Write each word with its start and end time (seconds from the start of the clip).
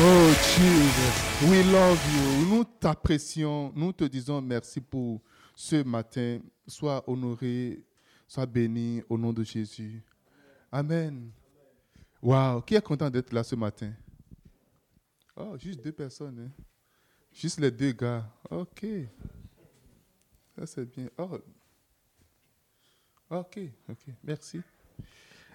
Oh 0.00 0.32
Jesus, 0.54 1.50
we 1.50 1.60
love 1.72 1.98
you. 2.14 2.46
Nous 2.46 2.64
t'apprécions, 2.64 3.72
nous 3.74 3.92
te 3.92 4.04
disons 4.04 4.40
merci 4.40 4.80
pour 4.80 5.20
ce 5.56 5.82
matin. 5.82 6.38
Sois 6.68 7.02
honoré, 7.10 7.82
sois 8.28 8.46
béni 8.46 9.02
au 9.08 9.18
nom 9.18 9.32
de 9.32 9.42
Jésus. 9.42 10.00
Amen. 10.70 11.32
Wow, 12.22 12.62
qui 12.62 12.76
est 12.76 12.80
content 12.80 13.10
d'être 13.10 13.32
là 13.32 13.42
ce 13.42 13.56
matin? 13.56 13.92
Oh, 15.34 15.56
juste 15.58 15.82
deux 15.82 15.90
personnes. 15.90 16.46
Hein? 16.46 16.62
Juste 17.32 17.58
les 17.58 17.72
deux 17.72 17.90
gars. 17.90 18.24
Ok. 18.48 18.86
Ça 20.56 20.64
c'est 20.66 20.84
bien. 20.84 21.08
Oh. 21.18 21.40
Ok, 23.30 23.58
ok. 23.88 24.14
Merci. 24.22 24.60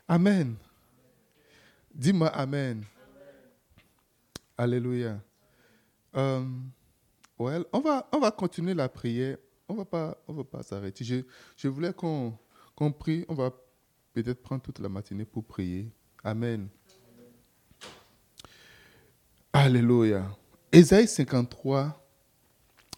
Amen. 0.05 0.55
Dis-moi 1.96 2.28
Amen. 2.28 2.84
Alléluia. 4.57 5.20
Euh, 6.16 6.46
on, 7.39 7.80
va, 7.82 8.07
on 8.12 8.20
va 8.20 8.32
continuer 8.32 8.74
la 8.74 8.89
prière. 8.89 9.38
On 9.68 9.76
va 9.76 9.86
pas, 9.86 10.18
on 10.28 10.34
va 10.34 10.43
pas 10.43 10.64
s'arrêter. 10.64 11.04
Je, 11.04 11.24
je, 11.57 11.68
voulais 11.68 11.93
qu'on 11.93 12.38
prie. 13.00 13.26
On 13.28 13.34
va 13.34 13.52
peut-être 14.14 14.42
prendre 14.42 14.62
toute 14.62 14.79
la 14.79 14.89
matinée 14.89 15.26
pour 15.26 15.43
prier. 15.43 15.92
Amen. 16.24 16.68
Alléluia. 19.52 20.36
Ésaïe 20.71 21.07
53, 21.07 22.04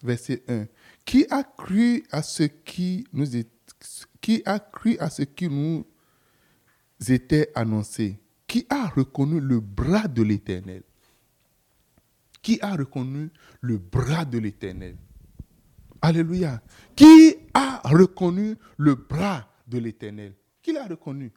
verset 0.03 0.43
1. 0.47 0.67
Qui 1.03 1.25
a 1.29 1.43
cru 1.43 2.03
à 2.11 2.23
ce 2.23 2.43
qui 2.43 3.05
nous 3.13 3.25
qui 4.21 4.41
a 4.45 4.59
cru 4.59 4.97
à 4.97 5.09
ce 5.09 5.23
qui 5.23 5.49
nous 5.49 5.85
était 7.07 7.51
annoncé? 7.53 8.19
Qui 8.47 8.65
a 8.69 8.87
reconnu 8.87 9.39
le 9.39 9.59
bras 9.59 10.07
de 10.07 10.23
l'Éternel? 10.23 10.83
Qui 12.45 12.59
a 12.61 12.75
reconnu 12.75 13.31
le 13.61 13.79
bras 13.79 14.23
de 14.23 14.37
l'Éternel? 14.37 14.95
Alléluia. 15.99 16.61
Qui 16.95 17.37
a 17.55 17.81
reconnu 17.83 18.55
le 18.77 18.93
bras 18.93 19.49
de 19.65 19.79
l'Éternel? 19.79 20.35
Qui 20.61 20.71
l'a 20.71 20.85
reconnu? 20.85 21.33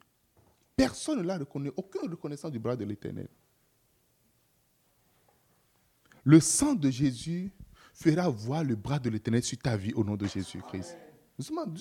Personne 0.76 1.20
ne 1.20 1.22
l'a 1.22 1.38
reconnu. 1.38 1.72
Aucune 1.78 2.10
reconnaissance 2.10 2.52
du 2.52 2.58
bras 2.58 2.76
de 2.76 2.84
l'Éternel. 2.84 3.26
Le 6.24 6.40
sang 6.40 6.74
de 6.74 6.90
Jésus 6.90 7.50
fera 7.94 8.28
voir 8.28 8.62
le 8.62 8.76
bras 8.76 8.98
de 8.98 9.08
l'Éternel 9.08 9.42
sur 9.42 9.56
ta 9.56 9.78
vie 9.78 9.94
au 9.94 10.04
nom 10.04 10.14
de 10.14 10.26
Jésus-Christ. 10.26 10.94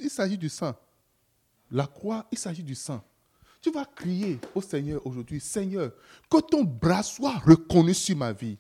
Il 0.01 0.09
s'agit 0.09 0.37
du 0.37 0.47
sang. 0.47 0.73
La 1.69 1.85
croix, 1.85 2.25
il 2.31 2.37
s'agit 2.37 2.63
du 2.63 2.75
sang. 2.75 3.03
Tu 3.59 3.71
vas 3.71 3.83
crier 3.83 4.39
au 4.55 4.61
Seigneur 4.61 5.05
aujourd'hui, 5.05 5.41
Seigneur, 5.41 5.91
que 6.29 6.39
ton 6.39 6.63
bras 6.63 7.03
soit 7.03 7.39
reconnu 7.39 7.93
sur 7.93 8.15
ma 8.15 8.31
vie 8.31 8.57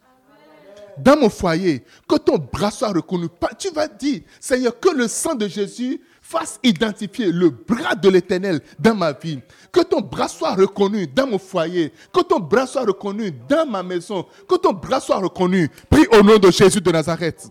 dans 0.99 1.17
mon 1.19 1.29
foyer, 1.29 1.83
que 2.07 2.15
ton 2.17 2.37
bras 2.37 2.71
soit 2.71 2.89
reconnu. 2.89 3.27
Tu 3.57 3.69
vas 3.71 3.87
dire, 3.87 4.21
Seigneur, 4.39 4.79
que 4.79 4.89
le 4.89 5.07
sang 5.07 5.35
de 5.35 5.47
Jésus 5.47 6.01
fasse 6.21 6.59
identifier 6.61 7.31
le 7.31 7.49
bras 7.49 7.95
de 7.95 8.09
l'Éternel 8.09 8.59
dans 8.77 8.95
ma 8.95 9.13
vie. 9.13 9.39
Que 9.71 9.81
ton 9.81 10.01
bras 10.01 10.27
soit 10.27 10.55
reconnu 10.55 11.07
dans 11.07 11.27
mon 11.27 11.39
foyer. 11.39 11.93
Que 12.13 12.21
ton 12.21 12.39
bras 12.39 12.67
soit 12.67 12.83
reconnu 12.83 13.31
dans 13.47 13.65
ma 13.65 13.81
maison. 13.81 14.25
Que 14.47 14.55
ton 14.55 14.73
bras 14.73 14.99
soit 14.99 15.17
reconnu. 15.17 15.69
Prie 15.89 16.05
au 16.11 16.21
nom 16.21 16.37
de 16.37 16.51
Jésus 16.51 16.81
de 16.81 16.91
Nazareth. 16.91 17.49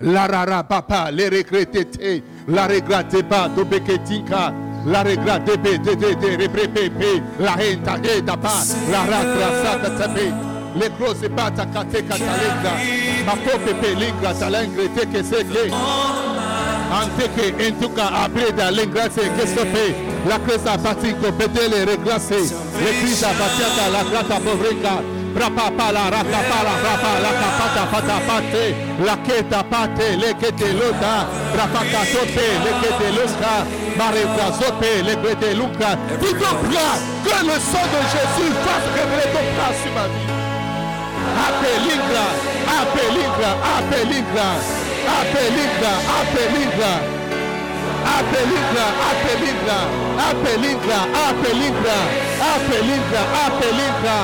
La 0.00 0.26
rara 0.26 0.62
papa, 0.62 1.10
les 1.10 1.28
regrettés, 1.28 2.22
la 2.46 2.68
regrette 2.68 3.28
pas, 3.28 3.48
dobeketinka, 3.48 4.54
la 4.86 5.02
regrette 5.02 5.58
la 7.40 7.56
henta 7.60 7.96
et 8.04 8.22
pas, 8.22 8.62
la 8.92 9.00
ratra 9.00 10.47
Lekro 10.76 11.14
zipata 11.14 11.66
katika 11.66 12.14
talenga 12.14 12.72
makope 13.26 13.74
pelinga 13.74 14.34
talengre 14.34 14.88
teke 14.88 15.24
sege 15.24 15.72
anteke 16.92 17.66
entuka 17.66 18.12
abreda 18.12 18.70
lengrase 18.70 19.20
kesope 19.20 19.94
la 20.28 20.38
cresa 20.38 20.78
patinko 20.78 21.32
petele 21.32 21.84
reglase 21.84 22.40
l'église 22.84 23.26
patiata 23.26 23.88
la 23.92 24.04
grata 24.04 24.40
povringa 24.40 24.94
rapapala 25.36 26.10
rakapala 26.10 26.74
rapa 26.84 27.12
la 27.24 27.32
capata 27.40 27.84
pata 27.92 28.20
pate 28.26 28.74
la 29.06 29.16
queta 29.16 29.62
pate 29.62 30.16
le 30.16 30.34
quete 30.40 30.72
lota 30.72 31.26
rapaka 31.56 32.02
tope 32.12 32.46
le 32.64 32.72
quete 32.80 33.08
lota 33.16 33.52
marevra 33.98 34.48
le 35.06 35.14
quete 35.22 35.54
luca 35.54 35.90
tout 36.20 36.34
ton 36.40 36.54
plat 36.68 36.96
que 37.24 37.46
le 37.46 37.56
sang 37.70 37.86
de 37.94 38.00
Jésus 38.12 38.52
fasse 38.64 38.88
révéler 38.94 39.28
ton 39.32 39.74
sur 39.82 39.92
ma 39.94 40.06
vie. 40.08 40.37
apeligra, 41.46 42.24
apeligra, 42.78 43.50
apeligra, 43.76 44.48
apeligra, 45.18 45.92
apeligra, 46.18 46.92
apeligra, 48.16 48.86
apeligra, 49.08 49.78
apeligra, 50.28 50.98
apeligra, 51.28 51.98
apeligra, 52.52 53.22
apeligra, 53.44 54.16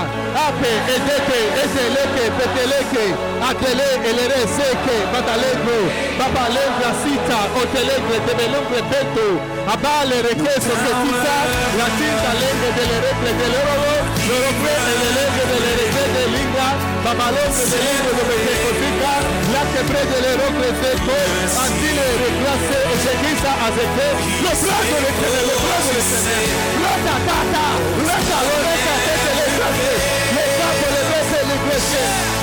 ape, 0.46 0.72
edete, 0.94 1.40
eteleke, 1.62 2.24
peteleke, 2.38 3.06
atele, 3.48 3.88
elereseke, 4.10 4.96
batalegro, 5.12 5.80
babalegra, 6.18 6.90
cita, 7.02 7.38
otelegre, 7.60 8.16
tebelegre, 8.26 8.80
peto, 8.90 9.28
abale, 9.72 10.22
requeso, 10.22 10.74
cita, 10.84 11.36
la 11.78 11.86
cinta, 11.98 12.30
legre, 12.40 12.68
teleregre, 12.78 13.30
telorobo, 13.38 13.94
lorogre, 14.28 14.74
elelegre, 14.94 15.42
teleregre, 15.52 16.04
telinga, 16.14 16.93
Babalote 17.04 17.64
de 17.68 17.76
Lero 17.84 18.10
de 18.16 18.24
Pentecostica, 18.24 19.12
Lacte 19.52 19.80
Predele 19.84 20.32
Rocleteco, 20.40 21.16
Antile 21.64 22.08
de 22.22 22.30
Clase, 22.40 22.76
Ezequiza, 22.96 23.52
Azete, 23.66 24.08
los 24.40 24.58
brazos 24.64 25.00
de 25.04 25.12
Tele, 25.20 25.40
los 25.44 25.60
brazos 25.68 26.00
de 26.00 26.16
Tele, 26.24 26.48
Rata, 26.80 27.16
Tata, 27.28 27.66
Rata, 28.08 28.38
Loreca, 28.48 28.94
Tele, 29.04 29.46
Clase, 29.52 29.92
Le 30.32 30.44
Capo, 30.56 30.86
Le 30.94 31.02
Bese, 31.10 31.40
Le 31.44 31.56
Clase, 31.64 32.33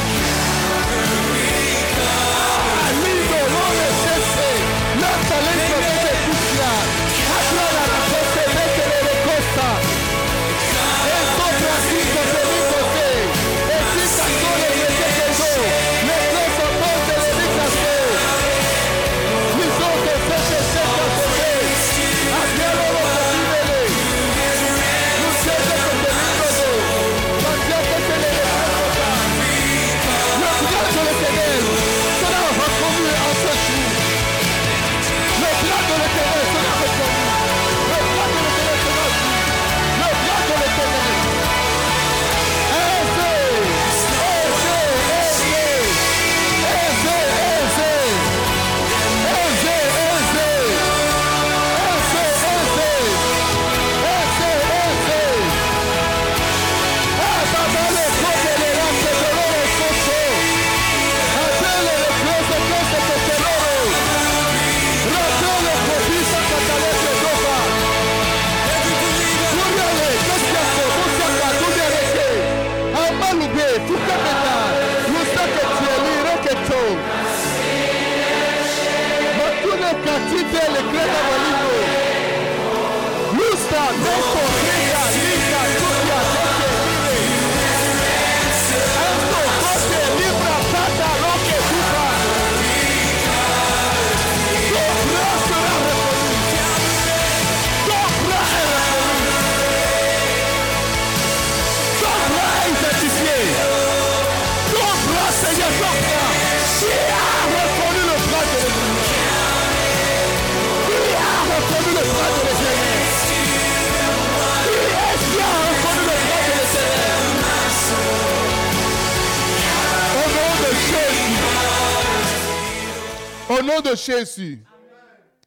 Jésus. 124.06 124.64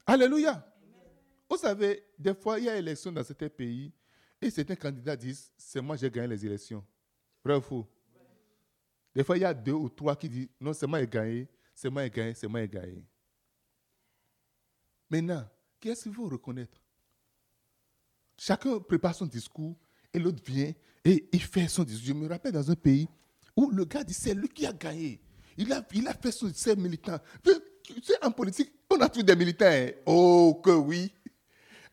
Alléluia. 0.07 0.65
Vous 1.49 1.57
savez, 1.57 2.05
des 2.19 2.35
fois, 2.35 2.59
il 2.59 2.65
y 2.65 2.69
a 2.69 2.77
élection 2.77 3.13
dans 3.13 3.25
certains 3.25 3.49
pays 3.49 3.93
et 4.41 4.51
certains 4.51 4.77
candidats 4.77 5.17
disent 5.17 5.51
c'est 5.57 5.81
moi 5.81 5.97
j'ai 5.97 6.11
gagné 6.11 6.29
les 6.29 6.47
élections. 6.47 6.85
Vrai 7.45 7.57
ou 7.57 7.61
faux? 7.61 7.89
Des 9.15 9.23
fois, 9.23 9.37
il 9.37 9.43
y 9.43 9.45
a 9.45 9.55
deux 9.55 9.73
ou 9.73 9.89
trois 9.89 10.17
qui 10.17 10.29
disent 10.29 10.49
non, 10.61 10.73
c'est 10.73 10.87
moi 10.87 10.99
qui 11.01 11.05
ai 11.05 11.09
gagné, 11.09 11.49
c'est 11.75 11.91
moi 11.91 12.03
qui 12.03 12.07
ai 12.07 12.23
gagné, 12.23 12.35
c'est 12.35 12.49
moi 12.49 12.61
qui 12.61 12.77
ai 12.77 12.81
gagné. 12.81 13.07
Maintenant, 15.11 15.49
qu'est-ce 15.81 16.05
qu'il 16.05 16.15
faut 16.15 16.29
reconnaître? 16.29 16.81
Chacun 18.37 18.81
prépare 18.81 19.15
son 19.15 19.27
discours 19.27 19.77
et 20.13 20.19
l'autre 20.19 20.43
vient 20.45 20.73
et 21.05 21.29
il 21.33 21.43
fait 21.43 21.69
son 21.69 21.85
discours. 21.85 22.07
Je 22.07 22.13
me 22.13 22.29
rappelle 22.29 22.53
dans 22.53 22.71
un 22.71 22.75
pays 22.75 23.09
où 23.57 23.71
le 23.71 23.85
gars 23.85 24.03
dit 24.03 24.15
c'est 24.15 24.35
lui 24.35 24.49
qui 24.49 24.67
a 24.67 24.73
gagné. 24.73 25.21
Il 25.57 25.73
a, 25.73 25.87
il 25.93 26.09
a 26.09 26.15
fait 26.15 26.33
son, 26.33 26.53
ses 26.53 26.75
militants. 26.75 27.21
Tu 27.85 28.03
sais, 28.03 28.17
en 28.23 28.31
politique, 28.31 28.73
on 28.91 29.01
a 29.01 29.09
tous 29.09 29.23
des 29.23 29.37
militants. 29.37 29.67
Hein. 29.67 29.91
Oh, 30.07 30.61
que 30.65 30.71
oui. 30.71 31.13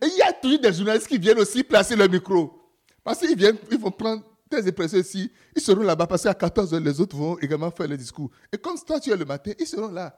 Et 0.02 0.08
il 0.08 0.18
y 0.18 0.22
a 0.22 0.34
toujours 0.34 0.60
des 0.60 0.74
journalistes 0.74 1.08
qui 1.08 1.18
viennent 1.18 1.40
aussi 1.40 1.64
placer 1.64 1.96
le 1.96 2.08
micro. 2.08 2.58
Parce 3.04 3.20
qu'ils 3.20 3.38
viennent, 3.38 3.58
ils 3.70 3.78
vont 3.78 3.92
prendre 3.92 4.24
tes 4.50 4.66
impressions 4.68 5.00
ici. 5.00 5.32
Ils 5.56 5.62
seront 5.62 5.84
là-bas 5.84 6.08
parce 6.08 6.24
qu'à 6.24 6.34
14 6.34 6.74
h 6.74 6.84
les 6.84 7.00
autres 7.02 7.16
vont 7.16 7.38
également 7.40 7.72
faire 7.72 7.88
le 7.88 7.98
discours. 7.98 8.32
Et 8.52 8.58
comme 8.58 8.78
toi, 8.80 9.00
tu 9.00 9.12
es 9.12 9.18
le 9.18 9.26
matin, 9.26 9.52
ils 9.60 9.68
seront 9.68 9.92
là. 9.92 10.18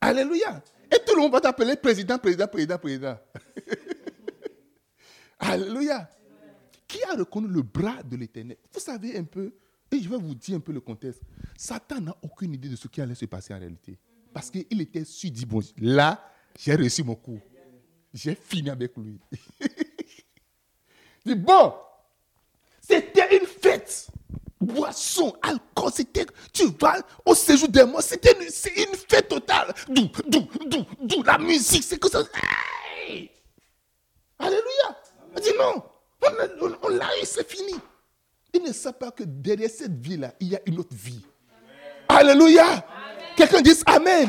Alléluia. 0.00 0.62
Et 0.90 0.98
tout 1.06 1.14
le 1.14 1.22
monde 1.22 1.32
va 1.32 1.40
t'appeler 1.40 1.76
président, 1.76 2.18
président, 2.18 2.46
président, 2.46 2.78
président. 2.78 3.18
Alléluia. 5.38 6.08
Qui 6.86 7.02
a 7.04 7.14
reconnu 7.16 7.48
le 7.48 7.62
bras 7.62 8.02
de 8.02 8.16
l'éternel? 8.16 8.58
Vous 8.72 8.80
savez 8.80 9.16
un 9.16 9.24
peu, 9.24 9.52
et 9.92 10.00
je 10.00 10.08
vais 10.08 10.16
vous 10.16 10.34
dire 10.34 10.56
un 10.56 10.60
peu 10.60 10.72
le 10.72 10.80
contexte. 10.80 11.20
Satan 11.56 12.00
n'a 12.00 12.16
aucune 12.22 12.54
idée 12.54 12.68
de 12.68 12.76
ce 12.76 12.88
qui 12.88 13.00
allait 13.00 13.14
se 13.14 13.26
passer 13.26 13.52
en 13.54 13.58
réalité. 13.58 13.98
Parce 14.32 14.50
qu'il 14.50 14.80
était 14.80 15.04
sûr, 15.04 15.30
dit, 15.30 15.44
bon, 15.44 15.60
là, 15.78 16.32
j'ai 16.58 16.74
réussi 16.74 17.02
mon 17.02 17.14
coup. 17.14 17.38
J'ai 18.12 18.34
fini 18.34 18.70
avec 18.70 18.96
lui. 18.96 19.18
dit, 21.26 21.34
bon, 21.34 21.74
c'était 22.80 23.38
une 23.38 23.46
fête. 23.46 24.08
Boisson, 24.60 25.34
alcool, 25.42 25.90
c'était, 25.92 26.24
tu 26.52 26.68
vas 26.80 26.98
au 27.26 27.34
séjour 27.34 27.68
des 27.68 27.84
morts, 27.84 28.00
c'était 28.00 28.32
une, 28.32 28.42
une, 28.42 28.94
fête 28.94 29.28
totale. 29.28 29.74
D'où, 29.88 30.08
d'où, 30.28 30.48
d'où, 30.66 30.84
d'où, 31.00 31.22
la 31.24 31.36
musique, 31.36 31.82
c'est 31.82 31.98
que 31.98 32.08
ça. 32.08 32.22
Alléluia. 34.38 34.98
Il 35.36 35.42
dit 35.42 35.50
non, 35.58 35.82
on, 36.82 36.88
l'a 36.88 37.08
eu, 37.20 37.24
c'est 37.24 37.48
fini. 37.48 37.74
Il 38.54 38.62
ne 38.62 38.72
sait 38.72 38.92
pas 38.92 39.10
que 39.10 39.24
derrière 39.24 39.70
cette 39.70 39.98
vie-là, 39.98 40.34
il 40.40 40.48
y 40.48 40.56
a 40.56 40.60
une 40.66 40.78
autre 40.78 40.94
vie. 40.94 41.24
Alléluia. 42.08 42.86
Quelqu'un 43.36 43.62
dit 43.62 43.72
Amen. 43.86 44.28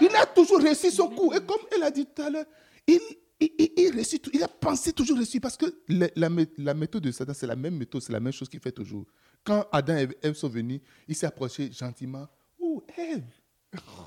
Il 0.00 0.14
a 0.16 0.26
toujours 0.26 0.60
réussi 0.60 0.90
son 0.90 1.08
coup. 1.08 1.32
Et 1.32 1.40
comme 1.40 1.60
elle 1.74 1.82
a 1.82 1.90
dit 1.90 2.06
tout 2.06 2.22
à 2.22 2.30
l'heure, 2.30 2.44
il, 2.86 3.00
il, 3.40 3.50
il, 3.58 4.04
il 4.32 4.42
a 4.42 4.48
pensé 4.48 4.92
toujours 4.92 5.16
réussir 5.16 5.40
parce 5.40 5.56
que 5.56 5.66
la, 5.88 6.08
la, 6.16 6.74
méthode 6.74 7.02
de 7.02 7.10
Satan, 7.10 7.34
c'est 7.34 7.46
la 7.46 7.56
même 7.56 7.76
méthode, 7.76 8.02
c'est 8.02 8.12
la 8.12 8.20
même 8.20 8.32
chose 8.32 8.48
qu'il 8.48 8.60
fait 8.60 8.72
toujours. 8.72 9.06
Quand 9.44 9.66
Adam 9.72 9.96
et 9.96 10.08
Ève 10.22 10.34
sont 10.34 10.48
venus, 10.48 10.80
il 11.08 11.14
s'est 11.14 11.26
approché 11.26 11.70
gentiment. 11.72 12.26
Oh, 12.58 12.84
Ève. 12.96 13.24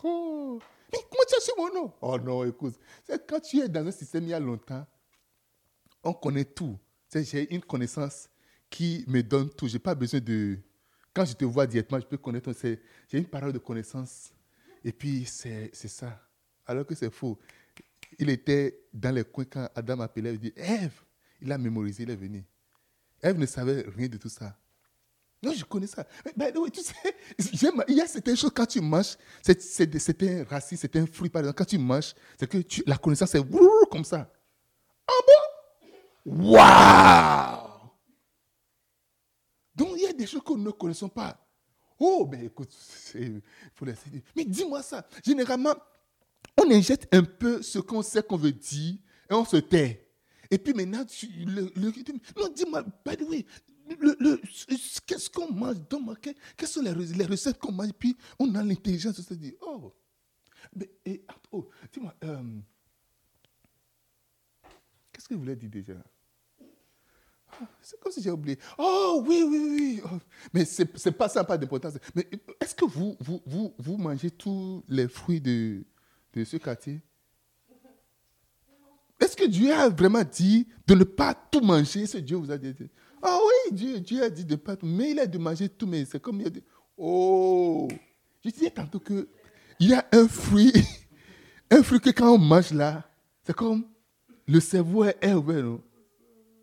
Oh. 0.03 0.59
Mais 0.91 0.99
comment 1.09 1.23
tu 1.27 1.35
as 1.35 1.41
su 1.41 1.51
mon 1.57 1.73
nom? 1.73 1.93
Oh 2.01 2.17
non, 2.17 2.45
écoute. 2.45 2.75
C'est 3.03 3.27
quand 3.27 3.39
tu 3.39 3.59
es 3.59 3.67
dans 3.67 3.85
un 3.85 3.91
système 3.91 4.23
il 4.23 4.29
y 4.29 4.33
a 4.33 4.39
longtemps, 4.39 4.85
on 6.03 6.13
connaît 6.13 6.45
tout. 6.45 6.77
J'ai 7.13 7.53
une 7.53 7.61
connaissance 7.61 8.29
qui 8.69 9.03
me 9.07 9.21
donne 9.21 9.49
tout. 9.49 9.67
Je 9.67 9.73
n'ai 9.73 9.79
pas 9.79 9.95
besoin 9.95 10.19
de. 10.19 10.57
Quand 11.13 11.25
je 11.25 11.33
te 11.33 11.45
vois 11.45 11.65
directement, 11.65 11.99
je 11.99 12.05
peux 12.05 12.17
connaître. 12.17 12.51
J'ai 12.61 12.79
une 13.17 13.25
parole 13.25 13.53
de 13.53 13.59
connaissance. 13.59 14.31
Et 14.83 14.91
puis, 14.91 15.25
c'est 15.25 15.71
ça. 15.73 16.21
Alors 16.65 16.85
que 16.85 16.95
c'est 16.95 17.11
faux. 17.11 17.37
Il 18.19 18.29
était 18.29 18.79
dans 18.93 19.13
les 19.13 19.23
coins 19.23 19.45
quand 19.45 19.69
Adam 19.75 19.99
appelait. 19.99 20.33
Il 20.33 20.39
dit 20.39 20.53
Ève. 20.55 21.01
Il 21.41 21.51
a 21.51 21.57
mémorisé, 21.57 22.03
il 22.03 22.09
est 22.09 22.15
venu. 22.15 22.43
Ève 23.21 23.37
ne 23.37 23.45
savait 23.45 23.85
rien 23.95 24.07
de 24.07 24.17
tout 24.17 24.29
ça. 24.29 24.57
Non, 25.41 25.53
je 25.53 25.63
connais 25.63 25.87
ça. 25.87 26.05
Mais, 26.35 26.51
tu 26.71 26.81
sais, 26.81 26.93
il 27.87 27.95
y 27.95 28.01
a 28.01 28.07
certaines 28.07 28.35
choses 28.35 28.51
quand 28.53 28.65
tu 28.65 28.81
manges, 28.81 29.17
c'est 29.41 30.23
un 30.23 30.43
racine, 30.45 30.77
c'est 30.77 30.95
un 30.95 31.05
fruit, 31.05 31.29
par 31.29 31.41
exemple. 31.41 31.57
Quand 31.57 31.65
tu 31.65 31.77
manges, 31.77 32.15
c'est 32.39 32.49
que 32.49 32.57
la 32.87 32.97
connaissance 32.97 33.35
est 33.35 33.43
comme 33.91 34.03
ça. 34.03 34.31
Ah 35.07 35.13
bon? 35.27 36.53
Waouh 36.53 37.66
des 40.27 40.31
choses 40.33 40.43
que 40.43 40.53
nous 40.53 40.63
ne 40.63 40.71
connaissons 40.71 41.09
pas. 41.09 41.43
Oh, 41.99 42.27
ben 42.29 42.45
écoute, 42.45 42.75
il 43.15 43.41
faut 43.73 43.85
laisser. 43.85 44.23
Mais 44.35 44.45
dis-moi 44.45 44.83
ça. 44.83 45.07
Généralement, 45.25 45.73
on 46.57 46.69
injecte 46.71 47.07
un 47.13 47.23
peu 47.23 47.61
ce 47.61 47.79
qu'on 47.79 48.01
sait 48.01 48.21
qu'on 48.21 48.37
veut 48.37 48.51
dire 48.51 48.95
et 49.29 49.33
on 49.33 49.45
se 49.45 49.57
tait. 49.57 50.03
Et 50.49 50.57
puis 50.57 50.73
maintenant, 50.73 51.03
tu, 51.05 51.27
le, 51.27 51.71
non, 51.75 52.49
dis-moi, 52.55 52.83
by 53.05 53.17
the 53.17 53.21
way, 53.23 53.45
le, 53.99 54.41
qu'est-ce 55.05 55.29
qu'on 55.29 55.51
mange 55.51 55.77
Quelles 56.55 56.67
sont 56.67 56.81
les, 56.81 56.93
les 56.93 57.25
recettes 57.25 57.57
qu'on 57.57 57.71
mange? 57.71 57.93
Puis 57.93 58.15
on 58.39 58.53
a 58.55 58.63
l'intelligence 58.63 59.17
de 59.17 59.21
se 59.21 59.33
dire, 59.33 59.53
oh, 59.61 59.93
mais, 60.75 60.89
et, 61.05 61.25
oh 61.51 61.69
dis-moi, 61.91 62.13
euh, 62.23 62.59
qu'est-ce 65.11 65.27
que 65.27 65.33
vous 65.33 65.41
voulez 65.41 65.55
dire 65.55 65.69
déjà? 65.69 65.95
C'est 67.87 67.97
comme 68.01 68.11
si 68.11 68.21
j'ai 68.21 68.31
oublié. 68.31 68.59
Oh, 68.77 69.23
oui, 69.25 69.45
oui, 69.47 69.59
oui. 69.59 70.01
Oh, 70.03 70.17
mais 70.53 70.65
ce 70.65 70.81
n'est 70.83 71.11
pas 71.13 71.29
ça, 71.29 71.45
pas 71.45 71.57
d'importance. 71.57 71.93
Mais 72.13 72.27
est-ce 72.59 72.75
que 72.75 72.83
vous, 72.83 73.15
vous, 73.21 73.41
vous, 73.45 73.73
vous, 73.77 73.97
mangez 73.97 74.29
tous 74.29 74.83
les 74.89 75.07
fruits 75.07 75.39
de, 75.39 75.85
de 76.33 76.43
ce 76.43 76.57
quartier? 76.57 77.01
Est-ce 79.21 79.37
que 79.37 79.45
Dieu 79.45 79.71
a 79.73 79.87
vraiment 79.87 80.23
dit 80.29 80.67
de 80.85 80.95
ne 80.95 81.05
pas 81.05 81.33
tout 81.33 81.61
manger? 81.61 82.05
Ce 82.07 82.17
Dieu 82.17 82.35
vous 82.35 82.51
a 82.51 82.57
dit. 82.57 82.75
Ah 83.21 83.39
oui, 83.41 83.73
Dieu, 83.73 84.01
Dieu 84.01 84.21
a 84.21 84.29
dit 84.29 84.43
de 84.43 84.51
ne 84.51 84.57
pas 84.57 84.75
tout. 84.75 84.85
Mais 84.85 85.11
il 85.11 85.19
a 85.21 85.25
dit 85.25 85.37
de 85.37 85.43
manger 85.43 85.69
tout. 85.69 85.87
Mais 85.87 86.03
c'est 86.03 86.21
comme 86.21 86.41
il 86.41 86.47
a 86.47 86.49
dit. 86.49 86.63
Oh 86.97 87.87
Je 88.43 88.49
disais 88.49 88.69
tantôt 88.69 88.99
qu'il 88.99 89.27
y 89.79 89.93
a 89.93 90.05
un 90.11 90.27
fruit. 90.27 90.73
Un 91.69 91.83
fruit 91.83 91.99
que 91.99 92.11
quand 92.11 92.33
on 92.33 92.37
mange 92.37 92.71
là, 92.71 93.03
c'est 93.43 93.53
comme 93.53 93.83
le 94.47 94.61
cerveau 94.61 95.03
est 95.03 95.33
ouvert. 95.33 95.63
Non? 95.63 95.83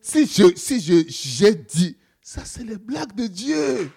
Si 0.04 0.26
je, 0.26 0.54
si 0.54 0.80
je, 0.82 1.02
j'ai 1.08 1.54
dit, 1.54 1.96
ça 2.20 2.44
c'est 2.44 2.62
les 2.62 2.76
blagues 2.76 3.14
de 3.14 3.26
Dieu. 3.26 3.90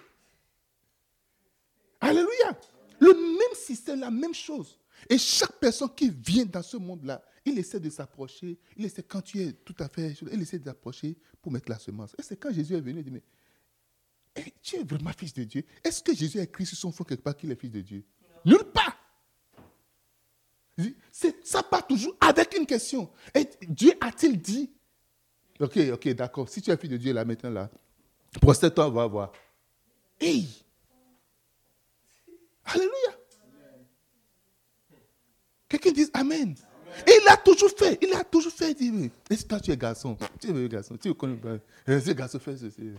Alléluia. 2.00 2.58
Le 2.98 3.12
même 3.12 3.54
système, 3.54 4.00
la 4.00 4.10
même 4.10 4.32
chose. 4.32 4.80
Et 5.10 5.18
chaque 5.18 5.58
personne 5.60 5.94
qui 5.94 6.08
vient 6.08 6.46
dans 6.46 6.62
ce 6.62 6.78
monde-là, 6.78 7.22
il 7.44 7.58
essaie 7.58 7.78
de 7.78 7.90
s'approcher. 7.90 8.58
Il 8.78 8.86
essaie, 8.86 9.02
quand 9.02 9.20
tu 9.20 9.42
es 9.42 9.52
tout 9.52 9.74
à 9.80 9.88
fait, 9.90 10.14
il 10.32 10.40
essaie 10.40 10.58
de 10.58 10.64
s'approcher 10.64 11.14
pour 11.42 11.52
mettre 11.52 11.70
la 11.70 11.78
semence. 11.78 12.16
Et 12.18 12.22
c'est 12.22 12.38
quand 12.38 12.54
Jésus 12.54 12.74
est 12.74 12.80
venu, 12.80 13.00
il 13.00 13.04
dit, 13.04 13.10
mais 13.10 13.22
eh, 14.36 14.54
tu 14.62 14.76
es 14.76 14.84
vraiment 14.84 15.12
fils 15.12 15.34
de 15.34 15.44
Dieu. 15.44 15.62
Est-ce 15.84 16.02
que 16.02 16.14
Jésus 16.14 16.40
a 16.40 16.44
écrit 16.44 16.64
sur 16.64 16.78
son 16.78 16.90
front 16.90 17.04
quelque 17.04 17.22
part 17.22 17.36
qu'il 17.36 17.50
est 17.50 17.60
fils 17.60 17.70
de 17.70 17.82
Dieu? 17.82 18.02
Nulle 18.46 18.64
part. 18.72 18.96
Ça 21.42 21.62
part 21.62 21.86
toujours 21.86 22.16
avec 22.18 22.56
une 22.56 22.64
question. 22.64 23.10
Et 23.34 23.46
Dieu 23.68 23.92
a-t-il 24.00 24.40
dit 24.40 24.70
Ok, 25.60 25.78
ok, 25.92 26.08
d'accord. 26.10 26.48
Si 26.48 26.62
tu 26.62 26.70
es 26.70 26.76
fils 26.76 26.90
de 26.90 26.96
Dieu 26.96 27.12
là 27.12 27.24
maintenant, 27.24 27.50
là, 27.50 27.70
prostère-toi, 28.40 28.88
va 28.90 29.06
voir. 29.06 29.32
Hey! 30.20 30.48
Alléluia. 32.64 33.18
Quelqu'un 35.68 35.92
dit 35.92 36.10
Amen. 36.14 36.54
Et 37.06 37.12
il 37.22 37.28
a 37.28 37.36
toujours 37.36 37.70
fait. 37.70 37.98
Il 38.02 38.12
a 38.14 38.24
toujours 38.24 38.52
fait. 38.52 38.74
Il 38.80 39.08
dit, 39.08 39.10
que 39.28 39.42
toi 39.44 39.60
tu 39.60 39.70
es 39.70 39.76
garçon 39.76 40.16
Tu 40.40 40.48
es 40.48 40.68
garçon. 40.68 40.96
Tu 40.96 41.12
connais 41.14 41.36
pas. 41.36 41.58
Ce 41.86 42.10
garçon 42.12 42.38
fait 42.38 42.56
ceci. 42.56 42.92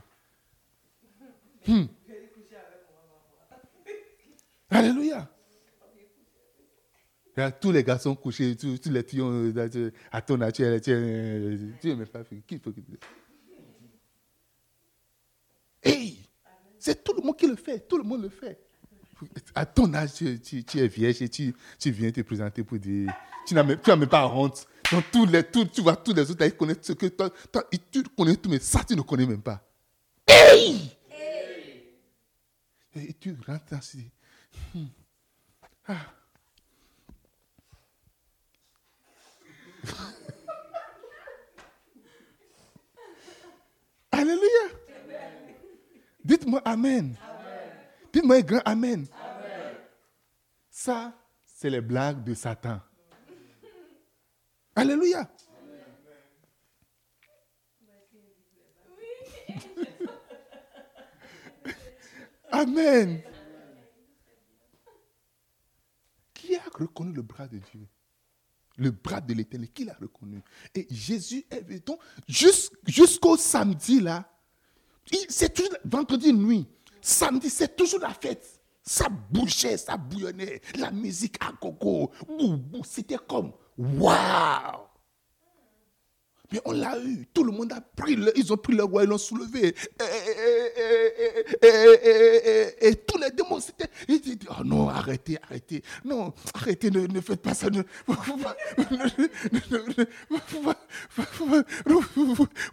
Alléluia 4.70 5.30
tous 7.60 7.72
les 7.72 7.84
garçons 7.84 8.16
couchés, 8.16 8.56
tous, 8.56 8.90
les 8.90 9.04
filles 9.04 9.22
euh, 9.22 9.92
à 10.12 10.22
ton 10.22 10.38
nature, 10.38 10.80
tu 10.82 10.92
ne 10.92 11.96
m'as 11.96 12.06
pas 12.06 12.24
fait. 12.24 12.42
Qui 12.48 12.60
faut 12.60 12.72
que 12.72 12.82
Hey! 15.84 16.20
C'est 16.78 17.04
tout 17.04 17.14
le 17.14 17.22
monde 17.22 17.38
qui 17.38 17.48
le 17.48 17.56
fait. 17.56 17.88
Tout 17.88 17.98
le 17.98 18.04
monde 18.04 18.24
le 18.24 18.30
fait. 18.30 18.60
À 19.54 19.66
ton 19.66 19.94
âge, 19.94 20.14
tu, 20.14 20.64
es 20.76 20.88
vierge 20.88 21.22
et 21.22 21.30
tu, 21.30 21.54
viens 21.86 22.12
te 22.12 22.22
présenter 22.22 22.64
pour 22.64 22.80
dire. 22.80 23.14
Tu 23.46 23.54
n'as 23.54 23.64
même, 23.64 23.80
même, 23.86 24.08
pas 24.08 24.28
honte. 24.28 24.66
Donc, 24.92 25.04
tous 25.12 25.26
les, 25.26 25.44
tout, 25.44 25.66
tu 25.66 25.82
vois, 25.82 25.96
tous 25.98 26.14
les 26.14 26.32
autres, 26.32 26.46
ils 26.46 26.56
connaissent 26.56 26.78
ce 26.82 26.94
que 26.94 27.08
toi, 27.08 27.30
toi, 27.52 27.64
tu 27.92 28.04
connais 28.04 28.38
tout, 28.38 28.50
mais 28.50 28.60
ça, 28.60 28.84
tu 28.88 28.96
ne 28.96 29.02
connais 29.02 29.26
même 29.26 29.42
pas. 29.42 29.62
Hey! 30.28 30.96
Et 32.96 33.14
tu 33.14 33.36
rentres 33.46 33.74
ainsi. 33.74 34.10
Hmm. 34.74 34.86
Ah. 35.88 36.19
Alléluia. 44.12 44.70
Dites-moi 46.24 46.62
Amen. 46.66 47.16
Dites-moi 48.14 48.38
un 48.38 48.42
grand 48.42 48.62
Amen. 48.66 49.06
Ça, 50.70 51.14
c'est 51.44 51.70
les 51.70 51.82
blagues 51.82 52.24
de 52.24 52.34
Satan. 52.34 52.80
Alléluia. 54.76 55.30
Amen. 62.52 63.22
Qui 66.34 66.56
a 66.56 66.64
reconnu 66.74 67.14
le 67.14 67.22
bras 67.22 67.48
de 67.48 67.58
Dieu? 67.58 67.88
Le 68.80 68.92
bras 68.92 69.22
de 69.22 69.34
l'éternel, 69.34 69.70
qui 69.72 69.86
l'a 69.86 69.94
reconnu 70.00 70.42
Et 70.74 70.88
Jésus 70.90 71.46
est 71.52 71.62
venu. 71.62 71.82
Jusqu'au 72.28 73.38
samedi, 73.38 74.00
là, 74.00 74.28
c'est 75.28 75.54
toujours 75.54 75.74
vendredi 75.86 76.34
nuit. 76.34 76.66
Samedi, 77.02 77.50
c'est 77.50 77.76
toujours 77.76 78.00
la 78.00 78.14
fête. 78.14 78.60
Ça 78.82 79.08
bougeait, 79.10 79.78
ça 79.78 79.98
bouillonnait. 79.98 80.62
La 80.78 80.92
musique 80.92 81.36
à 81.42 81.52
coco. 81.52 82.12
C'était 82.84 83.18
comme 83.28 83.52
waouh! 83.78 84.89
Mais 86.52 86.62
on 86.66 86.72
l'a 86.72 86.98
eu. 87.00 87.28
Tout 87.34 87.44
le 87.44 87.52
monde 87.52 87.72
a 87.74 87.82
pris. 87.82 88.18
ils 88.36 88.54
ont 88.54 88.58
pris 88.58 88.76
leur 88.76 88.88
roi, 88.88 89.04
ils 89.04 89.10
l'ont 89.10 89.18
soulevé. 89.18 89.76
Et, 92.82 92.96
tous 92.96 93.18
les 93.18 93.32
démons, 93.32 93.60
c'était. 93.60 93.90
Ils 94.08 94.20
disaient 94.20 94.38
Oh 94.60 94.64
non, 94.64 94.90
arrêtez, 94.90 95.38
arrêtez. 95.44 95.84
Non, 96.04 96.34
arrêtez, 96.54 96.90
ne, 96.90 97.22
faites 97.22 97.42
pas 97.42 97.54
ça. 97.54 97.68
vous 98.08 98.16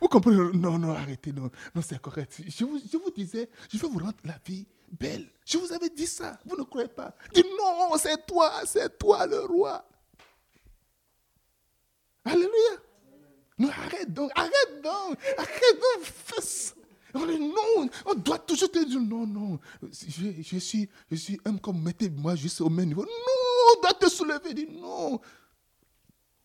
comprenez? 0.08 0.52
Non, 0.54 0.78
non, 0.78 0.92
arrêtez. 0.92 1.32
Non, 1.32 1.50
c'est 1.82 2.00
correct. 2.00 2.40
Je 2.46 2.64
vous, 2.64 3.10
disais, 3.14 3.48
je 3.72 3.78
vais 3.78 3.88
vous 3.88 3.98
rendre 3.98 4.14
la 4.24 4.38
vie 4.46 4.66
belle. 4.90 5.26
Je 5.44 5.58
vous 5.58 5.72
avais 5.72 5.90
dit 5.90 6.06
ça. 6.06 6.38
Vous 6.46 6.56
ne 6.56 6.62
croyez 6.62 6.88
pas. 6.88 7.14
Dites 7.34 7.46
non, 7.58 7.90
c'est 7.98 8.26
toi, 8.26 8.52
c'est 8.64 8.98
toi 8.98 9.26
le 9.26 9.40
roi. 9.40 9.84
Alléluia. 12.24 12.80
Non, 13.58 13.68
arrête 13.70 14.12
donc, 14.12 14.30
arrête 14.34 14.82
donc, 14.82 15.18
arrête 15.38 15.80
donc. 15.80 16.74
On 17.14 17.28
est 17.28 17.38
non, 17.38 17.88
on 18.04 18.14
doit 18.14 18.38
toujours 18.38 18.70
te 18.70 18.84
dire 18.84 19.00
non, 19.00 19.26
non. 19.26 19.58
Je, 19.82 20.42
je 20.42 20.58
suis, 20.58 20.88
je 21.10 21.16
suis 21.16 21.40
homme 21.46 21.58
comme 21.58 21.80
mettez-moi 21.82 22.34
juste 22.36 22.60
au 22.60 22.68
même 22.68 22.88
niveau. 22.88 23.04
Non, 23.04 23.76
on 23.76 23.80
doit 23.80 23.94
te 23.94 24.08
soulever, 24.10 24.52
dis 24.52 24.68
non. 24.70 25.18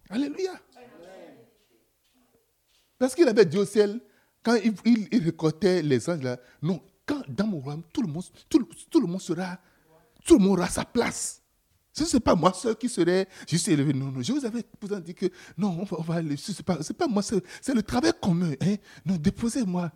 Alléluia. 0.10 0.54
Parce 2.98 3.16
qu'il 3.16 3.28
avait 3.28 3.46
dit 3.46 3.58
au 3.58 3.66
ciel, 3.66 4.00
quand 4.44 4.56
il, 4.56 4.74
il, 5.12 5.24
récoltait 5.24 5.82
les 5.82 6.10
anges 6.10 6.22
là, 6.22 6.38
non, 6.62 6.82
quand 7.06 7.22
dans 7.28 7.48
mon 7.48 7.60
royaume, 7.60 7.84
tout 7.92 8.02
le 8.02 8.08
monde, 8.08 8.24
tout, 8.48 8.68
tout 8.90 9.02
le 9.02 9.08
monde 9.08 9.22
sera, 9.22 9.58
tout 10.26 10.38
le 10.38 10.44
monde 10.44 10.60
aura 10.60 10.70
sa 10.70 10.86
place. 10.86 11.41
Ce 11.94 12.16
n'est 12.16 12.22
pas 12.22 12.36
moi 12.36 12.54
seul 12.54 12.76
qui 12.78 12.88
serait 12.88 13.28
juste 13.48 13.68
élevé. 13.68 13.94
Non, 13.94 14.12
non. 14.12 14.22
Je 14.22 14.32
vous 14.32 14.46
avais 14.46 14.64
dit 15.02 15.14
que 15.14 15.26
non, 15.58 15.80
on 15.82 15.84
va, 15.84 15.98
on 16.00 16.04
va 16.04 16.16
aller. 16.16 16.38
Ce 16.38 16.52
n'est 16.52 16.64
pas, 16.64 16.78
pas, 16.98 17.08
moi 17.08 17.22
seul. 17.22 17.42
C'est 17.62 17.74
le 17.74 17.84
travail 17.84 18.14
commun. 18.22 18.54
Hein? 18.62 18.76
Non, 19.06 19.18
déposez-moi. 19.18 19.92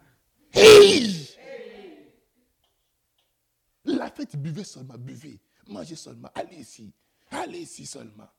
La 3.85 4.09
fête, 4.09 4.35
buvez 4.35 4.63
seulement, 4.63 4.97
buvez. 4.97 5.39
Mangez 5.67 5.95
seulement. 5.95 6.29
Allez 6.33 6.57
ici. 6.57 6.91
Allez 7.31 7.59
ici 7.59 7.85
seulement. 7.85 8.29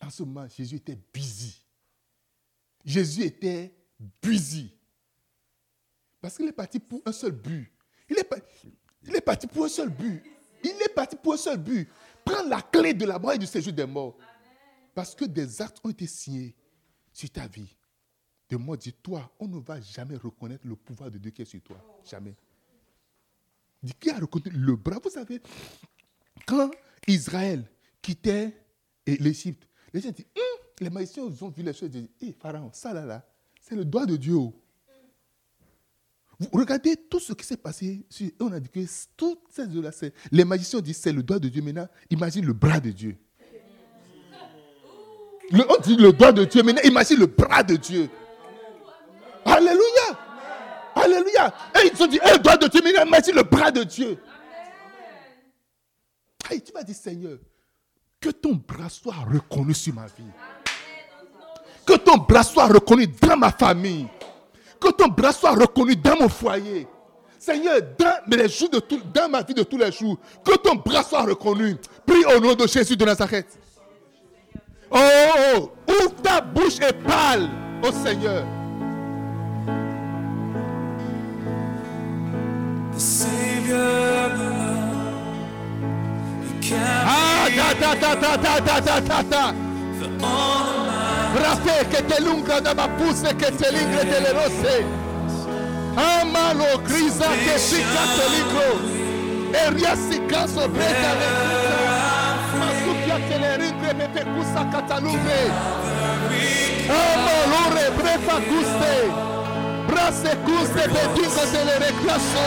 En 0.00 0.10
ce 0.10 0.22
moment, 0.22 0.46
Jésus 0.48 0.76
était 0.76 0.98
busy. 1.12 1.56
Jésus 2.84 3.22
était 3.22 3.74
busy. 4.22 4.72
Parce 6.20 6.36
qu'il 6.36 6.46
est 6.46 6.52
parti 6.52 6.78
pour 6.78 7.02
un 7.04 7.12
seul 7.12 7.32
but. 7.32 7.72
Il 8.08 8.16
est, 8.16 8.28
il 9.04 9.16
est 9.16 9.20
parti 9.20 9.46
pour 9.46 9.64
un 9.64 9.68
seul 9.68 9.88
but. 9.88 10.22
Il 10.62 10.70
est 10.82 10.94
parti 10.94 11.16
pour 11.16 11.34
un 11.34 11.36
seul 11.36 11.58
but. 11.58 11.88
Prendre 12.24 12.48
la 12.48 12.62
clé 12.62 12.94
de 12.94 13.04
la 13.06 13.18
mort 13.18 13.38
du 13.38 13.46
séjour 13.46 13.72
des 13.72 13.86
morts. 13.86 14.16
Parce 14.94 15.14
que 15.14 15.24
des 15.24 15.60
actes 15.62 15.78
ont 15.84 15.90
été 15.90 16.06
signés 16.06 16.54
sur 17.12 17.30
ta 17.30 17.46
vie. 17.46 17.76
De 18.48 18.56
moi, 18.56 18.76
dis-toi, 18.76 19.30
on 19.40 19.48
ne 19.48 19.58
va 19.58 19.80
jamais 19.80 20.16
reconnaître 20.16 20.66
le 20.66 20.76
pouvoir 20.76 21.10
de 21.10 21.18
Dieu 21.18 21.30
qui 21.30 21.42
est 21.42 21.46
sur 21.46 21.60
toi. 21.62 21.76
Jamais. 22.08 22.34
Qui 24.00 24.10
a 24.10 24.18
reconnu 24.18 24.50
le 24.50 24.76
bras? 24.76 24.98
Vous 25.02 25.10
savez, 25.10 25.40
quand 26.46 26.70
Israël 27.06 27.68
quittait 28.00 28.56
l'Égypte, 29.06 29.68
les 29.92 30.00
gens 30.00 30.10
disent, 30.10 30.26
hum, 30.36 30.66
les 30.80 30.90
magiciens 30.90 31.24
ont 31.24 31.48
vu 31.48 31.62
les 31.62 31.72
choses 31.72 31.84
et 31.84 32.00
disent, 32.00 32.08
hé, 32.20 32.32
Pharaon, 32.32 32.70
ça 32.72 32.92
là, 32.92 33.04
là, 33.04 33.26
c'est 33.60 33.74
le 33.74 33.84
doigt 33.84 34.06
de 34.06 34.16
Dieu. 34.16 34.38
Vous 36.38 36.48
regardez 36.52 36.96
tout 36.96 37.18
ce 37.18 37.32
qui 37.32 37.46
s'est 37.46 37.56
passé. 37.56 38.04
On 38.40 38.52
a 38.52 38.60
dit 38.60 38.68
que 38.68 38.80
toutes 39.16 39.40
ces 39.50 39.66
là 39.66 39.90
les 40.30 40.44
magiciens 40.44 40.80
disent 40.80 40.98
c'est 40.98 41.12
le 41.12 41.22
doigt 41.22 41.38
de 41.38 41.48
Dieu. 41.48 41.62
Maintenant, 41.62 41.88
imagine 42.10 42.44
le 42.44 42.52
bras 42.52 42.78
de 42.78 42.90
Dieu. 42.90 43.16
on 45.52 45.80
dit 45.82 45.96
le 45.96 46.12
doigt 46.12 46.32
de 46.32 46.44
Dieu. 46.44 46.62
Maintenant, 46.62 46.82
imagine 46.84 47.18
le 47.20 47.26
bras 47.26 47.62
de 47.62 47.76
Dieu. 47.76 48.10
Alléluia. 49.46 50.18
Alléluia. 50.94 51.54
Et 51.76 51.90
ils 51.92 52.02
ont 52.02 52.06
dit, 52.06 52.18
le 52.22 52.38
doigt 52.38 52.56
de 52.58 52.66
Dieu. 52.66 52.82
Maintenant, 52.82 53.06
imagine 53.06 53.34
le 53.34 53.42
bras 53.42 53.70
de 53.70 53.84
Dieu. 53.84 54.18
Et 56.50 56.60
tu 56.60 56.72
vas 56.72 56.82
dire, 56.82 56.94
Seigneur, 56.94 57.38
que 58.20 58.28
ton 58.28 58.54
bras 58.54 58.90
soit 58.90 59.14
reconnu 59.14 59.72
sur 59.72 59.94
ma 59.94 60.06
vie. 60.06 60.32
Que 61.86 61.94
ton 61.96 62.18
bras 62.18 62.42
soit 62.42 62.66
reconnu 62.66 63.06
dans 63.06 63.36
ma 63.38 63.52
famille. 63.52 64.06
Que 64.80 64.90
ton 64.92 65.08
bras 65.08 65.32
soit 65.32 65.52
reconnu 65.52 65.96
dans 65.96 66.16
mon 66.16 66.28
foyer. 66.28 66.86
Seigneur, 67.38 67.80
dans, 67.98 68.36
les 68.36 68.48
jours 68.48 68.70
de 68.70 68.80
tout, 68.80 69.00
dans 69.14 69.28
ma 69.28 69.42
vie 69.42 69.54
de 69.54 69.62
tous 69.62 69.78
les 69.78 69.92
jours, 69.92 70.18
que 70.44 70.56
ton 70.56 70.74
bras 70.74 71.02
soit 71.02 71.22
reconnu. 71.22 71.76
Prie 72.04 72.24
au 72.24 72.40
nom 72.40 72.54
de 72.54 72.66
Jésus 72.66 72.96
de 72.96 73.04
Nazareth. 73.04 73.58
Oh, 74.90 74.98
oh, 74.98 75.70
oh, 75.88 75.92
ouvre 75.92 76.14
ta 76.22 76.40
bouche 76.40 76.78
et 76.80 76.92
parle 76.92 77.48
au 77.82 77.92
Seigneur. 77.92 78.44
Ah, 87.08 87.46
ta 87.78 87.94
ta 87.94 88.16
ta 88.16 88.36
ta 88.36 88.60
ta 88.60 88.80
ta 88.80 89.00
ta 89.00 89.22
ta. 89.22 90.85
rape 91.42 91.88
que 91.90 92.02
te 92.02 92.20
lunga 92.20 92.60
da 92.60 92.74
mapuse 92.74 93.36
que 93.36 93.50
te 93.50 93.70
lingre 93.72 94.04
te 94.04 94.20
le 94.20 94.32
rose 94.32 94.84
amalo 95.96 96.82
crisa 96.84 97.28
que 97.44 97.58
si 97.58 97.82
católico 97.96 98.64
eriasi 99.66 100.18
caso 100.28 100.68
breta 100.68 101.10
de 101.20 101.28
masupia 102.58 103.16
te 103.28 103.38
le 103.38 103.56
ringre 103.58 103.94
me 103.94 104.08
pepe 104.08 104.30
cusa 104.32 104.70
catalumbre 104.70 105.40
amalo 107.00 107.62
rebrefa 107.74 108.36
custe 108.48 108.94
brase 109.88 110.32
guste 110.46 110.84
de 110.94 111.02
dingo 111.14 111.42
te 111.52 111.64
le 111.64 111.78
reclaso 111.86 112.46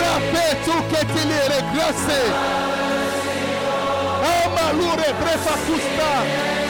rape 0.00 0.46
tu 0.64 0.76
que 0.90 1.02
te 1.14 1.22
le 1.30 1.40
reclase 1.56 2.20
amalo 4.44 4.90
rebrefa 4.96 5.54
custa 5.66 6.65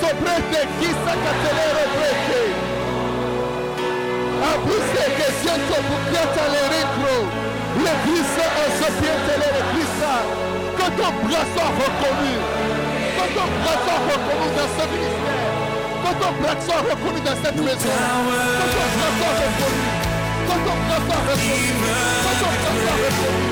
Maso 0.00 0.14
prete, 0.16 0.60
kisa 0.80 1.12
katelero 1.22 1.84
prete. 1.94 2.42
Abuse 4.50 5.04
que 5.16 5.28
siento 5.40 5.76
le 6.52 6.62
recro. 6.72 7.16
Le 7.84 7.92
en 8.50 8.88
piente 9.00 9.34
le 9.40 9.48
soit 11.52 11.72
reconnu. 11.80 12.34
Soit 13.84 14.00
reconnu 14.08 14.48
dans 14.56 14.70
ce 14.76 14.84
ministère. 14.88 15.44
Soit 16.64 16.80
reconnu 16.88 17.20
dans 17.20 17.38
cette 17.44 17.60
maison. 17.60 17.92
Soit 18.00 19.36
reconnu. 19.40 19.84
Soit 20.46 20.60
reconnu. 21.20 21.60
Soit 22.24 22.48
reconnu. 22.50 22.78
Soit 22.80 22.96
reconnu. 23.02 23.50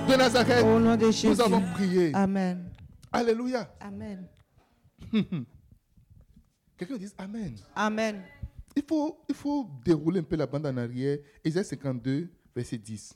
de 0.07 0.15
Nazareth, 0.17 0.63
Au 0.63 0.79
nom 0.79 0.95
de 0.95 1.05
Jésus. 1.11 1.27
nous 1.27 1.41
avons 1.41 1.61
prié. 1.73 2.11
Amen. 2.13 2.69
Alléluia. 3.11 3.69
Amen. 3.79 4.27
Quelqu'un 6.77 6.97
dit 6.97 7.09
Amen. 7.17 7.55
Amen. 7.75 8.21
Il 8.75 8.83
faut, 8.87 9.19
il 9.27 9.35
faut 9.35 9.67
dérouler 9.83 10.19
un 10.19 10.23
peu 10.23 10.35
la 10.35 10.45
bande 10.45 10.65
en 10.67 10.77
arrière. 10.77 11.17
Isaïe 11.43 11.65
52, 11.65 12.29
verset 12.55 12.77
10. 12.77 13.15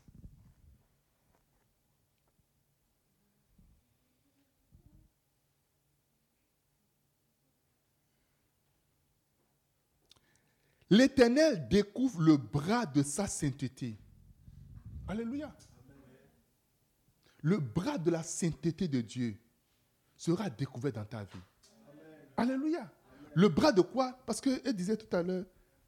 L'Éternel 10.91 11.69
découvre 11.69 12.21
le 12.21 12.35
bras 12.35 12.85
de 12.85 13.01
sa 13.01 13.25
sainteté. 13.25 13.97
Alléluia. 15.07 15.55
Le 17.41 17.59
bras 17.59 17.97
de 17.97 18.11
la 18.11 18.21
sainteté 18.21 18.89
de 18.89 18.99
Dieu 18.99 19.37
sera 20.17 20.49
découvert 20.49 20.91
dans 20.91 21.05
ta 21.05 21.23
vie. 21.23 21.39
Alléluia. 22.35 22.91
Le 23.33 23.47
bras 23.47 23.71
de 23.71 23.79
quoi? 23.79 24.19
Parce 24.25 24.41
qu'elle 24.41 24.73
disait 24.73 24.97
tout 24.97 25.15
à 25.15 25.23
l'heure, 25.23 25.45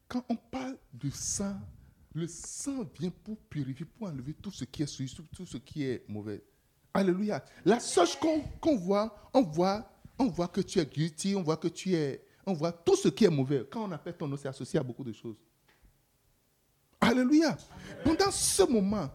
quand 0.08 0.24
on 0.30 0.38
parle 0.38 0.78
du 0.94 1.12
sang, 1.12 1.60
le 2.13 2.26
sang 2.26 2.89
vient 2.98 3.12
pour 3.24 3.38
purifier, 3.50 3.86
pour 3.86 4.08
enlever 4.08 4.34
tout 4.34 4.52
ce 4.52 4.63
qui 4.63 4.84
est 4.84 4.88
souillé, 4.88 5.12
tout 5.36 5.46
ce 5.46 5.58
qui 5.58 5.84
est 5.84 6.08
mauvais. 6.08 6.42
Alléluia. 6.94 7.44
La 7.66 7.82
seule 7.82 8.08
chose 8.08 8.16
qu'on 8.16 8.39
qu'on 8.62 8.78
voit, 8.78 9.30
on 9.34 9.42
voit, 9.42 9.92
on 10.18 10.28
voit 10.28 10.48
que 10.48 10.62
tu 10.62 10.80
es 10.80 10.86
guilty, 10.86 11.36
on 11.36 11.44
voit 11.44 11.58
que 11.58 11.68
tu 11.68 11.94
es, 11.94 12.24
on 12.45 12.53
voit 12.53 12.71
tout 12.71 12.95
ce 12.95 13.08
qui 13.10 13.25
est 13.25 13.29
mauvais. 13.29 13.65
Quand 13.71 13.84
on 13.88 13.91
appelle 13.91 14.15
ton 14.17 14.27
nom, 14.27 14.38
c'est 14.38 14.47
associé 14.47 14.79
à 14.79 14.84
beaucoup 14.84 15.03
de 15.03 15.13
choses. 15.13 15.38
Alléluia. 16.99 17.58
Pendant 18.03 18.32
ce 18.32 18.63
moment, 18.63 19.10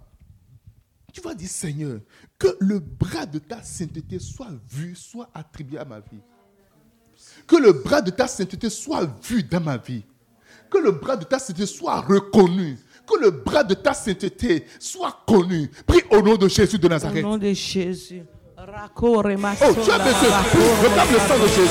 tu 1.13 1.21
vas 1.21 1.35
dire, 1.35 1.49
Seigneur, 1.49 2.01
que 2.39 2.49
le 2.61 2.79
bras 2.79 3.27
de 3.27 3.39
ta 3.39 3.63
sainteté 3.63 4.19
soit 4.19 4.51
vu, 4.71 4.95
soit 4.95 5.29
attribué 5.35 5.79
à 5.79 5.85
ma 5.85 6.01
vie. 6.01 6.21
Que 7.47 7.57
le 7.57 7.73
bras 7.73 8.01
de 8.03 8.11
ta 8.11 8.29
sainteté 8.29 8.69
soit 8.71 9.05
vu 9.23 9.43
dans 9.43 9.61
ma 9.61 9.77
vie. 9.79 10.05
Que 10.71 10.79
le 10.79 10.93
bras 10.93 11.17
de 11.17 11.25
ta 11.25 11.39
sainteté 11.39 11.67
soit 11.67 12.01
reconnu. 12.03 12.77
Que 13.07 13.19
le 13.19 13.31
bras 13.31 13.65
de 13.65 13.73
ta 13.75 13.95
sainteté 13.95 14.67
soit 14.79 15.23
connu. 15.27 15.69
Prie 15.87 16.03
au 16.11 16.21
nom 16.21 16.37
de 16.37 16.47
Jésus 16.47 16.79
de 16.79 16.87
Au 16.87 16.91
Nazareth. 16.91 17.23
nom 17.23 17.39
de 17.39 17.53
Jésus. 17.55 18.23
Racore 18.67 19.23
Oh, 19.63 19.73
tu 19.73 19.91
as 19.93 19.99
besoin 19.99 20.31
de 20.31 20.83
réclame 20.83 21.13
le 21.13 21.19
sang 21.21 21.39
de 21.39 21.47
Jésus. 21.47 21.69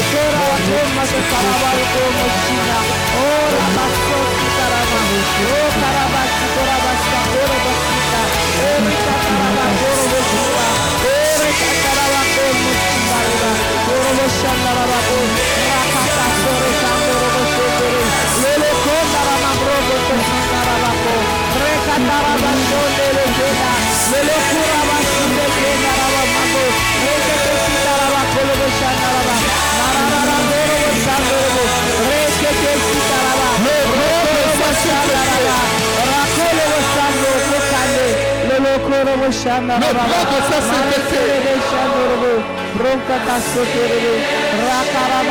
Le 0.00 0.94
bras 0.94 1.04
de 1.04 1.08
sa 1.08 1.20
sainteté. 1.30 2.99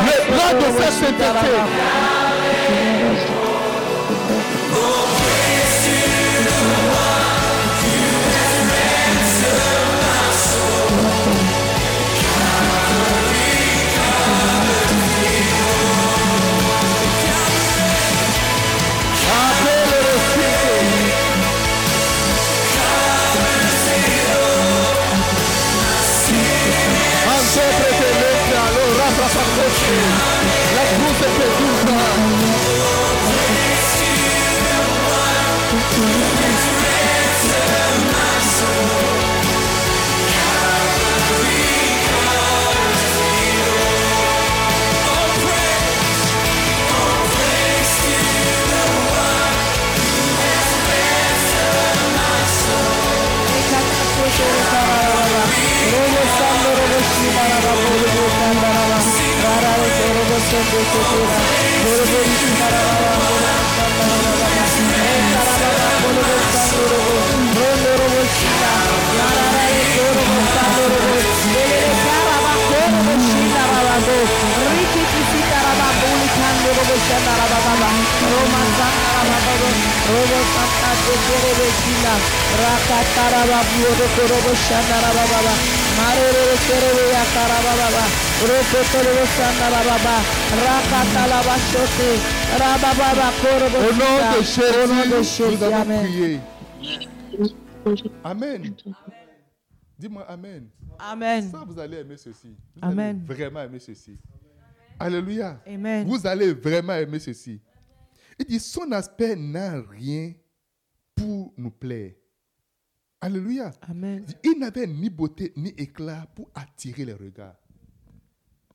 Le 0.06 0.18
bras 0.32 0.54
de 0.54 0.68
sa 0.80 0.90
sainteté. 0.92 1.52
Rakatara 82.60 83.42
babu, 83.50 83.78
robo 84.00 84.24
robo 84.32 84.52
shana 84.56 84.98
rababa. 85.02 85.89
Au 93.80 93.94
nom 93.94 94.38
de 94.38 94.44
Jésus, 94.44 94.62
Au 94.84 94.88
nom 94.88 95.04
de 95.06 95.56
nous 95.56 95.64
avons 95.64 95.76
Amen. 95.76 96.04
prié. 96.04 96.40
Amen. 98.24 98.76
Dis-moi 99.98 100.24
Amen. 100.30 100.68
Amen. 101.00 101.50
Ça, 101.52 101.64
vous 101.68 101.80
allez 101.80 101.98
aimer 101.98 102.18
ceci. 102.18 102.56
Vous 102.76 102.88
Amen. 102.90 103.24
allez 103.28 103.36
vraiment 103.36 103.62
aimer 103.62 103.80
ceci. 103.80 104.18
Alléluia. 105.00 105.62
Amen. 105.68 106.08
Vous 106.08 106.26
allez 106.28 106.54
vraiment 106.54 106.94
aimer 106.94 107.20
ceci. 107.20 107.60
Il 108.38 108.46
dit, 108.46 108.60
son 108.60 108.92
aspect 108.92 109.36
n'a 109.36 109.82
rien 109.82 110.34
pour 111.16 111.54
nous 111.58 111.72
plaire. 111.72 112.12
Alléluia. 113.22 113.72
Amen. 113.82 114.26
Il 114.44 114.60
n'avait 114.60 114.88
ni 114.88 115.10
beauté 115.10 115.52
ni 115.56 115.70
éclat 115.78 116.26
pour 116.36 116.50
attirer 116.56 117.06
les 117.06 117.14
regards. 117.14 117.56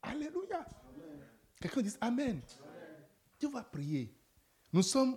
Alléluia. 0.02 0.64
Quelqu'un 1.60 1.80
dit 1.80 1.94
Amen. 2.00 2.40
tu 3.38 3.48
vas 3.48 3.62
prier. 3.62 4.12
Nous 4.72 4.82
sommes 4.82 5.16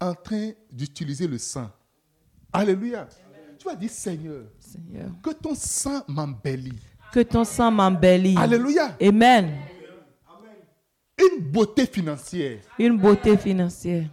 en 0.00 0.14
train 0.14 0.52
d'utiliser 0.70 1.26
le 1.26 1.38
sang. 1.38 1.70
Alléluia. 2.52 3.08
Tu 3.58 3.64
vas 3.64 3.74
dire, 3.76 3.90
Seigneur, 3.90 4.44
Seigneur. 4.58 5.10
que 5.22 5.30
ton 5.30 5.54
sang 5.54 6.02
m'embellit. 6.08 6.78
Que 7.12 7.20
ton 7.20 7.44
sang 7.44 7.70
m'embellit. 7.70 8.36
Alléluia. 8.36 8.96
Amen. 9.00 9.58
Une 11.18 11.40
beauté 11.50 11.86
financière. 11.86 12.60
Une 12.78 12.98
beauté 12.98 13.36
financière. 13.36 14.06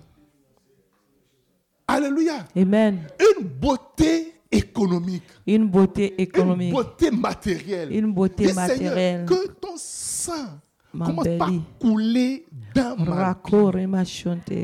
Alléluia. 1.88 2.46
Amen. 2.56 3.08
Une 3.20 3.48
beauté 3.48 4.39
économique. 4.52 5.24
Une 5.48 5.68
beauté 5.68 6.14
Une 6.18 6.22
économique. 6.24 6.74
beauté 6.74 7.12
matérielle. 7.12 7.92
Une 7.96 8.12
beauté 8.14 8.46
Dis, 8.48 8.54
Seigneur, 8.54 8.68
matérielle. 8.68 9.26
que 9.26 9.48
ton 9.54 9.74
sang 9.76 10.60
commence 10.92 11.28
par 11.38 11.50
couler 11.80 12.46
dans 12.74 12.96
ma 12.98 13.06
vie. 13.06 13.06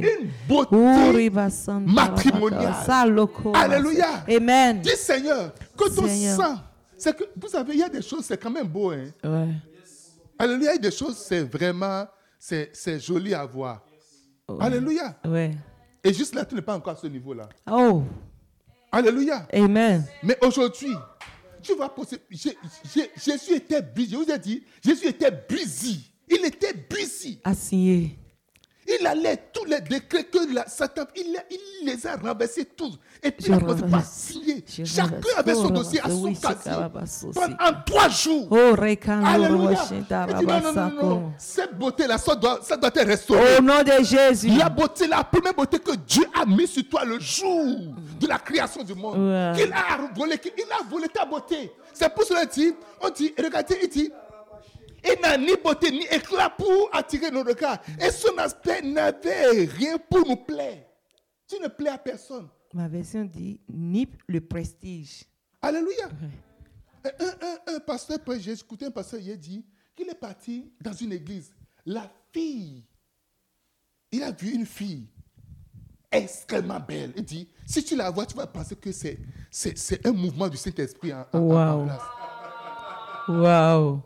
Une 0.02 0.30
beauté. 0.48 1.30
Matrimoniale. 1.86 2.74
Alléluia. 3.54 4.24
Amen. 4.28 4.82
Dis 4.82 4.95
Seigneur, 4.98 5.54
que 5.78 5.89
ton 5.95 6.08
Seigneur. 6.08 6.36
sang. 6.38 6.56
C'est 6.98 7.15
que, 7.15 7.26
vous 7.39 7.48
savez, 7.50 7.74
il 7.74 7.80
y 7.80 7.84
a 7.84 7.89
des 7.89 8.02
choses, 8.02 8.24
c'est 8.26 8.41
quand 8.41 8.50
même 8.50 8.67
beau. 8.67 8.91
Hein? 8.91 9.06
Ouais. 9.24 9.50
Alléluia, 10.39 10.71
il 10.71 10.76
y 10.76 10.78
a 10.78 10.89
des 10.89 10.91
choses, 10.95 11.17
c'est 11.17 11.43
vraiment, 11.43 12.06
c'est 12.39 12.69
c'est 12.74 13.00
joli 13.00 13.34
à 13.34 13.45
voir. 13.45 13.84
Alléluia. 14.60 15.15
Ouais. 15.26 15.52
Et 16.04 16.13
juste 16.13 16.34
là, 16.36 16.45
tu 16.45 16.56
n'es 16.56 16.62
pas 16.62 16.76
encore 16.76 16.93
à 16.93 16.95
ce 16.95 17.08
niveau-là. 17.08 17.50
Oh. 17.71 18.04
Alléluia. 18.96 19.46
Amen. 19.52 20.06
Mais 20.24 20.38
aujourd'hui, 20.42 20.96
tu 21.62 21.76
vas 21.76 21.90
j'ai- 22.94 23.12
Jésus 23.18 23.56
était 23.56 23.82
busy. 23.82 24.12
Je 24.12 24.16
vous 24.16 24.32
ai 24.32 24.40
dit, 24.40 24.64
Jésus 24.82 25.08
était 25.08 25.32
busy. 25.50 26.10
Il 26.30 26.46
était 26.46 26.74
busy. 26.74 27.40
Assigné. 27.44 28.18
Il 28.88 29.08
allait 29.08 29.38
tous 29.52 29.65
les 29.65 29.82
décrets 29.82 30.26
que 30.26 30.54
la, 30.54 30.67
Satan, 30.67 31.04
il, 31.15 31.36
il 31.50 31.88
les 31.88 32.06
a 32.06 32.17
renversés 32.17 32.65
tous. 32.65 32.93
Et 33.24 33.32
puis 33.32 33.48
Je 33.48 33.52
il 33.52 33.56
a 33.56 33.60
commencé 33.60 33.82
par 33.82 33.89
renverse. 33.89 34.10
signer. 34.12 34.63
Je 34.67 34.84
Chacun 34.86 35.12
avait 35.38 35.56
son 35.56 35.65
Oh, 35.65 35.69
dossier 35.71 36.00
à 36.02 36.10
son 36.10 36.34
casier. 36.34 36.56
carabasse 36.63 37.26
aussi. 37.28 37.39
Pendant 37.39 37.82
trois 37.86 38.10
jours. 38.10 38.48
Oh, 38.52 38.76
Alléluia. 38.78 39.80
Il 39.91 40.04
dit, 40.38 40.45
non, 40.45 40.62
non, 40.62 40.71
non, 40.74 40.91
non. 41.10 41.32
Cette 41.38 41.76
beauté-là, 41.78 42.17
ça 42.19 42.36
doit, 42.36 42.60
ça 42.62 42.78
doit 42.78 42.91
être 42.93 43.08
restauré. 43.08 43.58
Au 43.58 43.62
nom 43.62 43.82
de 43.82 44.04
Jésus. 44.04 44.50
La 44.56 44.69
beauté, 44.69 45.08
la 45.08 45.24
première 45.24 45.54
beauté 45.56 45.80
que 45.80 45.95
Dieu 45.95 46.26
a 46.39 46.45
mise 46.45 46.69
sur 46.71 46.88
toi 46.88 47.04
le 47.06 47.19
jour 47.19 47.65
de 48.19 48.28
la 48.28 48.38
création 48.38 48.84
du 48.84 48.93
monde. 48.93 49.17
Ouais. 49.17 49.54
Qu'il 49.63 49.74
a 49.74 49.98
volé, 50.15 50.38
qu'il 50.38 50.52
a 50.71 50.84
volé 50.89 51.08
ta 51.08 51.26
beauté. 51.26 51.71
C'est 51.93 52.13
pour 52.13 52.24
cela 52.24 52.45
qu'il 52.45 52.71
dit, 52.71 52.76
on 53.02 53.10
dit, 53.10 53.34
regardez, 53.41 53.80
il 53.82 53.89
dit, 53.89 54.12
il 55.06 55.22
n'a 55.22 55.38
ni 55.38 55.56
beauté 55.63 55.91
ni 55.91 56.04
éclat 56.06 56.50
pour 56.50 56.89
attirer 56.94 57.30
nos 57.32 57.44
regards. 57.44 57.80
Et 58.02 58.10
son 58.12 58.38
aspect 58.38 58.82
n'avait 58.82 59.65
rien 59.65 59.98
pour 59.98 60.28
nous 60.28 60.36
plaire. 60.38 60.84
Tu 61.48 61.60
ne 61.62 61.68
plais 61.68 61.89
à 61.91 61.98
personne. 61.98 62.48
Ma 62.74 62.88
version 62.88 63.24
dit 63.24 63.60
ni 63.70 64.08
le 64.28 64.41
prestige. 64.41 65.24
Alléluia. 65.62 66.10
Un, 67.04 67.72
un- 67.72 67.76
un 67.76 67.80
pasteur, 67.80 68.18
j'ai 68.39 68.54
écouté 68.54 68.86
un 68.86 68.91
pasteur 68.91 69.20
hier 69.20 69.38
dit 69.38 69.63
qu'il 69.96 70.10
est 70.10 70.15
parti 70.20 70.72
dans 70.82 70.94
une 70.94 71.13
église. 71.13 71.54
La 71.86 72.10
fille, 72.34 72.84
il 74.12 74.24
a 74.24 74.32
vu 74.32 74.52
une 74.54 74.65
fille 74.65 75.08
extrêmement 76.12 76.80
belle. 76.80 77.13
Il 77.15 77.24
dit, 77.24 77.48
si 77.65 77.84
tu 77.84 77.96
la 77.96 78.10
vois, 78.10 78.26
tu 78.26 78.36
vas 78.36 78.48
penser 78.48 78.76
que 78.76 78.91
c'est, 78.91 79.20
c'est, 79.52 80.06
un 80.08 80.12
mouvement 80.13 80.48
du 80.48 80.58
Saint-Esprit 80.58 81.13
en, 81.13 81.26
en- 81.34 81.38
en- 81.39 81.52
en 81.52 81.78
Wow. 81.80 81.86
place. 81.86 82.02
Wow. 83.28 84.02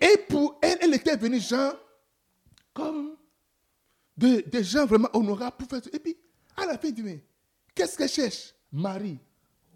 Et 0.00 0.16
pour 0.28 0.58
elle, 0.62 0.78
elle 0.80 0.94
était 0.94 1.16
venue, 1.16 1.40
genre, 1.40 1.74
comme 2.72 3.16
de- 4.16 4.42
des 4.46 4.64
gens 4.64 4.86
vraiment 4.86 5.08
honorables 5.12 5.56
pour 5.58 5.68
faire 5.68 5.82
ça. 5.84 5.90
Et 5.92 5.98
puis, 5.98 6.16
à 6.56 6.66
la 6.66 6.78
fin, 6.78 6.90
dit, 6.90 7.02
mais 7.02 7.22
qu'est-ce 7.74 7.96
qu'elle 7.98 8.08
cherche? 8.08 8.54
Marie. 8.72 9.18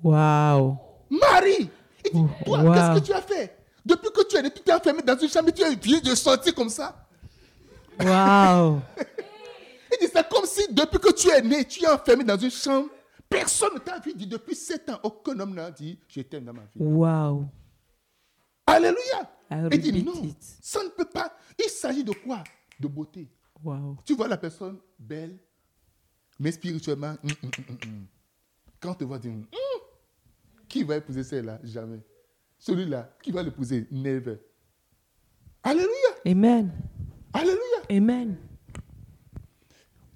Wow. 0.03 0.79
Marie 1.11 1.71
Il 2.07 2.13
dit, 2.13 2.29
toi, 2.45 2.63
wow. 2.63 2.73
qu'est-ce 2.73 3.01
que 3.01 3.07
tu 3.07 3.13
as 3.13 3.23
fait? 3.23 3.57
Depuis 3.85 4.11
que 4.11 4.27
tu 4.27 4.37
es 4.37 4.43
né, 4.43 4.51
tu 4.51 4.63
t'es 4.63 4.73
enfermé 4.73 5.03
dans 5.03 5.17
une 5.19 5.29
chambre, 5.29 5.49
et 5.51 5.53
tu 5.53 5.63
es 5.63 5.75
viens 5.75 6.01
de 6.01 6.15
sortir 6.15 6.55
comme 6.55 6.71
ça. 6.71 7.07
Wow. 8.01 8.81
Il 9.93 10.07
dit, 10.07 10.13
c'est 10.13 10.29
comme 10.29 10.47
si 10.47 10.67
depuis 10.73 10.99
que 10.99 11.13
tu 11.13 11.29
es 11.31 11.43
né, 11.43 11.65
tu 11.65 11.85
es 11.85 11.89
enfermé 11.89 12.25
dans 12.25 12.37
une 12.39 12.51
chambre. 12.51 12.89
Personne 13.29 13.75
ne 13.75 13.79
t'a 13.79 13.99
vu. 13.99 14.15
Dit, 14.15 14.27
depuis 14.27 14.55
sept 14.57 14.89
ans, 14.91 14.99
aucun 15.03 15.39
homme 15.39 15.55
n'a 15.55 15.71
dit, 15.71 15.99
je 16.09 16.21
t'aime 16.23 16.45
dans 16.45 16.53
ma 16.55 16.63
vie. 16.63 16.69
Wow. 16.77 17.45
Alléluia. 18.67 19.31
Il 19.51 19.81
dit, 19.81 20.03
non, 20.03 20.23
it. 20.25 20.37
ça 20.61 20.83
ne 20.83 20.89
peut 20.89 21.05
pas. 21.05 21.37
Il 21.59 21.69
s'agit 21.69 22.05
de 22.05 22.13
quoi? 22.13 22.43
De 22.79 22.89
beauté. 22.89 23.31
Wow. 23.63 23.99
Tu 24.05 24.15
vois 24.15 24.29
la 24.29 24.37
personne 24.37 24.79
belle, 24.99 25.39
mais 26.39 26.53
spirituellement, 26.53 27.17
hum, 27.23 27.31
hum, 27.43 27.51
hum, 27.69 28.07
quand 28.81 28.95
tu 28.95 29.05
vas 29.05 29.19
dire, 29.19 29.33
hum, 29.33 29.47
qui 30.69 30.83
va 30.83 30.97
épouser 30.97 31.23
celle-là? 31.23 31.61
Jamais. 31.63 32.01
Celui-là, 32.59 33.17
qui 33.23 33.31
va 33.31 33.43
l'épouser? 33.43 33.87
Never. 33.91 34.39
Alléluia. 35.63 35.91
Amen. 36.27 36.73
Alléluia. 37.33 37.61
Amen. 37.91 38.37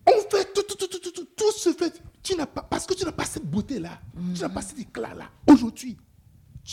On 0.06 0.30
fait 0.30 0.52
tout, 0.52 0.62
tout, 0.62 0.74
tout, 0.76 0.86
tout, 0.86 0.98
tout, 0.98 1.10
tout, 1.10 1.24
tout 1.36 1.52
se 1.52 1.72
fait. 1.72 2.02
Tu 2.22 2.34
n'as 2.34 2.46
pas, 2.46 2.62
parce 2.62 2.86
que 2.86 2.94
tu 2.94 3.04
n'as 3.04 3.12
pas 3.12 3.24
cette 3.24 3.46
beauté-là. 3.46 4.00
Tu 4.34 4.40
n'as 4.40 4.48
pas 4.48 4.62
cet 4.62 4.78
éclat-là. 4.78 5.30
Aujourd'hui, 5.46 5.96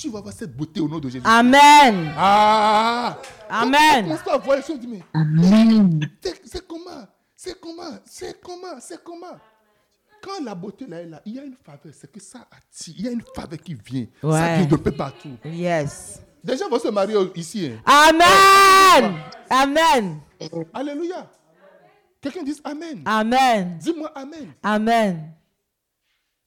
tu 0.02 0.10
vas 0.10 0.20
avoir 0.20 0.34
cette 0.34 0.56
beauté 0.56 0.80
au 0.82 0.88
nom 0.90 1.00
de 1.00 1.08
Jésus. 1.10 1.26
Amen. 1.26 2.14
Ah 2.18 3.18
Amen. 3.50 3.80
On 4.00 4.04
commence 4.04 4.24
pas 4.24 4.34
à 4.34 4.38
voir 4.38 4.58
les 4.58 4.64
choses, 4.64 4.76
on 4.76 4.80
dit, 4.80 4.88
mais 4.88 5.02
c'est- 6.22 6.42
c'est 6.46 6.68
comment 6.68 7.08
C'est 7.36 7.60
comment 7.60 8.00
C'est 8.06 8.42
comment 8.42 8.80
C'est 8.80 9.04
comment 9.04 9.38
Quand 10.22 10.44
la 10.44 10.56
beauté 10.56 10.86
là 10.88 11.02
est 11.02 11.06
là, 11.06 11.22
il 11.26 11.36
y 11.36 11.40
a 11.40 11.44
une 11.44 11.56
faveur. 11.56 11.94
C'est 11.94 12.12
que 12.12 12.20
ça 12.20 12.40
attire. 12.52 12.96
Il 12.98 13.06
y 13.06 13.08
a 13.08 13.12
une 13.12 13.22
faveur 13.36 13.60
qui 13.60 13.74
vient. 13.76 14.06
Ça 14.22 14.56
vient 14.58 14.66
de 14.66 14.76
peu 14.76 14.92
partout. 14.92 15.30
Yes. 15.46 16.22
Des 16.44 16.58
gens 16.58 16.68
vont 16.70 16.80
se 16.80 16.88
marier 16.90 17.16
ici. 17.36 17.72
hein. 17.72 17.82
Amen. 17.86 19.16
Amen. 19.50 20.20
Alléluia. 20.74 21.30
Quelqu'un 22.22 22.44
dit 22.44 22.60
Amen. 22.64 23.02
Amen. 23.06 23.78
Dis-moi 23.80 24.12
Amen. 24.16 24.54
Amen. 24.64 25.32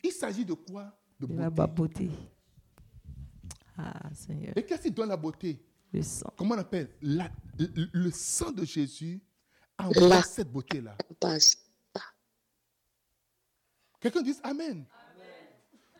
Il 0.02 0.12
s'agit 0.12 0.44
de 0.44 0.54
quoi? 0.54 0.86
De 1.20 1.26
De 1.26 1.38
la 1.40 1.48
beauté. 1.50 2.10
Ah, 3.78 4.10
Seigneur. 4.12 4.52
Et 4.56 4.64
qu'est-ce 4.66 4.82
qui 4.82 4.90
donne 4.90 5.08
la 5.08 5.16
beauté? 5.16 5.64
Le 5.92 6.02
sang. 6.02 6.32
Comment 6.36 6.56
on 6.56 6.58
appelle? 6.58 6.90
La- 7.00 7.30
le, 7.58 7.88
le 7.92 8.10
sang 8.10 8.50
de 8.50 8.64
Jésus 8.64 9.20
envoie 9.78 10.08
La- 10.08 10.22
cette 10.22 10.50
beauté-là. 10.50 10.96
Quelqu'un 14.00 14.22
dit 14.22 14.36
Amen. 14.42 14.84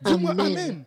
Dis-moi 0.01 0.31
Amen. 0.31 0.45
Amen. 0.47 0.85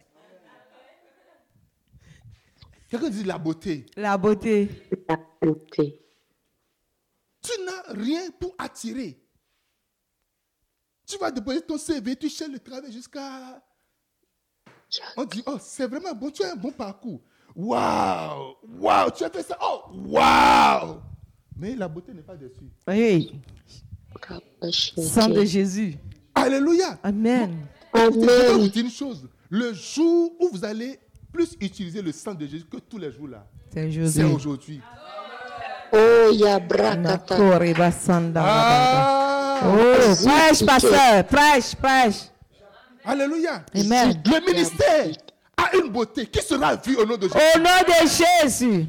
Quelqu'un 2.88 3.10
dit 3.10 3.24
la 3.24 3.38
beauté. 3.38 3.86
La 3.96 4.16
beauté. 4.18 4.68
La 5.08 5.16
beauté. 5.40 5.98
Tu 7.40 7.52
n'as 7.64 7.92
rien 8.02 8.30
pour 8.32 8.54
attirer. 8.58 9.18
Tu 11.06 11.16
vas 11.18 11.30
déposer 11.30 11.62
ton 11.62 11.76
CV, 11.78 12.14
tu 12.16 12.28
cherches 12.28 12.52
le 12.52 12.58
travail 12.60 12.92
jusqu'à. 12.92 13.62
On 15.16 15.24
dit, 15.24 15.42
oh, 15.46 15.56
c'est 15.60 15.86
vraiment 15.86 16.14
bon, 16.14 16.30
tu 16.30 16.42
as 16.44 16.52
un 16.52 16.56
bon 16.56 16.70
parcours. 16.70 17.20
Waouh! 17.54 18.54
Waouh! 18.78 19.10
Tu 19.10 19.24
as 19.24 19.30
fait 19.30 19.42
ça. 19.42 19.56
Oh! 19.62 19.82
Waouh! 20.06 20.96
Mais 21.56 21.74
la 21.74 21.88
beauté 21.88 22.12
n'est 22.12 22.22
pas 22.22 22.36
dessus. 22.36 22.70
Oui. 22.88 23.40
Sang 24.98 25.28
de 25.28 25.44
Jésus. 25.44 25.96
Alléluia! 26.34 26.98
Amen. 27.02 27.66
Je 27.94 28.00
vais 28.00 28.08
vous 28.10 28.22
Amen. 28.54 28.68
dire 28.68 28.84
une 28.84 28.90
chose. 28.90 29.28
Le 29.50 29.72
jour 29.74 30.32
où 30.40 30.48
vous 30.52 30.64
allez 30.64 30.98
plus 31.32 31.56
utiliser 31.60 32.00
le 32.02 32.12
sang 32.12 32.34
de 32.34 32.46
Jésus 32.46 32.64
que 32.64 32.78
tous 32.78 32.98
les 32.98 33.10
jours 33.12 33.28
là, 33.28 33.46
C'est 33.72 33.82
c'est 33.82 33.90
Jésus. 33.90 34.24
aujourd'hui. 34.24 34.80
Oh, 35.92 36.30
ya 36.32 36.58
brakata. 36.58 36.96
Nakore 36.96 37.74
basanda 37.74 38.42
rababa. 38.42 39.60
Ah! 39.60 39.60
Oh, 39.64 40.26
prêche, 40.26 40.64
pasteur. 40.64 41.26
Prêche, 41.26 41.74
prêche. 41.76 42.30
Alléluia! 43.04 43.62
Amen. 43.74 44.22
Le 44.24 44.40
ministère 44.52 45.06
a 45.56 45.76
une 45.76 45.88
beauté 45.90 46.26
qui 46.26 46.40
sera 46.42 46.76
vue 46.76 46.96
au 46.96 47.04
nom 47.04 47.16
de 47.16 47.28
Jésus. 47.28 47.36
Au 47.54 47.58
nom 47.58 47.64
de 47.86 48.08
Jésus. 48.42 48.86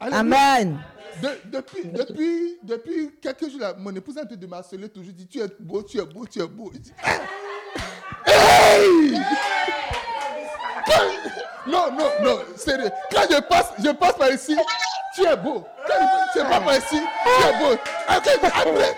Amen. 0.00 0.78
De- 1.22 1.40
depuis, 1.44 1.84
depuis, 1.86 2.58
depuis 2.62 3.10
quelques 3.22 3.48
jours, 3.50 3.60
là, 3.60 3.74
mon 3.78 3.94
épouse 3.94 4.16
est 4.16 4.22
en 4.22 4.26
train 4.26 4.36
de 4.36 4.46
m'harceler 4.46 4.88
toujours. 4.88 5.12
dit 5.12 5.26
Tu 5.26 5.40
es 5.40 5.46
beau, 5.60 5.82
tu 5.82 5.98
es 5.98 6.04
beau, 6.04 6.26
tu 6.26 6.40
es 6.40 6.46
beau. 6.46 6.70
Je 6.74 6.78
dis, 6.78 6.92
Hey! 8.26 9.14
Quand- 10.86 11.70
non, 11.70 11.92
non, 11.92 12.10
non, 12.22 12.38
sérieux. 12.56 12.90
Quand 13.12 13.22
je 13.30 13.40
passe, 13.42 13.72
je 13.82 13.90
passe 13.90 14.16
par 14.16 14.30
ici, 14.32 14.56
tu 15.14 15.24
es 15.24 15.36
beau. 15.36 15.64
Quand 15.86 15.94
je, 16.34 16.40
je 16.40 16.44
passe 16.44 16.64
par 16.64 16.76
ici, 16.76 16.98
tu 17.24 17.46
es 17.46 17.58
beau. 17.58 17.78
Après, 18.08 18.34
après, 18.42 18.96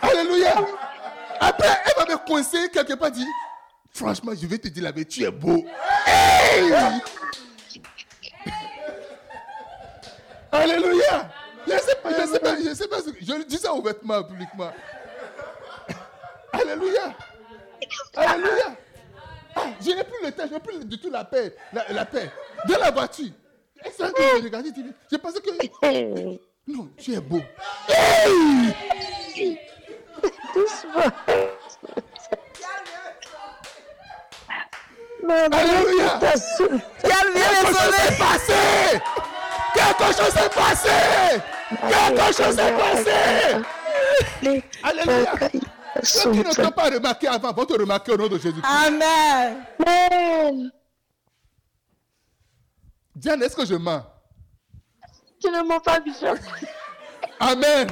Alléluia. 0.00 0.54
Après, 1.40 1.68
elle 1.86 2.04
va 2.06 2.12
me 2.12 2.26
coincer 2.26 2.68
quelque 2.70 2.94
part, 2.94 3.10
dit 3.10 3.26
Franchement, 3.94 4.32
je 4.40 4.46
vais 4.46 4.58
te 4.58 4.68
dire 4.68 4.84
la 4.84 4.92
vérité, 4.92 5.10
tu 5.10 5.24
es 5.24 5.30
beau. 5.30 5.64
Hey! 6.06 6.72
Alléluia. 10.50 11.30
Je 11.66 11.72
ne 11.74 11.78
sais 11.78 11.94
pas, 12.02 12.10
je 12.16 12.22
ne 12.22 12.26
sais 12.26 12.38
pas, 12.40 12.56
je 12.56 12.68
ne 12.68 12.74
sais 12.74 12.88
pas. 12.88 12.98
ce 13.02 13.10
que- 13.10 13.24
Je 13.24 13.32
le 13.32 13.44
dis 13.44 13.58
ça 13.58 13.74
ouvertement, 13.74 14.22
publiquement. 14.24 14.72
Alléluia. 16.52 17.14
Alléluia. 18.16 18.76
Ah, 19.54 19.62
je 19.80 19.90
n'ai 19.90 20.04
plus 20.04 20.24
le 20.24 20.32
temps, 20.32 20.44
je 20.48 20.54
n'ai 20.54 20.60
plus 20.60 20.84
du 20.84 20.98
tout 20.98 21.10
la 21.10 21.24
paix. 21.24 21.54
La, 21.72 21.84
la 21.92 22.04
paix. 22.06 22.30
Dans 22.68 22.78
la 22.78 22.90
voiture. 22.90 23.30
Et 23.84 23.90
que 23.90 23.96
je 24.38 24.44
regardais, 24.44 24.70
je 25.10 25.16
pensais 25.16 25.40
que. 25.40 26.38
Non, 26.70 26.90
tu 26.98 27.14
es 27.14 27.20
beau. 27.20 27.40
Doucement. 30.54 31.12
Non, 35.22 35.48
Alléluia. 35.52 36.18
Quelque 36.20 37.66
chose 37.66 37.94
s'est 37.94 38.16
passé. 38.18 39.00
Quelque 39.74 40.06
chose 40.16 40.32
s'est 40.32 40.50
passé. 40.50 40.96
Quelque 41.88 42.26
chose 42.32 42.56
s'est 42.56 42.72
passé. 42.72 43.18
Alléluia. 44.82 45.32
Ceux 46.02 46.32
qui 46.32 46.38
ne 46.38 46.54
t'ont 46.54 46.70
pas 46.70 46.90
remarqué 46.90 47.26
avant 47.26 47.52
vont 47.52 47.64
te 47.64 47.74
remarquer 47.74 48.12
au 48.12 48.16
nom 48.16 48.28
de 48.28 48.38
Jésus. 48.38 48.62
Amen. 48.62 49.64
Amen. 49.84 50.70
Diane, 53.14 53.42
est-ce 53.42 53.56
que 53.56 53.66
je 53.66 53.74
mens? 53.74 54.04
Tu 55.40 55.50
ne 55.50 55.62
m'as 55.62 55.80
pas 55.80 56.00
Bishop. 56.00 56.36
Amen. 57.40 57.88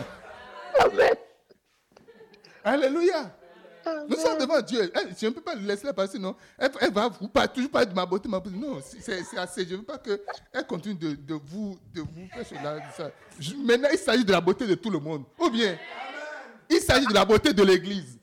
Amen. 0.79 1.15
Alléluia. 2.67 3.31
Nous 4.09 4.17
sommes 4.17 4.39
devant 4.39 4.61
Dieu. 4.61 4.91
Elle, 4.95 5.15
je 5.17 5.27
ne 5.27 5.31
peux 5.31 5.41
pas 5.41 5.55
le 5.55 5.61
laisser 5.61 5.93
passer, 5.93 6.19
non. 6.19 6.35
Elle, 6.59 6.71
elle 6.81 6.93
va 6.93 7.09
vous 7.09 7.29
parler, 7.29 7.49
toujours 7.55 7.71
parler 7.71 7.87
de 7.87 7.95
ma 7.95 8.05
beauté, 8.05 8.29
ma 8.29 8.41
beauté. 8.41 8.57
Non, 8.57 8.79
c'est 9.01 9.39
assez. 9.39 9.65
Je 9.65 9.73
ne 9.75 9.77
veux 9.77 9.85
pas 9.85 9.99
qu'elle 9.99 10.67
continue 10.67 10.97
de, 10.97 11.15
de 11.15 11.35
vous, 11.35 11.79
de 11.95 12.01
vous 12.01 12.27
faire 12.35 12.45
cela. 12.45 12.79
ça. 12.97 13.11
Je- 13.39 13.55
maintenant, 13.55 13.89
il 13.93 13.99
s'agit 13.99 14.25
de 14.25 14.33
la 14.33 14.41
beauté 14.41 14.67
de 14.67 14.75
tout 14.75 14.91
le 14.91 14.99
monde. 14.99 15.23
Ou 15.39 15.51
bien, 15.51 15.79
il 16.69 16.81
s'agit 16.81 17.07
de 17.07 17.15
la 17.15 17.25
beauté 17.25 17.53
de 17.53 17.63
l'Église. 17.63 18.19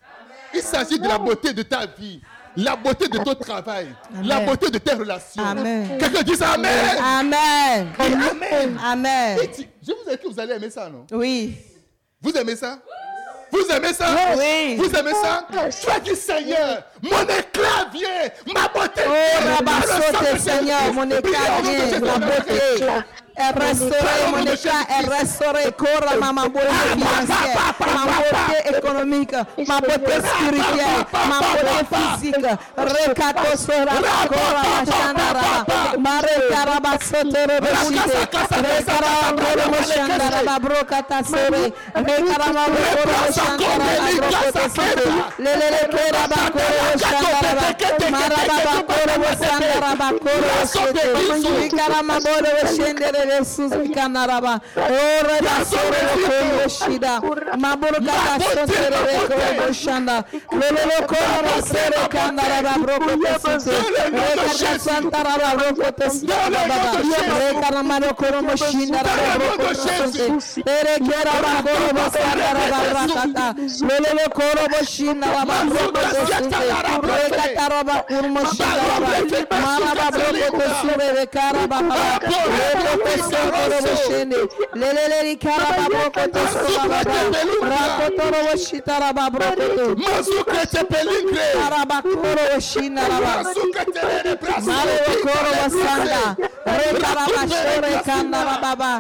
Il 0.53 0.61
s'agit 0.61 0.99
de 0.99 1.07
la 1.07 1.17
beauté 1.17 1.53
de 1.53 1.63
ta 1.63 1.85
vie. 1.85 2.21
La 2.57 2.75
beauté 2.75 3.07
de 3.07 3.17
ton 3.19 3.33
travail. 3.33 3.87
La 4.21 4.41
beauté 4.41 4.69
de 4.69 4.77
tes 4.79 4.93
relations. 4.93 5.41
Quelqu'un 5.97 6.21
dit 6.23 6.35
ça, 6.35 6.51
Amen. 6.51 6.97
Amen. 7.01 7.87
Amen. 7.97 8.77
Amen. 8.83 9.39
Et 9.41 9.49
tu- 9.49 9.67
Je 9.81 9.91
vous 9.93 10.09
ai 10.09 10.17
dit 10.17 10.23
que 10.23 10.27
vous 10.27 10.39
allez 10.41 10.53
aimer 10.55 10.69
ça, 10.69 10.89
non? 10.89 11.07
Oui. 11.13 11.55
Vous 12.21 12.31
aimez 12.33 12.55
ça? 12.57 12.79
Vous 13.53 13.67
aimez 13.71 13.93
ça? 13.93 14.07
Oui. 14.35 14.75
Vous 14.77 14.95
aimez 14.95 15.13
ça? 15.21 15.45
Tu 15.79 15.89
as 15.91 15.99
dit 15.99 16.15
Seigneur, 16.15 16.81
mon 17.03 17.21
éclat 17.23 17.89
vient, 17.93 18.53
ma 18.53 18.67
beauté 18.69 19.01
Oh, 19.05 19.11
vient. 19.43 19.59
Le 19.59 20.33
de 20.33 20.39
Seigneur, 20.39 20.93
mon 20.93 21.09
éclat 21.09 21.61
vient, 21.63 21.99
la 21.99 22.17
beauté. 22.19 22.61
est 23.35 23.59
restaurée, 23.59 24.27
mon 24.31 24.45
état 24.45 24.85
est 24.89 25.07
restauré. 25.09 25.71
Corps, 25.77 26.05
ma 26.19 26.31
ma 26.31 26.47
beauté 26.47 26.67
financière, 26.93 27.73
ma 27.79 28.03
beauté 28.05 28.77
économique, 28.77 29.33
ma 29.67 29.79
beauté 29.81 30.13
spirituelle, 30.21 31.05
ma 31.27 31.39
beauté 31.39 31.77
physique. 31.91 32.45
Rekato 32.77 33.57
sora, 33.57 33.95
kora 34.29 34.63
mashandara, 34.73 35.65
mare 35.97 36.35
karaba 36.51 36.93
sotere 37.01 37.59
beshite, 37.59 38.19
rekara 38.63 39.13
koro 39.35 39.65
mashandara, 39.71 40.39
babrokata 40.45 41.23
sore, 41.23 41.73
rekara 41.95 42.49
koro 42.53 43.13
mashandara, 43.19 43.87
babrokata 43.97 44.69
sore, 44.75 45.05
lelele 45.39 45.81
kera 45.89 46.23
bakoro 46.29 46.79
mashandara, 46.85 46.92
maraba 46.92 46.92
bakoro 46.92 46.92
mashandara, 46.92 46.92
Lolo 73.81 74.29
koro 74.33 74.67
boşin 74.71 75.21
araba 75.21 75.53
Thank 76.83 77.07
you. 77.07 77.13
Maraba 79.53 80.09
raba 80.09 81.77
koro 92.01 92.43
koro 95.23 95.49
rebe 95.53 96.19
baba 98.61 98.91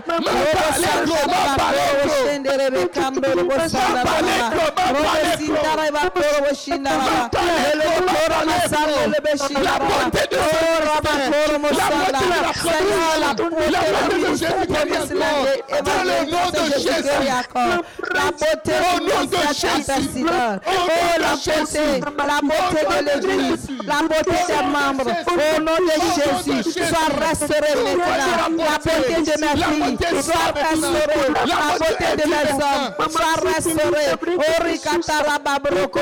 koro 11.33 11.59
mo 11.59 11.69
sanda. 11.69 12.19
Seigneur 12.53 13.13
la 13.21 13.33
beauté 13.33 13.65
de 14.09 14.15
ministère 14.15 14.55
professionnel 14.67 15.43
et 15.47 15.75
évangélisation 15.77 16.65
de 16.65 16.77
Jésus 16.79 17.29
encore. 17.39 17.81
La 18.13 18.27
beauté 18.31 18.75
du 18.99 19.05
ministère 19.13 19.75
intercédeur. 19.75 20.59
Oh 20.65 20.71
la 21.19 21.33
beauté, 21.35 21.85
la 22.17 22.39
beauté 22.41 22.81
de 22.89 22.97
l'église, 23.05 23.63
la 23.85 23.99
beauté 24.01 24.39
des 24.47 24.63
membres. 24.67 25.11
Au 25.27 25.61
nom 25.61 25.79
de 25.79 25.95
Jésus, 26.15 26.85
sois 26.87 27.09
restaurée 27.19 27.77
maintenant. 27.83 28.63
La 28.63 28.77
beauté 28.77 29.15
de 29.15 29.33
mes 29.41 29.55
filles, 29.63 30.23
sois 30.23 30.49
restaurée. 30.55 31.27
La 31.45 31.59
beauté 31.77 32.09
de 32.17 32.25
mes 32.29 32.49
hommes, 32.53 32.87
sois 33.09 33.35
restaurée. 33.43 34.11
Oh 34.37 34.63
rikatara 34.63 35.35
babroko 35.39 36.01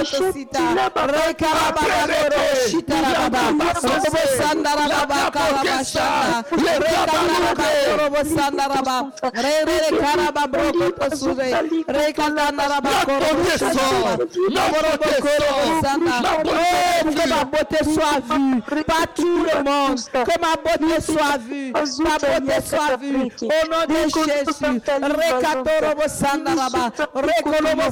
tosita. 1.52 3.48
Rekaraba 12.28 12.82
baboro 12.82 13.30
shitara 13.48 13.86
baba. 16.14 16.91
Que 17.02 17.28
ma 17.30 17.44
beauté 17.46 17.84
soit 17.84 18.20
vue 18.30 18.84
par 18.84 19.08
tout 19.16 19.44
le 19.44 19.64
monde. 19.64 20.00
Que 20.12 20.40
ma 20.40 20.56
beauté 20.56 21.02
soit 21.02 21.38
vue. 21.38 21.72
Ma 21.72 22.18
beauté 22.18 22.62
soit 22.64 22.96
vue. 22.98 23.30
Au 23.42 23.62
nom 23.70 23.86
de 23.88 24.02
Jésus. 24.04 24.82
Rekatoro 25.02 26.08
sandaraba. 26.08 26.92
Rekolobo. 27.16 27.88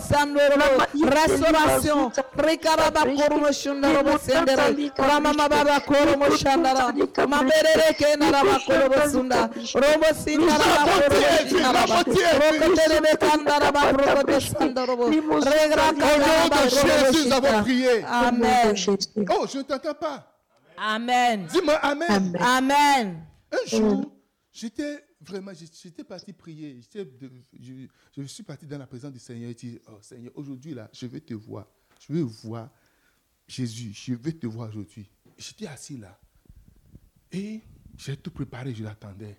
Restauration. 1.09 2.11
Rekaraba 2.37 3.01
koromo 3.17 3.51
shundaro 3.51 4.17
sendere. 4.19 4.91
Ramama 4.97 5.49
baba 5.49 5.79
koromo 5.79 6.27
shandara. 6.37 6.93
Maberere 7.27 7.93
kenaraba 7.97 8.59
korobo 8.65 9.09
sunda. 9.11 9.49
Robo 9.73 10.09
sindaraba 10.23 10.83
korobo 10.85 11.29
shindaraba. 11.49 11.97
Rokoterebe 11.99 13.11
kandaraba 13.19 13.81
rokote 13.91 14.39
sandorobo. 14.41 15.05
Regra 15.09 15.93
kandaraba 15.97 16.57
korobo 16.69 17.09
Jésus, 17.13 17.27
nous 17.29 18.97
Oh, 19.31 19.45
je 19.51 19.57
ne 19.59 19.63
t'entends 19.63 19.93
pas. 19.93 20.35
Amen. 20.77 21.47
Dis-moi 21.51 21.75
Amen. 21.75 22.35
Amen. 22.39 23.25
Un 23.51 23.67
jour, 23.67 24.11
j'étais 24.51 25.03
vraiment, 25.21 25.51
j'étais 25.53 26.03
parti 26.03 26.31
prier. 26.33 26.79
De- 26.93 27.31
je, 27.59 27.73
je 28.17 28.23
suis 28.23 28.43
parti 28.43 28.65
dans 28.65 28.77
la 28.77 28.87
présence 28.87 29.11
du 29.11 29.19
Seigneur 29.19 29.49
et 29.49 29.53
dit, 29.53 29.79
oh 29.87 29.97
Seigneur, 30.01 30.31
aujourd'hui 30.35 30.73
là, 30.73 30.89
je 30.93 31.05
vais 31.07 31.19
te 31.19 31.33
voir. 31.33 31.65
Je 32.07 32.13
veux 32.13 32.21
voir 32.21 32.69
Jésus. 33.47 33.91
Je 33.93 34.13
vais 34.13 34.31
te 34.31 34.47
voir 34.47 34.69
aujourd'hui. 34.69 35.09
J'étais 35.37 35.67
assis 35.67 35.97
là. 35.97 36.17
Et 37.31 37.61
j'ai 37.97 38.15
tout 38.17 38.31
préparé, 38.31 38.73
je 38.73 38.83
l'attendais. 38.83 39.37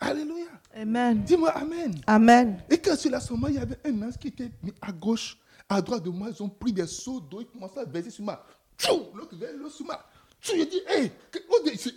Alléluia. 0.00 0.46
Amen. 0.74 1.22
Dis-moi 1.22 1.50
Amen. 1.50 2.00
Amen. 2.06 2.62
Et 2.70 2.78
quand 2.78 2.96
sur 2.96 3.10
là, 3.10 3.20
seulement, 3.20 3.48
il 3.48 3.54
y 3.54 3.58
avait 3.58 3.78
un 3.84 4.02
ange 4.02 4.16
qui 4.18 4.28
était 4.28 4.50
mis 4.62 4.72
à 4.80 4.90
gauche, 4.90 5.38
à 5.68 5.80
droite 5.82 6.02
de 6.02 6.10
moi. 6.10 6.30
Ils 6.34 6.42
ont 6.42 6.48
pris 6.48 6.72
des 6.72 6.86
seaux 6.86 7.20
d'eau, 7.20 7.42
ils 7.42 7.46
commençaient 7.46 7.80
à 7.80 7.84
verser 7.84 8.10
sur 8.10 8.24
moi. 8.24 8.44
Tchou 8.80 9.12
L'autre 9.14 9.36
sur 9.70 9.84
moi. 9.84 10.02
Tchou 10.40 10.56
J'ai 10.56 10.66
dit, 10.66 10.80
hé 10.88 11.12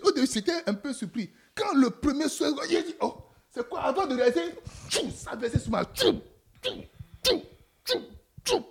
Au 0.03 0.11
début, 0.11 0.27
j'étais 0.31 0.69
un 0.69 0.73
peu 0.73 0.93
surpris. 0.93 1.31
Quand 1.55 1.73
le 1.73 1.89
premier 1.89 2.27
seau, 2.27 2.45
j'ai 2.69 2.83
dit, 2.83 2.95
oh, 2.99 3.15
c'est 3.49 3.67
quoi 3.67 3.81
Avant 3.83 4.05
de 4.05 4.15
réaliser, 4.15 4.55
tchou, 4.89 5.09
ça 5.11 5.35
versait 5.35 5.59
sur 5.59 5.71
moi. 5.71 5.85
Tchou 5.93 6.19
Tchou 7.23 7.41
Tchou 8.43 8.65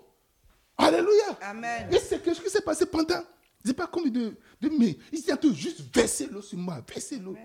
Alléluia. 0.77 1.39
Amen. 1.41 1.89
Et 1.93 1.99
c'est 1.99 2.23
quelque 2.23 2.35
chose 2.35 2.45
qui 2.45 2.51
s'est 2.51 2.61
passé 2.61 2.85
pendant, 2.87 3.23
je 3.65 3.69
sais 3.69 3.75
pas 3.75 3.87
combien 3.87 4.11
de, 4.11 4.37
de 4.61 4.69
mai. 4.69 4.99
Il 5.13 5.19
s'est 5.21 5.37
tout 5.37 5.55
juste 5.55 5.81
verser 5.95 6.27
l'eau 6.27 6.43
sur 6.43 6.59
moi, 6.59 6.85
verser 6.87 7.19
l'eau. 7.19 7.37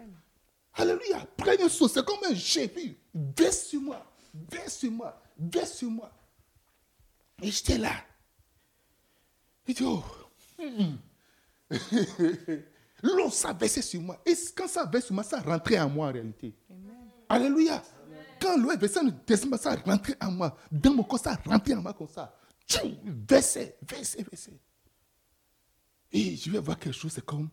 Alléluia. 0.73 1.25
Premier 1.37 1.69
saut, 1.69 1.87
c'est 1.87 2.05
comme 2.05 2.19
un 2.23 2.33
puis 2.67 2.97
verse 3.13 3.65
sur 3.67 3.81
moi. 3.81 4.05
verse 4.51 4.77
sur 4.77 4.91
moi, 4.91 5.21
verse 5.39 5.77
sur 5.77 5.89
moi. 5.89 6.11
Et 7.41 7.51
j'étais 7.51 7.77
là. 7.77 7.93
Il 9.67 9.75
dit, 9.75 9.83
oh. 9.85 10.03
L'eau, 13.03 13.29
ça 13.29 13.53
versait 13.53 13.81
sur 13.81 14.01
moi. 14.01 14.21
Et 14.25 14.33
quand 14.55 14.67
ça 14.67 14.85
versait 14.85 15.07
sur 15.07 15.15
moi, 15.15 15.23
ça 15.23 15.39
rentrait 15.39 15.79
en 15.79 15.89
moi 15.89 16.07
en 16.07 16.11
réalité. 16.11 16.55
Alléluia. 17.29 17.81
Quand 18.41 18.57
l'eau 18.57 18.71
est 18.71 18.77
versée, 18.77 18.99
ça 19.57 19.75
rentrait 19.75 20.15
en 20.21 20.31
moi. 20.31 20.57
Dans 20.71 20.93
mon 20.93 21.03
corps, 21.03 21.19
ça 21.19 21.37
rentrait 21.45 21.73
en 21.75 21.81
moi 21.81 21.93
comme 21.93 22.07
ça. 22.07 22.35
Tchou, 22.67 22.97
Versait, 23.05 23.77
versait, 23.87 24.23
versait. 24.23 24.59
Et 26.11 26.35
je 26.35 26.51
vais 26.51 26.59
voir 26.59 26.77
quelque 26.79 26.95
chose, 26.95 27.11
c'est 27.13 27.25
comme, 27.25 27.49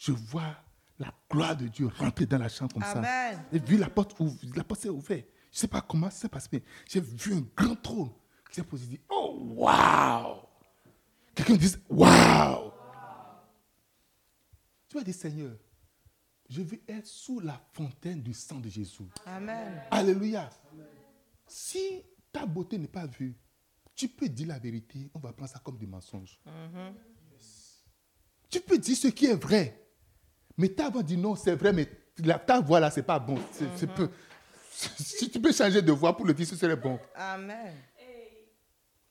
je 0.00 0.12
vois 0.12 0.56
la 0.98 1.12
gloire 1.30 1.56
de 1.56 1.68
Dieu 1.68 1.88
rentrer 1.98 2.26
dans 2.26 2.38
la 2.38 2.48
chambre 2.48 2.72
comme 2.74 2.82
Amen. 2.82 3.04
ça. 3.04 3.40
Et 3.52 3.58
vu 3.58 3.76
la 3.76 3.88
porte, 3.88 4.16
la 4.54 4.64
porte 4.64 4.80
s'est 4.80 4.88
ouverte. 4.88 5.26
Je 5.50 5.56
ne 5.56 5.60
sais 5.60 5.68
pas 5.68 5.80
comment 5.80 6.10
ça 6.10 6.22
s'est 6.22 6.28
passé, 6.28 6.48
mais 6.52 6.62
j'ai 6.86 7.00
vu 7.00 7.34
un 7.34 7.46
grand 7.56 7.76
trône 7.76 8.10
qui 8.50 8.56
s'est 8.56 8.62
posé. 8.62 9.00
oh, 9.08 9.38
waouh! 9.56 10.47
Quelqu'un 11.38 11.54
dit, 11.54 11.72
waouh! 11.88 12.72
Tu 14.88 14.96
vas 14.96 15.04
dire, 15.04 15.14
Seigneur, 15.14 15.52
je 16.50 16.62
veux 16.62 16.80
être 16.88 17.06
sous 17.06 17.38
la 17.38 17.60
fontaine 17.74 18.20
du 18.22 18.34
sang 18.34 18.58
de 18.58 18.68
Jésus. 18.68 19.04
Amen. 19.24 19.80
Alléluia. 19.88 20.50
Si 21.46 22.02
ta 22.32 22.44
beauté 22.44 22.76
n'est 22.76 22.88
pas 22.88 23.06
vue, 23.06 23.36
tu 23.94 24.08
peux 24.08 24.28
dire 24.28 24.48
la 24.48 24.58
vérité, 24.58 25.08
on 25.14 25.20
va 25.20 25.32
prendre 25.32 25.48
ça 25.50 25.60
comme 25.60 25.76
du 25.78 25.86
mensonge. 25.86 26.40
Tu 28.50 28.60
peux 28.60 28.78
dire 28.78 28.96
ce 28.96 29.06
qui 29.08 29.26
est 29.26 29.40
vrai. 29.40 29.86
Mais 30.56 30.70
ta 30.70 30.90
voix 30.90 31.04
dit 31.04 31.16
non, 31.16 31.36
c'est 31.36 31.54
vrai, 31.54 31.72
mais 31.72 31.88
la- 32.18 32.38
ta 32.40 32.60
voix 32.60 32.80
là, 32.80 32.90
c'est 32.90 33.04
pas 33.04 33.20
bon. 33.20 33.38
Peu- 33.94 34.10
Si 34.72 35.30
tu 35.30 35.40
peux 35.40 35.52
changer 35.52 35.82
de 35.82 35.92
voix 35.92 36.16
pour 36.16 36.26
le 36.26 36.34
dire, 36.34 36.46
ce 36.48 36.56
serait 36.56 36.74
bon. 36.76 36.98
Amen. 37.14 37.74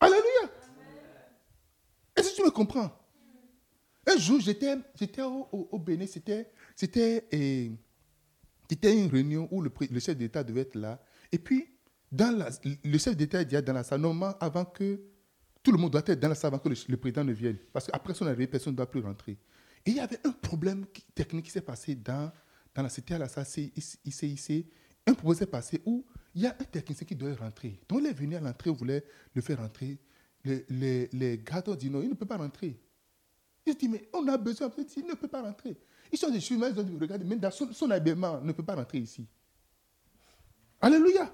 Alléluia. 0.02 0.24
Me 2.48 2.52
comprends 2.52 2.90
Un 4.06 4.18
jour, 4.18 4.40
j'étais 4.40 4.74
j'étais 4.98 5.22
au, 5.22 5.48
au- 5.52 5.68
au 5.74 5.80
Bénin, 5.80 6.08
c'était 6.08 6.50
c'était, 6.76 7.28
c'était 8.70 8.98
une 8.98 9.10
réunion 9.10 9.50
où 9.52 9.62
le, 9.62 9.70
chef 10.00 10.16
d'État 10.16 10.46
devait 10.46 10.62
être 10.62 10.76
là. 10.76 11.04
Et 11.30 11.40
puis, 11.40 11.68
dans 12.10 12.38
la, 12.38 12.50
le 12.86 12.98
chef 12.98 13.18
d'État 13.18 13.42
est 13.42 13.62
dans 13.62 13.74
la 13.74 13.84
salle, 13.84 14.00
normalement, 14.00 14.38
avant 14.40 14.64
que 14.64 15.02
tout 15.62 15.74
le 15.74 15.78
monde 15.78 15.92
doit 15.92 16.04
être 16.06 16.20
dans 16.22 16.30
la 16.30 16.36
salle 16.36 16.54
avant 16.54 16.60
que 16.60 16.70
le, 16.70 16.98
président 16.98 17.26
ne 17.26 17.34
vienne. 17.34 17.58
Parce 17.74 17.88
qu'après 17.88 18.14
son 18.14 18.26
arrivée, 18.28 18.48
personne 18.48 18.72
ne 18.72 18.78
doit 18.78 18.90
plus 18.90 19.02
rentrer. 19.02 19.38
Et 19.86 19.92
il 19.92 19.98
y 19.98 20.00
avait 20.00 20.20
un 20.26 20.32
problème 20.32 20.86
technique 21.14 21.46
qui 21.46 21.52
s'est 21.52 21.60
passé 21.60 21.96
dans, 21.96 22.32
dans 22.74 22.84
la 22.84 22.90
cité 22.90 23.16
à 23.16 23.18
la 23.18 23.28
salle 23.28 23.46
ICIC. 24.06 24.72
Un 25.06 25.14
problème 25.14 25.40
s'est 25.40 25.48
passé 25.48 25.82
où 25.86 26.06
il 26.34 26.44
y 26.44 26.48
a 26.48 26.56
un 26.58 26.64
technicien 26.64 27.06
qui 27.06 27.16
doit 27.16 27.36
rentrer. 27.36 27.82
Donc, 27.90 28.00
il 28.02 28.08
est 28.08 28.14
venu 28.14 28.36
à 28.38 28.40
l'entrée, 28.40 28.70
on 28.70 28.74
voulait 28.74 29.04
le 29.34 29.42
faire 29.42 29.58
rentrer. 29.58 30.00
Les, 30.48 30.66
les, 30.70 31.10
les 31.12 31.38
gardes 31.40 31.68
non, 31.84 32.02
il 32.02 32.10
ne 32.10 32.14
peut 32.14 32.26
pas 32.26 32.38
rentrer. 32.38 32.80
Il 33.66 33.76
dit, 33.76 33.90
mais 33.90 34.08
on 34.14 34.26
a 34.30 34.38
besoin, 34.38 34.72
il 34.96 35.06
ne 35.06 35.14
peut 35.14 35.28
pas 35.28 35.42
rentrer. 35.42 35.76
Ils 36.10 36.18
sont 36.18 36.30
des 36.30 36.40
chemins, 36.40 36.70
ils 36.70 36.80
ont 36.80 36.84
dit, 36.84 36.96
regardez, 37.00 37.26
même 37.26 37.40
dans 37.40 37.52
son, 37.52 37.92
habillement, 37.92 38.40
il 38.42 38.48
ne 38.48 38.54
peut 38.54 38.64
pas 38.64 38.76
rentrer 38.76 39.00
ici. 39.00 39.28
Alléluia. 40.80 41.30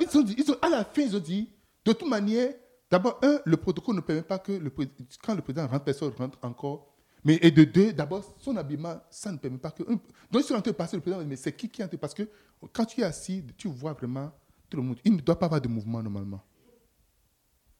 Ils 0.00 0.18
ont 0.18 0.22
dit, 0.22 0.34
ils 0.36 0.56
à 0.60 0.68
la 0.68 0.84
fin, 0.84 1.02
ils 1.02 1.14
ont 1.14 1.20
dit, 1.20 1.48
de 1.84 1.92
toute 1.92 2.08
manière, 2.08 2.52
d'abord, 2.90 3.20
un, 3.22 3.38
le 3.44 3.56
protocole 3.56 3.94
ne 3.94 4.00
permet 4.00 4.22
pas 4.22 4.40
que 4.40 4.50
le, 4.50 4.70
quand 5.22 5.36
le 5.36 5.42
président 5.42 5.68
rentre, 5.68 5.84
personne 5.84 6.12
rentre 6.18 6.38
encore. 6.42 6.92
Mais, 7.22 7.38
et 7.42 7.52
de 7.52 7.62
deux, 7.62 7.92
d'abord, 7.92 8.34
son 8.40 8.56
habillement, 8.56 9.00
ça 9.08 9.30
ne 9.30 9.38
permet 9.38 9.58
pas 9.58 9.70
que. 9.70 9.84
donc, 9.84 10.00
ils 10.34 10.42
sont 10.42 10.54
en 10.54 10.62
train 10.62 10.72
de 10.72 10.76
passer 10.76 10.96
le 10.96 11.02
président, 11.02 11.24
mais 11.24 11.36
c'est 11.36 11.52
qui 11.52 11.68
qui 11.68 11.80
est 11.80 11.84
en 11.84 11.96
Parce 11.96 12.14
que 12.14 12.28
quand 12.72 12.86
tu 12.86 13.02
es 13.02 13.04
assis, 13.04 13.44
tu 13.56 13.68
vois 13.68 13.92
vraiment 13.92 14.32
tout 14.68 14.78
le 14.78 14.82
monde. 14.82 14.98
Il 15.04 15.14
ne 15.14 15.20
doit 15.20 15.38
pas 15.38 15.46
avoir 15.46 15.60
de 15.60 15.68
mouvement 15.68 16.02
normalement. 16.02 16.42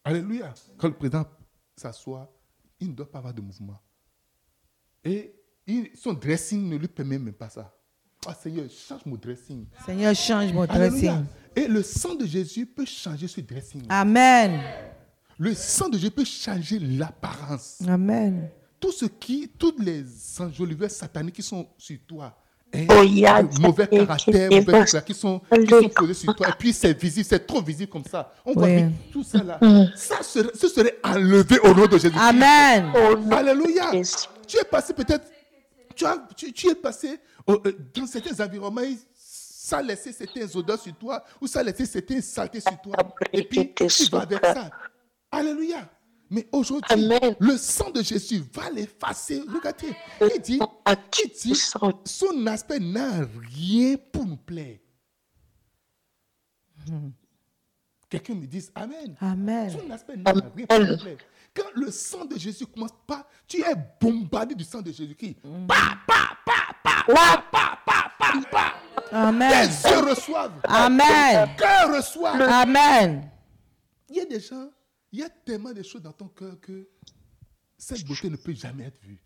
Alléluia. 0.05 0.53
Quand 0.77 0.89
le 0.89 0.95
président 0.95 1.25
s'assoit, 1.77 2.33
il 2.81 2.89
ne 2.91 2.95
doit 2.95 3.11
pas 3.11 3.19
avoir 3.19 3.33
de 3.35 3.41
mouvement. 3.41 3.81
Et 5.05 5.35
son 5.95 6.13
dressing 6.13 6.69
ne 6.69 6.77
lui 6.77 6.89
permet 6.89 7.19
même 7.19 7.35
pas 7.35 7.49
ça. 7.49 7.73
Ah 8.27 8.35
Seigneur, 8.35 8.69
change 8.71 9.05
mon 9.05 9.17
dressing. 9.17 9.67
Seigneur, 9.85 10.15
change 10.15 10.53
mon 10.53 10.63
Alléluia. 10.63 11.15
dressing. 11.15 11.27
Et 11.57 11.67
le 11.67 11.83
sang 11.83 12.15
de 12.15 12.25
Jésus 12.25 12.67
peut 12.67 12.85
changer 12.85 13.27
ce 13.27 13.41
dressing. 13.41 13.83
Amen. 13.89 14.61
Le 15.39 15.55
sang 15.55 15.89
de 15.89 15.97
Jésus 15.99 16.11
peut 16.13 16.25
changer 16.25 16.79
l'apparence. 16.79 17.81
Amen. 17.87 18.49
Tout 18.79 18.93
ce 18.93 19.07
qui, 19.07 19.49
toutes 19.49 19.81
les 19.81 20.05
enjoliveurs 20.41 20.91
sataniques 20.91 21.37
qui 21.37 21.43
sont 21.43 21.69
sur 21.79 21.99
toi, 22.07 22.37
de 22.73 23.61
mauvais 23.61 23.89
c'est- 23.91 23.99
caractère, 23.99 24.35
c'est 24.35 24.49
mauvais 24.51 24.61
bon. 24.63 24.73
caractère 24.73 25.05
qui 25.05 25.15
sont, 25.15 25.41
qui 25.53 25.67
sont 25.69 25.89
posés 25.91 26.15
sur 26.15 26.35
toi, 26.35 26.49
et 26.49 26.53
puis 26.59 26.73
c'est 26.73 26.99
visible, 27.01 27.27
c'est 27.29 27.47
trop 27.47 27.61
visible 27.63 27.91
comme 27.91 28.05
ça. 28.05 28.33
On 28.45 28.53
voit 28.55 28.65
Oui. 28.65 28.85
tout 29.13 29.23
ça 29.23 29.43
là. 29.43 29.59
Ça 29.95 30.23
serait, 30.23 30.51
ce 30.55 30.69
serait 30.69 30.99
enlevé 31.05 31.59
au 31.61 31.75
nom 31.75 31.87
de 31.87 31.99
Jésus. 31.99 32.17
Amen. 32.19 32.91
Oh. 32.95 33.33
Alléluia. 33.33 33.91
Tu 34.47 34.57
es 34.59 34.65
passé 34.65 34.93
peut-être, 34.95 35.27
tu, 35.95 36.05
as- 36.07 36.27
tu, 36.37 36.53
tu 36.53 36.69
es 36.69 36.75
passé 36.75 37.19
euh, 37.49 37.59
dans 37.95 38.07
certains 38.07 38.45
environnements, 38.45 38.83
ça 39.15 39.79
a 39.79 39.83
laissé 39.83 40.13
certaines 40.13 40.49
odeurs 40.55 40.81
sur 40.81 40.95
toi, 40.95 41.23
ou 41.41 41.47
ça 41.47 41.61
a 41.61 41.63
laissé 41.63 41.87
certaines 41.87 42.23
saletés 42.23 42.61
sur 42.61 42.81
toi. 42.81 42.97
Et 43.33 43.45
puis, 43.45 43.73
tu 43.75 44.11
vas 44.11 44.21
avec 44.23 44.45
ça. 44.45 44.71
Alléluia. 45.31 45.89
Mais 46.33 46.49
aujourd'hui, 46.51 47.11
le 47.41 47.57
sang 47.59 47.91
de 47.91 48.03
Jésus 48.03 48.43
va 48.55 48.71
l'effacer. 48.71 49.43
Regardez, 49.47 49.95
il 50.35 50.41
dit, 50.41 50.61
il 51.45 51.57
son 51.57 52.47
aspect 52.47 52.79
n'a 52.81 53.27
rien 53.55 53.97
pour 54.11 54.25
nous 54.25 54.39
plaire. 54.39 54.79
Quelqu'un 58.09 58.35
me 58.35 58.47
dise 58.47 58.73
Amen. 58.75 59.15
Amen. 59.21 59.71
Son 59.71 59.91
aspect 59.91 60.17
n'a 60.17 60.33
rien 60.33 60.67
pour 60.67 60.79
nous 60.81 60.97
plaire. 60.97 61.19
Quand 61.55 61.69
le 61.75 61.91
sang 61.91 62.25
de 62.25 62.39
Jésus 62.39 62.65
commence 62.65 62.95
pas, 63.07 63.29
tu 63.47 63.61
es 63.61 63.75
bombardé 64.01 64.55
du 64.55 64.65
sang 64.65 64.81
de 64.81 64.91
Jésus-Christ. 64.91 65.37
Pa, 65.69 65.99
pa, 66.07 66.31
pa, 66.47 66.53
pa, 66.83 67.15
pa, 67.15 67.45
pa, 67.53 67.79
pa, 67.85 68.13
pa, 68.19 68.33
pa. 68.51 68.75
Amen. 69.13 69.69
Tes 69.69 69.91
yeux 69.91 70.01
reçoivent. 70.01 70.61
Amen. 70.65 71.47
Ton 71.47 71.57
cœur 71.63 71.95
reçoit. 71.95 72.31
Amen. 72.31 73.29
Il 74.09 74.17
y 74.17 74.21
a 74.21 74.25
des 74.25 74.41
gens, 74.41 74.71
il 75.13 75.19
y 75.21 75.23
a 75.23 75.29
tellement 75.29 75.73
de 75.73 75.83
choses 75.83 76.03
dans 76.03 76.13
ton 76.13 76.29
cœur 76.29 76.59
que 76.61 76.89
cette 77.79 78.05
beauté 78.05 78.31
ne 78.31 78.37
peut 78.37 78.55
jamais 78.55 78.85
être 78.85 79.01
vue. 79.03 79.19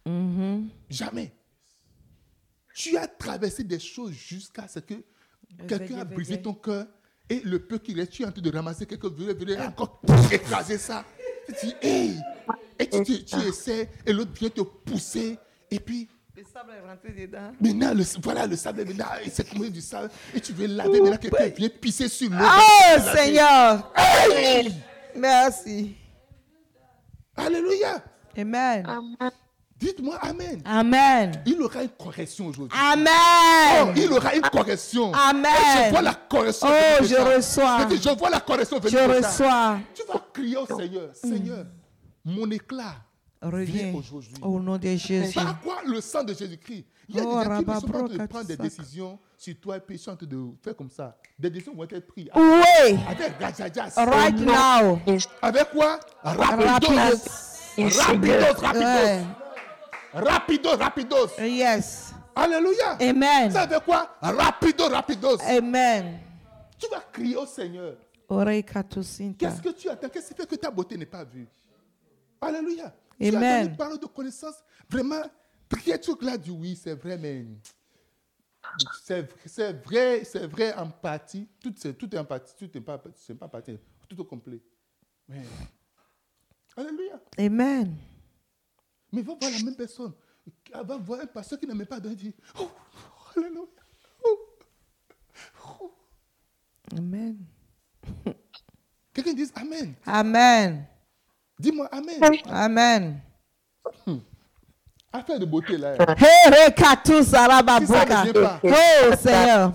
Jamais. 0.91 1.32
Tu 2.74 2.97
as 2.97 3.07
traversé 3.07 3.64
des 3.64 3.78
choses 3.78 4.12
jusqu'à 4.12 4.68
ce 4.68 4.80
que 4.80 4.95
quelqu'un 5.66 5.99
a 5.99 6.05
brisé 6.05 6.41
ton 6.43 6.55
cœur 6.55 6.87
et 7.28 7.41
le 7.41 7.59
peu 7.59 7.78
qu'il 7.78 7.99
reste, 7.99 8.12
tu 8.12 8.22
es 8.22 8.26
en 8.26 8.32
train 8.32 8.43
de 8.43 8.51
ramasser 8.51 8.87
quelqu'un 8.87 9.09
veut 9.09 9.32
venir 9.34 9.61
encore 9.61 10.01
écraser 10.30 10.78
ça. 10.78 11.05
Tu 11.61 11.66
dis, 11.66 11.74
hey! 11.82 12.20
Et 12.78 12.89
tu, 12.89 13.03
tu- 13.05 13.24
tu 13.24 13.37
essaies 13.47 13.89
et 14.05 14.12
l'autre 14.12 14.32
vient 14.32 14.51
te 14.51 14.61
pousser 14.61 15.39
et 15.70 15.80
puis 15.80 16.09
Le 16.37 16.43
sable 16.45 16.72
est 16.72 16.80
rentré 16.87 17.12
dedans. 17.12 17.53
maintenant, 17.61 17.95
le, 17.95 18.05
voilà 18.22 18.47
le 18.47 18.57
sable, 18.57 18.84
maintenant, 18.84 19.07
il 19.24 19.30
s'est 19.30 19.45
tombé 19.45 19.70
du 19.70 19.80
sable 19.80 20.11
et 20.34 20.41
tu 20.41 20.53
veux 20.53 20.66
laver, 20.66 21.01
maintenant 21.01 21.16
quelqu'un 21.16 21.49
vient 21.49 21.68
pisser 21.70 22.09
sur 22.09 22.28
l'eau. 22.30 22.37
Oh. 22.45 23.01
Seigneur. 23.16 23.93
Hey! 23.97 24.72
Merci. 25.17 25.97
Alléluia! 27.37 28.03
Amen. 28.39 28.85
Amen. 28.87 29.31
Dites-moi 29.79 30.17
Amen. 30.23 30.62
Amen. 30.64 31.43
Il 31.45 31.61
aura 31.61 31.83
une 31.83 31.91
correction 31.91 32.47
aujourd'hui. 32.47 32.79
Oh, 32.79 32.93
Amen. 32.93 33.95
il 33.97 34.11
aura 34.11 34.35
une 34.35 34.41
correction. 34.43 35.12
Amen. 35.12 35.53
Et 35.53 35.85
je 35.85 35.91
vois 35.91 36.03
la 36.03 36.14
correction. 36.14 36.69
Oh, 36.71 37.03
je 37.05 37.14
ça. 37.14 37.25
reçois. 37.25 37.79
Je 37.91 37.95
dis, 37.97 38.03
je 38.03 38.09
vois 38.17 38.31
la 38.31 38.41
correction 38.41 38.79
venir 38.79 38.99
Je 38.99 39.21
ça. 39.23 39.29
reçois. 39.29 39.79
Tu 39.95 40.03
vas 40.09 40.25
crier 40.33 40.57
au 40.57 40.67
Seigneur. 40.67 41.11
Seigneur, 41.14 41.67
mon 42.25 42.51
éclat 42.51 42.95
Reviens 43.51 43.93
au 44.43 44.61
nom 44.61 44.77
de 44.79 44.89
Jésus. 44.97 45.35
Par 45.35 45.61
quoi 45.61 45.77
le 45.87 46.01
sang 46.01 46.23
de 46.25 46.35
Jésus-Christ? 46.35 46.85
Il 47.09 47.17
y 47.17 47.21
a 47.21 47.23
Oh, 47.25 47.39
des 47.39 47.45
gens 47.45 47.59
qui 47.63 47.71
ne 47.71 47.75
sont 47.75 47.87
pas 47.87 47.99
en 48.03 48.09
train 48.09 48.17
de 48.17 48.27
prendre 48.27 48.47
des 48.47 48.57
décisions 48.57 49.19
sur 49.37 49.55
toi 49.61 49.77
et 49.77 49.81
puis 49.81 49.97
ils 49.97 49.99
sont 49.99 50.11
en 50.13 50.17
train 50.17 50.27
de 50.27 50.53
faire 50.63 50.77
comme 50.77 50.91
ça. 50.91 51.17
Des 51.39 51.51
décisions 51.51 51.75
vont 51.75 51.85
être 51.85 52.07
prises. 52.07 52.29
Oui. 52.35 52.99
Avec 53.09 53.33
Rajajas. 53.41 53.95
Right 53.97 54.39
now. 54.39 55.01
Avec 55.43 55.71
quoi? 55.71 56.01
Rapidos. 56.23 57.29
Rapidos, 57.79 58.61
rapidos. 58.61 58.81
Ouais. 58.81 59.23
Rapidos, 60.13 60.77
rapidos. 60.77 61.29
Yes. 61.39 62.15
Alléluia. 62.35 62.97
Amen. 63.01 63.51
Ça 63.51 63.67
veut 63.67 63.81
quoi? 63.81 64.17
Rapido, 64.21 64.89
rapidos. 64.89 65.39
Amen. 65.43 66.19
Tu 66.79 66.87
vas 66.91 67.03
crier 67.13 67.37
au 67.37 67.47
Seigneur. 67.47 67.95
Qu'est-ce 68.29 69.63
que 69.63 69.69
tu 69.71 69.89
attends? 69.89 70.09
Qu'est-ce 70.09 70.29
qui 70.29 70.35
fait 70.35 70.47
que 70.47 70.57
ta 70.57 70.71
beauté 70.71 70.97
n'est 70.97 71.07
pas 71.07 71.25
vue? 71.25 71.47
Alléluia. 72.41 72.93
Tu 73.21 73.29
Amen. 73.35 73.43
as 73.67 73.71
une 73.71 73.77
parole 73.77 73.99
de 73.99 74.07
connaissance? 74.07 74.57
Vraiment, 74.89 75.23
très 75.69 75.99
truc 75.99 76.23
là 76.23 76.37
du 76.37 76.51
oui, 76.51 76.77
c'est 76.77 76.95
vrai, 76.95 77.17
mais 77.17 77.47
c'est 79.03 79.29
c'est 79.47 79.73
vrai, 79.85 80.25
c'est 80.25 80.47
vrai 80.47 80.75
en 80.75 80.91
partie. 80.91 81.49
Tout, 81.61 81.75
c'est- 81.77 81.95
tout 81.95 82.14
est 82.14 82.19
en 82.19 82.25
partie, 82.25 82.55
tout 82.57 82.71
n'est 82.75 82.81
pas, 82.85 83.03
c'est 83.14 83.35
pas 83.35 83.49
partie, 83.49 83.79
tout 84.09 84.21
au 84.21 84.25
complet. 84.25 84.61
Mais, 85.29 85.43
alléluia. 86.77 87.21
Amen. 87.39 87.97
Mais 89.12 89.23
va 89.23 89.35
voir 89.35 89.51
la 89.51 89.59
même 89.64 89.77
personne. 89.77 90.12
Va 90.73 90.97
voir 90.99 91.21
un 91.21 91.27
pasteur 91.27 91.59
qui 91.59 91.67
n'aimait 91.67 91.87
pas 91.87 91.99
donner, 91.99 92.17
dit, 92.17 92.35
oh, 92.61 92.71
alléluia. 93.37 93.62
Oh, 94.25 94.39
oh. 95.81 95.95
Amen. 96.97 97.39
Quelqu'un 99.12 99.33
dise 99.33 99.53
Amen. 99.57 99.95
Amen. 100.05 100.87
Dis-moi 101.59 101.89
Amen. 101.93 102.21
Amen. 102.51 103.21
Affaire 105.13 105.39
de 105.39 105.47
beauté 105.47 105.79
là. 105.79 105.95
hein. 105.99 106.15
Hey, 106.19 106.51
rekatu 106.67 107.23
saraba 107.25 107.79
Si 107.81 107.87
ça 107.87 108.05
boka. 108.05 108.61
Oh 108.65 109.17
Seigneur. 109.17 109.73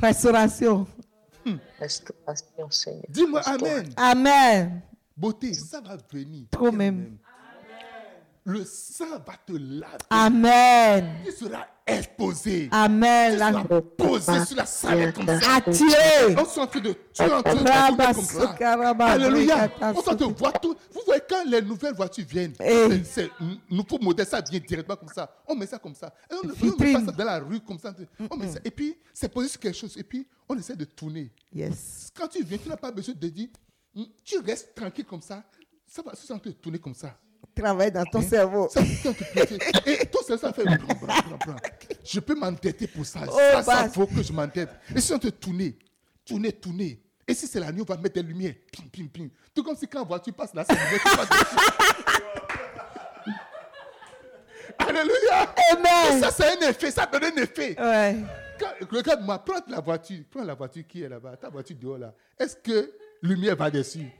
Restauration. 0.00 0.86
Restauration, 1.78 2.70
Seigneur. 2.70 3.02
Dis-moi 3.10 3.40
Amen. 3.44 3.92
Amen. 3.96 4.80
Beauté, 5.16 5.52
ça 5.54 5.80
va 5.80 5.96
venir. 6.12 6.46
Trop 6.50 6.72
même. 6.72 7.18
Le 8.46 8.62
sang 8.66 9.06
va 9.26 9.34
te 9.46 9.52
laver. 9.54 9.96
Amen. 10.10 11.14
Tu 11.24 11.32
seras 11.32 11.66
exposé. 11.86 12.68
Amen. 12.70 13.32
Tu 13.32 13.38
seras 13.38 13.80
posé 13.96 14.44
sur 14.44 14.56
la 14.56 14.66
salle 14.66 15.12
comme 15.14 15.26
ça. 15.26 15.54
Attiré. 15.56 16.36
On 16.38 16.44
s'en 16.44 16.66
train 16.66 16.80
de 16.80 16.92
tuer 16.92 17.32
en 17.32 17.42
train 17.42 17.54
de 17.54 18.14
comme 18.14 18.24
ça. 18.24 18.54
Alléluia. 19.06 19.70
On 19.80 20.02
s'en 20.02 20.14
de 20.14 20.24
voir 20.26 20.60
tout. 20.60 20.76
Vous 20.92 21.00
voyez, 21.06 21.22
quand 21.26 21.42
les 21.46 21.62
nouvelles 21.62 21.94
voitures 21.94 22.26
viennent, 22.28 22.52
Eh. 22.60 23.02
c'est- 23.04 23.30
nouveau 23.70 23.98
modèle, 23.98 24.26
ça 24.26 24.42
vient 24.42 24.60
directement 24.60 24.96
comme 24.96 25.08
ça. 25.14 25.34
On 25.46 25.54
met 25.54 25.66
ça 25.66 25.78
comme 25.78 25.94
ça. 25.94 26.12
Et 26.30 26.34
on 26.34 26.38
on 26.40 26.46
ne 26.46 26.84
met 26.84 26.92
pas 26.92 27.04
ça 27.06 27.12
dans 27.12 27.24
la 27.24 27.38
rue 27.38 27.60
comme 27.60 27.78
ça. 27.78 27.94
On 28.30 28.36
met 28.36 28.48
ça. 28.52 28.58
Et 28.62 28.70
puis, 28.70 28.94
c'est 29.14 29.32
posé 29.32 29.48
sur 29.48 29.58
quelque 29.60 29.76
chose. 29.78 29.96
Et 29.96 30.04
puis, 30.04 30.26
on 30.46 30.58
essaie 30.58 30.76
de 30.76 30.84
tourner. 30.84 31.32
Yes. 31.50 32.10
Quand 32.14 32.28
tu 32.28 32.44
viens, 32.44 32.58
tu 32.58 32.68
n'as 32.68 32.76
pas 32.76 32.90
besoin 32.92 33.14
de 33.18 33.28
dire, 33.28 33.48
Hmm, 33.96 34.02
tu 34.24 34.38
restes 34.40 34.74
tranquille 34.74 35.04
comme 35.04 35.22
ça. 35.22 35.44
Ça 35.86 36.02
va 36.02 36.16
se 36.16 36.26
sentir 36.26 36.52
tourner 36.60 36.80
comme 36.80 36.96
ça. 36.96 37.16
Travaille 37.54 37.90
dans 37.92 38.04
ton 38.04 38.22
cerveau. 38.22 38.68
Ça. 38.68 38.80
Et 38.80 40.06
ton 40.06 40.22
cerveau, 40.22 40.40
ça 40.42 40.52
fait 40.52 40.64
bram, 40.64 40.78
bram. 41.00 41.56
Je 42.04 42.20
peux 42.20 42.34
m'entêter 42.34 42.86
pour 42.86 43.04
ça. 43.06 43.20
Oh, 43.28 43.36
ça, 43.36 43.62
ça 43.62 43.86
vaut 43.88 44.06
que 44.06 44.22
je 44.22 44.32
m'entête. 44.32 44.70
Et 44.94 45.00
si 45.00 45.12
on 45.12 45.18
te 45.18 45.28
tourner, 45.28 45.76
tourner, 46.24 46.52
tourner. 46.52 47.00
Et 47.26 47.34
si 47.34 47.46
c'est 47.46 47.60
la 47.60 47.72
nuit, 47.72 47.80
on 47.82 47.84
va 47.84 47.96
mettre 47.96 48.14
des 48.14 48.22
lumières. 48.22 48.54
Pim, 48.72 48.84
pim, 48.92 49.06
pim. 49.12 49.28
Tout 49.54 49.62
comme 49.62 49.76
si 49.76 49.86
quand 49.88 50.00
la 50.00 50.04
voiture 50.04 50.34
passe 50.34 50.52
là, 50.54 50.64
c'est. 50.68 50.76
Alléluia. 54.78 55.54
Et 55.56 55.72
Amen. 55.76 56.20
ça, 56.20 56.30
c'est 56.30 56.56
un 56.56 56.68
effet. 56.68 56.90
Ça 56.90 57.06
donne 57.06 57.24
un 57.24 57.42
effet. 57.42 57.76
Ouais. 57.80 58.16
Regarde-moi, 58.90 59.38
prends 59.44 59.60
la 59.68 59.80
voiture. 59.80 60.24
Prends 60.30 60.44
la 60.44 60.54
voiture 60.54 60.84
qui 60.86 61.02
est 61.02 61.08
là-bas. 61.08 61.36
Ta 61.36 61.48
voiture 61.48 61.76
dehors 61.80 61.98
là. 61.98 62.14
Est-ce 62.38 62.56
que 62.56 62.92
lumière 63.22 63.56
va 63.56 63.70
dessus? 63.70 64.10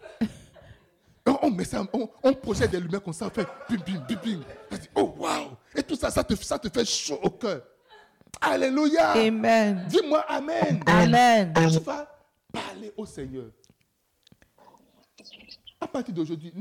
On, 1.27 1.39
on 1.43 1.51
met 1.51 1.65
ça, 1.65 1.85
on, 1.93 2.09
on 2.23 2.33
projette 2.35 2.71
des 2.71 2.81
lumières 2.81 3.03
comme 3.03 3.13
ça, 3.13 3.27
on 3.27 3.31
fait 3.31 3.47
bim, 3.69 3.77
bim, 3.87 4.05
bim, 4.09 4.17
bim. 4.71 4.79
Oh, 4.95 5.15
waouh! 5.19 5.51
Et 5.75 5.83
tout 5.83 5.97
ça, 5.97 6.11
ça 6.11 6.23
te, 6.23 6.35
ça 6.37 6.59
te 6.59 6.69
fait 6.69 6.85
chaud 6.85 7.19
au 7.23 7.31
cœur. 7.31 7.63
Alléluia! 8.41 9.13
Amen. 9.13 9.85
Dis-moi 9.89 10.25
Amen. 10.29 10.83
Amen. 10.87 11.53
Tu 11.55 11.79
vas 11.81 12.07
parler 12.53 12.93
au 12.97 13.07
Seigneur. 13.07 13.47
À 15.81 15.87
partir 15.87 16.15
d'aujourd'hui, 16.15 16.53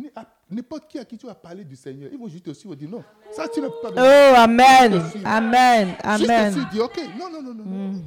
n'importe 0.49 0.87
qui 0.89 0.99
à 0.99 1.05
qui 1.05 1.17
tu 1.17 1.25
vas 1.25 1.35
parler 1.35 1.63
du 1.63 1.75
Seigneur, 1.75 2.09
ils 2.11 2.17
vont 2.17 2.27
juste 2.27 2.45
te 2.45 2.53
suivre 2.53 2.73
et 2.73 2.77
dire 2.77 2.89
non. 2.89 3.03
Ça, 3.31 3.47
tu 3.47 3.61
n'as 3.61 3.69
pas 3.69 3.89
besoin. 3.89 4.03
Oh, 4.03 4.35
Amen. 4.37 5.01
Amen. 5.23 5.87
Juste 5.87 6.01
te 6.01 6.07
Amen. 6.07 6.51
suivre, 6.53 6.69
dire 6.69 6.83
ok, 6.83 6.99
non, 7.17 7.29
non, 7.29 7.41
non, 7.41 7.53
non. 7.53 7.63
non. 7.65 8.01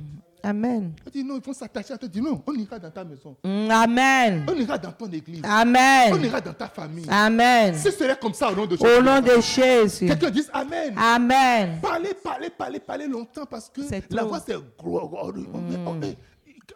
Amen. 0.47 0.93
On 1.05 1.11
dit 1.11 1.25
non, 1.25 1.37
ils 1.37 1.43
vont 1.45 1.53
s'attacher 1.53 1.95
à 1.95 1.99
toi, 1.99 2.09
dire 2.09 2.23
non, 2.23 2.41
on 2.47 2.55
ira 2.55 2.79
dans 2.79 2.91
ta 2.91 3.03
maison. 3.03 3.37
Mm, 3.43 3.69
Amen. 3.71 4.47
On 4.49 4.55
ira 4.55 4.79
dans 4.79 4.93
ton 4.93 5.11
église. 5.11 5.43
On 5.45 5.49
Amen. 5.51 6.25
ira 6.25 6.41
dans 6.41 6.53
ta 6.53 6.69
famille. 6.69 7.07
Amen. 7.09 7.75
Ce 7.75 7.91
serait 7.91 8.17
comme 8.17 8.33
ça 8.33 8.53
au 8.53 8.55
nom 8.55 8.65
de 8.67 8.77
Jésus. 8.77 8.87
Au 8.99 9.03
nom 9.03 9.21
de 9.21 9.41
Jésus. 9.41 10.07
Quelqu'un 10.07 10.31
dise 10.31 10.49
Amen. 10.53 10.95
Amen. 10.97 11.79
Parlez, 11.83 12.15
parlez, 12.15 12.51
parlez, 12.51 12.79
parlez 12.79 13.09
longtemps 13.09 13.45
parce 13.47 13.69
que 13.69 13.81
la 14.11 14.23
voix 14.25 14.39
c'est 14.45 14.55
gros. 14.79 15.09
gros, 15.09 15.33
on- 15.35 15.91
on- 15.91 16.01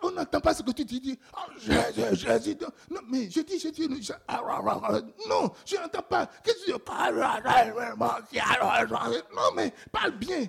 On 0.03 0.11
n'entend 0.13 0.41
pas 0.41 0.55
ce 0.55 0.63
que 0.63 0.71
tu 0.73 0.85
dis. 0.85 1.01
dis, 1.01 1.19
Oh, 1.37 1.51
Jésus, 1.59 2.17
Jésus. 2.27 2.57
Non, 2.91 3.01
mais 3.11 3.29
je 3.29 3.41
dis, 3.41 3.59
je 3.59 3.69
dis, 3.69 4.03
je- 4.03 4.13
ah, 4.27 4.41
ah, 4.49 4.61
ah, 4.67 4.81
ah, 4.85 4.93
non, 5.29 5.51
je 5.67 5.77
n'entends 5.77 6.03
pas. 6.09 6.27
Qu'est-ce 6.43 6.61
que 6.61 6.65
tu 6.67 6.73
dis? 6.73 6.79
Ah, 6.89 7.11
ah, 7.23 7.41
ah, 7.45 7.65
ah, 8.01 8.19
ah, 8.63 8.85
ah, 8.95 9.09
Non, 9.35 9.43
mais 9.55 9.73
parle 9.93 10.13
bien. 10.13 10.45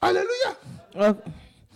Alléluia. 0.00 0.50
Oh, 1.00 1.12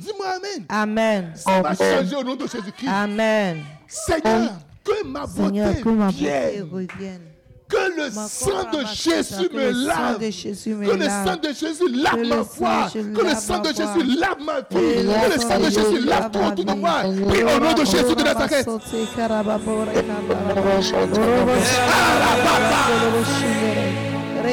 Dis-moi 0.02 0.26
Amen. 0.36 0.66
Amen. 0.68 1.32
Ça 1.34 1.62
va 1.62 1.74
changer 1.74 2.16
au 2.16 2.24
nom 2.24 2.34
de 2.36 2.46
Jésus-Christ. 2.46 2.88
Amen. 2.88 3.62
Seigneur, 3.88 4.52
que 4.84 5.06
ma 5.06 5.26
Seigneur, 5.26 5.68
beauté 5.68 5.82
que 5.82 5.88
ma 5.90 6.06
beauté 6.06 6.16
vienne. 6.18 6.68
revienne. 6.72 7.20
Que 7.68 7.96
le 7.96 8.10
sang 8.10 8.70
de 8.70 8.84
Jésus 8.94 9.48
que 9.48 9.56
me 9.56 9.68
le 9.70 9.72
sang 9.72 9.86
lave. 10.10 10.18
de 10.18 10.30
Jésus 10.30 10.74
me 10.74 10.86
Que 10.86 10.94
le 10.94 11.04
sang 11.08 11.36
de 11.36 11.48
Jésus 11.54 11.88
lave 11.88 12.20
Que 12.22 12.26
ma 12.28 12.36
le 12.36 12.44
foi. 12.44 12.88
sang 12.92 13.02
de 13.02 13.16
Que 13.16 13.22
le 13.24 13.34
sang 13.34 13.58
de. 13.60 13.68
Jésus 13.68 14.18
lave 14.18 14.38
ma 14.44 14.60
vie. 14.60 14.66
Que 14.70 15.34
le 15.34 15.40
sang 15.40 15.58
de 15.58 15.70
Jésus 15.70 16.00
lave 16.04 16.30
tout 16.30 16.38
autour 16.40 16.64
de 16.66 16.72
moi. 16.74 17.00
Prie 17.28 17.42
au 17.44 17.58
nom 17.60 17.72
de 17.72 17.84
Jésus 17.86 18.14
de 18.14 18.22
Nazareth. 18.22 18.68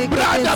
Brada 0.09 0.55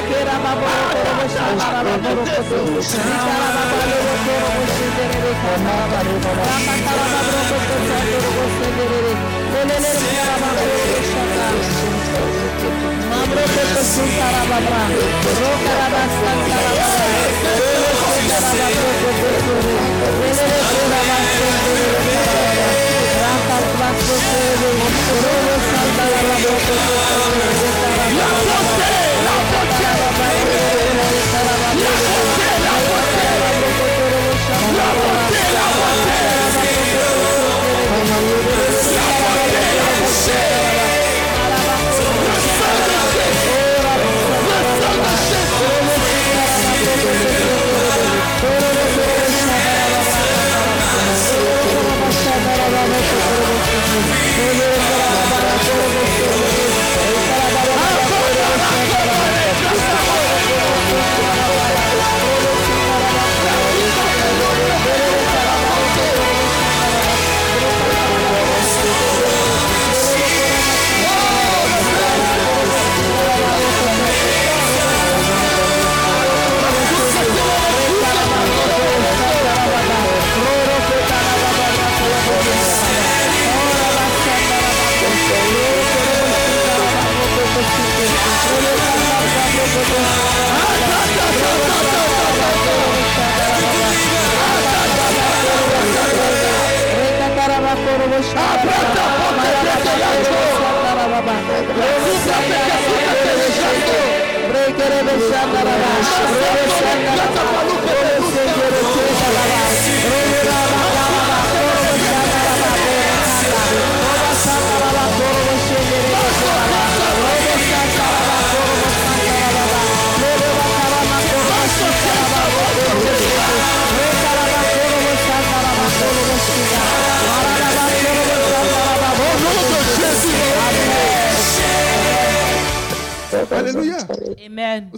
Aleluia. 133.61 133.97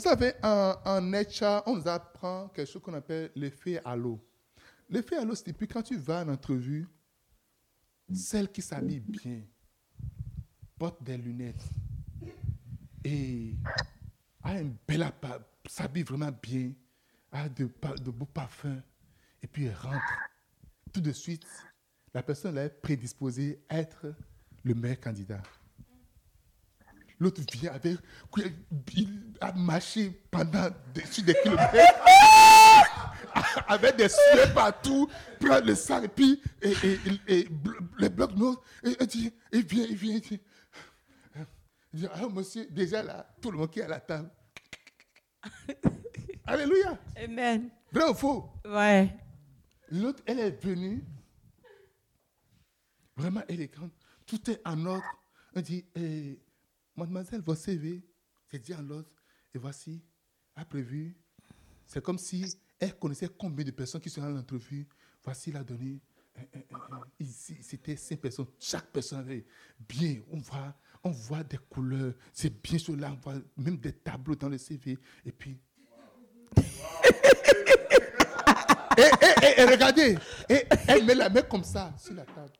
Savez, 0.03 0.33
en, 0.43 0.75
en 0.85 1.13
on 1.65 1.75
nous 1.75 1.87
apprend 1.87 2.49
quelque 2.49 2.69
chose 2.69 2.81
qu'on 2.81 2.93
appelle 2.93 3.31
l'effet 3.35 3.81
halo. 3.83 4.19
L'effet 4.89 5.17
halo, 5.17 5.33
c'est 5.33 5.47
depuis 5.47 5.67
quand 5.67 5.81
tu 5.81 5.97
vas 5.97 6.23
en 6.23 6.29
entrevue, 6.29 6.87
celle 8.13 8.51
qui 8.51 8.61
s'habille 8.61 8.99
bien, 8.99 9.41
porte 10.77 11.01
des 11.03 11.17
lunettes 11.17 11.63
et 13.03 13.55
a 14.43 14.51
un 14.51 14.71
bel 14.87 15.03
appa- 15.03 15.41
s'habille 15.65 16.03
vraiment 16.03 16.31
bien, 16.31 16.73
a 17.31 17.47
de, 17.49 17.69
de 18.03 18.11
beaux 18.11 18.25
parfums, 18.25 18.81
et 19.41 19.47
puis 19.47 19.65
elle 19.65 19.75
rentre. 19.75 20.13
Tout 20.91 21.01
de 21.01 21.11
suite, 21.11 21.47
la 22.13 22.21
personne 22.21 22.55
là 22.55 22.65
est 22.65 22.81
prédisposée 22.81 23.63
à 23.69 23.79
être 23.79 24.13
le 24.63 24.73
meilleur 24.75 24.99
candidat. 24.99 25.41
L'autre 27.19 27.41
vient 27.51 27.71
avec. 27.73 27.97
Il 28.95 29.33
a 29.39 29.51
marché 29.53 30.09
pendant 30.31 30.69
des, 30.93 31.21
des 31.23 31.33
kilomètres. 31.41 31.73
avec 33.67 33.95
des 33.95 34.09
sueurs 34.09 34.53
partout, 34.53 35.07
prend 35.39 35.59
le 35.59 35.73
sang 35.75 36.01
et 36.03 36.07
puis 36.07 36.41
et, 36.61 36.71
et, 36.71 36.99
et- 37.27 37.39
et 37.39 37.43
blo- 37.49 37.79
les 37.97 38.09
blocs 38.09 38.35
noirs. 38.35 38.61
Et, 38.83 38.95
et 39.01 39.07
dit, 39.07 39.31
il 39.51 39.65
vient, 39.65 39.85
il 39.89 39.95
vient, 39.95 40.15
il 40.15 40.21
dit, 40.21 40.41
il 41.93 41.99
dit, 42.01 42.07
ah 42.13 42.27
monsieur, 42.29 42.67
déjà 42.69 43.01
là, 43.03 43.27
tout 43.41 43.51
le 43.51 43.57
monde 43.57 43.71
qui 43.71 43.79
est 43.79 43.83
à 43.83 43.87
la 43.87 43.99
table. 43.99 44.29
Alléluia. 46.45 46.97
Amen. 47.15 47.69
Vrai 47.91 48.09
ou 48.09 48.13
faux? 48.13 48.49
Ouais. 48.65 49.15
L'autre, 49.89 50.21
elle 50.25 50.39
est 50.39 50.63
venue, 50.63 51.03
vraiment 53.15 53.43
élégante. 53.47 53.91
Tout 54.25 54.49
est 54.49 54.61
en 54.65 54.85
ordre. 54.85 55.03
On 55.55 55.61
dit, 55.61 55.85
eh, 55.95 56.39
mademoiselle, 56.95 57.41
votre 57.41 57.61
CV, 57.61 58.03
c'est 58.49 58.59
dit 58.59 58.73
en 58.73 58.87
ordre. 58.89 59.09
Et 59.53 59.57
voici, 59.57 60.01
a 60.55 60.65
prévu. 60.65 61.15
C'est 61.85 62.01
comme 62.03 62.17
si 62.17 62.57
elle 62.79 62.97
connaissait 62.97 63.29
combien 63.37 63.65
de 63.65 63.71
personnes 63.71 64.01
qui 64.01 64.09
sont 64.09 64.21
dans 64.21 64.29
l'entrevue. 64.29 64.87
Voici, 65.23 65.49
il 65.51 65.57
a 65.57 65.63
donné. 65.63 65.99
eh, 66.35 66.41
eh, 66.53 66.57
eh, 66.59 66.63
eh, 67.19 67.23
Ici, 67.23 67.57
c'était 67.61 67.95
cinq 67.95 68.19
personnes. 68.19 68.47
Chaque 68.59 68.87
personne 68.91 69.19
avait 69.19 69.45
bien. 69.87 70.21
On 70.31 70.37
voit, 70.37 70.75
on 71.03 71.11
voit 71.11 71.43
des 71.43 71.57
couleurs. 71.57 72.13
C'est 72.33 72.61
bien 72.61 72.77
là. 72.97 73.11
On 73.13 73.15
voit 73.21 73.41
même 73.57 73.77
des 73.77 73.93
tableaux 73.93 74.35
dans 74.35 74.49
le 74.49 74.57
CV. 74.57 74.97
Et 75.25 75.31
puis, 75.31 75.59
et, 78.97 79.01
et- 79.01 79.45
et- 79.45 79.59
et 79.61 79.65
regardez, 79.65 80.17
et 80.49 80.65
elle 80.87 81.03
met 81.05 81.15
la 81.15 81.27
main 81.29 81.41
comme 81.41 81.63
ça 81.63 81.93
sur 81.97 82.13
la 82.13 82.25
table. 82.25 82.51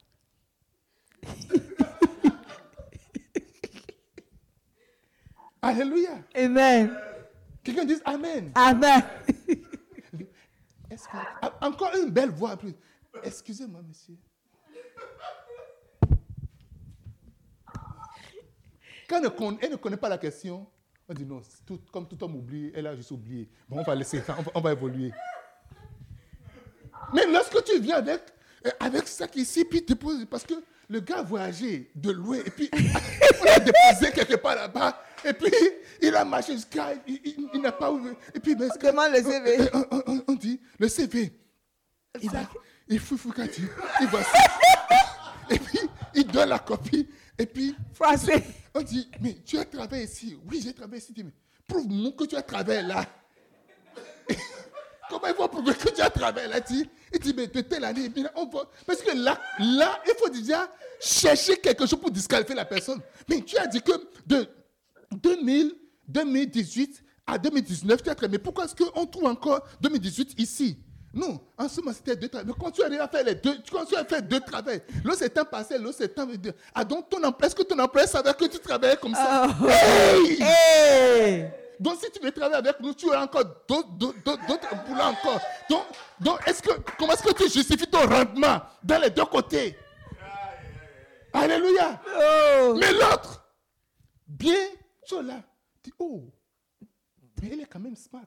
Alléluia. 5.63 6.19
Amen. 6.35 6.93
Quelqu'un 7.63 7.85
dit 7.85 7.95
Amen. 8.03 8.51
Amen. 8.53 9.01
Encore 11.61 11.91
une 11.95 12.09
belle 12.11 12.29
voix 12.31 12.57
plus. 12.57 12.73
Excusez-moi, 13.23 13.81
monsieur. 13.87 14.15
Quand 19.07 19.17
elle 19.17 19.23
ne, 19.23 19.29
con- 19.29 19.57
elle 19.61 19.71
ne 19.71 19.75
connaît 19.77 19.97
pas 19.97 20.09
la 20.09 20.17
question, 20.17 20.67
on 21.07 21.13
dit 21.13 21.25
non, 21.25 21.41
tout- 21.65 21.79
comme 21.91 22.07
tout 22.07 22.21
homme 22.23 22.35
oublie, 22.35 22.71
elle 22.75 22.87
a 22.87 22.95
juste 22.95 23.11
oublié. 23.11 23.49
Bon, 23.69 23.79
on 23.79 23.83
va 23.83 23.95
laisser 23.95 24.21
ça, 24.21 24.35
on 24.37 24.41
va, 24.41 24.51
on 24.55 24.61
va 24.61 24.71
évoluer. 24.73 25.11
Mais 27.13 27.25
lorsque 27.27 27.63
tu 27.63 27.79
viens 27.79 27.97
avec, 27.97 28.21
euh, 28.65 28.71
avec 28.79 29.07
ça 29.07 29.27
qui 29.27 29.41
ici, 29.41 29.65
puis 29.65 29.85
tu 29.85 29.95
poses, 29.95 30.25
parce 30.25 30.43
que 30.45 30.53
le 30.89 30.99
gars 30.99 31.19
a 31.19 31.23
voyagé 31.23 31.91
de 31.95 32.11
loin, 32.11 32.37
et 32.37 32.49
puis 32.49 32.69
on 33.41 33.43
l'a 33.45 33.59
déposé 33.59 34.11
quelque 34.13 34.35
part 34.35 34.55
là-bas, 34.55 34.99
et 35.25 35.33
puis 35.33 35.51
il 36.01 36.15
a 36.15 36.25
marché 36.25 36.53
jusqu'à, 36.53 36.93
il, 37.07 37.19
il- 37.23 37.49
il 37.53 37.61
n'a 37.61 37.71
pas 37.71 37.91
ouvert, 37.91 38.15
et 38.33 38.39
puis 38.39 38.55
mais, 38.55 38.67
Demande 38.81 39.11
le 39.13 39.23
CV. 39.23 39.69
on, 39.73 39.85
on- 39.91 40.03
on- 40.07 40.23
on 40.29 40.33
dit, 40.33 40.59
le 40.79 40.87
CV, 40.87 41.31
il 42.21 42.35
a, 42.35 42.49
il 42.87 42.99
faut, 42.99 43.17
faut 43.17 43.31
qu'il 43.31 43.47
dit, 43.47 43.65
il 44.01 44.07
voit 44.07 44.23
ça. 44.23 44.39
Et 45.49 45.59
puis, 45.59 45.79
il 46.15 46.25
donne 46.27 46.49
la 46.49 46.59
copie, 46.59 47.07
et 47.37 47.45
puis, 47.45 47.75
Français. 47.93 48.43
on 48.73 48.81
dit, 48.81 49.09
mais 49.21 49.35
tu 49.45 49.57
as 49.57 49.65
travaillé 49.65 50.03
ici. 50.05 50.37
Oui, 50.49 50.61
j'ai 50.63 50.73
travaillé 50.73 51.01
ici. 51.01 51.07
Il 51.11 51.15
dit, 51.15 51.23
mais 51.23 51.33
prouve-moi 51.67 52.11
que 52.17 52.23
tu 52.25 52.35
as 52.35 52.41
travaillé 52.41 52.81
là. 52.81 53.05
Comment 55.09 55.27
il 55.27 55.33
faut 55.35 55.47
prouver 55.47 55.73
que 55.75 55.89
tu 55.89 56.01
as 56.01 56.09
travaillé 56.09 56.47
là? 56.47 56.57
Il 56.59 56.63
dit, 56.75 56.89
il 57.13 57.19
dit, 57.19 57.33
mais 57.35 57.47
de 57.47 57.61
telle 57.61 57.83
année, 57.83 58.09
on 58.35 58.45
va... 58.47 58.69
Parce 58.87 59.01
que 59.01 59.15
là, 59.15 59.39
là, 59.59 60.01
il 60.07 60.13
faut 60.17 60.29
déjà 60.29 60.71
chercher 60.99 61.57
quelque 61.57 61.85
chose 61.85 61.99
pour 61.99 62.09
disqualifier 62.09 62.55
la 62.55 62.65
personne. 62.65 62.99
Mais 63.27 63.41
tu 63.41 63.57
as 63.57 63.67
dit 63.67 63.81
que 63.81 63.91
de 64.25 64.47
2000, 65.13 65.73
2018 66.07 67.03
à 67.25 67.37
2019, 67.37 68.03
tu 68.03 68.09
as. 68.09 68.15
Mais 68.29 68.37
pourquoi 68.39 68.65
est-ce 68.65 68.75
qu'on 68.75 69.05
trouve 69.05 69.25
encore 69.25 69.65
2018 69.81 70.39
ici? 70.39 70.77
Non, 71.15 71.39
en 71.57 71.69
ce 71.69 71.79
moment, 71.79 71.93
c'était 71.95 72.15
deux 72.15 72.27
travaux. 72.27 72.47
Mais 72.47 72.53
quand 72.59 72.71
tu 72.71 72.81
arrives 72.83 72.99
à 72.99 73.07
faire 73.07 73.23
les 73.23 73.35
deux, 73.35 73.55
quand 73.71 73.85
tu 73.85 73.95
as 73.95 74.03
fait 74.03 74.21
deux 74.27 74.39
travaux, 74.39 74.71
l'autre 75.03 75.19
c'est 75.19 75.29
temps 75.29 75.45
passé, 75.45 75.77
l'autre 75.77 75.97
c'est 75.99 76.13
temps. 76.13 76.27
Ah, 76.73 76.83
donc 76.83 77.07
ton 77.09 77.23
emploi, 77.23 77.47
est-ce 77.47 77.55
que 77.55 77.61
ton 77.63 77.77
employeur 77.77 78.09
savait 78.09 78.33
que 78.33 78.45
tu 78.45 78.57
travaillais 78.59 78.97
comme 78.97 79.13
ça? 79.13 79.47
Oh. 79.61 79.67
Hey! 79.69 80.37
Hey. 80.41 81.45
Donc, 81.79 81.97
si 82.01 82.09
tu 82.11 82.19
veux 82.23 82.31
travailler 82.31 82.57
avec 82.67 82.79
nous, 82.79 82.93
tu 82.93 83.11
as 83.13 83.21
encore 83.21 83.43
d'autres- 83.67 83.89
boulots 84.87 85.01
encore. 85.01 85.39
Donc, 85.69 85.83
donc 86.19 86.39
est-ce 86.47 86.61
que, 86.63 86.71
comment 86.97 87.13
est-ce 87.13 87.23
que 87.23 87.33
tu 87.33 87.49
justifies 87.49 87.87
ton 87.87 88.07
rendement 88.07 88.61
dans 88.83 88.99
les 89.01 89.09
deux 89.09 89.25
côtés? 89.25 89.75
Alléluia. 91.33 91.99
Oh. 92.07 92.75
Mais 92.79 92.91
l'autre, 92.93 93.43
bien, 94.27 94.55
es 95.11 95.23
là. 95.23 95.41
Tu 95.81 95.89
dis, 95.89 95.95
oh, 95.99 96.23
mais 97.41 97.49
elle 97.51 97.61
est 97.61 97.65
quand 97.65 97.79
même 97.79 97.95
smart. 97.95 98.25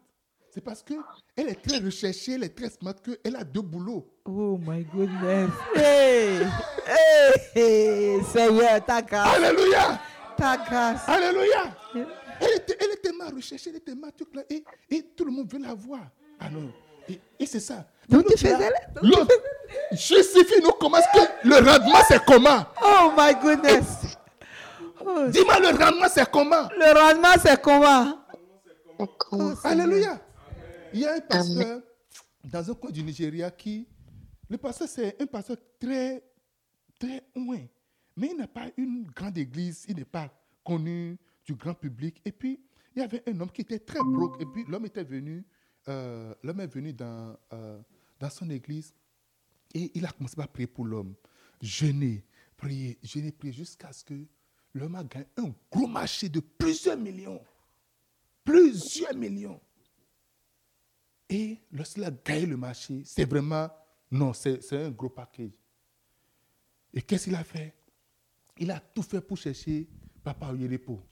C'est 0.51 0.61
parce 0.61 0.83
qu'elle 0.83 1.49
est 1.49 1.63
très 1.63 1.79
recherchée, 1.79 2.33
elle 2.33 2.45
est 2.45 2.57
très 2.57 2.71
smart, 2.71 2.95
qu'elle 2.95 3.37
a 3.37 3.45
deux 3.45 3.63
boulots. 3.63 4.07
Oh 4.25 4.59
my 4.59 4.85
goodness. 4.85 5.51
Hey. 5.75 6.47
Hey. 7.55 8.25
Seigneur, 8.25 8.85
ta 8.85 9.03
grâce. 9.03 9.37
Alléluia. 9.37 10.01
Ta 10.37 10.57
grâce. 10.57 11.09
Alléluia. 11.09 11.77
Elle 12.39 12.57
était, 12.57 12.77
elle 12.81 12.87
était 12.93 13.01
tellement 13.03 13.31
recherchée, 13.35 13.71
elle 13.71 13.77
était 13.77 13.93
tellement 13.93 14.11
truc 14.11 14.35
là, 14.35 14.43
et, 14.51 14.63
et 14.91 15.03
tout 15.03 15.25
le 15.25 15.31
monde 15.31 15.51
veut 15.51 15.59
la 15.59 15.73
voir. 15.73 16.07
Alors, 16.39 16.71
et, 17.09 17.19
et 17.39 17.47
c'est 17.47 17.61
ça. 17.61 17.87
Donc 18.09 18.27
tu 18.27 18.37
faisais 18.37 18.71
L'autre, 19.01 19.35
justifie-nous 19.93 20.73
comment 20.73 20.99
est-ce 20.99 21.19
que 21.19 21.49
le 21.49 21.55
rendement 21.57 21.99
c'est 22.07 22.23
comment? 22.25 22.67
Oh 22.83 23.13
my 23.17 23.35
goodness. 23.41 24.19
Oh. 25.01 25.27
Dis-moi 25.31 25.61
le 25.61 25.69
rendement 25.77 26.09
c'est 26.09 26.31
comment? 26.31 26.69
Le 26.71 26.99
rendement, 26.99 27.35
c'est 27.43 27.61
comment? 27.61 28.25
Comment? 29.19 29.55
Alléluia. 29.65 30.21
Il 30.93 31.01
y 31.01 31.07
a 31.07 31.15
un 31.15 31.21
pasteur 31.21 31.83
dans 32.45 32.71
un 32.71 32.75
coin 32.75 32.91
du 32.91 33.03
Nigeria 33.03 33.51
qui, 33.51 33.87
le 34.49 34.57
pasteur 34.57 34.89
c'est 34.89 35.21
un 35.21 35.27
pasteur 35.27 35.57
très, 35.79 36.23
très 36.99 37.23
loin, 37.35 37.61
mais 38.17 38.29
il 38.31 38.37
n'a 38.37 38.47
pas 38.47 38.71
une 38.77 39.05
grande 39.15 39.37
église, 39.37 39.85
il 39.89 39.97
n'est 39.97 40.05
pas 40.05 40.31
connu 40.65 41.19
du 41.45 41.55
grand 41.55 41.75
public. 41.75 42.21
Et 42.25 42.33
puis, 42.33 42.61
il 42.95 43.01
y 43.01 43.05
avait 43.05 43.23
un 43.29 43.39
homme 43.41 43.51
qui 43.51 43.61
était 43.61 43.79
très 43.79 44.01
broke, 44.01 44.41
et 44.41 44.47
puis 44.47 44.65
l'homme 44.67 44.87
était 44.87 45.05
venu, 45.05 45.45
euh, 45.89 46.35
l'homme 46.43 46.61
est 46.61 46.67
venu 46.73 46.93
dans, 46.93 47.37
euh, 47.53 47.79
dans 48.19 48.31
son 48.31 48.49
église, 48.49 48.95
et 49.75 49.91
il 49.95 50.07
a 50.07 50.11
commencé 50.11 50.41
à 50.41 50.47
prier 50.47 50.67
pour 50.67 50.87
l'homme. 50.87 51.15
Jeûner, 51.61 52.25
prier, 52.57 52.99
jeûner, 53.03 53.33
prier, 53.33 53.53
jusqu'à 53.53 53.93
ce 53.93 54.05
que 54.05 54.15
l'homme 54.77 54.95
a 54.95 55.05
gagné 55.05 55.27
un 55.39 55.55
gros 55.71 55.87
marché 55.87 56.29
de 56.29 56.41
plusieurs 56.41 56.97
millions. 56.97 57.43
Plusieurs 58.45 59.15
millions. 59.15 59.61
Et 61.29 61.59
lorsqu'il 61.73 62.05
a 62.05 62.11
gagné 62.11 62.47
le 62.47 62.57
marché, 62.57 63.03
c'est 63.05 63.25
vraiment, 63.25 63.69
non, 64.11 64.33
c'est 64.33 64.73
un 64.73 64.91
gros 64.91 65.09
paquet. 65.09 65.51
Et 66.93 67.03
qu'est-ce 67.03 67.25
qu'il 67.25 67.35
a 67.35 67.45
fait? 67.45 67.75
Il 68.59 68.71
a 68.71 68.81
tout 68.81 69.03
fait 69.03 69.21
pour 69.21 69.37
chercher 69.37 69.89
Papa 70.23 70.53
Oyerepo. 70.53 71.03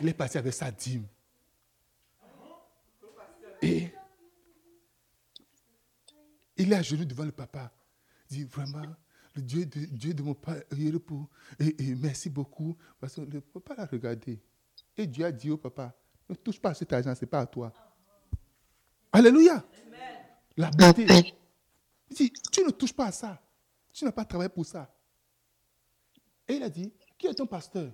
Il 0.00 0.08
est 0.08 0.14
passé 0.14 0.38
avec 0.38 0.54
sa 0.54 0.70
dîme. 0.70 1.06
Et 3.62 3.90
il 6.56 6.72
est 6.72 6.76
à 6.76 6.82
genoux 6.82 7.04
devant 7.04 7.24
le 7.24 7.32
papa. 7.32 7.70
Il 8.30 8.38
dit 8.38 8.44
vraiment, 8.44 8.96
le 9.34 9.42
Dieu 9.42 9.66
de, 9.66 9.84
Dieu 9.86 10.14
de 10.14 10.22
mon 10.22 10.34
père 10.34 10.62
et, 11.58 11.82
et 11.82 11.94
merci 11.94 12.28
beaucoup. 12.28 12.76
Parce 13.00 13.14
que 13.14 13.20
le 13.20 13.40
papa 13.40 13.74
l'a 13.76 13.86
regardé. 13.86 14.40
Et 14.96 15.06
Dieu 15.06 15.24
a 15.24 15.32
dit 15.32 15.50
au 15.50 15.56
papa, 15.56 15.94
ne 16.28 16.34
touche 16.34 16.60
pas 16.60 16.70
à 16.70 16.74
cet 16.74 16.92
argent, 16.92 17.14
ce 17.14 17.24
n'est 17.24 17.28
pas 17.28 17.40
à 17.40 17.46
toi. 17.46 17.72
Alléluia. 19.12 19.64
La 20.56 20.70
beauté. 20.70 21.06
Il 22.10 22.16
dit, 22.16 22.32
tu 22.52 22.64
ne 22.64 22.70
touches 22.70 22.92
pas 22.92 23.06
à 23.06 23.12
ça. 23.12 23.40
Tu 23.92 24.04
n'as 24.04 24.12
pas 24.12 24.24
travaillé 24.24 24.48
pour 24.48 24.66
ça. 24.66 24.92
Et 26.46 26.54
il 26.54 26.62
a 26.62 26.68
dit, 26.68 26.92
qui 27.18 27.26
est 27.26 27.34
ton 27.34 27.46
pasteur? 27.46 27.90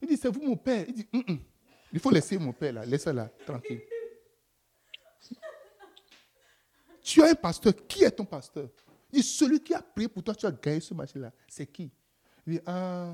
Il 0.00 0.08
dit, 0.08 0.16
c'est 0.16 0.28
vous 0.28 0.42
mon 0.42 0.56
père. 0.56 0.84
Il 0.88 0.94
dit, 0.94 1.08
Hum, 1.12 1.24
hum. 1.28 1.40
il 1.92 1.98
faut 2.00 2.10
laisser 2.10 2.38
mon 2.38 2.52
père 2.52 2.72
là, 2.74 2.84
laissez 2.84 3.12
là, 3.12 3.30
tranquille. 3.46 3.80
Tu 7.02 7.22
as 7.22 7.26
un 7.26 7.34
pasteur, 7.34 7.74
qui 7.86 8.02
est 8.02 8.10
ton 8.10 8.24
pasteur? 8.24 8.70
Dit, 9.14 9.22
celui 9.22 9.60
qui 9.60 9.74
a 9.74 9.82
prié 9.82 10.08
pour 10.08 10.22
toi, 10.22 10.34
tu 10.34 10.46
as 10.46 10.52
gagné 10.52 10.80
ce 10.80 10.94
marché-là. 10.94 11.32
C'est 11.48 11.66
qui? 11.66 11.90
Il 12.46 12.54
dit, 12.54 12.60
ah, 12.66 13.12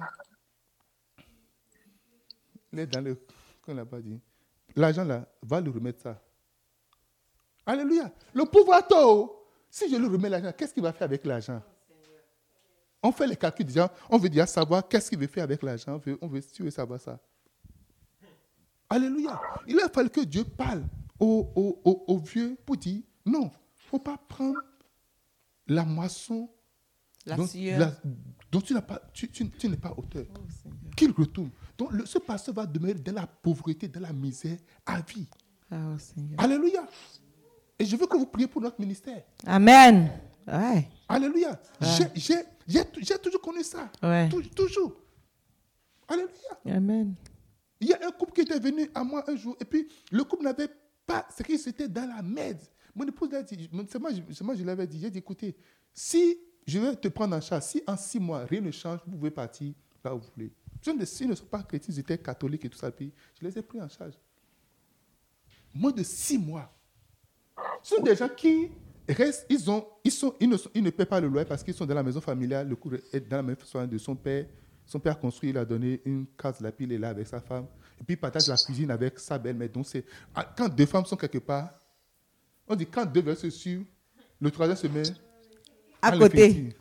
il 2.72 2.78
est 2.80 2.86
dans 2.86 3.00
le. 3.00 3.18
Qu'on 3.62 3.74
n'a 3.74 3.84
pas 3.84 4.00
dit. 4.00 4.20
L'argent 4.76 5.04
là, 5.04 5.26
va 5.42 5.60
lui 5.60 5.70
remettre 5.70 6.00
ça. 6.02 6.20
Alléluia. 7.66 8.10
Le 8.34 8.44
pouvoir 8.44 8.86
tôt. 8.86 9.36
Si 9.70 9.88
je 9.90 9.96
lui 9.96 10.06
remets 10.06 10.28
l'argent, 10.28 10.52
qu'est-ce 10.56 10.72
qu'il 10.74 10.82
va 10.82 10.92
faire 10.92 11.04
avec 11.06 11.24
l'argent? 11.24 11.62
On 13.02 13.12
fait 13.12 13.26
les 13.26 13.36
calculs 13.36 13.64
déjà. 13.66 13.92
On 14.08 14.18
veut 14.18 14.28
déjà 14.28 14.46
savoir 14.46 14.86
qu'est-ce 14.86 15.08
qu'il 15.08 15.18
veut 15.18 15.26
faire 15.26 15.44
avec 15.44 15.62
l'argent. 15.62 15.94
On 15.94 15.98
veut, 15.98 16.18
on 16.20 16.26
veut, 16.26 16.42
tu 16.42 16.62
veux 16.62 16.70
savoir 16.70 17.00
ça. 17.00 17.18
Alléluia. 18.88 19.40
Il 19.66 19.78
a 19.80 19.88
fallu 19.88 20.10
que 20.10 20.20
Dieu 20.20 20.44
parle 20.44 20.84
au, 21.18 21.50
au- 21.54 21.80
au- 21.84 22.04
au 22.08 22.18
vieux 22.18 22.56
pour 22.66 22.76
dire 22.76 23.02
non, 23.24 23.42
il 23.42 23.84
ne 23.84 23.88
faut 23.88 23.98
pas 23.98 24.16
prendre 24.28 24.58
la 25.70 25.84
moisson 25.84 26.50
La 27.26 27.36
dont, 27.36 27.46
la- 27.78 27.94
dont 28.50 28.60
tu 28.60 28.74
n'as 28.74 28.82
pas, 28.82 29.00
tu, 29.12 29.28
tu- 29.28 29.48
tu 29.50 29.68
n'es 29.68 29.76
pas 29.76 29.92
auteur. 29.96 30.24
Oh. 30.36 30.70
Qu'il 30.96 31.12
retourne. 31.12 31.50
Donc 31.78 31.92
le- 31.92 32.06
ce 32.06 32.18
pasteur 32.18 32.54
va 32.54 32.66
demeurer 32.66 32.94
dans 32.94 33.12
la 33.14 33.26
pauvreté, 33.26 33.88
dans 33.88 34.00
la 34.00 34.12
misère 34.12 34.58
à 34.84 35.00
vie. 35.00 35.28
Oh, 35.72 35.76
Seigneur. 35.98 36.40
Alléluia. 36.40 36.86
Et 37.78 37.84
je 37.84 37.96
veux 37.96 38.06
que 38.06 38.16
vous 38.16 38.26
priez 38.26 38.48
pour 38.48 38.60
notre 38.60 38.80
ministère. 38.80 39.22
Amen. 39.46 40.10
Ouais. 40.46 40.88
Alléluia. 41.08 41.60
Ouais. 41.80 42.10
J'ai- 42.66 43.18
toujours 43.22 43.40
connu 43.40 43.62
ça. 43.62 43.90
Ouais. 44.02 44.28
Tou- 44.28 44.42
toujours. 44.42 44.96
Alléluia. 46.08 46.32
Amen. 46.66 47.14
Il 47.80 47.88
y 47.88 47.94
a 47.94 48.06
un 48.06 48.10
couple 48.10 48.32
qui 48.32 48.40
était 48.42 48.58
venu 48.58 48.90
à 48.94 49.02
moi 49.04 49.24
un 49.30 49.36
jour, 49.36 49.56
et 49.60 49.64
puis 49.64 49.88
le 50.10 50.24
couple 50.24 50.44
n'avait 50.44 50.68
pas, 51.06 51.26
c'est 51.34 51.44
qu'ils 51.46 51.66
étaient 51.68 51.88
dans 51.88 52.06
la 52.08 52.20
merde. 52.22 52.58
Mon 53.00 53.06
épouse 53.06 53.30
l'a 53.32 53.42
dit, 53.42 53.70
c'est 53.88 53.98
moi, 53.98 54.54
je- 54.54 54.62
l'avais 54.62 54.86
dit, 54.86 55.00
j'ai 55.00 55.10
dit, 55.10 55.20
écoutez, 55.20 55.56
si 55.90 56.36
je 56.66 56.78
vais 56.78 56.94
te 56.96 57.08
prendre 57.08 57.34
en 57.34 57.40
charge, 57.40 57.62
si 57.62 57.82
en 57.86 57.96
six 57.96 58.20
mois 58.20 58.44
rien 58.44 58.60
ne 58.60 58.70
change, 58.70 59.00
vous 59.06 59.16
pouvez 59.16 59.30
partir 59.30 59.72
là 60.04 60.14
où 60.14 60.18
vous 60.18 60.26
voulez. 60.36 60.52
Je 60.82 60.90
ne, 60.90 61.02
s'ils 61.06 61.26
ne 61.26 61.34
sont 61.34 61.46
pas 61.46 61.62
chrétiens, 61.62 61.94
ils 61.94 61.98
étaient 62.00 62.18
catholiques 62.18 62.66
et 62.66 62.68
tout 62.68 62.76
ça, 62.76 62.90
puis 62.90 63.10
je 63.40 63.46
les 63.46 63.56
ai 63.56 63.62
pris 63.62 63.80
en 63.80 63.88
charge. 63.88 64.12
Moins 65.74 65.92
de 65.92 66.02
six 66.02 66.36
mois. 66.36 66.70
Ce 67.82 67.96
sont 67.96 68.02
des 68.02 68.14
gens 68.14 68.28
qui 68.28 68.68
restent, 69.08 69.46
ils, 69.48 69.70
ont, 69.70 69.86
ils, 70.04 70.12
sont, 70.12 70.34
ils, 70.38 70.50
ne, 70.50 70.58
ils 70.74 70.82
ne 70.82 70.90
paient 70.90 71.06
pas 71.06 71.22
le 71.22 71.28
loyer 71.28 71.46
parce 71.46 71.62
qu'ils 71.64 71.72
sont 71.72 71.86
dans 71.86 71.94
la 71.94 72.02
maison 72.02 72.20
familiale, 72.20 72.68
le 72.68 72.76
couple 72.76 73.00
est 73.14 73.20
dans 73.20 73.38
la 73.38 73.42
même 73.42 73.56
façon 73.56 73.86
de 73.86 73.96
son 73.96 74.14
père. 74.14 74.44
Son 74.84 75.00
père 75.00 75.12
a 75.12 75.16
construit, 75.16 75.48
il 75.48 75.56
a 75.56 75.64
donné 75.64 76.02
une 76.04 76.26
case, 76.36 76.60
la 76.60 76.70
pile 76.70 76.92
est 76.92 76.98
là 76.98 77.08
avec 77.08 77.26
sa 77.26 77.40
femme. 77.40 77.66
Et 77.98 78.04
puis 78.04 78.14
il 78.14 78.18
partage 78.18 78.46
la 78.46 78.56
cuisine 78.56 78.90
avec 78.90 79.18
sa 79.18 79.38
belle-mère. 79.38 79.70
Donc 79.70 79.86
ah, 80.34 80.52
quand 80.54 80.68
deux 80.68 80.84
femmes 80.84 81.06
sont 81.06 81.16
quelque 81.16 81.38
part, 81.38 81.79
on 82.70 82.76
dit 82.76 82.86
quand 82.86 83.04
deux 83.04 83.20
veulent 83.20 83.36
se 83.36 83.50
suivre, 83.50 83.84
le 84.40 84.50
troisième 84.50 84.76
se 84.76 84.86
met 84.86 85.02
À 86.00 86.14
l'infinitif. 86.14 86.64
côté, 86.64 86.76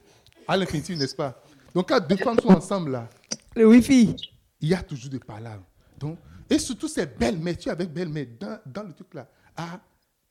À 0.48 0.56
l'infinitif, 0.58 0.98
n'est-ce 0.98 1.16
pas? 1.16 1.42
Donc 1.74 1.90
quand 1.90 2.00
deux 2.08 2.16
femmes 2.18 2.40
sont 2.40 2.50
ensemble 2.50 2.92
là, 2.92 3.10
le 3.56 3.66
Wi-Fi. 3.68 4.16
il 4.62 4.70
y 4.70 4.74
a 4.74 4.82
toujours 4.84 5.10
des 5.10 5.20
palabres. 5.20 5.66
Donc, 6.00 6.18
et 6.50 6.58
surtout, 6.60 6.88
c'est 6.88 7.18
belle-mère. 7.18 7.58
Tu 7.58 7.70
es 7.70 7.72
avec 7.72 7.92
belle-mère 7.92 8.26
dans, 8.40 8.60
dans 8.66 8.84
le 8.84 8.94
truc 8.94 9.14
là. 9.14 9.28
Ah, 9.58 9.80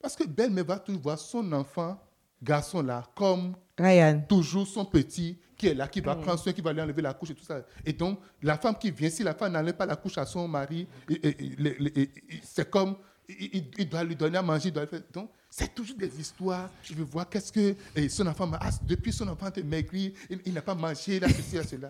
parce 0.01 0.15
que 0.15 0.25
belle-mère 0.25 0.65
va 0.65 0.79
toujours 0.79 1.01
voir 1.01 1.19
son 1.19 1.51
enfant, 1.53 2.01
garçon 2.41 2.81
là, 2.81 3.03
comme 3.15 3.53
Ryan. 3.77 4.23
toujours 4.27 4.65
son 4.67 4.85
petit 4.85 5.37
qui 5.57 5.67
est 5.67 5.73
là, 5.73 5.87
qui 5.89 5.99
va 5.99 6.15
prendre 6.15 6.39
soin, 6.39 6.53
qui 6.53 6.61
va 6.61 6.71
lui 6.71 6.81
enlever 6.81 7.01
la 7.01 7.13
couche 7.13 7.31
et 7.31 7.35
tout 7.35 7.43
ça. 7.43 7.61
Et 7.85 7.91
donc, 7.93 8.19
la 8.41 8.57
femme 8.57 8.75
qui 8.77 8.91
vient, 8.91 9.09
si 9.09 9.23
la 9.23 9.33
femme 9.33 9.51
n'enlève 9.53 9.75
pas 9.75 9.85
la 9.85 9.97
couche 9.97 10.17
à 10.17 10.25
son 10.25 10.47
mari, 10.47 10.87
et- 11.09 11.27
et- 11.27 12.01
et- 12.01 12.09
c'est 12.43 12.69
comme, 12.69 12.95
il, 13.27 13.87
doit 13.89 14.03
lui 14.05 14.15
donner 14.15 14.37
à 14.37 14.41
manger, 14.41 14.69
il 14.69 14.71
doit 14.73 14.83
le 14.83 14.87
faire. 14.87 15.01
Donc, 15.13 15.29
c'est 15.49 15.73
toujours 15.73 15.97
des 15.97 16.19
histoires. 16.19 16.69
Je 16.83 16.93
veux 16.93 17.03
voir 17.03 17.27
qu'est-ce 17.29 17.51
que 17.51 17.75
et 17.95 18.07
son 18.09 18.27
enfant, 18.27 18.47
m'a- 18.47 18.59
ah, 18.61 18.69
depuis 18.83 19.11
son 19.11 19.27
enfant 19.27 19.51
est 19.51 19.63
maigri, 19.63 20.13
il, 20.29 20.41
il 20.45 20.53
n'a 20.53 20.61
pas 20.61 20.75
mangé, 20.75 21.19
là, 21.19 21.27
ceci, 21.29 21.55
là, 21.55 21.63
cela. 21.63 21.89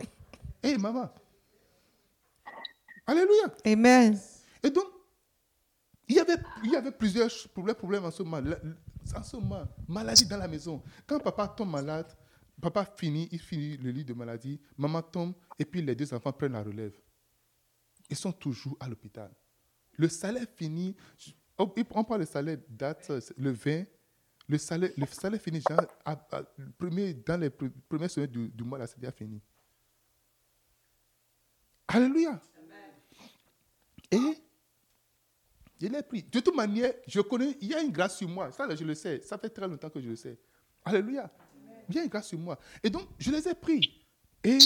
Hé, 0.64 0.78
maman. 0.78 1.10
Alléluia. 3.05 3.53
Amen. 3.66 4.20
Et 4.64 4.70
donc, 4.70 4.86
il 6.07 6.16
y 6.16 6.20
avait, 6.20 6.38
il 6.64 6.72
y 6.72 6.76
avait 6.76 6.91
plusieurs 6.91 7.30
problèmes, 7.78 8.05
en 8.05 8.12
ce 8.12 8.24
moment. 8.24 8.49
En 9.16 9.24
ce 9.24 9.36
moment, 9.38 9.68
maladie 9.88 10.26
dans 10.26 10.38
la 10.38 10.47
maison. 10.47 10.84
Quand 11.07 11.20
papa 11.20 11.47
tombe 11.47 11.72
malade, 11.72 12.12
papa 12.62 12.86
finit, 12.97 13.28
il 13.32 13.39
finit 13.39 13.78
le 13.78 13.89
lit 13.89 14.03
de 14.05 14.14
maladie, 14.14 14.60
maman 14.78 15.01
tombe, 15.01 15.34
et 15.57 15.66
puis 15.66 15.82
les 15.82 15.95
deux 15.95 16.14
enfants 16.14 16.32
prennent 16.32 16.53
la 16.53 16.62
relève. 16.62 16.93
Ils 18.10 18.16
sont 18.16 18.32
toujours 18.32 18.78
à 18.80 18.88
l'hôpital. 18.88 19.32
Le 19.93 20.07
salaire 20.07 20.45
finit, 20.55 20.95
on 21.60 21.72
on 21.95 22.03
parle 22.03 22.22
de 22.22 22.26
salaire 22.26 22.57
date 22.70 23.07
euh, 23.10 23.20
le 23.38 23.51
20, 23.51 23.84
le 24.47 24.57
salaire, 24.57 24.91
le 24.97 25.05
salaire 25.05 25.41
finit 25.41 25.62
genre 25.68 25.82
à- 26.05 26.28
à- 26.32 26.43
premier, 26.78 27.14
dans 27.14 27.39
les 27.39 27.49
pre- 27.49 27.72
premières 27.88 28.10
semaines 28.10 28.32
du, 28.32 28.64
mois, 28.64 28.80
là, 28.80 28.88
c'est 28.88 28.99
déjà 28.99 29.12
fini. 29.12 29.41
Alléluia. 31.88 32.39
Et 34.12 34.18
je 35.82 35.88
l'ai 35.88 36.01
pris. 36.03 36.24
De 36.24 36.39
toute 36.39 36.55
manière, 36.55 36.93
je 37.07 37.22
connais, 37.22 37.55
il 37.62 37.68
y 37.70 37.74
a 37.74 37.82
une 37.82 37.91
grâce 37.91 38.18
sur 38.18 38.28
moi. 38.28 38.51
Ça, 38.51 38.74
je 38.76 38.84
le 38.84 38.95
sais. 38.95 39.22
Ça 39.22 39.38
fait 39.38 39.49
très 39.49 39.68
longtemps 39.68 39.89
que 39.89 40.01
je 40.01 40.10
le 40.10 40.16
sais. 40.16 40.38
Alléluia. 40.84 41.32
Il 41.88 41.95
y 41.95 41.99
a 41.99 42.03
une 42.03 42.10
grâce 42.10 42.28
sur 42.28 42.39
moi. 42.39 42.60
Et 42.84 42.89
donc, 42.89 43.07
je 43.18 43.32
les 43.32 43.47
ai 43.47 43.53
pris. 43.55 44.03
Et 44.43 44.57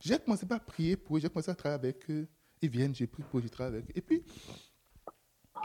j'ai 0.00 0.18
commencé 0.18 0.46
par 0.46 0.64
prier 0.64 0.96
pour 0.96 1.16
eux. 1.16 1.20
J'ai 1.20 1.28
commencé 1.28 1.50
à 1.50 1.54
travailler 1.54 1.80
avec 1.88 2.10
eux. 2.10 2.26
Ils 2.60 2.68
viennent, 2.70 2.94
j'ai 2.94 3.06
pris 3.06 3.22
pour 3.22 3.38
eux, 3.38 3.42
je 3.42 3.48
travaille 3.48 3.76
avec 3.78 3.90
eux. 3.90 3.92
Et 3.96 4.00
puis, 4.00 4.24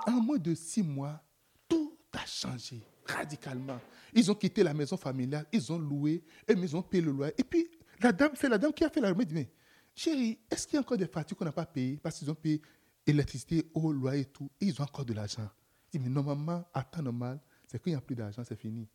en 0.08 0.12
moins 0.12 0.38
de 0.38 0.54
six 0.56 0.84
mois, 0.84 1.22
tout 1.68 1.98
a 2.14 2.26
changé 2.26 2.82
radicalement. 3.06 3.80
Ils 4.14 4.32
ont 4.32 4.36
quitté 4.36 4.64
la 4.64 4.74
maison 4.74 4.98
familiale, 4.98 5.46
ils 5.52 5.72
ont 5.72 5.80
loué, 5.80 6.24
et 6.48 6.54
ils 6.54 6.76
ont 6.76 6.82
payé 6.82 7.04
le 7.04 7.12
loyer. 7.12 7.34
Et 7.38 7.44
puis, 7.44 7.68
la 8.02 8.12
dame, 8.12 8.32
c'est 8.36 8.50
la 8.50 8.58
dame 8.58 8.74
qui 8.74 8.84
a 8.84 8.90
fait 8.90 9.02
la 9.02 9.10
remise. 9.10 9.28
dit, 9.28 9.34
mais 9.34 9.52
chérie, 9.96 10.40
est-ce 10.50 10.68
qu'il 10.68 10.76
y 10.76 10.78
a 10.78 10.82
encore 10.82 10.98
des 10.98 11.08
factures 11.08 11.38
qu'on 11.38 11.46
n'a 11.46 11.52
pas 11.52 11.66
payées 11.66 12.00
parce 12.02 12.20
qu'ils 12.20 12.30
ont 12.30 12.36
payé 12.36 12.62
électricité, 13.06 13.70
eau, 13.74 13.92
loyer 13.92 14.22
et 14.22 14.26
tout, 14.26 14.50
et 14.62 14.66
ils 14.66 14.82
ont 14.82 14.86
encore 14.86 15.06
de 15.06 15.14
l'argent. 15.14 15.50
Je 15.88 15.98
dis, 15.98 16.04
mais 16.04 16.10
normalement, 16.10 16.64
à 16.74 16.84
temps 16.84 17.02
normal, 17.02 17.40
c'est 17.68 17.82
qu'il 17.82 17.92
n'y 17.92 17.98
a 17.98 18.02
plus 18.02 18.16
d'argent, 18.16 18.44
c'est 18.44 18.56
fini. 18.56 18.88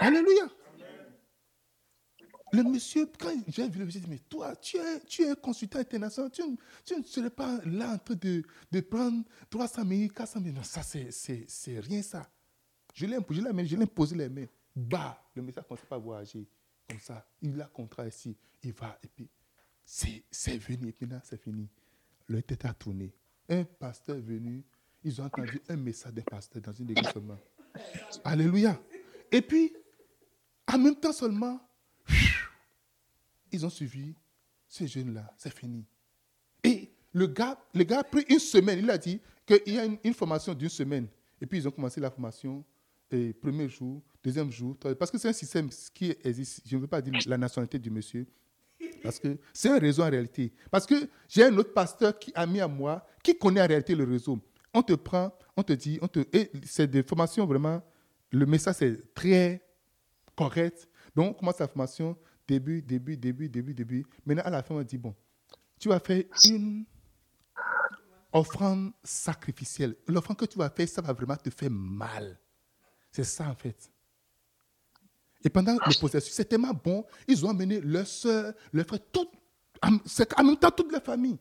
Alléluia. 0.00 0.48
Le 2.52 2.62
monsieur, 2.64 3.06
quand 3.18 3.32
j'ai 3.48 3.68
vu 3.68 3.78
le 3.78 3.84
monsieur, 3.86 4.00
j'ai 4.00 4.06
dit, 4.06 4.10
mais 4.10 4.18
toi, 4.28 4.56
tu 4.56 4.76
es, 4.76 5.00
tu 5.06 5.22
es 5.22 5.34
consultant 5.36 5.78
international, 5.78 6.30
tu, 6.32 6.42
ne- 6.42 6.56
tu 6.84 6.96
ne 6.98 7.02
serais 7.04 7.30
pas 7.30 7.60
là 7.64 7.92
en 7.94 7.98
train 7.98 8.14
de, 8.16 8.42
de 8.72 8.80
prendre 8.80 9.24
300 9.48 9.82
000, 9.86 10.08
400 10.12 10.40
000. 10.42 10.54
Non, 10.56 10.62
ça, 10.62 10.82
c'est- 10.82 11.78
rien 11.80 12.02
ça. 12.02 12.28
Je 12.94 13.06
l'ai 13.06 13.18
je 13.30 13.40
l'ai- 13.40 13.66
je 13.66 13.76
l'ai 13.76 13.86
posé 13.86 14.16
les 14.16 14.28
mains. 14.28 14.46
Bah, 14.74 15.22
le 15.34 15.42
monsieur 15.42 15.60
a 15.60 15.64
commencé 15.64 15.84
à 15.90 15.96
voyager. 15.98 16.46
Comme 16.88 16.98
ça, 17.00 17.24
il 17.40 17.60
a 17.60 17.66
contrat 17.66 18.08
ici, 18.08 18.36
il 18.64 18.72
va, 18.72 18.98
et 19.02 19.06
puis 19.08 19.28
c'est 19.84 20.56
venu, 20.58 20.88
et 20.88 20.92
puis 20.92 21.06
là, 21.06 21.20
c'est 21.24 21.40
fini. 21.40 21.68
Le 22.26 22.42
tête 22.42 22.64
a 22.64 22.74
tourné. 22.74 23.12
Un 23.48 23.62
pasteur 23.64 24.16
est 24.16 24.20
venu, 24.20 24.64
ils 25.04 25.20
ont 25.20 25.24
entendu 25.24 25.60
un 25.68 25.76
message 25.76 26.12
d'un 26.14 26.22
pasteur 26.22 26.60
dans 26.62 26.72
une 26.72 26.90
église 26.90 27.08
seulement. 27.12 27.38
Alléluia. 28.24 28.80
Et 29.30 29.40
puis, 29.42 29.72
en 30.72 30.78
même 30.78 30.96
temps 30.96 31.12
seulement, 31.12 31.60
ils 33.52 33.64
ont 33.66 33.70
suivi 33.70 34.14
ces 34.68 34.86
jeunes-là. 34.86 35.32
C'est 35.36 35.54
fini. 35.54 35.84
Et 36.62 36.90
le 37.12 37.26
gars, 37.26 37.58
le 37.74 37.84
gars 37.84 38.00
a 38.00 38.04
pris 38.04 38.24
une 38.28 38.38
semaine. 38.38 38.78
Il 38.78 38.90
a 38.90 38.98
dit 38.98 39.20
qu'il 39.46 39.74
y 39.74 39.78
a 39.78 39.84
une, 39.84 40.14
formation 40.14 40.54
d'une 40.54 40.68
semaine. 40.68 41.08
Et 41.40 41.46
puis, 41.46 41.58
ils 41.58 41.68
ont 41.68 41.70
commencé 41.70 42.00
la 42.00 42.10
formation. 42.10 42.64
Premier 43.40 43.68
jour, 43.68 44.00
deuxième 44.22 44.52
jour, 44.52 44.76
parce 44.96 45.10
que 45.10 45.18
c'est 45.18 45.28
un 45.28 45.32
système 45.32 45.68
qui 45.92 46.14
existe. 46.22 46.62
Je 46.64 46.76
ne 46.76 46.82
veux 46.82 46.86
pas 46.86 47.02
dire 47.02 47.12
la 47.26 47.36
nationalité 47.36 47.76
du 47.76 47.90
monsieur. 47.90 48.24
Parce 49.02 49.18
que 49.18 49.36
c'est 49.52 49.68
un 49.68 49.80
réseau 49.80 50.04
en 50.04 50.10
réalité. 50.10 50.52
Parce 50.70 50.86
que 50.86 50.94
j'ai 51.28 51.44
un 51.44 51.56
autre 51.58 51.72
pasteur 51.72 52.16
qui 52.16 52.30
a 52.36 52.46
mis 52.46 52.60
à 52.60 52.68
moi, 52.68 53.04
qui 53.22 53.36
connaît 53.36 53.62
en 53.62 53.66
réalité 53.66 53.96
le 53.96 54.04
réseau. 54.04 54.38
On 54.72 54.82
te 54.82 54.92
prend, 54.92 55.36
on 55.56 55.62
te 55.64 55.72
dit, 55.72 55.98
on 56.00 56.06
te, 56.06 56.20
et 56.32 56.52
c'est 56.64 56.88
des 56.88 57.02
formations 57.02 57.46
vraiment, 57.46 57.82
le 58.30 58.46
message 58.46 58.82
est 58.82 59.12
très 59.12 59.60
correct. 60.36 60.88
Donc, 61.14 61.30
on 61.30 61.38
commence 61.40 61.58
la 61.58 61.66
formation, 61.66 62.16
début, 62.50 62.82
début, 62.82 63.16
début, 63.16 63.48
début, 63.48 63.74
début. 63.74 64.06
Maintenant, 64.26 64.42
à 64.44 64.50
la 64.50 64.62
fin, 64.62 64.74
on 64.74 64.82
dit, 64.82 64.98
bon, 64.98 65.14
tu 65.78 65.88
vas 65.88 66.00
faire 66.00 66.24
une 66.44 66.84
offrande 68.32 68.92
sacrificielle. 69.04 69.94
L'offrande 70.08 70.36
que 70.36 70.46
tu 70.46 70.58
vas 70.58 70.68
faire, 70.68 70.88
ça 70.88 71.00
va 71.00 71.12
vraiment 71.12 71.36
te 71.36 71.48
faire 71.50 71.70
mal. 71.70 72.38
C'est 73.12 73.22
ça, 73.24 73.48
en 73.48 73.54
fait. 73.54 73.90
Et 75.44 75.48
pendant 75.48 75.74
le 75.74 75.98
processus, 75.98 76.32
c'est 76.32 76.44
tellement 76.44 76.74
bon, 76.74 77.04
ils 77.28 77.46
ont 77.46 77.50
amené 77.50 77.80
leur 77.80 78.06
soeur, 78.06 78.52
leur 78.72 78.84
frère, 78.84 79.00
tout, 79.12 79.28
en, 79.82 80.44
même 80.44 80.56
temps 80.56 80.70
toute 80.70 80.90
la 80.92 81.00
famille. 81.00 81.38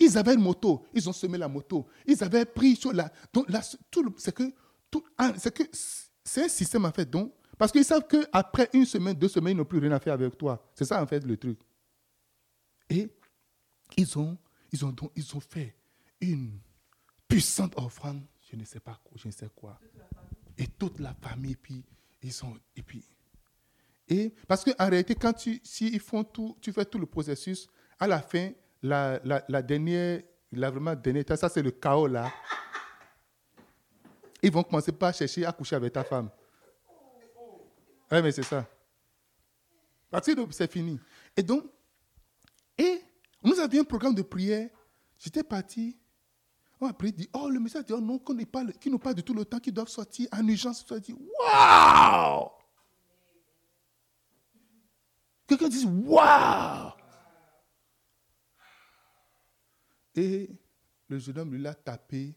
Ils 0.00 0.18
avaient 0.18 0.34
une 0.34 0.42
moto, 0.42 0.84
ils 0.92 1.08
ont 1.08 1.12
semé 1.12 1.38
la 1.38 1.48
moto, 1.48 1.86
ils 2.06 2.22
avaient 2.22 2.44
pris 2.44 2.76
sur 2.76 2.92
la. 2.92 3.10
Donc 3.32 3.48
là, 3.50 3.62
c'est 3.62 3.78
tout- 3.90 5.04
ah, 5.16 5.32
c'est 5.38 5.54
que 5.54 5.62
c'est 6.24 6.44
un 6.44 6.48
système 6.48 6.84
en 6.84 6.92
fait. 6.92 7.08
Donc, 7.08 7.32
parce 7.58 7.72
qu'ils 7.72 7.84
savent 7.84 8.06
qu'après 8.08 8.70
une 8.72 8.84
semaine, 8.84 9.14
deux 9.14 9.28
semaines, 9.28 9.56
ils 9.56 9.58
n'ont 9.58 9.64
plus 9.64 9.78
rien 9.78 9.92
à 9.92 10.00
faire 10.00 10.14
avec 10.14 10.36
toi. 10.38 10.64
C'est 10.74 10.84
ça 10.84 11.02
en 11.02 11.06
fait 11.06 11.24
le 11.24 11.36
truc. 11.36 11.58
Et 12.88 13.10
ils 13.96 14.18
ont, 14.18 14.38
ils 14.72 14.84
ont, 14.84 14.90
donc, 14.90 15.10
ils 15.16 15.36
ont 15.36 15.40
fait 15.40 15.74
une 16.20 16.58
puissante 17.26 17.74
offrande, 17.76 18.22
je 18.50 18.56
ne 18.56 18.64
sais 18.64 18.80
pas 18.80 18.98
quoi, 19.04 19.12
je 19.16 19.26
ne 19.26 19.32
sais 19.32 19.48
quoi. 19.54 19.78
Et 20.56 20.66
toute 20.66 20.98
la 21.00 21.14
famille, 21.14 21.56
puis 21.56 21.84
ils 22.22 22.32
sont, 22.32 22.56
et 22.76 22.82
puis, 22.82 23.04
et 24.08 24.34
parce 24.46 24.64
qu'en 24.64 24.88
réalité, 24.88 25.14
quand 25.14 25.34
tu, 25.34 25.60
si 25.62 25.88
ils 25.88 26.00
font 26.00 26.24
tout, 26.24 26.56
tu 26.60 26.72
fais 26.72 26.84
tout 26.84 26.98
le 26.98 27.06
processus, 27.06 27.68
à 27.98 28.06
la 28.06 28.20
fin, 28.20 28.50
la, 28.82 29.20
la, 29.24 29.44
la 29.48 29.62
dernière, 29.62 30.22
la 30.52 30.70
vraiment 30.70 30.94
dernière 30.94 31.24
ça 31.36 31.48
c'est 31.48 31.62
le 31.62 31.70
chaos 31.72 32.06
là. 32.06 32.32
Ils 34.42 34.52
vont 34.52 34.62
commencer 34.62 34.92
par 34.92 35.12
chercher 35.12 35.44
à 35.44 35.52
coucher 35.52 35.76
avec 35.76 35.92
ta 35.92 36.04
femme. 36.04 36.30
Oui, 38.10 38.22
mais 38.22 38.32
c'est 38.32 38.42
ça. 38.42 38.66
Parce 40.10 40.26
que 40.26 40.52
c'est 40.52 40.70
fini. 40.70 40.98
Et 41.36 41.42
donc, 41.42 41.64
et 42.78 43.02
nous 43.42 43.58
avions 43.60 43.82
un 43.82 43.84
programme 43.84 44.14
de 44.14 44.22
prière. 44.22 44.70
J'étais 45.18 45.42
parti. 45.42 45.98
On 46.80 46.86
a 46.86 46.92
prié, 46.92 47.12
dit, 47.12 47.28
oh, 47.32 47.50
le 47.50 47.58
message 47.58 47.84
dit, 47.84 47.92
oh 47.92 48.00
non, 48.00 48.18
qu'on 48.18 48.36
parle, 48.44 48.72
qui 48.74 48.90
parle 48.98 49.16
de 49.16 49.20
tout 49.20 49.34
le 49.34 49.44
temps, 49.44 49.58
qui 49.58 49.72
doivent 49.72 49.88
sortir 49.88 50.28
en 50.32 50.46
urgence. 50.46 50.84
Je 50.88 50.94
dit, 50.94 51.12
waouh! 51.12 52.50
Quelqu'un 55.46 55.68
dit, 55.68 55.86
waouh! 55.86 56.92
Et 60.14 60.50
le 61.08 61.18
jeune 61.18 61.38
homme 61.38 61.52
lui 61.52 61.60
l'a 61.60 61.74
tapé, 61.74 62.36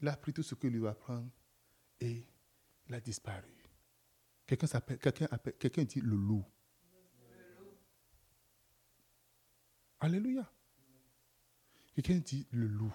il 0.00 0.08
a 0.08 0.16
pris 0.16 0.32
tout 0.32 0.42
ce 0.42 0.54
qu'il 0.54 0.70
lui 0.70 0.80
va 0.80 0.94
prendre 0.94 1.28
et 2.00 2.26
il 2.88 2.94
a 2.94 3.00
disparu. 3.00 3.55
Quelqu'un 4.46 4.66
s'appelle, 4.66 4.98
quelqu'un 4.98 5.26
quelqu'un 5.58 5.84
dit 5.84 6.00
le 6.00 6.14
loup. 6.14 6.44
Alléluia. 9.98 10.50
Quelqu'un 11.94 12.18
dit 12.18 12.46
le 12.50 12.66
loup. 12.66 12.94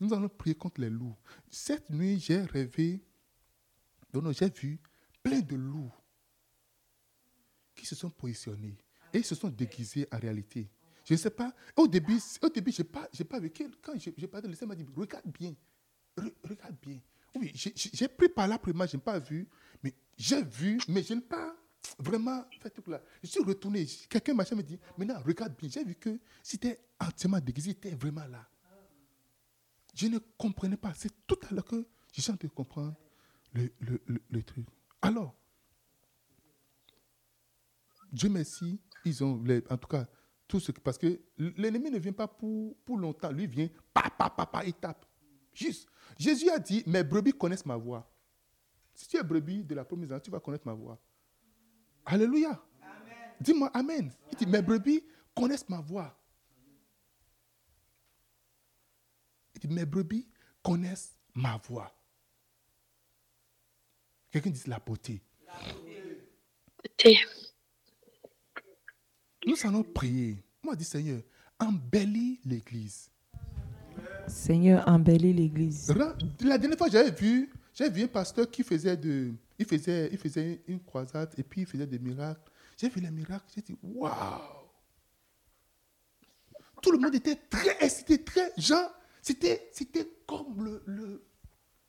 Nous 0.00 0.12
allons 0.12 0.28
prier 0.28 0.54
contre 0.54 0.80
les 0.80 0.90
loups. 0.90 1.16
Cette 1.50 1.90
nuit, 1.90 2.18
j'ai 2.18 2.42
rêvé, 2.42 3.02
j'ai 4.12 4.50
vu 4.50 4.80
plein 5.22 5.40
de 5.40 5.56
loups 5.56 5.92
qui 7.74 7.86
se 7.86 7.94
sont 7.94 8.10
positionnés 8.10 8.76
et 9.12 9.22
se 9.22 9.34
sont 9.34 9.48
déguisés 9.48 10.06
en 10.12 10.18
réalité. 10.18 10.70
Je 11.04 11.14
ne 11.14 11.18
sais 11.18 11.30
pas. 11.30 11.54
Au 11.76 11.86
début, 11.86 12.18
au 12.42 12.48
début 12.48 12.72
je 12.72 12.82
n'ai 12.82 12.88
pas, 12.88 13.08
pas 13.28 13.40
vu. 13.40 13.50
Quand 13.82 13.92
j'ai 13.98 14.26
parlé, 14.26 14.48
le 14.48 14.54
Seigneur 14.54 14.76
m'a 14.76 14.82
dit 14.82 14.86
Regarde 14.94 15.30
bien. 15.30 15.54
regarde 16.16 16.76
bien. 16.80 17.00
Oui, 17.36 17.52
j'ai 17.54 18.08
pris 18.08 18.28
par 18.28 18.46
là, 18.46 18.58
moi, 18.74 18.86
je 18.86 18.96
n'ai 18.96 19.02
pas 19.02 19.18
vu. 19.18 19.48
Mais 19.82 19.92
j'ai 20.16 20.42
vu, 20.42 20.78
mais 20.88 21.02
je 21.02 21.14
n'ai 21.14 21.20
pas 21.20 21.54
vraiment 21.98 22.44
fait 22.60 22.70
tout 22.70 22.88
là. 22.90 23.00
Je 23.22 23.28
suis 23.28 23.42
retourné. 23.42 23.86
Quelqu'un 24.08 24.34
m'a 24.34 24.44
dit 24.44 24.78
Maintenant, 24.96 25.20
regarde 25.24 25.54
bien. 25.56 25.68
J'ai 25.68 25.84
vu 25.84 25.94
que 25.94 26.18
c'était 26.42 26.80
entièrement 27.00 27.40
déguisé, 27.40 27.70
était 27.70 27.94
vraiment 27.94 28.26
là. 28.26 28.46
Je 29.94 30.06
ne 30.06 30.18
comprenais 30.38 30.76
pas. 30.76 30.92
C'est 30.94 31.12
tout 31.26 31.38
à 31.48 31.54
l'heure 31.54 31.64
que 31.64 31.86
je 32.12 32.20
suis 32.20 32.32
en 32.32 32.36
train 32.36 32.48
de 32.48 32.52
comprendre 32.52 32.94
le, 33.52 33.70
le, 33.80 34.00
le, 34.28 34.42
truc. 34.42 34.66
Alors, 35.02 35.34
Dieu 38.10 38.28
merci, 38.28 38.80
ils 39.04 39.22
ont, 39.22 39.42
en 39.70 39.76
tout 39.76 39.88
cas, 39.88 40.06
tout 40.48 40.60
ce 40.60 40.72
parce 40.72 40.98
que 40.98 41.20
l'ennemi 41.38 41.90
ne 41.90 41.98
vient 41.98 42.12
pas 42.12 42.28
pour, 42.28 42.76
pour 42.84 42.98
longtemps. 42.98 43.30
Lui 43.30 43.46
vient, 43.46 43.68
pa, 43.92 44.10
pa, 44.10 44.30
pa, 44.30 44.46
pa, 44.46 44.64
il 44.64 44.74
tape. 44.74 45.06
Juste. 45.54 45.88
Jésus 46.18 46.50
a 46.50 46.58
dit, 46.58 46.82
mes 46.86 47.02
brebis 47.02 47.32
connaissent 47.32 47.66
ma 47.66 47.76
voix. 47.76 48.08
Si 48.94 49.08
tu 49.08 49.16
es 49.16 49.22
brebis 49.22 49.64
de 49.64 49.74
la 49.74 49.84
promesse, 49.84 50.10
tu 50.22 50.30
vas 50.30 50.40
connaître 50.40 50.66
ma 50.66 50.74
voix. 50.74 51.00
Alléluia. 52.04 52.62
Dis-moi 53.40 53.70
Amen. 53.74 54.12
Il 54.30 54.36
dit, 54.36 54.46
mes 54.46 54.62
brebis 54.62 55.02
connaissent 55.34 55.68
ma 55.68 55.80
voix. 55.80 56.16
Il 59.54 59.60
dit, 59.60 59.74
mes 59.74 59.86
brebis 59.86 60.28
connaissent 60.62 61.16
ma 61.34 61.56
voix. 61.56 61.92
Quelqu'un 64.30 64.50
dit 64.50 64.62
la 64.66 64.78
beauté. 64.78 65.22
La 65.46 65.72
beauté. 65.72 67.18
Nous 69.46 69.56
allons 69.64 69.82
prier. 69.82 70.42
Moi, 70.62 70.74
dit 70.74 70.84
Seigneur, 70.84 71.22
embellis 71.58 72.40
l'église. 72.44 73.10
Seigneur, 74.28 74.86
embellis 74.88 75.32
l'église. 75.32 75.92
La 76.40 76.58
dernière 76.58 76.78
fois, 76.78 76.88
j'avais 76.88 77.10
vu, 77.10 77.50
vu 77.78 78.02
un 78.02 78.08
pasteur 78.08 78.50
qui 78.50 78.62
faisait 78.62 78.96
de, 78.96 79.32
il 79.58 79.66
faisait, 79.66 80.08
il 80.12 80.18
faisait 80.18 80.62
une 80.66 80.80
croisade 80.80 81.32
et 81.36 81.42
puis 81.42 81.62
il 81.62 81.66
faisait 81.66 81.86
des 81.86 81.98
miracles. 81.98 82.50
J'ai 82.76 82.88
vu 82.88 83.00
les 83.00 83.10
miracles, 83.10 83.46
j'ai 83.54 83.62
dit, 83.62 83.76
waouh! 83.82 84.12
Tout 86.82 86.92
le 86.92 86.98
monde 86.98 87.14
était 87.14 87.36
très 87.36 87.76
excité, 87.80 88.22
très, 88.22 88.52
genre, 88.58 88.90
c'était, 89.22 89.70
c'était 89.72 90.06
comme 90.26 90.62
le, 90.86 91.24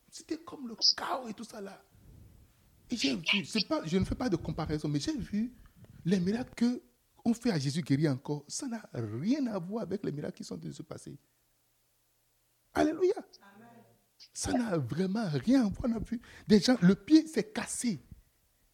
c'était 0.10 0.38
comme 0.38 0.68
le 0.68 0.76
chaos 0.96 1.28
et 1.28 1.34
tout 1.34 1.44
ça 1.44 1.60
là. 1.60 1.84
Et 2.90 2.96
j'ai 2.96 3.16
vu, 3.16 3.66
pas, 3.68 3.82
je 3.86 3.98
ne 3.98 4.06
fais 4.06 4.16
pas 4.16 4.30
de 4.30 4.36
comparaison, 4.36 4.88
mais 4.88 5.00
j'ai 5.00 5.18
vu 5.18 5.52
les 6.06 6.20
miracles 6.20 6.54
que 6.56 6.82
on 7.26 7.34
fait 7.34 7.52
à 7.52 7.58
Jésus 7.58 7.82
guérir 7.82 8.12
encore, 8.12 8.46
ça 8.48 8.68
n'a 8.68 8.88
rien 8.94 9.48
à 9.48 9.58
voir 9.58 9.82
avec 9.82 10.06
les 10.06 10.12
miracles 10.12 10.38
qui 10.38 10.44
sont 10.44 10.56
de 10.56 10.72
se 10.72 10.84
passer. 10.84 11.18
Alléluia. 12.76 13.14
Ça 14.34 14.52
n'a 14.52 14.78
vraiment 14.78 15.28
rien 15.30 15.66
à 15.66 15.70
voir. 15.70 15.98
On 15.98 16.18
des 16.48 16.60
gens, 16.60 16.78
le 16.82 16.96
pied 16.96 17.26
s'est 17.28 17.52
cassé. 17.52 18.04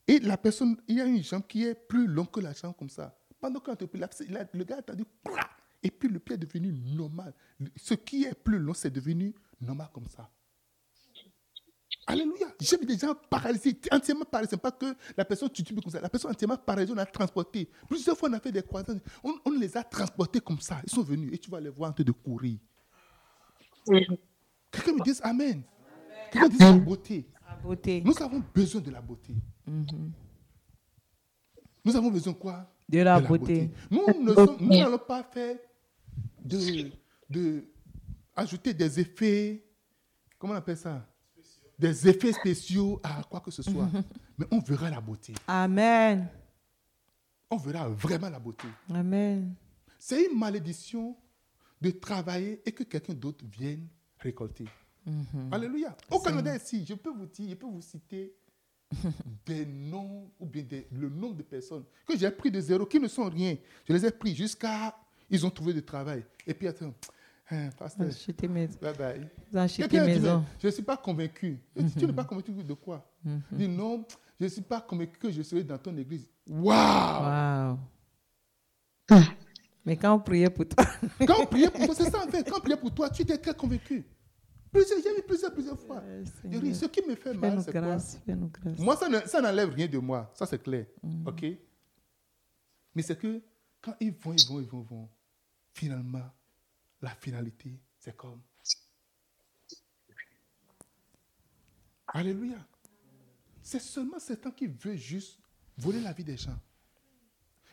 Et 0.07 0.19
la 0.19 0.37
personne, 0.37 0.75
il 0.87 0.97
y 0.97 1.01
a 1.01 1.05
une 1.05 1.23
jambe 1.23 1.45
qui 1.47 1.65
est 1.65 1.75
plus 1.75 2.07
longue 2.07 2.31
que 2.31 2.39
la 2.39 2.53
jambe 2.53 2.75
comme 2.77 2.89
ça. 2.89 3.15
Pendant 3.39 3.59
qu'on 3.59 3.75
te 3.75 3.85
le 3.85 4.63
gars 4.63 4.79
a 4.85 4.95
dit, 4.95 5.05
et 5.83 5.89
puis 5.89 6.09
le 6.09 6.19
pied 6.19 6.35
est 6.35 6.37
devenu 6.37 6.71
normal. 6.71 7.33
Ce 7.75 7.93
qui 7.93 8.23
est 8.23 8.33
plus 8.33 8.59
long, 8.59 8.73
c'est 8.73 8.91
devenu 8.91 9.33
normal 9.59 9.89
comme 9.93 10.07
ça. 10.07 10.29
Alléluia. 12.07 12.47
J'ai 12.59 12.77
vu 12.77 12.85
des 12.85 12.97
gens 12.97 13.15
paralysés, 13.29 13.79
entièrement 13.91 14.25
paralysés. 14.25 14.57
Pas 14.57 14.71
que 14.71 14.93
la 15.15 15.23
personne 15.23 15.49
titube 15.49 15.79
comme 15.81 15.91
ça. 15.91 16.01
La 16.01 16.09
personne 16.09 16.31
entièrement 16.31 16.57
paralysée, 16.57 16.93
on 16.93 16.97
a 16.97 17.05
transporté. 17.05 17.69
Plusieurs 17.87 18.17
fois, 18.17 18.29
on 18.29 18.33
a 18.33 18.39
fait 18.39 18.51
des 18.51 18.63
croisades. 18.63 19.01
On, 19.23 19.51
les 19.51 19.77
a 19.77 19.83
transportés 19.83 20.39
comme 20.39 20.59
ça. 20.59 20.81
Ils 20.83 20.91
sont 20.91 21.03
venus 21.03 21.31
et 21.33 21.37
tu 21.37 21.49
vas 21.49 21.59
les 21.59 21.69
voir 21.69 21.91
en 21.91 21.93
train 21.93 22.03
de 22.03 22.11
courir. 22.11 22.57
Quelqu'un 23.85 24.93
me 24.93 25.03
dit 25.03 25.19
Amen. 25.23 25.63
Quelqu'un 26.31 26.49
dit 26.49 26.57
la 26.59 26.73
beauté. 26.73 27.27
la 27.47 27.55
beauté. 27.55 28.01
Nous 28.05 28.21
avons 28.21 28.43
besoin 28.53 28.81
de 28.81 28.91
la 28.91 29.01
beauté. 29.01 29.33
Mhm. 29.67 30.11
Nous 31.83 31.95
avons 31.95 32.11
besoin 32.11 32.33
quoi? 32.33 32.71
De 32.87 32.99
la, 32.99 33.19
beauté. 33.19 33.71
Nous 33.89 34.05
n'allons 34.61 34.97
pas 34.97 35.23
faire 35.23 35.57
de, 36.43 36.91
de 37.29 37.63
ajouter 38.35 38.73
des 38.73 38.99
effets. 38.99 39.63
Comment 40.37 40.53
on 40.53 40.57
appelle 40.57 40.77
ça? 40.77 41.07
Des 41.79 42.07
effets 42.07 42.33
spéciaux 42.33 42.99
à 43.03 43.23
quoi 43.23 43.39
que 43.39 43.49
ce 43.49 43.63
soit. 43.63 43.89
Mais 44.37 44.45
on 44.51 44.59
verra 44.59 44.89
la 44.89 45.01
beauté. 45.01 45.33
Amen. 45.47 46.27
On 47.49 47.57
verra 47.57 47.89
vraiment 47.89 48.29
la 48.29 48.39
beauté. 48.39 48.67
Amen. 48.93 49.55
C'est 49.97 50.25
une 50.25 50.37
malédiction 50.37 51.15
de 51.81 51.91
travailler 51.91 52.61
et 52.65 52.71
que 52.71 52.83
quelqu'un 52.83 53.13
d'autre 53.13 53.45
vienne 53.45 53.87
récolter. 54.19 54.65
Mhm. 55.05 55.51
Alléluia. 55.51 55.95
Au 56.09 56.19
Canada 56.19 56.55
ici, 56.55 56.85
je 56.87 56.93
peux 56.93 57.11
vous 57.11 57.25
dire, 57.25 57.49
je 57.49 57.55
peux 57.55 57.65
vous 57.65 57.81
citer 57.81 58.33
des 59.45 59.65
noms 59.65 60.31
ou 60.39 60.45
bien 60.45 60.63
le 60.91 61.09
nombre 61.09 61.35
de 61.35 61.43
personnes 61.43 61.85
que 62.05 62.17
j'ai 62.17 62.29
pris 62.29 62.51
de 62.51 62.59
zéro, 62.59 62.85
qui 62.85 62.99
ne 62.99 63.07
sont 63.07 63.29
rien. 63.29 63.57
Je 63.87 63.93
les 63.93 64.05
ai 64.05 64.11
pris 64.11 64.35
jusqu'à 64.35 64.95
ils 65.29 65.45
ont 65.45 65.49
trouvé 65.49 65.73
du 65.73 65.81
travail. 65.83 66.25
Et 66.45 66.53
puis 66.53 66.67
attends, 66.67 66.93
Hein, 67.51 67.69
pasteur. 67.77 68.07
Maison. 68.49 68.77
Bye 68.81 68.97
bye. 68.97 69.29
maison. 70.07 70.45
Je 70.59 70.67
ne 70.67 70.71
suis 70.71 70.83
pas 70.83 70.95
convaincu. 70.95 71.59
Tu 71.97 72.05
n'es 72.05 72.13
pas 72.13 72.23
convaincu 72.23 72.51
de 72.51 72.73
quoi? 72.73 73.05
Mm 73.25 73.37
Dis 73.51 73.67
non, 73.67 74.05
je 74.39 74.45
ne 74.45 74.49
suis 74.49 74.61
pas 74.61 74.79
convaincu 74.79 75.19
que 75.19 75.29
je 75.29 75.41
serai 75.41 75.63
dans 75.63 75.77
ton 75.77 75.95
église. 75.97 76.27
Waouh 76.47 77.73
wow. 77.73 77.77
Mais 79.85 79.97
quand 79.97 80.13
on 80.13 80.19
priait 80.19 80.49
pour 80.49 80.67
toi. 80.67 80.85
quand 81.27 81.41
on 81.41 81.45
priait 81.45 81.69
pour 81.69 81.85
toi, 81.85 81.95
c'est 81.95 82.09
ça 82.09 82.23
en 82.23 82.27
fait. 82.29 82.47
Quand 82.49 82.57
on 82.57 82.61
priait 82.61 82.77
pour 82.77 82.93
toi, 82.93 83.09
tu 83.09 83.23
étais 83.23 83.37
très 83.37 83.53
convaincu. 83.53 84.05
J'ai 84.73 85.15
vu 85.15 85.21
plusieurs, 85.27 85.53
plusieurs 85.53 85.79
fois. 85.79 86.01
ce 86.01 86.85
qui 86.85 87.01
me 87.07 87.15
fait 87.15 87.33
mal, 87.33 87.61
c'est 87.61 87.71
quoi? 87.71 87.97
Moi, 88.77 88.95
ça 88.95 89.41
n'enlève 89.41 89.69
rien 89.69 89.87
de 89.87 89.97
moi. 89.97 90.31
Ça, 90.33 90.45
c'est 90.45 90.61
clair. 90.61 90.85
Mm. 91.03 91.27
OK? 91.27 91.45
Mais 92.95 93.01
c'est 93.01 93.17
que 93.17 93.41
quand 93.81 93.95
ils 93.99 94.11
vont, 94.11 94.33
ils 94.33 94.47
vont, 94.47 94.59
ils 94.59 94.67
vont, 94.67 94.81
ils 94.81 94.87
vont, 94.87 95.09
finalement, 95.73 96.29
la 97.01 97.09
finalité, 97.09 97.79
c'est 97.97 98.15
comme. 98.15 98.41
Alléluia. 102.07 102.57
C'est 103.61 103.79
seulement 103.79 104.19
Satan 104.19 104.51
qui 104.51 104.67
veut 104.67 104.95
juste 104.95 105.39
voler 105.77 106.01
la 106.01 106.13
vie 106.13 106.23
des 106.23 106.37
gens. 106.37 106.59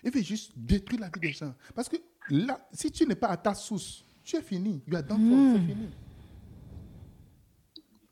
Il 0.04 0.10
veut 0.10 0.22
juste 0.22 0.52
détruire 0.56 1.00
la 1.00 1.08
vie 1.08 1.20
des 1.20 1.32
gens. 1.32 1.54
Parce 1.74 1.88
que 1.88 1.96
là, 2.30 2.68
si 2.72 2.90
tu 2.90 3.06
n'es 3.06 3.14
pas 3.14 3.28
à 3.28 3.36
ta 3.36 3.54
source, 3.54 4.04
tu 4.22 4.36
es 4.36 4.42
fini. 4.42 4.82
Tu 4.86 4.94
es 4.94 5.02
dans 5.02 5.18
mmh. 5.18 5.54
c'est 5.54 5.74
fini. 5.74 5.88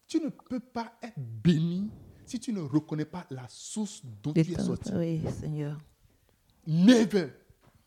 Tu 0.07 0.21
ne 0.21 0.29
peux 0.29 0.61
pas 0.61 0.93
être 1.03 1.19
béni 1.19 1.91
si 2.25 2.39
tu 2.41 2.53
ne 2.53 2.61
reconnais 2.61 3.05
pas 3.05 3.27
la 3.31 3.47
source 3.49 4.03
dont 4.23 4.33
tu 4.33 4.41
es 4.41 4.63
sorti. 4.63 4.93
Oui, 4.95 5.21
Seigneur. 5.41 5.79
Never. 6.67 7.31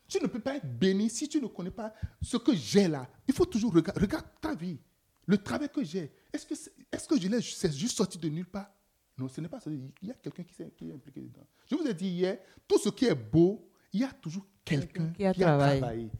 Tu 0.08 0.20
ne 0.20 0.26
peux 0.26 0.40
pas 0.40 0.56
être 0.56 0.66
béni 0.66 1.08
si 1.08 1.28
tu 1.28 1.40
ne 1.40 1.46
connais 1.46 1.70
pas 1.70 1.94
ce 2.20 2.36
que 2.36 2.54
j'ai 2.54 2.88
là. 2.88 3.08
Il 3.28 3.34
faut 3.34 3.46
toujours 3.46 3.72
regarder 3.72 4.00
regarde 4.00 4.26
ta 4.40 4.54
vie, 4.54 4.78
le 5.26 5.38
travail 5.38 5.68
que 5.68 5.84
j'ai. 5.84 6.12
Est-ce 6.32 6.46
que, 6.46 6.54
est, 6.54 7.06
que 7.06 7.20
je 7.20 7.28
l'ai 7.28 7.40
juste 7.40 7.96
sorti 7.96 8.18
de 8.18 8.28
nulle 8.28 8.46
part? 8.46 8.70
Non, 9.16 9.28
ce 9.28 9.40
n'est 9.40 9.48
pas 9.48 9.60
ça. 9.60 9.70
Il 9.70 10.08
y 10.08 10.10
a 10.10 10.14
quelqu'un 10.14 10.42
qui, 10.42 10.54
qui, 10.76 10.88
est 10.88 10.92
impliqué 10.92 11.20
dedans. 11.20 11.46
Je 11.70 11.76
vous 11.76 11.86
ai 11.86 11.94
dit 11.94 12.08
hier, 12.08 12.38
tout 12.66 12.78
ce 12.78 12.88
qui 12.88 13.04
est 13.04 13.14
beau, 13.14 13.69
il 13.92 14.00
y 14.00 14.04
a 14.04 14.12
toujours 14.12 14.46
quelqu'un 14.64 15.10
qui 15.12 15.24
a, 15.24 15.34
travaillé. 15.34 16.10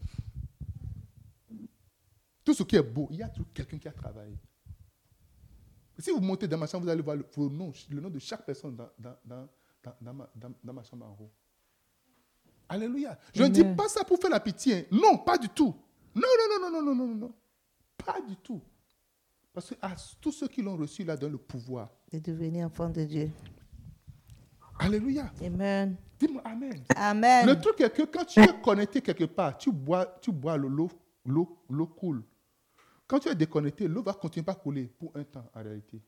Tout 2.44 2.54
ce 2.54 2.62
qui 2.62 2.76
est 2.76 2.82
beau, 2.82 3.08
il 3.10 3.18
y 3.18 3.22
a 3.22 3.28
toujours 3.28 3.52
quelqu'un 3.52 3.78
qui 3.78 3.88
a 3.88 3.92
travaillé. 3.92 4.36
Si 5.98 6.10
vous 6.10 6.20
montez 6.20 6.48
dans 6.48 6.58
ma 6.58 6.66
chambre, 6.66 6.84
vous 6.84 6.90
allez 6.90 7.02
voir 7.02 7.16
le, 7.16 7.24
nom, 7.48 7.72
le 7.90 8.00
nom 8.00 8.10
de 8.10 8.18
chaque 8.18 8.44
personne 8.44 8.74
dans, 8.74 8.88
dans, 8.98 9.48
dans, 10.00 10.26
dans 10.62 10.72
ma, 10.72 10.82
chambre 10.82 11.06
en 11.06 11.16
haut. 11.20 11.30
Alléluia. 12.68 13.18
Je 13.34 13.42
ne 13.42 13.48
dis 13.48 13.64
pas 13.64 13.88
ça 13.88 14.04
pour 14.04 14.18
faire 14.18 14.30
la 14.30 14.40
pitié. 14.40 14.76
Hein. 14.76 14.84
Non, 14.90 15.18
pas 15.18 15.36
du 15.36 15.48
tout. 15.48 15.74
Non, 16.14 16.22
non, 16.22 16.58
non, 16.60 16.70
non, 16.70 16.82
non, 16.82 16.94
non, 16.94 17.06
non, 17.06 17.14
non. 17.14 17.34
Pas 17.96 18.20
du 18.20 18.36
tout. 18.36 18.62
Parce 19.52 19.70
que 19.70 19.74
à 19.82 19.94
tous 20.20 20.32
ceux 20.32 20.48
qui 20.48 20.62
l'ont 20.62 20.76
reçu, 20.76 21.04
là, 21.04 21.16
donne 21.16 21.32
le 21.32 21.38
pouvoir. 21.38 21.90
De 22.12 22.18
devenir 22.18 22.66
enfant 22.66 22.88
de 22.88 23.04
Dieu. 23.04 23.30
Alléluia. 24.78 25.30
Amen. 25.44 25.96
Dis-moi 26.20 26.42
Amen. 26.44 26.84
Amen. 26.94 27.46
Le 27.46 27.58
truc 27.58 27.80
est 27.80 27.90
que 27.90 28.02
quand 28.02 28.26
tu 28.26 28.40
es 28.40 28.60
connecté 28.60 29.00
quelque 29.00 29.24
part, 29.24 29.56
tu 29.56 29.72
bois, 29.72 30.18
tu 30.20 30.30
bois 30.30 30.58
l'eau, 30.58 30.90
l'eau, 31.24 31.58
l'eau, 31.70 31.86
coule. 31.86 32.22
Quand 33.06 33.18
tu 33.18 33.28
es 33.28 33.34
déconnecté, 33.34 33.88
l'eau 33.88 34.02
va 34.02 34.12
continuer 34.12 34.48
à 34.48 34.54
couler 34.54 34.86
pour 34.86 35.16
un 35.16 35.24
temps 35.24 35.50
en 35.54 35.62
réalité. 35.62 36.02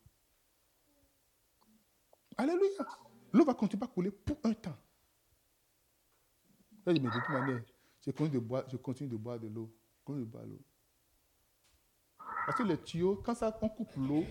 Alléluia. 2.36 2.86
L'eau 3.32 3.44
va 3.44 3.54
continuer 3.54 3.82
à 3.84 3.86
couler 3.86 4.10
pour 4.10 4.36
un 4.44 4.52
temps. 4.52 4.76
Là, 6.84 6.94
je 6.94 7.00
me 7.00 7.10
dis, 7.10 7.16
de 7.16 7.20
toute 7.20 7.28
manière, 7.30 7.62
je 8.04 8.10
continue 8.10 8.30
de 8.34 8.38
boire, 8.38 8.64
je 8.68 8.76
continue 8.76 9.08
de 9.08 9.16
boire 9.16 9.38
de 9.38 9.48
l'eau. 9.48 9.72
Je 9.98 10.04
continue 10.04 10.26
de 10.26 10.30
boire 10.30 10.44
l'eau. 10.44 10.60
Parce 12.46 12.58
que 12.58 12.64
les 12.64 12.76
tuyaux, 12.76 13.16
quand 13.24 13.34
ça, 13.34 13.58
on 13.62 13.68
coupe 13.68 13.96
l'eau, 13.96 14.24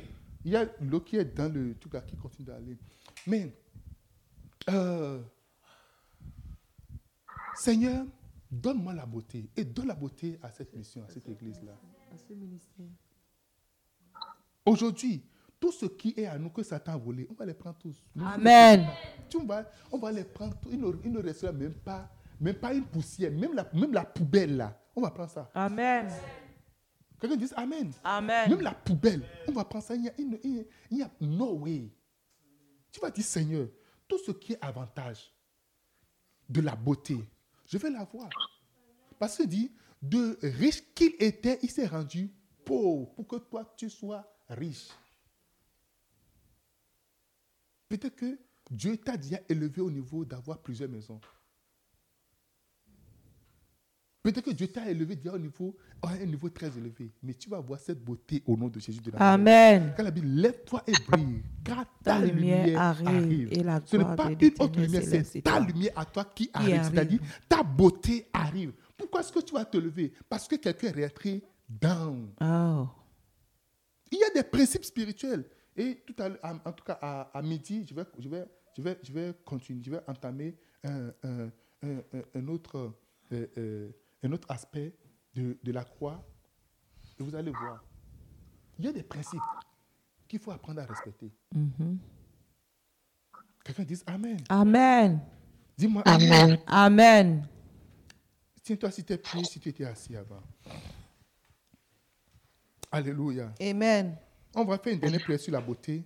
il 0.45 0.51
y 0.51 0.55
a 0.55 0.69
l'eau 0.81 1.01
qui 1.01 1.15
est 1.17 1.25
dans 1.25 1.51
le 1.51 1.75
truc 1.79 1.93
là 1.93 2.01
qui 2.01 2.15
continue 2.17 2.45
d'aller. 2.45 2.77
Mais, 3.25 3.55
euh, 4.69 5.21
Seigneur, 7.55 8.05
donne-moi 8.49 8.93
la 8.93 9.05
beauté 9.05 9.49
et 9.55 9.63
donne 9.63 9.87
la 9.87 9.95
beauté 9.95 10.39
à 10.41 10.51
cette 10.51 10.73
mission, 10.75 11.03
à 11.03 11.09
cette 11.09 11.27
église-là. 11.29 11.73
Aujourd'hui, 14.65 15.23
tout 15.59 15.71
ce 15.71 15.85
qui 15.85 16.13
est 16.17 16.25
à 16.25 16.37
nous 16.37 16.49
que 16.49 16.63
Satan 16.63 16.93
a 16.93 16.97
volé, 16.97 17.27
on 17.29 17.33
va 17.33 17.45
les 17.45 17.53
prendre 17.53 17.77
tous. 17.77 18.03
Nous, 18.15 18.25
Amen. 18.25 18.87
tu 19.29 19.37
on 19.91 19.97
va 19.97 20.11
les 20.11 20.23
prendre 20.23 20.57
tous. 20.59 20.69
Il 20.71 20.79
ne, 20.79 20.91
il 21.05 21.11
ne 21.11 21.19
restera 21.21 21.51
même 21.51 21.73
pas, 21.73 22.09
même 22.39 22.55
pas 22.55 22.73
une 22.73 22.85
poussière, 22.85 23.31
même 23.31 23.53
la, 23.53 23.69
même 23.73 23.93
la 23.93 24.03
poubelle 24.03 24.57
là. 24.57 24.77
On 24.95 25.01
va 25.01 25.11
prendre 25.11 25.29
ça. 25.29 25.49
Amen. 25.53 26.09
Quelqu'un 27.19 27.35
dit 27.35 27.47
Amen. 27.55 27.91
Amen. 28.03 28.49
Même 28.49 28.61
la 28.61 28.73
poubelle, 28.73 29.23
on 29.47 29.51
va 29.51 29.63
prendre 29.63 29.85
ça. 29.85 29.95
Il 29.95 30.01
n'y 30.01 30.09
a, 30.09 30.13
il 30.17 30.39
il 30.89 30.97
n'y 30.97 31.03
a 31.03 31.11
no 31.21 31.53
way. 31.59 31.91
Tu 32.91 32.99
vas 32.99 33.11
dire, 33.11 33.23
Seigneur, 33.23 33.67
tout 34.07 34.17
ce 34.17 34.31
qui 34.31 34.53
est 34.53 34.59
avantage 34.61 35.31
de 36.49 36.61
la 36.61 36.75
beauté, 36.75 37.17
je 37.71 37.77
vais 37.77 37.89
l'avoir. 37.89 38.29
Parce 39.17 39.37
que 39.37 39.43
dit, 39.43 39.71
de 40.01 40.37
riche 40.41 40.83
qu'il 40.93 41.13
était, 41.19 41.59
il 41.61 41.69
s'est 41.69 41.87
rendu 41.87 42.33
pauvre 42.65 43.13
pour 43.13 43.27
que 43.27 43.37
toi, 43.37 43.73
tu 43.77 43.89
sois 43.89 44.27
riche. 44.49 44.89
Peut-être 47.87 48.15
que 48.15 48.39
Dieu 48.69 48.97
t'a 48.97 49.15
déjà 49.15 49.39
élevé 49.47 49.81
au 49.81 49.91
niveau 49.91 50.25
d'avoir 50.25 50.61
plusieurs 50.61 50.89
maisons. 50.89 51.19
Peut-être 54.23 54.45
que 54.45 54.51
Dieu 54.51 54.67
t'a 54.67 54.87
élevé 54.89 55.15
déjà 55.15 55.33
au 55.33 55.39
niveau, 55.39 55.75
à 56.03 56.09
un 56.11 56.25
niveau 56.25 56.47
très 56.49 56.67
élevé. 56.77 57.11
Mais 57.23 57.33
tu 57.33 57.49
vas 57.49 57.59
voir 57.59 57.79
cette 57.79 58.03
beauté 58.03 58.43
au 58.45 58.55
nom 58.55 58.67
de 58.67 58.79
Jésus 58.79 59.01
de 59.01 59.09
la 59.11 59.17
Amen. 59.33 59.93
quand 59.97 60.03
la 60.03 60.11
Bible 60.11 60.27
lève-toi 60.27 60.83
et 60.85 60.91
brille, 61.09 61.41
car 61.63 61.85
ta, 62.03 62.19
Ta 62.19 62.25
lumière, 62.25 62.65
lumière 62.65 62.81
arrive. 62.81 63.07
arrive, 63.07 63.49
et 63.53 63.63
la 63.63 63.81
Ce 63.83 63.97
n'est 63.97 64.15
pas 64.15 64.29
une 64.29 64.51
autre 64.59 64.79
lumière, 64.79 65.03
c'est 65.03 65.41
ta 65.41 65.59
lumière 65.59 65.93
à 65.95 66.05
toi 66.05 66.25
qui 66.25 66.49
arrive. 66.53 66.75
arrive. 66.75 66.91
C'est-à-dire, 66.93 67.19
ta 67.49 67.63
beauté 67.63 68.27
arrive. 68.31 68.73
Pourquoi 68.95 69.21
est-ce 69.21 69.31
que 69.31 69.39
tu 69.39 69.53
vas 69.55 69.65
te 69.65 69.77
lever? 69.77 70.13
Parce 70.29 70.47
que 70.47 70.55
quelqu'un 70.55 70.89
est 70.93 71.05
rentré 71.07 71.41
down. 71.67 72.29
Oh. 72.41 72.87
Il 74.11 74.19
y 74.19 74.23
a 74.23 74.29
des 74.35 74.47
principes 74.47 74.85
spirituels. 74.85 75.45
Et 75.75 76.03
tout 76.05 76.13
à 76.21 76.29
l'heure, 76.29 76.39
en 76.43 76.71
tout 76.73 76.83
cas 76.83 76.99
à, 77.01 77.21
à 77.35 77.41
midi, 77.41 77.85
je 77.89 77.95
vais, 77.95 78.03
je, 78.19 78.29
vais, 78.29 78.45
je, 78.77 78.81
vais, 78.83 78.99
je 79.01 79.11
vais 79.13 79.33
continuer, 79.45 79.81
je 79.83 79.89
vais 79.89 80.01
entamer 80.07 80.55
un- 80.83 81.11
un- 81.23 81.49
un 82.35 82.47
autre, 82.49 82.93
euh, 83.31 83.47
euh, 83.57 83.89
un 84.23 84.31
autre 84.31 84.49
aspect 84.51 84.93
de, 85.33 85.57
de 85.63 85.71
la 85.71 85.83
croix. 85.83 86.23
Et 87.19 87.23
vous 87.23 87.35
allez 87.35 87.51
voir. 87.51 87.83
Il 88.79 88.85
y 88.85 88.87
a 88.87 88.91
des 88.93 89.03
principes 89.03 89.41
qu'il 90.27 90.39
faut 90.39 90.51
apprendre 90.51 90.81
à 90.81 90.85
respecter. 90.85 91.31
Mhm. 91.53 91.99
Quelqu'un 93.63 93.83
dise 93.83 94.03
Amen. 94.07 94.39
Amen. 94.49 95.19
Dis-moi 95.77 96.01
Amen. 96.05 96.57
Amen. 96.67 97.47
Tiens-toi 98.63 98.91
si 98.91 99.03
tu 99.03 99.13
es 99.13 99.17
pieds, 99.17 99.43
si 99.43 99.59
tu 99.59 99.69
étais 99.69 99.85
assis 99.85 100.15
avant. 100.15 100.41
Alléluia. 102.91 103.53
Amen. 103.61 104.15
On 104.55 104.65
va 104.65 104.77
faire 104.77 104.93
une 104.93 104.99
dernière 104.99 105.21
prière 105.21 105.39
sur 105.39 105.53
la 105.53 105.61
beauté. 105.61 106.03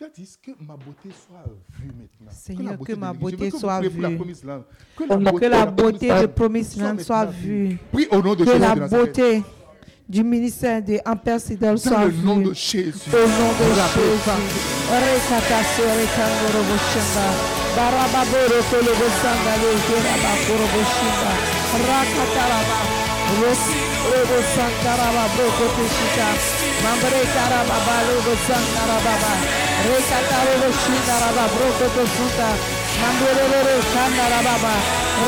Je 0.00 0.06
dis 0.12 0.36
que 0.42 0.50
ma 0.66 0.74
beauté 0.74 1.10
soit 1.10 1.44
vue 1.78 1.86
maintenant. 1.86 2.32
Seigneur, 2.32 2.78
que, 2.78 2.94
ma 2.94 3.12
beauté 3.12 3.50
soit 3.50 3.80
vue. 3.80 3.90
Que 3.90 4.02
la 4.02 4.08
beauté, 4.10 4.34
la 4.44 4.64
que 4.96 5.04
la 5.04 5.16
beauté, 5.16 5.48
la 5.48 5.66
beauté 5.66 6.08
de 6.08 6.26
Promised 6.26 6.80
Land 6.82 6.98
soit 6.98 7.26
vue. 7.26 7.78
Prie 7.92 8.08
au 8.10 8.20
nom 8.20 8.34
de 8.34 8.44
Que 8.44 8.50
la 8.58 8.74
beauté 8.74 9.42
du 10.08 10.24
ministère 10.24 10.82
des 10.82 11.00
Ampères 11.06 11.40
Sidel 11.40 11.78
soit 11.78 12.06
vue. 12.06 12.20
Au 12.22 12.26
nom 12.26 12.38
de 12.38 12.52
Jésus. 12.52 13.08
Au 13.08 13.28
nom 13.28 13.52
de 13.52 13.64
Jésus. 13.74 14.30
Barababoro 17.76 18.58
Kolobosanga 18.70 19.54
Lejera 19.62 20.14
Bakoroboshinga 20.22 21.32
Rakataraba 21.86 22.78
Rosi 23.40 23.83
Prabu 24.14 24.38
Sang 24.54 24.74
Karaba 24.86 25.26
Boko 25.34 25.66
Tishika. 25.74 26.28
Mambere 26.86 27.22
Karaba 27.34 27.78
Balu 27.86 28.16
Sang 28.46 28.66
Karaba 28.74 29.14
Reka 29.90 30.18
Karaba 30.30 30.68
Shinaraba 30.70 31.44
Boko 31.58 31.86
Tishika. 31.94 32.48
Mambere 33.02 33.44
Karaba 33.50 33.74
Karaba 34.14 34.74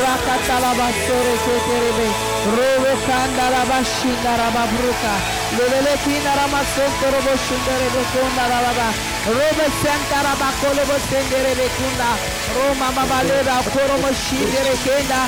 Rakatalabasoro 0.02 1.34
soterebe. 1.44 2.08
Robo 2.56 2.92
kandalaba 3.06 3.78
shindaraba 3.94 4.62
bruka. 4.72 5.14
Lelele 5.56 5.94
pinarama 6.04 6.60
sontorobo 6.74 7.32
shindarebe 7.44 8.02
kondaraba. 8.12 8.88
Robo 9.36 9.66
sentaraba 9.82 10.48
kolobo 10.60 10.96
senderebe 11.10 11.66
kunda. 11.76 12.10
Roma 12.56 12.88
babaleba 12.96 13.56
koromo 13.72 14.10
shindere 14.24 14.74
kenda. 14.84 15.20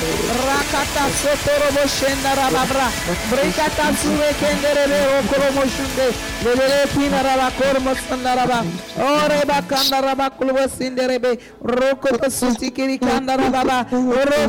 Rakata 0.47 1.03
sotorobo 1.21 1.83
shindaraba 1.95 2.63
bra. 2.71 2.87
Brekata 3.31 3.87
sure 4.01 4.29
kenderebe 4.39 4.99
okoromo 5.19 5.63
shinde. 5.75 6.07
Lelele 6.43 6.81
pinaraba 6.93 7.47
koromo 7.59 7.93
sandaraba. 8.07 8.59
Oreba 8.99 9.59
kandaraba 9.71 10.29
kolobo 10.37 10.63
senderebe. 10.77 11.31
Rokobo 11.63 12.29
sutikiri 12.29 12.97
kandaraba. 12.99 13.85
Robo 13.91 14.48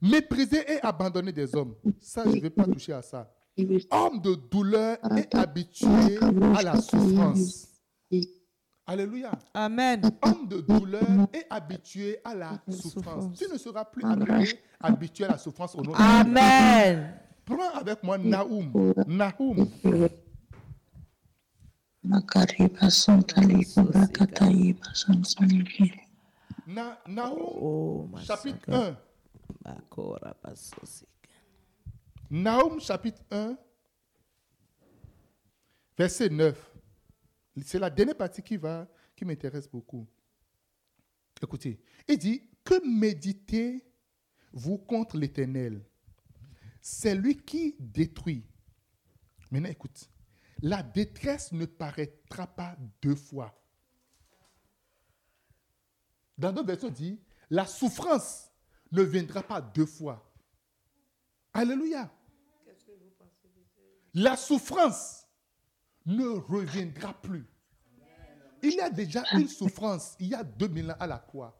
Mépriser 0.00 0.64
et 0.74 0.80
abandonner 0.82 1.32
des 1.32 1.54
hommes. 1.56 1.74
Ça, 2.00 2.22
je 2.24 2.36
ne 2.36 2.40
vais 2.40 2.50
pas 2.50 2.64
toucher 2.64 2.92
à 2.92 3.02
ça. 3.02 3.32
Homme 3.90 4.20
de 4.20 4.34
douleur 4.50 4.98
et 5.16 5.36
habitué 5.36 6.18
à 6.56 6.62
la 6.62 6.80
souffrance. 6.80 7.66
Alléluia. 8.86 9.32
Amen. 9.52 10.00
Homme 10.22 10.46
de 10.48 10.60
douleur 10.60 11.02
et 11.34 11.44
habitué 11.50 12.18
à 12.24 12.34
la 12.34 12.62
souffrance. 12.70 13.36
Tu 13.36 13.44
ne 13.52 13.58
seras 13.58 13.84
plus 13.84 14.04
appelé 14.04 14.48
habitué 14.80 15.24
à 15.24 15.28
la 15.28 15.38
souffrance 15.38 15.74
au 15.74 15.82
nom 15.82 15.92
de 15.92 15.96
Jésus. 15.96 16.08
Amen. 16.08 17.14
Prends 17.44 17.70
avec 17.74 18.02
moi 18.02 18.16
Naoum. 18.16 18.94
Naoum. 19.06 19.68
Na- 26.66 26.98
Naoum, 27.08 27.38
Oh, 27.60 28.08
chapitre 28.24 28.70
masaka. 28.70 28.88
1. 28.90 28.96
Naoum 32.30 32.80
chapitre 32.80 33.22
1, 33.30 33.56
verset 35.96 36.28
9. 36.28 36.76
C'est 37.64 37.78
la 37.78 37.90
dernière 37.90 38.16
partie 38.16 38.42
qui, 38.42 38.56
va, 38.56 38.86
qui 39.16 39.24
m'intéresse 39.24 39.68
beaucoup. 39.68 40.06
Écoutez, 41.42 41.80
il 42.06 42.18
dit, 42.18 42.42
que 42.64 42.86
méditez-vous 42.86 44.78
contre 44.78 45.16
l'Éternel? 45.16 45.82
C'est 46.80 47.14
lui 47.14 47.36
qui 47.36 47.76
détruit. 47.78 48.44
Maintenant, 49.50 49.70
écoute. 49.70 50.10
La 50.60 50.82
détresse 50.82 51.52
ne 51.52 51.66
paraîtra 51.66 52.46
pas 52.46 52.76
deux 53.00 53.14
fois. 53.14 53.54
Dans 56.36 56.52
d'autres 56.52 56.66
versions, 56.66 56.90
dit, 56.90 57.20
la 57.48 57.64
souffrance 57.64 58.47
ne 58.92 59.02
viendra 59.02 59.42
pas 59.42 59.60
deux 59.60 59.86
fois. 59.86 60.24
Alléluia. 61.52 62.10
La 64.14 64.36
souffrance 64.36 65.26
ne 66.06 66.26
reviendra 66.26 67.12
plus. 67.14 67.46
Il 68.62 68.74
y 68.74 68.80
a 68.80 68.90
déjà 68.90 69.22
une 69.34 69.46
souffrance, 69.48 70.16
il 70.18 70.28
y 70.28 70.34
a 70.34 70.42
2000 70.42 70.90
ans 70.90 70.96
à 70.98 71.06
la 71.06 71.18
croix. 71.18 71.56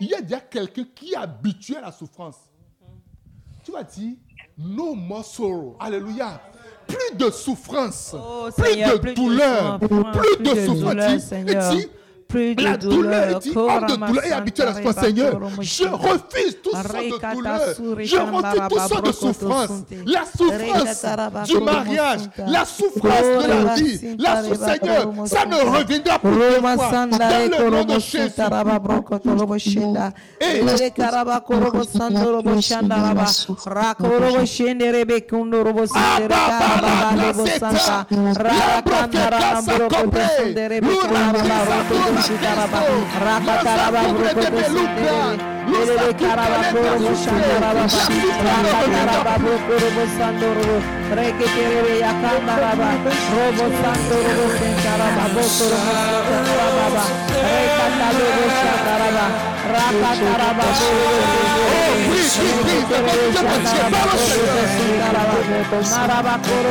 Il 0.00 0.08
y 0.08 0.14
a 0.14 0.20
déjà 0.20 0.40
quelqu'un 0.40 0.84
qui 0.94 1.12
est 1.12 1.16
habitué 1.16 1.76
à 1.76 1.80
la 1.82 1.92
souffrance. 1.92 2.36
Tu 3.64 3.72
vas 3.72 3.82
dire, 3.84 4.16
no 4.58 4.94
more 4.94 5.24
sorrow. 5.24 5.76
Alléluia. 5.80 6.40
Plus 6.86 7.16
de 7.16 7.30
souffrance, 7.30 8.14
Oh, 8.16 8.48
plus, 8.54 8.64
Seigneur, 8.64 8.92
de 8.94 8.98
plus 8.98 9.14
douleur, 9.14 9.78
plus, 9.80 9.88
plus 9.88 10.36
de 10.38 10.54
de 10.54 10.66
souffrance. 10.66 11.30
douleur, 11.30 11.90
Plus 12.28 12.54
de 12.54 12.62
la 12.64 12.76
douleur, 12.76 13.38
dit, 13.38 13.52
homme 13.54 13.86
de 13.86 14.06
douleur 14.06 14.24
est 14.24 14.32
habitué 14.32 14.62
à 14.62 14.66
la 14.66 14.74
souffrance, 14.74 15.04
Seigneur. 15.04 15.40
Je 15.60 15.84
refuse 15.84 16.56
tout 16.62 16.70
sorte 16.70 16.92
de 16.94 17.34
douleur. 17.34 17.60
Je 18.00 18.16
refuse 18.16 18.60
tout 18.68 18.78
sorte 18.88 19.06
de 19.06 19.12
souffrance. 19.12 19.70
La 20.06 20.24
souffrance 20.24 21.46
du 21.46 21.58
mariage, 21.60 22.20
la 22.46 22.64
souffrance 22.64 23.44
de 23.44 23.48
la 23.48 23.74
vie, 23.74 24.16
la 24.18 24.42
souffrance, 24.42 24.70
Seigneur, 24.70 25.12
ça 25.26 25.46
ne 25.46 25.56
reviendra 25.56 26.18
plus 26.18 26.30
fois. 26.30 27.06
Dans 27.06 27.68
le 27.68 27.70
nom 27.70 27.84
de 27.84 27.98
Jésus. 28.00 28.32
raba 28.36 28.90
broko 43.18 43.52
torobo 43.64 44.00
shinda. 44.16 45.48
Eh. 45.48 45.55
Belele 45.76 46.12
karabakoro 65.90 66.70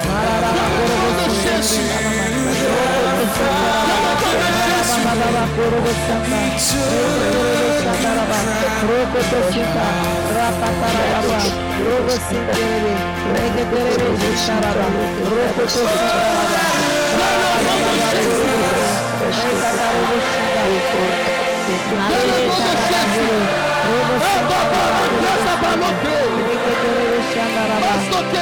Essa 25.33 25.55
balotei! 25.57 26.60
Basta 27.67 28.23
che 28.31 28.41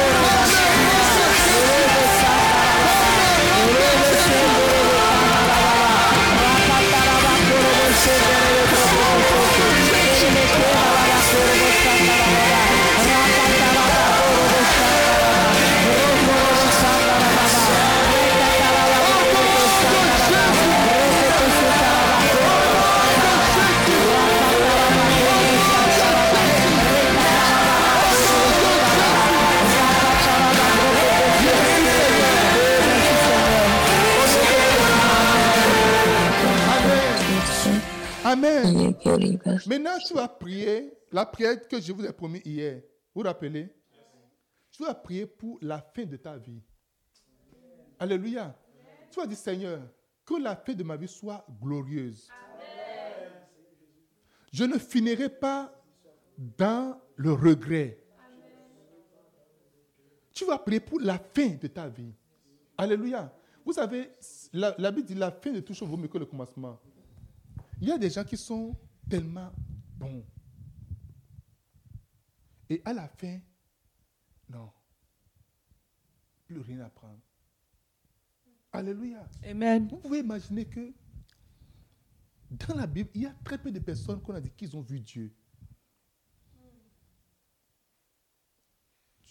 Maintenant, 39.67 39.97
tu 40.05 40.13
vas 40.13 40.27
prier 40.27 40.93
la 41.11 41.25
prière 41.25 41.67
que 41.67 41.79
je 41.79 41.91
vous 41.91 42.05
ai 42.05 42.13
promis 42.13 42.41
hier. 42.45 42.81
Vous 43.13 43.21
vous 43.21 43.27
rappelez? 43.27 43.73
Tu 44.71 44.83
vas 44.83 44.93
prier 44.93 45.25
pour 45.25 45.57
la 45.61 45.79
fin 45.79 46.05
de 46.05 46.17
ta 46.17 46.37
vie. 46.37 46.61
Alléluia. 47.99 48.55
Tu 49.11 49.19
vas 49.19 49.27
dire, 49.27 49.37
Seigneur, 49.37 49.81
que 50.25 50.41
la 50.41 50.55
fin 50.55 50.73
de 50.73 50.83
ma 50.83 50.95
vie 50.95 51.07
soit 51.07 51.45
glorieuse. 51.61 52.29
Je 54.51 54.63
ne 54.63 54.77
finirai 54.77 55.29
pas 55.29 55.73
dans 56.37 56.99
le 57.15 57.33
regret. 57.33 57.97
Tu 60.33 60.45
vas 60.45 60.57
prier 60.57 60.79
pour 60.79 60.99
la 60.99 61.19
fin 61.19 61.49
de 61.49 61.67
ta 61.67 61.87
vie. 61.87 62.13
Alléluia. 62.77 63.33
Vous 63.63 63.73
savez, 63.73 64.11
la, 64.53 64.73
la 64.77 64.91
Bible 64.91 65.07
dit 65.07 65.15
la 65.15 65.31
fin 65.31 65.51
de 65.51 65.59
tout 65.59 65.73
chose 65.73 65.87
vaut 65.87 65.97
mieux 65.97 66.07
que 66.07 66.17
le 66.17 66.25
commencement. 66.25 66.79
Il 67.81 67.87
y 67.87 67.91
a 67.91 67.97
des 67.97 68.11
gens 68.11 68.23
qui 68.23 68.37
sont 68.37 68.77
tellement 69.09 69.51
bons. 69.97 70.23
Et 72.69 72.79
à 72.85 72.93
la 72.93 73.07
fin, 73.09 73.39
non. 74.47 74.71
Plus 76.45 76.59
rien 76.59 76.81
à 76.81 76.89
prendre. 76.89 77.19
Alléluia. 78.71 79.27
Amen. 79.43 79.87
Vous 79.87 79.97
pouvez 79.97 80.19
imaginer 80.19 80.65
que 80.65 80.93
dans 82.51 82.75
la 82.75 82.85
Bible, 82.85 83.09
il 83.15 83.21
y 83.21 83.25
a 83.25 83.33
très 83.43 83.57
peu 83.57 83.71
de 83.71 83.79
personnes 83.79 84.21
qu'on 84.21 84.35
a 84.35 84.41
dit 84.41 84.51
qu'ils 84.51 84.77
ont 84.77 84.81
vu 84.81 84.99
Dieu. 84.99 85.33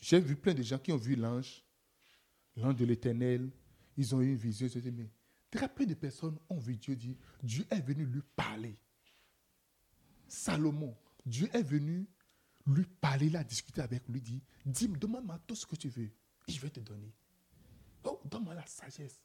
J'ai 0.01 0.19
vu 0.19 0.35
plein 0.35 0.55
de 0.55 0.63
gens 0.63 0.79
qui 0.79 0.91
ont 0.93 0.97
vu 0.97 1.15
l'ange, 1.15 1.63
l'ange 2.57 2.77
de 2.77 2.85
l'éternel. 2.85 3.51
Ils 3.97 4.15
ont 4.15 4.21
eu 4.21 4.31
une 4.31 4.37
vision. 4.37 4.67
ils 4.67 4.71
se 4.71 4.79
disent, 4.79 4.93
mais 4.93 5.11
très 5.51 5.69
peu 5.69 5.87
de 5.87 5.95
personnes 5.95 6.39
ont 6.49 6.59
vu 6.59 6.77
Dieu 6.77 6.97
dire, 6.97 7.17
Dieu 7.43 7.67
est 7.71 7.81
venu 7.81 8.05
lui 8.05 8.23
parler. 8.37 8.77
Salomon, 10.29 10.97
Dieu 11.27 11.49
est 11.53 11.63
venu 11.63 12.09
lui 12.67 12.85
parler, 12.85 13.27
il 13.27 13.37
a 13.37 13.45
discuté 13.45 13.81
avec 13.81 14.07
lui, 14.09 14.21
dit, 14.21 14.43
dis-moi, 14.65 14.99
demande-moi 14.99 15.39
tout 15.47 15.57
ce 15.57 15.67
que 15.67 15.77
tu 15.77 15.89
veux, 15.89 16.11
je 16.49 16.61
vais 16.61 16.71
te 16.71 16.81
donner. 16.81 17.13
Oh, 18.05 18.21
donne-moi 18.25 18.55
la 18.55 18.67
sagesse. 18.67 19.21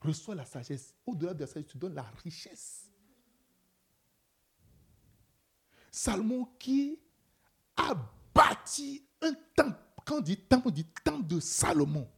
Reçois 0.00 0.34
la 0.34 0.44
sagesse. 0.44 0.94
Au-delà 1.06 1.34
de 1.34 1.40
la 1.40 1.46
sagesse, 1.46 1.70
tu 1.70 1.78
donnes 1.78 1.94
la 1.94 2.02
richesse. 2.22 2.90
Salomon 5.90 6.44
qui 6.58 6.98
a 7.76 7.94
bâti 8.34 9.04
un 9.22 9.32
temple. 9.54 9.78
Quand 10.04 10.18
on 10.18 10.20
dit 10.20 10.36
temple, 10.36 10.68
on 10.68 10.70
dit 10.70 10.86
temple 11.04 11.26
de 11.26 11.40
Salomon. 11.40 12.08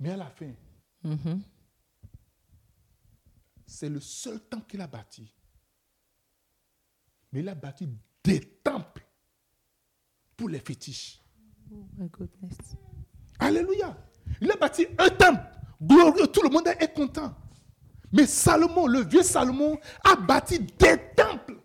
Mais 0.00 0.10
à 0.10 0.16
la 0.16 0.30
fin, 0.30 0.52
Mhm. 1.08 1.40
c'est 3.66 3.88
le 3.88 4.00
seul 4.00 4.40
temple 4.40 4.66
qu'il 4.68 4.80
a 4.80 4.86
bâti. 4.86 5.32
Mais 7.32 7.40
il 7.40 7.48
a 7.48 7.54
bâti 7.54 7.88
des 8.24 8.40
temples 8.40 9.06
pour 10.36 10.48
les 10.48 10.58
fétiches. 10.58 11.20
Oh 11.72 11.86
my 11.96 12.08
goodness. 12.08 12.56
Alléluia. 13.38 13.96
Il 14.40 14.50
a 14.50 14.56
bâti 14.56 14.86
un 14.98 15.08
temple 15.10 15.42
glorieux. 15.80 16.26
Tout 16.28 16.42
le 16.42 16.50
monde 16.50 16.66
est 16.68 16.94
content. 16.94 17.34
Mais 18.12 18.26
Salomon, 18.26 18.86
le 18.86 19.00
vieux 19.00 19.22
Salomon, 19.22 19.78
a 20.04 20.16
bâti 20.16 20.58
des 20.60 20.98
temples. 21.14 21.58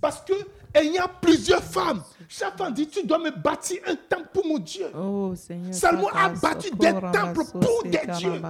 Parce 0.00 0.20
que 0.24 0.34
il 0.80 0.92
y 0.92 0.98
a 0.98 1.08
plusieurs 1.08 1.62
femmes. 1.62 2.02
Chaque 2.28 2.56
femme 2.56 2.72
dit, 2.72 2.88
tu 2.88 3.06
dois 3.06 3.18
me 3.18 3.30
bâtir 3.30 3.78
un 3.86 3.94
temple 3.94 4.28
pour 4.32 4.46
mon 4.46 4.58
Dieu. 4.58 4.86
Oh 4.96 5.34
Seigneur. 5.34 5.74
Salomon 5.74 6.08
a 6.08 6.30
bâti 6.30 6.70
des 6.70 6.92
temples 6.92 7.44
pour 7.60 7.82
des 7.84 8.00
dieux. 8.18 8.40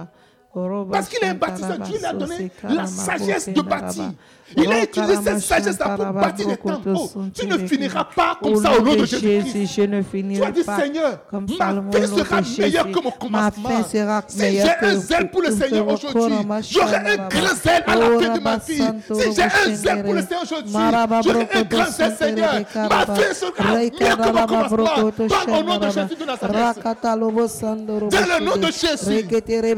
Parce 0.91 1.07
qu'il 1.09 1.23
est 1.23 1.31
un 1.31 1.33
bâtisseur, 1.33 1.79
Dieu 1.79 1.97
lui 1.97 2.05
a 2.05 2.13
donné 2.13 2.51
la 2.63 2.85
sagesse 2.85 3.49
de 3.49 3.61
bâtir. 3.61 4.11
Il 4.55 4.71
a 4.71 4.83
utilisé 4.83 5.15
cette 5.23 5.39
sagesse-là 5.39 5.95
pour 5.95 6.05
bâtir 6.13 6.45
temples. 6.59 6.93
Oh, 6.95 7.09
tu 7.33 7.47
ne 7.47 7.57
finiras 7.57 8.03
pas 8.15 8.37
comme 8.39 8.55
ça 8.57 8.77
au 8.77 8.81
nom 8.83 8.93
de 8.93 9.05
Jésus, 9.05 9.41
Jésus-Christ. 9.65 10.35
Tu 10.35 10.43
as 10.43 10.51
dit, 10.51 10.63
Seigneur, 10.63 11.23
ma 11.31 11.39
fin 11.91 12.05
sera 12.05 12.41
meilleure 12.59 12.91
que 12.91 12.99
mon 13.03 13.09
commencement. 13.09 13.83
Si 13.83 13.97
j'ai 14.37 14.85
un 14.85 14.95
zèle 14.95 15.31
pour 15.31 15.41
le 15.41 15.49
Seigneur 15.49 15.87
aujourd'hui, 15.87 16.37
j'aurai 16.69 16.97
un 16.97 17.17
grand 17.29 17.55
zèle 17.55 17.83
à 17.87 17.95
la 17.95 18.05
fin 18.05 18.35
de 18.35 18.39
ma 18.41 18.57
vie. 18.57 18.83
Si 19.11 19.33
j'ai 19.35 19.41
un 19.43 19.73
zèle 19.73 20.03
pour 20.03 20.13
le. 20.13 20.21
Seigneur 20.21 20.43
aujourd'hui, 20.43 20.73
j'aurai 21.23 21.47
un 21.51 21.63
grand 21.63 21.89
zèle, 21.89 22.15
Seigneur. 22.15 22.53
Ma 22.75 23.05
fin 23.07 23.33
sera 23.33 23.73
meilleure 23.73 24.17
que 24.17 24.29
mon 24.29 24.45
commencement. 24.45 25.11
Parle 25.29 25.49
au 25.49 25.63
nom 25.63 25.77
de. 25.79 25.89
Jésus 25.89 26.15
de 26.19 26.25
Nazareth. 26.25 26.83
Dans 26.83 27.15
le 27.15 28.45
nom 28.45 28.57
de. 28.57 28.67
Jésus. 28.67 29.25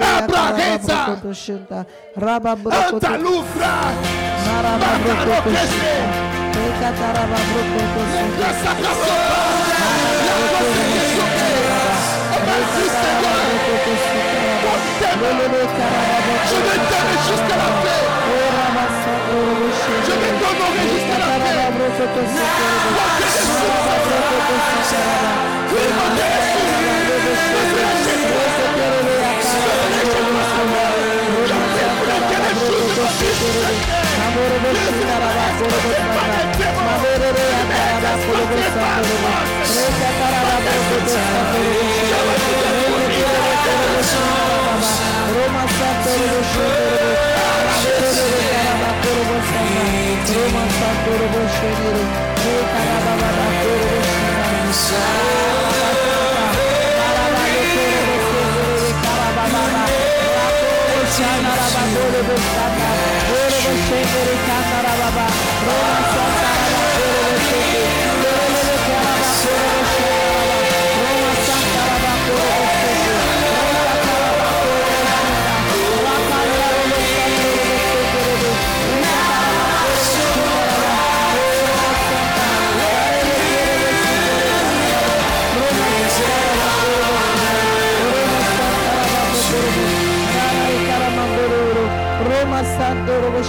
Abraham, 0.02 0.65
Kese. 5.44 5.94
Rekataraba 6.56 7.40
Brokoto 7.50 8.02
Shenta. 8.12 8.40
La 8.42 8.50
sakasoba. 8.62 9.40
La 10.26 10.36
consécration. 10.52 11.28
Merci 12.48 12.86
Seigneur. 13.00 13.46
Je 16.50 16.58
vais 16.66 16.80
t'aimer 16.90 17.20
jusqu'à 17.28 17.58
la 17.62 17.70
fin. 17.82 18.00
Je 20.08 20.14
vais 20.22 20.34
t'honorer 20.40 20.86
jusqu'à 20.94 21.18
la 21.20 21.26
Dieu 28.36 28.55
Jésus. 33.56 33.96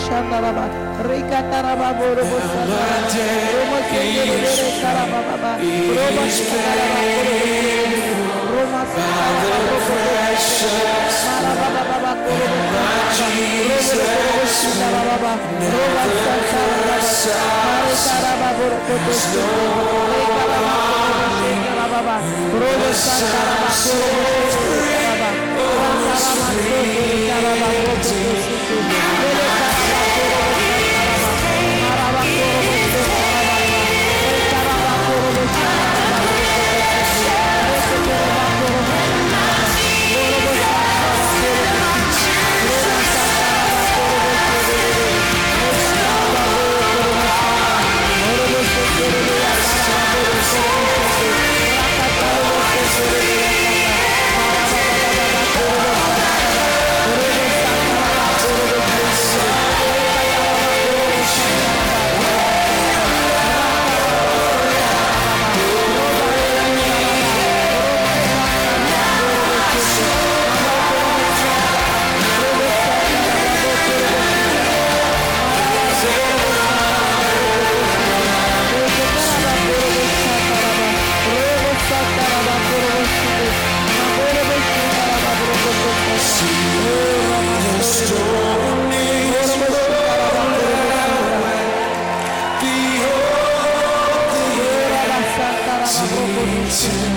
shandaraba 0.07 0.65
rikataraba 1.09 1.89
borobo 1.99 2.39
romo 3.55 3.79
sendere 3.91 4.51
karaba 4.81 5.21
baba 5.29 5.53
shandaraba 5.95 6.25
roma 6.25 6.25
shandaraba 6.37 6.93
shandaraba 11.37 11.87
shandaraba 14.59 15.33
shandaraba 17.97 18.67
Thank 26.19 26.57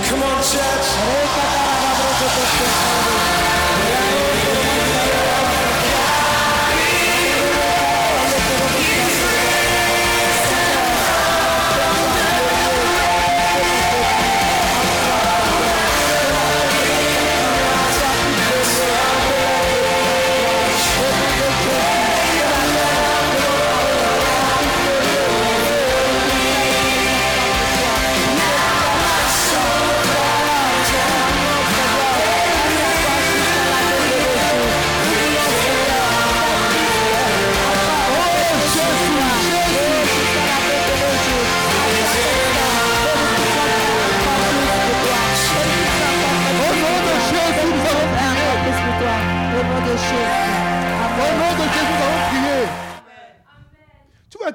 Come 0.08 0.24
on, 0.24 0.42
church. 0.42 0.90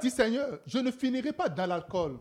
Dire, 0.04 0.12
Seigneur, 0.12 0.58
je 0.66 0.78
ne 0.78 0.90
finirai 0.90 1.32
pas 1.32 1.48
dans 1.48 1.64
l'alcool. 1.64 2.18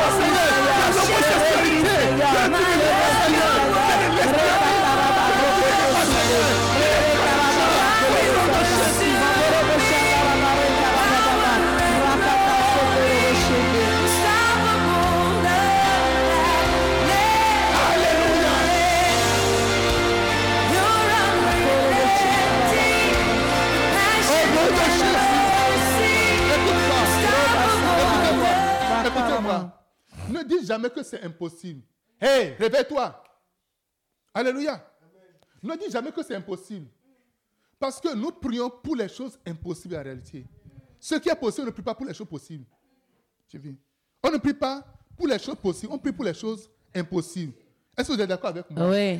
Dis 30.48 30.65
jamais 30.65 30.90
que 30.90 31.03
c'est 31.03 31.22
impossible. 31.24 31.82
Hé, 32.22 32.56
réveille-toi. 32.60 33.24
Alléluia. 34.34 34.84
Ne 35.64 35.76
dis 35.76 35.91
jamais 35.91 36.11
que 36.11 36.24
c'est 36.24 36.36
impossible. 36.36 36.88
Parce 37.80 37.99
que 37.99 38.14
nous 38.15 38.32
prions 38.32 38.69
pour 38.69 38.95
les 38.95 39.07
choses 39.10 39.38
impossibles 39.45 39.95
en 39.95 40.03
réalité. 40.03 40.45
Ce 40.99 41.15
qui 41.15 41.30
est 41.30 41.36
possible, 41.36 41.64
on 41.64 41.65
ne 41.68 41.72
prie 41.72 41.84
pas 41.84 41.94
pour 41.95 42.06
les 42.06 42.14
choses 42.14 42.28
possibles. 42.28 42.65
Tu 43.48 43.57
vis. 43.57 43.78
On 44.24 44.32
ne 44.32 44.38
prie 44.38 44.53
pas 44.53 44.84
pour 45.15 45.28
les 45.28 45.40
choses 45.40 45.56
possibles, 45.56 45.94
on 45.94 45.99
prie 45.99 46.11
pour 46.11 46.26
les 46.26 46.34
choses 46.34 46.69
impossibles. 46.94 47.53
Est-ce 47.98 48.07
que 48.10 48.14
vous 48.14 48.22
êtes 48.22 48.30
d'accord 48.30 48.49
avec 48.49 48.69
moi? 48.69 48.90
Oui. 48.90 49.19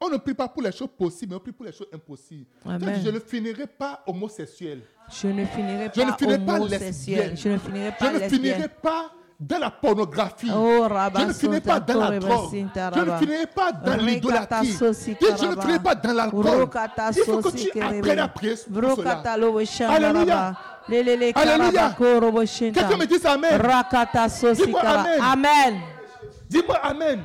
On 0.00 0.10
ne 0.10 0.16
prie 0.18 0.34
pas 0.34 0.48
pour 0.48 0.62
les 0.62 0.72
choses 0.72 0.90
possibles, 0.96 1.30
mais 1.30 1.36
on 1.36 1.40
prie 1.40 1.52
pour 1.52 1.64
les 1.64 1.72
choses 1.72 1.88
impossibles. 1.92 2.46
Amen. 2.64 3.00
Je 3.04 3.10
ne 3.10 3.18
finirai 3.18 3.66
pas 3.66 4.02
homosexuel. 4.06 4.82
Je 5.10 5.28
ne 5.28 5.44
finirai 5.46 5.90
Je 5.94 6.00
ne 6.00 6.10
pas 6.10 6.16
finirai 6.18 6.44
pas 6.44 6.56
homosexuel. 6.56 7.36
Je 7.36 7.48
ne 7.48 7.58
finirai 7.58 7.92
Je 7.92 7.98
pas 7.98 8.12
ne 8.12 8.28
finirai 8.28 8.68
pas 8.68 9.12
dans 9.38 9.58
la 9.58 9.70
pornographie. 9.70 10.50
Oh, 10.54 10.86
Je 11.16 11.24
ne 11.24 11.32
finirai 11.32 11.60
pas 11.60 11.80
dans 11.80 12.10
la 12.10 12.18
drogue. 12.18 12.50
Je 12.52 13.00
ne 13.00 13.16
finirai 13.18 13.46
pas 13.46 13.72
dans 13.72 13.96
l'idolâtrie. 13.96 14.72
Je 14.78 14.84
ne 14.86 14.92
finirai 14.92 15.78
pas 15.82 15.94
dans 15.94 16.12
l'alcool. 16.12 16.46
Rokata 16.46 17.10
Il 17.16 17.22
faut 17.22 17.38
que 17.38 17.50
sosi 17.50 17.70
tu 17.72 17.80
apprennes 17.80 18.02
kerebe. 18.02 18.18
à 18.18 18.28
prier 18.28 18.54
pour 18.54 18.74
cela. 18.74 18.94
Brokata 18.94 19.36
lobo 19.36 19.64
shanda 19.64 19.94
Alléluia. 19.94 20.54
Alléluia. 20.88 21.94
Quelqu'un 21.96 22.96
me 22.96 23.06
dit 23.06 23.26
Amen. 23.26 23.60
Dis-moi. 24.54 24.80
Amen. 24.80 25.20
Amen. 25.20 25.80
Dis-moi 26.48 26.76
Amen. 26.82 27.22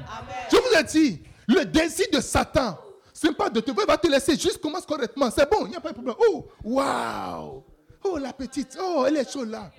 Je 0.52 0.58
vous 0.58 0.78
ai 0.80 0.84
dit, 0.84 1.22
le 1.48 1.64
désir 1.66 2.08
de 2.12 2.20
Satan, 2.20 2.78
ce 3.14 3.28
n'est 3.28 3.34
pas 3.34 3.50
de 3.50 3.60
te 3.60 3.72
il 3.72 3.86
va 3.88 3.98
te 3.98 4.08
laisser 4.08 4.36
juste 4.36 4.60
commence 4.60 4.86
correctement. 4.86 5.30
C'est 5.30 5.50
bon, 5.50 5.66
il 5.66 5.70
n'y 5.70 5.76
a 5.76 5.80
pas 5.80 5.90
de 5.90 5.94
problème. 5.94 6.16
Oh, 6.28 6.48
waouh. 6.64 7.64
Oh, 8.04 8.18
la 8.18 8.34
petite. 8.34 8.78
Oh, 8.82 9.06
elle 9.08 9.18
est 9.18 9.32
chaude 9.32 9.50
là. 9.50 9.70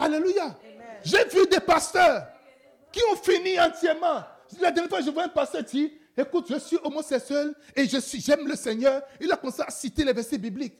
Alléluia. 0.00 0.56
J'ai 1.04 1.24
vu 1.26 1.46
des 1.46 1.60
pasteurs 1.60 2.26
qui 2.90 3.00
ont 3.12 3.16
fini 3.16 3.58
entièrement. 3.60 4.22
La 4.60 4.70
dernière 4.72 4.88
fois, 4.90 5.00
je 5.00 5.10
vois 5.10 5.24
un 5.24 5.28
pasteur 5.28 5.62
dire 5.62 5.90
Écoute, 6.16 6.46
je 6.50 6.58
suis 6.58 6.76
homosexuel 6.82 7.54
et 7.76 7.86
je 7.86 7.98
suis, 7.98 8.20
j'aime 8.20 8.46
le 8.46 8.56
Seigneur. 8.56 9.02
Il 9.20 9.30
a 9.32 9.36
commencé 9.36 9.62
à 9.62 9.70
citer 9.70 10.04
les 10.04 10.12
versets 10.12 10.38
bibliques. 10.38 10.74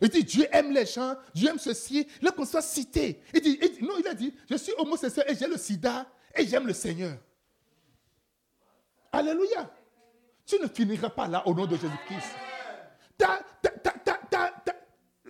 Il 0.00 0.08
dit 0.08 0.24
Dieu 0.24 0.46
aime 0.52 0.72
les 0.72 0.86
gens, 0.86 1.16
Dieu 1.34 1.48
aime 1.50 1.58
ceci. 1.58 2.06
Il 2.20 2.28
a 2.28 2.30
commencé 2.30 2.56
à 2.56 2.62
citer. 2.62 3.20
Il 3.34 3.40
dit, 3.40 3.58
il 3.60 3.70
dit- 3.72 3.82
non, 3.84 3.94
il 3.98 4.06
a 4.06 4.14
dit 4.14 4.32
Je 4.48 4.56
suis 4.56 4.72
homosexuel 4.78 5.26
et 5.28 5.34
j'ai 5.34 5.46
le 5.46 5.56
sida 5.58 6.06
et 6.34 6.46
j'aime 6.46 6.66
le 6.66 6.72
Seigneur. 6.72 7.16
Alléluia. 9.12 9.70
Tu 10.46 10.58
ne 10.58 10.66
finiras 10.68 11.10
pas 11.10 11.28
là 11.28 11.46
au 11.46 11.54
nom 11.54 11.66
de 11.66 11.76
Jésus-Christ. 11.76 12.28
Ta- 13.18 13.40
ta- 13.60 13.71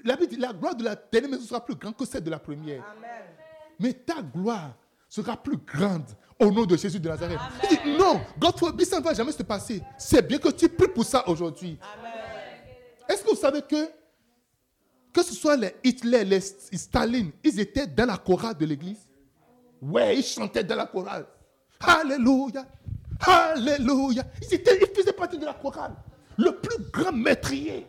La 0.04 0.16
Bible 0.16 0.30
dit 0.30 0.36
la 0.36 0.52
gloire 0.52 0.74
de 0.74 0.84
la 0.84 0.96
dernière 0.96 1.30
maison 1.30 1.44
sera 1.44 1.64
plus 1.64 1.74
grande 1.74 1.96
que 1.96 2.04
celle 2.04 2.24
de 2.24 2.30
la 2.30 2.38
première. 2.38 2.82
Mais 3.78 3.92
ta 3.92 4.22
gloire 4.22 4.74
sera 5.08 5.36
plus 5.36 5.58
grande 5.58 6.06
au 6.38 6.50
nom 6.50 6.64
de 6.64 6.76
Jésus 6.76 6.98
de 6.98 7.08
Nazareth. 7.08 7.38
Il 7.70 7.76
dit 7.82 7.98
non, 7.98 8.20
God 8.38 8.58
forbid, 8.58 8.86
ça 8.86 8.98
ne 8.98 9.04
va 9.04 9.14
jamais 9.14 9.32
se 9.32 9.42
passer. 9.42 9.82
C'est 9.98 10.26
bien 10.26 10.38
que 10.38 10.48
tu 10.48 10.68
pries 10.68 10.88
pour 10.88 11.04
ça 11.04 11.28
aujourd'hui. 11.28 11.78
Est-ce 13.08 13.22
que 13.22 13.30
vous 13.30 13.36
savez 13.36 13.62
que 13.62 13.90
que 15.12 15.22
ce 15.22 15.34
soit 15.34 15.56
les 15.56 15.74
Hitler, 15.84 16.24
les 16.24 16.40
Staline, 16.40 17.32
ils 17.44 17.60
étaient 17.60 17.86
dans 17.86 18.06
la 18.06 18.16
chorale 18.16 18.56
de 18.56 18.64
l'église? 18.64 19.06
Ouais, 19.82 20.16
ils 20.16 20.24
chantaient 20.24 20.64
dans 20.64 20.76
la 20.76 20.86
chorale. 20.86 21.26
Alléluia. 21.80 22.64
Alléluia. 23.20 24.24
Ils, 24.40 24.54
étaient, 24.54 24.78
ils 24.80 24.96
faisaient 24.96 25.12
partie 25.12 25.38
de 25.38 25.44
la 25.44 25.54
chorale. 25.54 25.94
Le 26.38 26.52
plus 26.52 26.78
grand 26.90 27.12
maîtrier. 27.12 27.86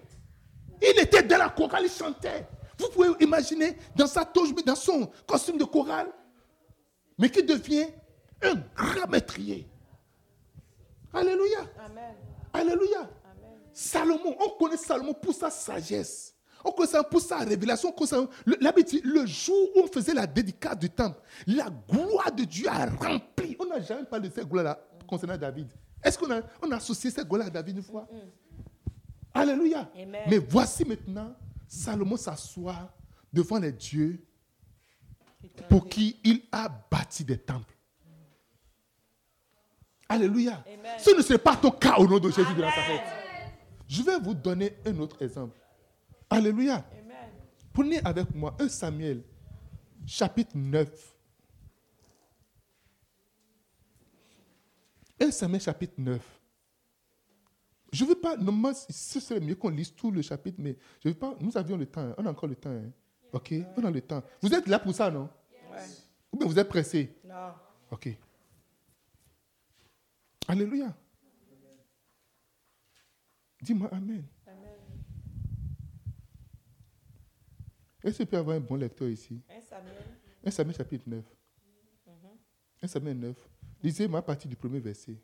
Il 0.83 0.99
était 0.99 1.23
dans 1.23 1.37
la 1.37 1.49
chorale, 1.49 1.83
il 1.85 1.89
chantait. 1.89 2.45
Vous 2.77 2.89
pouvez 2.89 3.09
imaginer 3.23 3.77
dans 3.95 4.07
sa 4.07 4.25
toge, 4.25 4.53
dans 4.65 4.75
son 4.75 5.09
costume 5.25 5.57
de 5.57 5.63
chorale, 5.63 6.07
mais 7.17 7.29
qui 7.29 7.43
devient 7.43 7.87
un 8.41 8.55
grand 8.75 9.07
maîtrier. 9.09 9.69
Alléluia. 11.13 11.59
Alléluia. 12.51 13.09
Salomon, 13.71 14.35
on 14.39 14.49
connaît 14.57 14.77
Salomon 14.77 15.13
pour 15.13 15.33
sa 15.33 15.49
sagesse. 15.49 16.35
On 16.65 16.71
connaît 16.71 16.89
ça 16.89 17.03
pour 17.03 17.21
sa 17.21 17.37
révélation. 17.39 17.89
On 17.89 17.91
connaît 17.91 18.09
ça- 18.09 18.27
le, 18.45 19.25
jour 19.25 19.69
où 19.75 19.81
on 19.81 19.87
faisait 19.87 20.13
la 20.13 20.27
dédicace 20.27 20.77
du 20.77 20.89
temple, 20.89 21.19
la 21.47 21.69
gloire 21.89 22.31
de 22.31 22.43
Dieu 22.43 22.67
a 22.69 22.85
rempli. 22.85 23.55
On 23.59 23.65
n'a 23.65 23.79
jamais 23.81 24.05
parlé 24.05 24.29
de 24.29 24.33
cette 24.33 24.47
gloire-là 24.47 24.79
concernant 25.07 25.37
David. 25.37 25.67
Est-ce 26.03 26.17
qu'on 26.17 26.31
a, 26.31 26.41
on 26.61 26.71
a 26.71 26.75
associé 26.77 27.09
cette 27.09 27.27
gloire 27.27 27.47
à 27.47 27.49
David 27.49 27.77
une 27.77 27.83
fois? 27.83 28.07
Alléluia. 29.33 29.89
Mais 30.27 30.37
voici 30.37 30.85
maintenant, 30.85 31.35
Salomon 31.67 32.17
s'assoit 32.17 32.93
devant 33.31 33.59
les 33.59 33.71
dieux 33.71 34.23
pour 35.69 35.87
qui 35.87 36.19
il 36.23 36.43
a 36.51 36.69
bâti 36.69 37.23
des 37.23 37.37
temples. 37.37 37.73
Alléluia. 40.07 40.63
Ce 40.99 41.15
ne 41.15 41.21
serait 41.21 41.39
pas 41.39 41.55
ton 41.55 41.71
cas 41.71 41.95
au 41.97 42.07
nom 42.07 42.19
de 42.19 42.29
Jésus 42.29 42.53
de 42.53 42.61
Nazareth. 42.61 43.01
Je 43.87 44.03
vais 44.03 44.19
vous 44.19 44.33
donner 44.33 44.77
un 44.85 44.97
autre 44.99 45.21
exemple. 45.21 45.57
Alléluia. 46.29 46.85
Prenez 47.73 47.99
avec 48.05 48.33
moi 48.35 48.55
1 48.59 48.69
Samuel, 48.69 49.23
chapitre 50.05 50.55
9. 50.55 51.15
1 55.19 55.31
Samuel, 55.31 55.61
chapitre 55.61 55.93
9. 55.97 56.32
Je 57.93 58.03
ne 58.03 58.09
veux 58.09 58.15
pas, 58.15 58.35
normalement, 58.35 58.73
ce 58.89 59.19
serait 59.19 59.39
mieux 59.39 59.53
qu'on 59.55 59.69
lise 59.69 59.93
tout 59.93 60.09
le 60.09 60.23
chapitre, 60.23 60.57
mais 60.59 60.75
je 61.03 61.09
veux 61.09 61.15
pas, 61.15 61.35
nous 61.39 61.55
avions 61.55 61.77
le 61.77 61.85
temps, 61.85 62.01
hein. 62.01 62.15
on 62.17 62.25
a 62.25 62.31
encore 62.31 62.49
le 62.49 62.55
temps. 62.55 62.71
hein. 62.71 62.91
Ok, 63.31 63.53
on 63.77 63.83
a 63.85 63.91
le 63.91 64.01
temps. 64.01 64.23
Vous 64.41 64.51
êtes 64.53 64.67
là 64.67 64.79
pour 64.79 64.93
ça, 64.93 65.09
non? 65.11 65.29
Ou 66.31 66.37
bien 66.37 66.47
vous 66.47 66.57
êtes 66.57 66.67
pressé? 66.67 67.15
Non. 67.23 67.53
Ok. 67.91 68.09
Alléluia. 70.47 70.95
Dis-moi 73.61 73.89
Amen. 73.93 74.23
Est-ce 78.03 78.17
que 78.17 78.23
tu 78.23 78.29
peux 78.29 78.37
avoir 78.37 78.57
un 78.57 78.59
bon 78.59 78.75
lecteur 78.75 79.07
ici? 79.07 79.39
1 79.49 79.61
Samuel. 79.61 80.03
1 80.43 80.51
Samuel 80.51 80.75
chapitre 80.75 81.03
9. 81.07 81.23
1 82.81 82.87
Samuel 82.87 83.17
9. 83.19 83.49
Lisez-moi 83.81 84.19
à 84.19 84.21
partir 84.21 84.49
du 84.49 84.55
premier 84.57 84.79
verset. 84.81 85.15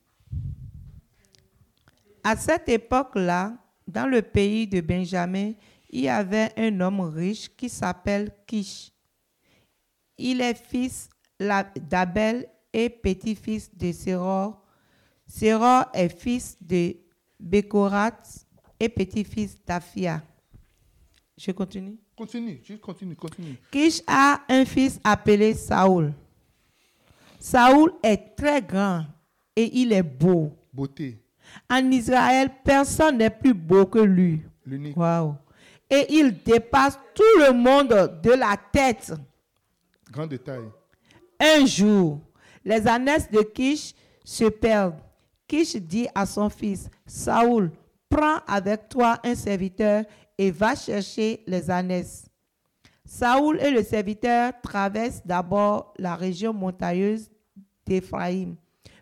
À 2.23 2.35
cette 2.35 2.69
époque-là, 2.69 3.57
dans 3.87 4.07
le 4.07 4.21
pays 4.21 4.67
de 4.67 4.81
Benjamin, 4.81 5.53
il 5.89 6.01
y 6.01 6.09
avait 6.09 6.51
un 6.57 6.79
homme 6.81 7.01
riche 7.01 7.49
qui 7.55 7.69
s'appelle 7.69 8.31
Kish. 8.45 8.91
Il 10.17 10.41
est 10.41 10.55
fils 10.55 11.09
d'Abel 11.39 12.47
et 12.73 12.89
petit-fils 12.89 13.75
de 13.75 13.91
Séror. 13.91 14.61
Séror 15.25 15.85
est 15.93 16.09
fils 16.09 16.57
de 16.61 16.95
Bécorat 17.39 18.21
et 18.79 18.89
petit-fils 18.89 19.57
d'Aphia. 19.65 20.21
Je 21.37 21.51
continue. 21.51 21.97
Continue, 22.15 22.59
juste 22.63 22.81
continue, 22.81 23.15
continue. 23.15 23.57
Kish 23.71 24.01
a 24.05 24.41
un 24.49 24.65
fils 24.65 24.99
appelé 25.03 25.53
Saoul. 25.53 26.13
Saoul 27.39 27.93
est 28.03 28.35
très 28.35 28.61
grand 28.61 29.05
et 29.55 29.79
il 29.79 29.93
est 29.93 30.03
beau. 30.03 30.51
Beauté, 30.73 31.17
En 31.69 31.91
Israël, 31.91 32.49
personne 32.63 33.17
n'est 33.17 33.29
plus 33.29 33.53
beau 33.53 33.85
que 33.85 33.99
lui. 33.99 34.41
l'unique. 34.65 34.95
Et 35.89 36.05
il 36.09 36.43
dépasse 36.43 36.99
tout 37.15 37.39
le 37.39 37.51
monde 37.53 38.19
de 38.23 38.31
la 38.31 38.55
tête. 38.71 39.13
Un 41.39 41.65
jour, 41.65 42.19
les 42.63 42.87
ânesses 42.87 43.29
de 43.31 43.41
Kish 43.41 43.93
se 44.23 44.45
perdent. 44.45 44.99
Kish 45.47 45.75
dit 45.77 46.07
à 46.13 46.25
son 46.25 46.49
fils, 46.49 46.89
Saoul, 47.05 47.71
prends 48.07 48.39
avec 48.47 48.89
toi 48.89 49.19
un 49.23 49.35
serviteur 49.35 50.03
et 50.37 50.51
va 50.51 50.75
chercher 50.75 51.43
les 51.47 51.69
ânesses. 51.71 52.29
Saoul 53.05 53.59
et 53.59 53.71
le 53.71 53.83
serviteur 53.83 54.53
traversent 54.61 55.25
d'abord 55.25 55.93
la 55.97 56.15
région 56.15 56.53
montagneuse 56.53 57.29
d'Éphraïm. 57.85 58.55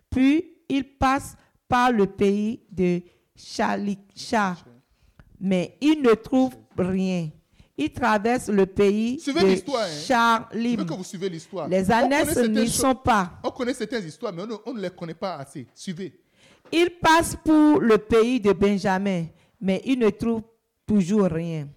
Puis 0.09 0.45
ils 0.69 0.97
passent 0.97 1.35
par 1.67 1.91
le 1.91 2.05
pays 2.05 2.61
de 2.71 3.01
Chalicha. 3.35 4.55
Mais 5.39 5.77
ils 5.81 6.01
ne 6.01 6.13
trouvent 6.13 6.57
rien. 6.77 7.29
Ils 7.77 7.91
traversent 7.91 8.49
le 8.49 8.65
pays 8.65 9.19
Suivez 9.19 9.41
de 9.41 9.71
hein. 9.71 9.85
Je 9.87 10.05
Charlim. 10.07 10.79
veux 10.79 10.85
que 10.85 10.93
vous 10.95 11.03
suivez 11.03 11.29
l'histoire. 11.29 11.67
Les 11.67 11.85
certaines 11.85 12.51
n'y 12.51 12.67
sont 12.67 12.95
pas. 12.95 13.39
On 13.43 13.51
connaît 13.51 13.73
certaines 13.75 14.05
histoires, 14.07 14.33
mais 14.33 14.41
on 14.43 14.47
ne, 14.47 14.55
on 14.65 14.73
ne 14.73 14.81
les 14.81 14.89
connaît 14.89 15.13
pas 15.13 15.35
assez. 15.35 15.67
Suivez. 15.75 16.19
Ils 16.71 16.89
passent 16.99 17.35
pour 17.35 17.79
le 17.79 17.99
pays 17.99 18.39
de 18.39 18.51
Benjamin, 18.51 19.25
mais 19.61 19.81
ils 19.85 19.99
ne 19.99 20.09
trouvent 20.09 20.41
toujours 20.87 21.25
rien. 21.29 21.69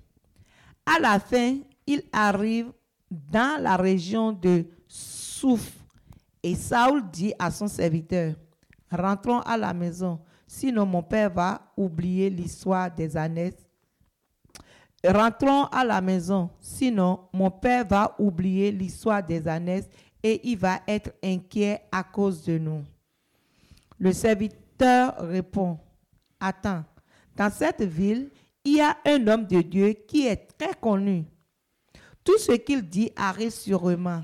À 0.87 0.99
la 0.99 1.21
fin, 1.21 1.59
ils 1.87 2.03
arrivent 2.13 2.73
dans 3.11 3.63
la 3.63 3.77
région 3.77 4.33
de 4.33 4.65
Souf. 4.89 5.71
Et 6.43 6.55
Saoul 6.55 7.03
dit 7.13 7.35
à 7.39 7.51
son 7.51 7.69
serviteur, 7.69 8.35
rentrons 8.91 9.41
à 9.41 9.57
la 9.57 9.73
maison, 9.73 10.21
sinon 10.47 10.87
mon 10.87 11.03
père 11.03 11.33
va 11.33 11.73
oublier 11.77 12.31
l'histoire 12.31 12.91
des 12.91 13.17
ânesses. 13.17 13.67
Rentrons 15.05 15.65
à 15.67 15.85
la 15.85 16.01
maison, 16.01 16.51
sinon 16.61 17.21
mon 17.33 17.51
père 17.51 17.87
va 17.87 18.15
oublier 18.19 18.71
l'histoire 18.71 19.23
des 19.23 19.43
et 20.23 20.51
il 20.51 20.59
va 20.59 20.81
être 20.87 21.13
inquiet 21.23 21.81
à 21.91 22.03
cause 22.03 22.45
de 22.45 22.59
nous. 22.59 22.85
Le 23.99 24.13
serviteur 24.13 25.15
répond, 25.19 25.79
Attends, 26.39 26.85
dans 27.37 27.51
cette 27.51 27.83
ville, 27.83 28.31
il 28.65 28.77
y 28.77 28.81
a 28.81 28.97
un 29.07 29.27
homme 29.27 29.47
de 29.47 29.61
Dieu 29.63 29.93
qui 29.93 30.27
est 30.27 30.49
très 30.59 30.75
connu. 30.75 31.25
Tout 32.25 32.39
ce 32.39 32.53
qu'il 32.53 32.83
dit 32.83 33.11
arrive 33.17 33.51
sûrement. 33.51 34.23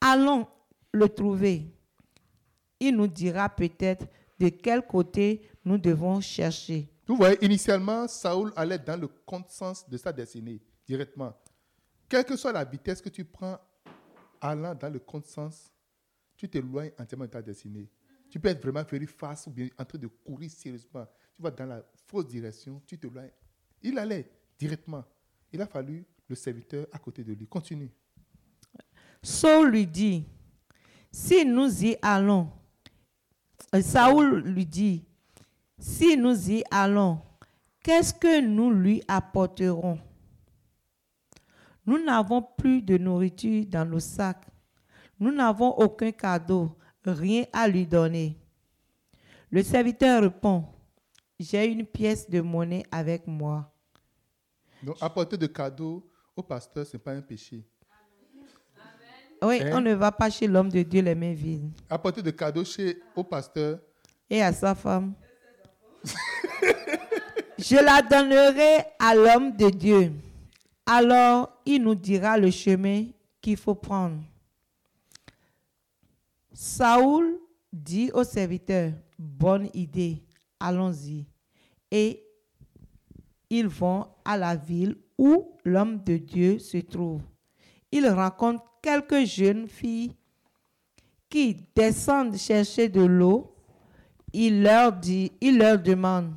Allons 0.00 0.46
le 0.92 1.08
trouver. 1.08 1.73
Il 2.88 2.96
nous 2.96 3.06
dira 3.06 3.48
peut-être 3.48 4.06
de 4.38 4.48
quel 4.50 4.86
côté 4.86 5.48
nous 5.64 5.78
devons 5.78 6.20
chercher. 6.20 6.90
Vous 7.06 7.16
voyez, 7.16 7.42
initialement, 7.42 8.06
Saoul 8.06 8.52
allait 8.56 8.78
dans 8.78 9.00
le 9.00 9.08
sens 9.48 9.88
de 9.88 9.96
sa 9.96 10.12
destinée, 10.12 10.60
directement. 10.86 11.34
Quelle 12.08 12.24
que 12.24 12.36
soit 12.36 12.52
la 12.52 12.64
vitesse 12.64 13.00
que 13.00 13.08
tu 13.08 13.24
prends, 13.24 13.58
allant 14.40 14.74
dans 14.74 14.90
le 14.90 15.00
sens, 15.24 15.72
tu 16.36 16.48
t'éloignes 16.48 16.92
entièrement 16.98 17.24
de 17.24 17.30
ta 17.30 17.40
destinée. 17.40 17.88
Tu 18.28 18.38
peux 18.38 18.48
être 18.48 18.62
vraiment 18.62 18.82
very 18.82 19.06
fast 19.06 19.46
ou 19.46 19.50
bien 19.50 19.68
en 19.78 19.84
train 19.84 19.98
de 19.98 20.08
courir 20.08 20.50
sérieusement. 20.50 21.06
Tu 21.34 21.42
vas 21.42 21.50
dans 21.50 21.66
la 21.66 21.82
fausse 22.06 22.26
direction, 22.26 22.82
tu 22.86 22.98
t'éloignes. 22.98 23.30
Il 23.82 23.98
allait 23.98 24.30
directement. 24.58 25.04
Il 25.52 25.62
a 25.62 25.66
fallu 25.66 26.04
le 26.28 26.34
serviteur 26.34 26.86
à 26.92 26.98
côté 26.98 27.24
de 27.24 27.32
lui. 27.32 27.46
Continue. 27.46 27.90
Saul 29.22 29.70
lui 29.70 29.86
dit, 29.86 30.26
si 31.10 31.46
nous 31.46 31.84
y 31.84 31.96
allons, 32.02 32.50
Saoul 33.82 34.40
lui 34.44 34.66
dit, 34.66 35.04
si 35.78 36.16
nous 36.16 36.50
y 36.50 36.62
allons, 36.70 37.18
qu'est-ce 37.82 38.14
que 38.14 38.40
nous 38.40 38.70
lui 38.70 39.02
apporterons? 39.08 39.98
Nous 41.86 42.02
n'avons 42.02 42.42
plus 42.42 42.82
de 42.82 42.96
nourriture 42.96 43.66
dans 43.66 43.84
nos 43.84 44.00
sacs. 44.00 44.46
Nous 45.18 45.32
n'avons 45.32 45.70
aucun 45.70 46.12
cadeau, 46.12 46.76
rien 47.04 47.44
à 47.52 47.68
lui 47.68 47.86
donner. 47.86 48.38
Le 49.50 49.62
serviteur 49.62 50.22
répond, 50.22 50.64
j'ai 51.38 51.66
une 51.66 51.84
pièce 51.84 52.28
de 52.28 52.40
monnaie 52.40 52.84
avec 52.90 53.26
moi. 53.26 53.70
Donc, 54.82 54.96
apporter 55.00 55.36
de 55.36 55.46
cadeaux 55.46 56.08
au 56.36 56.42
pasteur, 56.42 56.86
ce 56.86 56.96
n'est 56.96 57.02
pas 57.02 57.12
un 57.12 57.22
péché. 57.22 57.64
Oui, 59.44 59.60
Hein? 59.62 59.70
on 59.74 59.80
ne 59.80 59.94
va 59.94 60.10
pas 60.12 60.30
chez 60.30 60.46
l'homme 60.46 60.70
de 60.70 60.82
Dieu 60.82 61.02
les 61.02 61.14
mains 61.14 61.34
vides. 61.34 61.70
Apporter 61.90 62.22
de 62.22 62.30
cadeaux 62.30 62.64
chez, 62.64 63.00
au 63.14 63.22
pasteur, 63.24 63.78
et 64.30 64.42
à 64.42 64.52
sa 64.52 64.74
femme. 64.74 65.14
Je 67.58 67.76
la 67.76 68.02
donnerai 68.02 68.84
à 68.98 69.14
l'homme 69.14 69.56
de 69.56 69.70
Dieu. 69.70 70.12
Alors 70.86 71.50
il 71.64 71.82
nous 71.82 71.94
dira 71.94 72.36
le 72.36 72.50
chemin 72.50 73.06
qu'il 73.40 73.56
faut 73.56 73.74
prendre. 73.74 74.18
Saoul 76.52 77.38
dit 77.72 78.10
au 78.12 78.22
serviteur, 78.24 78.92
bonne 79.18 79.68
idée, 79.74 80.22
allons-y. 80.60 81.26
Et 81.90 82.22
ils 83.50 83.68
vont 83.68 84.06
à 84.24 84.36
la 84.36 84.56
ville 84.56 84.96
où 85.18 85.52
l'homme 85.64 86.02
de 86.04 86.16
Dieu 86.16 86.58
se 86.58 86.78
trouve. 86.78 87.22
Ils 87.92 88.08
rencontrent 88.08 88.64
quelques 88.84 89.24
jeunes 89.24 89.66
filles 89.66 90.14
qui 91.30 91.56
descendent 91.74 92.36
chercher 92.36 92.90
de 92.90 93.00
l'eau 93.00 93.50
il 94.34 94.62
leur 94.62 94.92
dit, 94.92 95.32
il 95.40 95.58
leur 95.58 95.78
demande, 95.78 96.34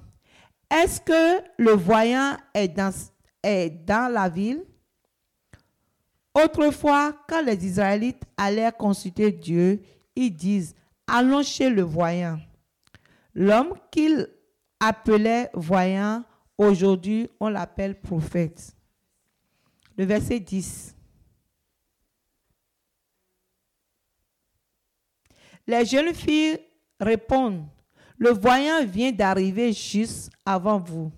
est-ce 0.69 1.01
que 1.01 1.43
le 1.57 1.71
voyant 1.71 2.37
est 2.53 2.67
dans, 2.67 2.93
est 3.41 3.69
dans 3.69 4.13
la 4.13 4.29
ville? 4.29 4.63
Autrefois, 6.35 7.13
quand 7.27 7.41
les 7.41 7.65
Israélites 7.65 8.21
allaient 8.37 8.71
consulter 8.71 9.31
Dieu, 9.31 9.81
ils 10.15 10.33
disent, 10.33 10.75
allons 11.07 11.41
chez 11.41 11.71
le 11.71 11.81
voyant. 11.81 12.39
L'homme 13.33 13.73
qu'ils 13.89 14.27
appelaient 14.79 15.49
voyant, 15.55 16.23
aujourd'hui, 16.55 17.27
on 17.39 17.49
l'appelle 17.49 17.99
prophète. 17.99 18.75
Le 19.97 20.05
verset 20.05 20.39
10. 20.39 20.96
Les 25.67 25.83
jeunes 25.85 26.13
filles 26.13 26.57
répondent, 26.99 27.65
le 28.17 28.29
voyant 28.31 28.85
vient 28.85 29.11
d'arriver 29.11 29.73
juste 29.73 30.31
avant 30.45 30.79
vous. 30.79 31.11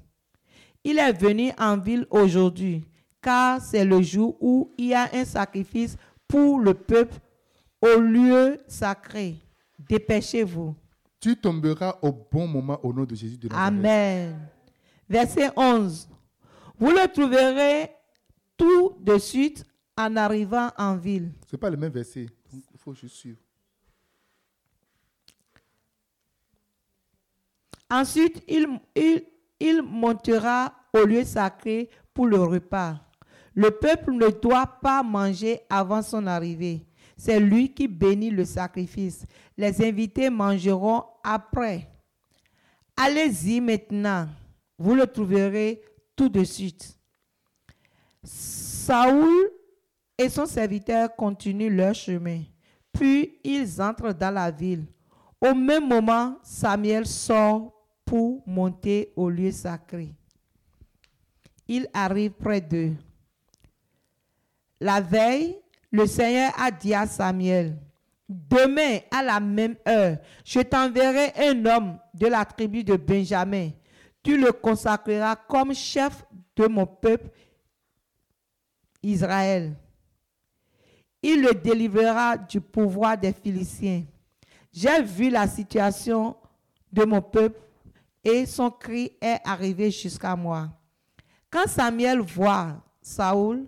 Il 0.83 0.97
est 0.97 1.13
venu 1.13 1.51
en 1.57 1.77
ville 1.77 2.07
aujourd'hui, 2.09 2.83
car 3.21 3.61
c'est 3.61 3.85
le 3.85 4.01
jour 4.01 4.35
où 4.41 4.73
il 4.77 4.87
y 4.87 4.93
a 4.95 5.07
un 5.13 5.23
sacrifice 5.23 5.95
pour 6.27 6.59
le 6.59 6.73
peuple 6.73 7.15
au 7.81 7.99
lieu 7.99 8.57
sacré. 8.67 9.35
Dépêchez-vous. 9.77 10.75
Tu 11.19 11.35
tomberas 11.35 11.97
au 12.01 12.11
bon 12.11 12.47
moment 12.47 12.79
au 12.83 12.91
nom 12.91 13.03
de 13.03 13.13
Jésus 13.13 13.37
de 13.37 13.49
Nazareth. 13.49 13.67
Amen. 13.67 14.39
Verset 15.07 15.51
11. 15.55 16.09
Vous 16.79 16.91
le 16.91 17.07
trouverez 17.11 17.91
tout 18.57 18.95
de 18.99 19.17
suite 19.17 19.65
en 19.97 20.15
arrivant 20.15 20.71
en 20.77 20.95
ville. 20.95 21.31
Ce 21.45 21.55
n'est 21.55 21.59
pas 21.59 21.69
le 21.69 21.77
même 21.77 21.91
verset. 21.91 22.27
Il 22.53 22.79
faut 22.79 22.93
juste 22.93 23.15
suivre. 23.15 23.39
Ensuite, 27.89 28.43
il, 28.47 29.81
montera 29.81 30.73
au 30.93 31.05
lieu 31.05 31.23
sacré 31.23 31.89
pour 32.13 32.27
le 32.27 32.39
repas. 32.39 32.99
Le 33.55 33.71
peuple 33.71 34.13
ne 34.13 34.27
doit 34.27 34.67
pas 34.81 35.01
manger 35.01 35.61
avant 35.69 36.01
son 36.01 36.27
arrivée. 36.27 36.85
C'est 37.17 37.39
lui 37.39 37.73
qui 37.73 37.87
bénit 37.87 38.29
le 38.29 38.45
sacrifice. 38.45 39.25
Les 39.57 39.83
invités 39.85 40.29
mangeront 40.29 41.03
après. 41.23 41.89
Allez-y 42.95 43.59
maintenant. 43.59 44.27
Vous 44.77 44.95
le 44.95 45.05
trouverez 45.07 45.81
tout 46.15 46.29
de 46.29 46.43
suite. 46.43 46.97
Saoul 48.23 49.51
et 50.17 50.29
son 50.29 50.45
serviteur 50.45 51.15
continuent 51.15 51.75
leur 51.75 51.95
chemin. 51.95 52.43
Puis 52.93 53.39
ils 53.43 53.81
entrent 53.81 54.13
dans 54.13 54.33
la 54.33 54.51
ville. 54.51 54.85
Au 55.41 55.53
même 55.55 55.87
moment, 55.87 56.37
Samuel 56.43 57.05
sort 57.05 57.78
monter 58.45 59.11
au 59.15 59.29
lieu 59.29 59.51
sacré. 59.51 60.13
Il 61.67 61.87
arrive 61.93 62.31
près 62.31 62.61
d'eux. 62.61 62.93
La 64.79 65.01
veille, 65.01 65.57
le 65.91 66.05
Seigneur 66.05 66.51
a 66.57 66.71
dit 66.71 66.93
à 66.93 67.05
Samuel, 67.05 67.77
Demain, 68.27 68.99
à 69.09 69.23
la 69.23 69.39
même 69.39 69.75
heure, 69.87 70.17
je 70.45 70.59
t'enverrai 70.59 71.33
un 71.37 71.65
homme 71.65 71.97
de 72.13 72.27
la 72.27 72.45
tribu 72.45 72.83
de 72.83 72.95
Benjamin. 72.95 73.71
Tu 74.21 74.39
le 74.39 74.51
consacreras 74.51 75.35
comme 75.35 75.73
chef 75.73 76.23
de 76.55 76.67
mon 76.67 76.85
peuple 76.85 77.29
Israël. 79.01 79.75
Il 81.23 81.41
le 81.41 81.53
délivrera 81.53 82.37
du 82.37 82.61
pouvoir 82.61 83.17
des 83.17 83.33
Philistins. 83.33 84.03
J'ai 84.71 85.01
vu 85.01 85.29
la 85.29 85.47
situation 85.47 86.35
de 86.91 87.03
mon 87.05 87.21
peuple 87.21 87.59
et 88.29 88.45
son 88.45 88.69
cri 88.69 89.11
est 89.21 89.39
arrivé 89.43 89.91
jusqu'à 89.91 90.35
moi. 90.35 90.69
Quand 91.49 91.67
Samuel 91.67 92.19
voit 92.19 92.81
Saoul, 93.01 93.67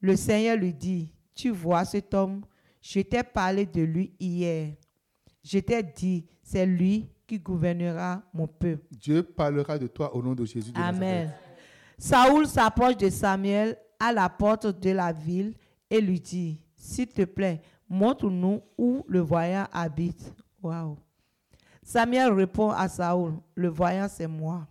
le 0.00 0.16
Seigneur 0.16 0.56
lui 0.56 0.74
dit, 0.74 1.12
tu 1.34 1.50
vois 1.50 1.84
cet 1.84 2.12
homme, 2.14 2.44
je 2.80 3.00
t'ai 3.00 3.22
parlé 3.22 3.64
de 3.64 3.82
lui 3.82 4.12
hier. 4.18 4.74
Je 5.44 5.58
t'ai 5.60 5.82
dit, 5.82 6.26
c'est 6.42 6.66
lui 6.66 7.08
qui 7.26 7.38
gouvernera 7.38 8.22
mon 8.34 8.46
peuple. 8.46 8.84
Dieu 8.90 9.22
parlera 9.22 9.78
de 9.78 9.86
toi 9.86 10.14
au 10.14 10.22
nom 10.22 10.34
de 10.34 10.44
Jésus 10.44 10.72
de 10.72 10.78
Amen. 10.78 11.26
Nazareth. 11.26 11.38
Saoul 11.98 12.46
s'approche 12.48 12.96
de 12.96 13.08
Samuel 13.08 13.76
à 14.00 14.12
la 14.12 14.28
porte 14.28 14.66
de 14.66 14.90
la 14.90 15.12
ville 15.12 15.54
et 15.88 16.00
lui 16.00 16.20
dit, 16.20 16.60
s'il 16.76 17.06
te 17.06 17.24
plaît, 17.24 17.62
montre-nous 17.88 18.60
où 18.76 19.04
le 19.06 19.20
voyant 19.20 19.66
habite. 19.72 20.34
Waouh. 20.60 20.96
Samuel 21.82 22.32
répond 22.32 22.70
à 22.70 22.88
Saoul, 22.88 23.34
le 23.54 23.68
voyant 23.68 24.08
c'est 24.08 24.26
moi. 24.26 24.66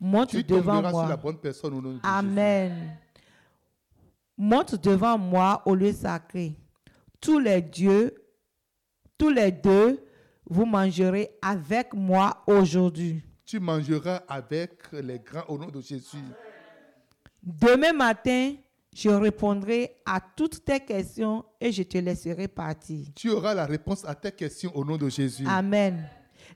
Monte 0.00 0.30
Tu 0.30 0.42
devant 0.44 0.74
tomberas 0.82 0.90
sur 0.90 1.00
la 1.02 1.06
moi. 1.08 1.16
bonne 1.16 1.38
personne 1.38 1.72
au 1.74 1.80
nom 1.80 1.88
de 1.90 1.94
Jésus. 1.94 2.00
Amen. 2.04 2.96
Monte 4.36 4.74
devant 4.74 5.16
moi 5.16 5.62
au 5.64 5.74
lieu 5.74 5.92
sacré. 5.92 6.54
Tous 7.20 7.38
les 7.38 7.62
dieux, 7.62 8.14
tous 9.16 9.30
les 9.30 9.50
deux, 9.50 10.04
vous 10.48 10.66
mangerez 10.66 11.30
avec 11.40 11.94
moi 11.94 12.42
aujourd'hui. 12.46 13.22
Tu 13.46 13.58
mangeras 13.58 14.16
avec 14.28 14.92
les 14.92 15.18
grands 15.20 15.44
au 15.48 15.56
nom 15.56 15.68
de 15.68 15.80
Jésus. 15.80 16.18
Demain 17.42 17.92
matin, 17.92 18.54
je 18.96 19.10
répondrai 19.10 19.94
à 20.06 20.20
toutes 20.20 20.64
tes 20.64 20.80
questions 20.80 21.44
et 21.60 21.70
je 21.70 21.82
te 21.82 21.98
laisserai 21.98 22.48
partir. 22.48 23.04
Tu 23.14 23.28
auras 23.28 23.52
la 23.52 23.66
réponse 23.66 24.06
à 24.06 24.14
tes 24.14 24.32
questions 24.32 24.74
au 24.74 24.86
nom 24.86 24.96
de 24.96 25.10
Jésus. 25.10 25.44
Amen. 25.46 26.08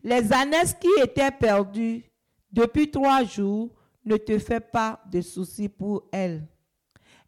Les 0.03 0.33
ânesses 0.33 0.75
qui 0.81 0.89
étaient 1.03 1.31
perdues 1.31 2.03
depuis 2.51 2.91
trois 2.91 3.25
jours, 3.25 3.69
ne 4.05 4.17
te 4.17 4.39
fais 4.39 4.61
pas 4.61 5.03
de 5.13 5.21
soucis 5.21 5.69
pour 5.69 6.09
elles. 6.11 6.43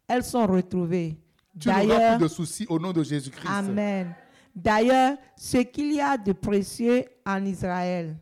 Elles 0.07 0.23
sont 0.23 0.47
retrouvées. 0.47 1.15
Tu 1.59 1.67
n'auras 1.67 1.85
D'ailleurs, 1.85 2.17
plus 2.17 2.23
de 2.23 2.29
soucis 2.29 2.65
au 2.67 2.79
nom 2.79 2.91
de 2.91 3.03
Jésus-Christ. 3.03 3.47
Amen. 3.47 4.15
D'ailleurs, 4.55 5.15
ce 5.37 5.57
qu'il 5.59 5.93
y 5.93 6.01
a 6.01 6.17
de 6.17 6.31
précieux 6.33 7.05
en 7.23 7.45
Israël, 7.45 8.15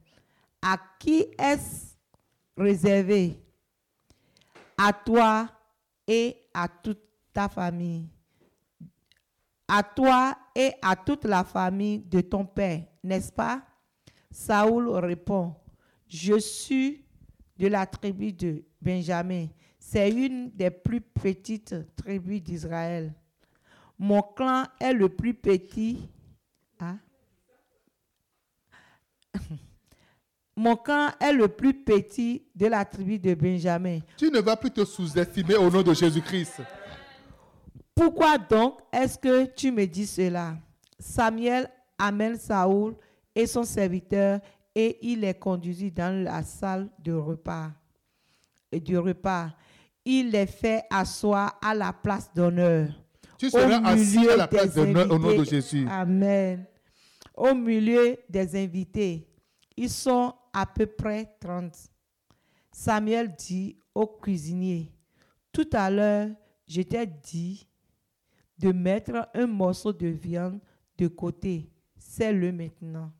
à 0.62 0.78
qui 1.00 1.26
est-ce 1.40 1.96
réservé? 2.58 3.40
À 4.78 4.92
toi 4.92 5.48
et 6.12 6.36
à 6.54 6.68
toute 6.68 7.00
ta 7.32 7.48
famille. 7.48 8.10
À 9.66 9.82
toi 9.82 10.38
et 10.54 10.74
à 10.82 10.98
toute 10.98 11.24
la 11.24 11.46
famille 11.46 12.00
de 12.00 12.20
ton 12.20 12.46
père, 12.46 12.84
n'est-ce 13.02 13.32
pas? 13.32 13.66
Saoul 14.30 14.90
répond, 14.90 15.56
je 16.10 16.38
suis 16.38 17.06
de 17.58 17.68
la 17.68 17.86
tribu 17.86 18.34
de 18.34 18.66
Benjamin. 18.82 19.48
C'est 19.80 20.12
une 20.12 20.52
des 20.52 20.70
plus 20.70 21.00
petites 21.00 21.76
tribus 21.96 22.44
d'Israël. 22.44 23.14
Mon 23.98 24.22
clan 24.22 24.66
est 24.82 24.94
le 24.94 25.08
plus 25.08 25.34
petit. 25.34 26.10
Hein? 26.82 27.00
Mon 30.56 30.76
clan 30.76 31.10
est 31.20 31.34
le 31.34 31.48
plus 31.48 31.74
petit 31.74 32.44
de 32.56 32.68
la 32.68 32.84
tribu 32.84 33.18
de 33.18 33.34
Benjamin. 33.34 34.00
Tu 34.18 34.30
ne 34.30 34.40
vas 34.40 34.56
plus 34.56 34.72
te 34.72 34.84
sous-estimer 34.84 35.56
au 35.56 35.70
nom 35.70 35.82
de 35.82 35.94
Jésus-Christ. 35.94 36.62
Pourquoi 37.96 38.38
donc 38.38 38.80
est-ce 38.92 39.18
que 39.18 39.46
tu 39.46 39.72
me 39.72 39.86
dis 39.86 40.08
cela? 40.08 40.56
Samuel 41.00 41.70
amène 41.98 42.38
Saoul 42.38 42.96
et 43.34 43.48
son 43.48 43.64
serviteur 43.64 44.40
et 44.76 44.98
il 45.02 45.22
les 45.22 45.34
conduisit 45.34 45.92
dans 45.92 46.24
la 46.24 46.44
salle 46.44 46.90
de 47.00 47.14
repas. 47.14 47.72
Et 48.72 48.80
du 48.80 48.98
repas, 48.98 49.50
il 50.06 50.32
les 50.32 50.48
fait 50.48 50.84
asseoir 50.90 51.60
à 51.62 51.74
la 51.74 51.94
place 51.94 52.30
d'honneur. 52.34 52.90
Tu 53.38 53.50
seras 53.50 53.82
assis 53.86 54.30
à 54.30 54.36
la 54.36 54.48
place 54.48 54.76
d'honneur 54.76 55.12
au 55.12 55.20
nom 55.20 55.38
de. 55.38 55.44
Jésus. 55.44 55.86
Amen. 55.90 56.66
Au 57.36 57.54
milieu 57.54 58.18
des 58.30 58.64
invités, 58.64 59.28
ils 59.76 59.90
sont 59.90 60.34
à 60.54 60.66
peu 60.66 60.86
près 60.86 61.36
30. 61.40 61.74
Samuel 62.72 63.36
dit 63.36 63.78
au 63.94 64.08
cuisinier, 64.08 64.92
tout 65.52 65.70
à 65.74 65.90
l'heure, 65.90 66.30
je 66.68 66.82
t'ai 66.82 67.06
dit 67.06 67.68
de 68.58 68.72
mettre 68.72 69.28
un 69.34 69.48
morceau 69.48 69.92
de 69.92 70.08
viande 70.08 70.60
de 70.98 71.08
côté. 71.08 71.70
C'est 71.98 72.32
le 72.32 72.52
maintenant. 72.52 73.12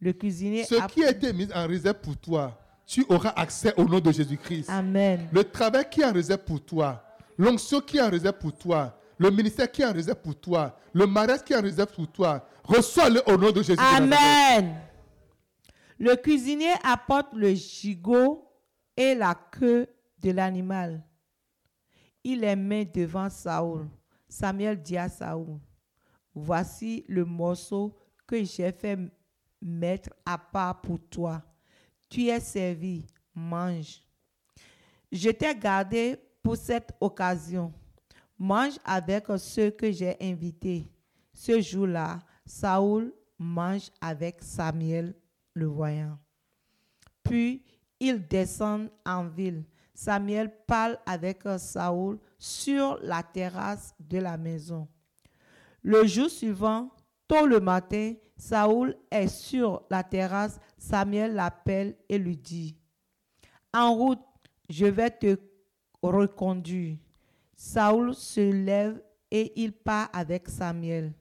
Le 0.00 0.12
cuisinier 0.12 0.64
Ce 0.64 0.74
a- 0.74 0.86
qui 0.88 1.04
a 1.04 1.10
été 1.10 1.32
mis 1.32 1.48
en 1.54 1.66
réserve 1.66 2.00
pour 2.00 2.16
toi, 2.16 2.58
tu 2.86 3.04
auras 3.08 3.30
accès 3.30 3.72
au 3.76 3.84
nom 3.84 3.98
de 4.00 4.12
Jésus-Christ. 4.12 4.68
Amen. 4.70 5.28
Le 5.32 5.42
travail 5.44 5.88
qui 5.90 6.00
est 6.00 6.04
en 6.04 6.12
réserve 6.12 6.42
pour 6.44 6.64
toi, 6.64 7.02
l'onction 7.38 7.80
qui 7.80 7.98
est 7.98 8.02
en 8.02 8.10
réserve 8.10 8.38
pour 8.38 8.52
toi, 8.56 8.98
le 9.18 9.30
ministère 9.30 9.70
qui 9.70 9.82
est 9.82 9.86
en 9.86 9.92
réserve 9.92 10.18
pour 10.20 10.38
toi, 10.38 10.78
le 10.92 11.06
mariage 11.06 11.42
qui 11.44 11.52
est 11.52 11.56
en 11.56 11.62
réserve 11.62 11.92
pour 11.92 12.06
toi, 12.10 12.46
reçois-le 12.64 13.22
au 13.26 13.36
nom 13.36 13.50
de 13.50 13.62
Jésus. 13.62 13.76
de 13.76 13.82
Nazareth. 13.82 14.12
Amen. 14.58 14.74
Le 15.98 16.14
cuisinier 16.14 16.74
apporte 16.82 17.32
le 17.32 17.54
gigot 17.54 18.46
et 18.96 19.14
la 19.14 19.34
queue 19.34 19.88
de 20.18 20.30
l'animal. 20.30 21.02
Il 22.22 22.40
les 22.40 22.56
met 22.56 22.84
devant 22.84 23.30
Saoul. 23.30 23.88
Samuel 24.28 24.82
dit 24.82 24.98
à 24.98 25.08
Saoul, 25.08 25.58
voici 26.34 27.04
le 27.08 27.24
morceau 27.24 27.96
que 28.26 28.42
j'ai 28.44 28.72
fait 28.72 28.98
mettre 29.62 30.10
à 30.24 30.36
part 30.36 30.80
pour 30.80 30.98
toi. 31.08 31.42
Tu 32.08 32.26
es 32.26 32.40
servi, 32.40 33.06
mange. 33.34 34.02
Je 35.10 35.30
t'ai 35.30 35.54
gardé 35.54 36.16
pour 36.42 36.56
cette 36.56 36.92
occasion. 37.00 37.72
Mange 38.38 38.78
avec 38.84 39.24
ceux 39.38 39.70
que 39.70 39.90
j'ai 39.90 40.16
invités. 40.20 40.90
Ce 41.32 41.60
jour-là, 41.60 42.18
Saoul 42.44 43.14
mange 43.38 43.90
avec 44.00 44.42
Samuel 44.42 45.14
le 45.56 45.66
voyant. 45.66 46.18
Puis 47.24 47.64
ils 47.98 48.26
descendent 48.26 48.90
en 49.04 49.26
ville. 49.26 49.64
Samuel 49.94 50.52
parle 50.66 50.98
avec 51.06 51.42
Saoul 51.58 52.18
sur 52.38 52.98
la 53.02 53.22
terrasse 53.22 53.94
de 53.98 54.18
la 54.18 54.36
maison. 54.36 54.86
Le 55.82 56.06
jour 56.06 56.28
suivant, 56.28 56.90
tôt 57.26 57.46
le 57.46 57.60
matin, 57.60 58.12
Saoul 58.36 58.94
est 59.10 59.28
sur 59.28 59.84
la 59.90 60.04
terrasse. 60.04 60.60
Samuel 60.76 61.34
l'appelle 61.34 61.96
et 62.08 62.18
lui 62.18 62.36
dit, 62.36 62.76
En 63.72 63.94
route, 63.94 64.20
je 64.68 64.86
vais 64.86 65.10
te 65.10 65.38
reconduire. 66.02 66.98
Saoul 67.54 68.14
se 68.14 68.52
lève 68.52 69.02
et 69.30 69.52
il 69.60 69.72
part 69.72 70.10
avec 70.12 70.48
Samuel. 70.48 71.14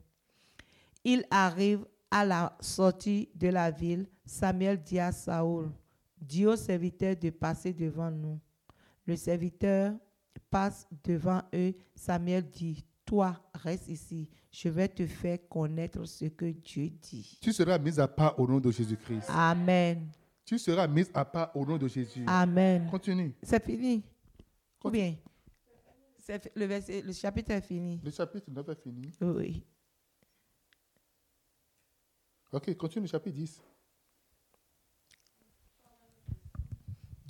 Il 1.05 1.25
arrive 1.31 1.85
à 2.11 2.25
la 2.25 2.57
sortie 2.59 3.29
de 3.35 3.47
la 3.47 3.71
ville. 3.71 4.07
Samuel 4.25 4.81
dit 4.81 4.99
à 4.99 5.11
Saoul, 5.11 5.71
dis 6.19 6.45
au 6.45 6.55
serviteur 6.55 7.15
de 7.15 7.29
passer 7.29 7.73
devant 7.73 8.09
nous. 8.11 8.39
Le 9.05 9.15
serviteur 9.15 9.93
passe 10.49 10.87
devant 11.03 11.41
eux. 11.53 11.73
Samuel 11.95 12.49
dit, 12.49 12.83
toi, 13.05 13.39
reste 13.53 13.87
ici. 13.87 14.27
Je 14.51 14.69
vais 14.69 14.87
te 14.87 15.05
faire 15.05 15.37
connaître 15.47 16.03
ce 16.05 16.25
que 16.25 16.45
Dieu 16.51 16.89
dit. 16.89 17.37
Tu 17.41 17.53
seras 17.53 17.77
mis 17.77 17.99
à 17.99 18.07
part 18.07 18.39
au 18.39 18.47
nom 18.47 18.59
de 18.59 18.71
Jésus-Christ. 18.71 19.27
Amen. 19.29 20.07
Tu 20.43 20.57
seras 20.57 20.87
mis 20.87 21.05
à 21.13 21.23
part 21.25 21.55
au 21.55 21.65
nom 21.65 21.77
de 21.77 21.87
Jésus. 21.87 22.23
Amen. 22.27 22.87
Continue. 22.89 23.35
C'est 23.43 23.63
fini. 23.63 24.03
Continue. 24.79 25.17
bien, 26.27 26.37
le, 26.55 26.65
verset- 26.65 27.01
le 27.01 27.13
chapitre 27.13 27.51
est 27.51 27.61
fini. 27.61 27.99
Le 28.03 28.09
chapitre 28.11 28.49
9 28.49 28.69
est 28.69 28.81
fini. 28.81 29.11
Oui. 29.21 29.63
Ok, 32.51 32.75
continue 32.77 33.03
le 33.05 33.09
chapitre 33.09 33.35
10. 33.35 33.61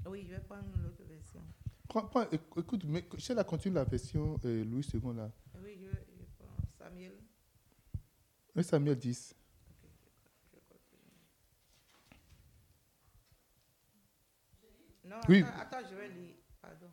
Oui, 0.08 0.24
je 0.28 0.34
vais 0.36 0.40
prendre 0.42 0.66
l'autre 0.84 1.04
version. 1.08 1.42
Prends- 1.88 2.08
prends- 2.08 2.24
éc- 2.26 2.60
écoute, 2.60 2.84
mais 2.86 3.06
Sheila 3.18 3.44
continue 3.44 3.76
la 3.76 3.84
version 3.84 4.40
euh, 4.46 4.64
Louis 4.64 4.86
II 4.94 5.02
là. 5.16 5.32
Oui, 5.64 5.78
je, 5.82 5.88
je 5.90 6.26
prends 6.38 6.56
Samuel. 6.78 7.14
1 8.56 8.64
Samuel 8.64 8.98
10. 8.98 9.36
Non, 15.04 15.18
Oui. 15.30 15.44
attends, 15.44 15.78
attends, 15.78 15.88
je 15.90 15.96
vais 15.96 16.08
lire. 16.10 16.36
Pardon. 16.62 16.88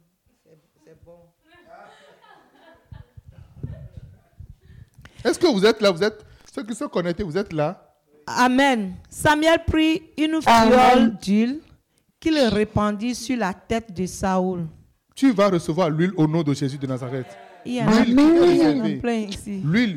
C'est 0.45 0.59
c'est 0.85 1.05
bon. 1.05 1.19
Est-ce 5.25 5.39
que 5.39 5.47
vous 5.47 5.65
êtes 5.65 5.81
là? 5.81 5.91
Vous 5.91 6.03
êtes 6.03 6.25
ceux 6.53 6.65
qui 6.65 6.75
sont 6.75 6.89
connectés, 6.89 7.23
vous 7.23 7.39
êtes 7.39 7.53
là? 7.53 7.97
Amen. 8.27 8.97
Samuel 9.09 9.65
prit 9.65 10.11
une 10.19 10.43
fiole 10.43 11.17
d'huile 11.19 11.61
qu'il 12.23 12.39
répandit 12.39 13.15
sur 13.17 13.37
la 13.37 13.53
tête 13.53 13.93
de 13.93 14.07
Saoul. 14.07 14.67
Tu 15.15 15.33
vas 15.33 15.49
recevoir 15.49 15.91
l'huile 15.91 16.13
au 16.17 16.27
nom 16.27 16.43
de 16.43 16.55
Jésus 16.55 16.79
de 16.79 16.87
Nazareth. 16.87 17.27
L'huile 17.65 17.85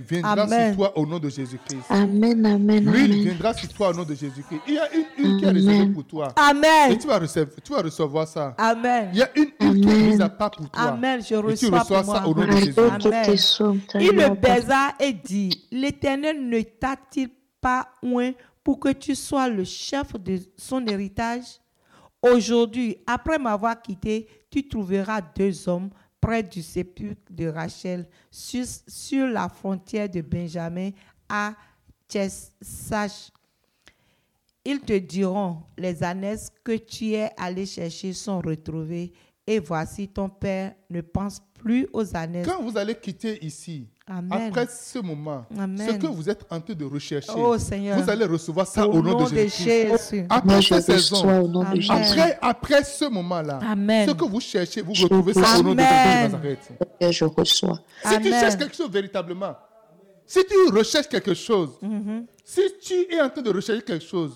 viendra 0.01 0.31
Amen. 0.33 0.67
sur 0.69 0.75
toi 0.77 0.97
au 0.97 1.05
nom 1.05 1.19
de 1.19 1.29
Jésus-Christ. 1.29 1.83
Amen, 1.89 2.45
amen, 2.45 2.91
L'huile 2.91 3.23
viendra 3.23 3.53
sur 3.53 3.69
toi 3.69 3.89
au 3.89 3.93
nom 3.93 4.03
de 4.03 4.13
Jésus-Christ. 4.13 4.61
Il 4.67 4.73
y 4.73 4.77
a 4.79 4.93
une 4.93 5.05
huile 5.17 5.37
qui 5.39 5.45
est 5.45 5.49
réservée 5.49 5.93
pour 5.93 6.03
toi. 6.05 6.33
Et 6.35 6.39
Amen. 6.49 6.97
tu 6.97 7.07
vas, 7.07 7.19
recevoir, 7.19 7.55
tu 7.63 7.71
vas 7.73 7.81
recevoir 7.81 8.27
ça. 8.27 8.53
Amen. 8.57 9.09
Il 9.13 9.19
y 9.19 9.23
a 9.23 9.29
une 9.35 9.49
huile 9.61 9.81
qui 9.81 9.89
est 9.89 10.07
mise 10.07 10.21
à 10.21 10.29
part 10.29 10.51
pour 10.51 10.69
toi. 10.69 10.81
Amen. 10.83 11.21
Je 11.21 11.25
Et 11.25 11.27
tu 11.27 11.35
reçois 11.67 11.79
reçois 11.79 12.03
pour 12.03 12.13
ça 12.13 12.21
moi. 12.21 12.29
au 12.29 12.35
nom 12.35 12.45
de 12.45 12.51
Jésus. 12.51 12.79
Amen. 12.79 13.35
Il 13.99 14.11
le 14.11 14.35
baisa 14.35 14.89
et 14.99 15.13
dit, 15.13 15.65
l'Éternel 15.71 16.47
ne 16.47 16.61
t'a-t-il 16.61 17.29
pas 17.61 17.87
oint 18.03 18.31
pour 18.63 18.79
que 18.79 18.89
tu 18.91 19.15
sois 19.15 19.47
le 19.47 19.63
chef 19.63 20.13
de 20.19 20.39
son 20.57 20.85
héritage? 20.87 21.59
Aujourd'hui, 22.25 22.97
après 23.05 23.37
m'avoir 23.37 23.79
quitté, 23.79 24.27
tu 24.49 24.67
trouveras 24.67 25.21
deux 25.21 25.69
hommes 25.69 25.91
près 26.19 26.41
du 26.41 26.63
sépulcre 26.63 27.21
de 27.29 27.45
Rachel, 27.45 28.07
sur, 28.31 28.65
sur 28.87 29.27
la 29.27 29.47
frontière 29.47 30.09
de 30.09 30.21
Benjamin 30.21 30.89
à 31.29 31.53
Tchessach. 32.09 33.31
Ils 34.63 34.79
te 34.79 34.97
diront, 34.97 35.57
les 35.77 36.03
ânesses 36.03 36.51
que 36.63 36.75
tu 36.77 37.11
es 37.11 37.29
allé 37.37 37.67
chercher 37.67 38.13
sont 38.13 38.41
retrouvées, 38.41 39.13
et 39.45 39.59
voici 39.59 40.07
ton 40.07 40.27
père 40.27 40.73
ne 40.89 41.01
pense 41.01 41.39
plus 41.53 41.87
aux 41.93 42.15
ânesses. 42.15 42.47
Quand 42.47 42.63
vous 42.63 42.75
allez 42.75 42.95
quitter 42.95 43.45
ici, 43.45 43.87
Amen. 44.07 44.49
après 44.49 44.67
ce 44.67 44.99
moment, 44.99 45.45
Amen. 45.57 45.89
ce 45.89 45.95
que 45.95 46.05
vous 46.05 46.29
êtes 46.29 46.45
en 46.51 46.61
train 46.61 46.75
de 46.75 46.85
rechercher, 46.85 47.31
Oh, 47.35 47.57
Seigneur. 47.57 47.97
vous 47.99 48.07
allez 48.07 48.25
recevoir 48.25 48.67
ça 48.67 48.87
Au 48.87 48.91
au, 48.93 49.01
nom, 49.01 49.17
nom 49.19 49.23
de 49.27 49.33
Jésus. 49.35 49.63
Jésus. 49.63 50.25
Après 50.29 50.61
cette 50.61 50.81
saison, 50.83 51.63
après, 51.89 52.37
après 52.39 52.83
ce 52.83 53.05
moment-là, 53.05 53.59
ce 54.05 54.11
que 54.11 54.25
vous 54.25 54.39
cherchez, 54.39 54.81
vous 54.83 54.93
retrouvez 54.93 55.33
ça 55.33 55.57
au 55.59 55.63
nom 55.63 55.73
de. 55.73 55.79
Jésus 55.79 55.89
de 55.89 56.31
Nazareth. 56.33 56.69
Je 57.01 57.25
reçois. 57.25 57.79
Si 58.05 58.17
tu 58.21 58.29
cherches 58.29 58.57
quelque 58.57 58.75
chose 58.75 58.91
véritablement, 58.91 59.55
si 60.27 60.39
tu 60.45 60.71
recherches 60.75 61.07
quelque 61.09 61.33
chose, 61.33 61.71
Mm-hmm. 61.81 62.25
si 62.43 62.61
tu 62.83 62.93
es 63.11 63.19
en 63.21 63.29
train 63.29 63.41
de 63.41 63.49
rechercher 63.51 63.81
quelque 63.81 64.05
chose, 64.05 64.33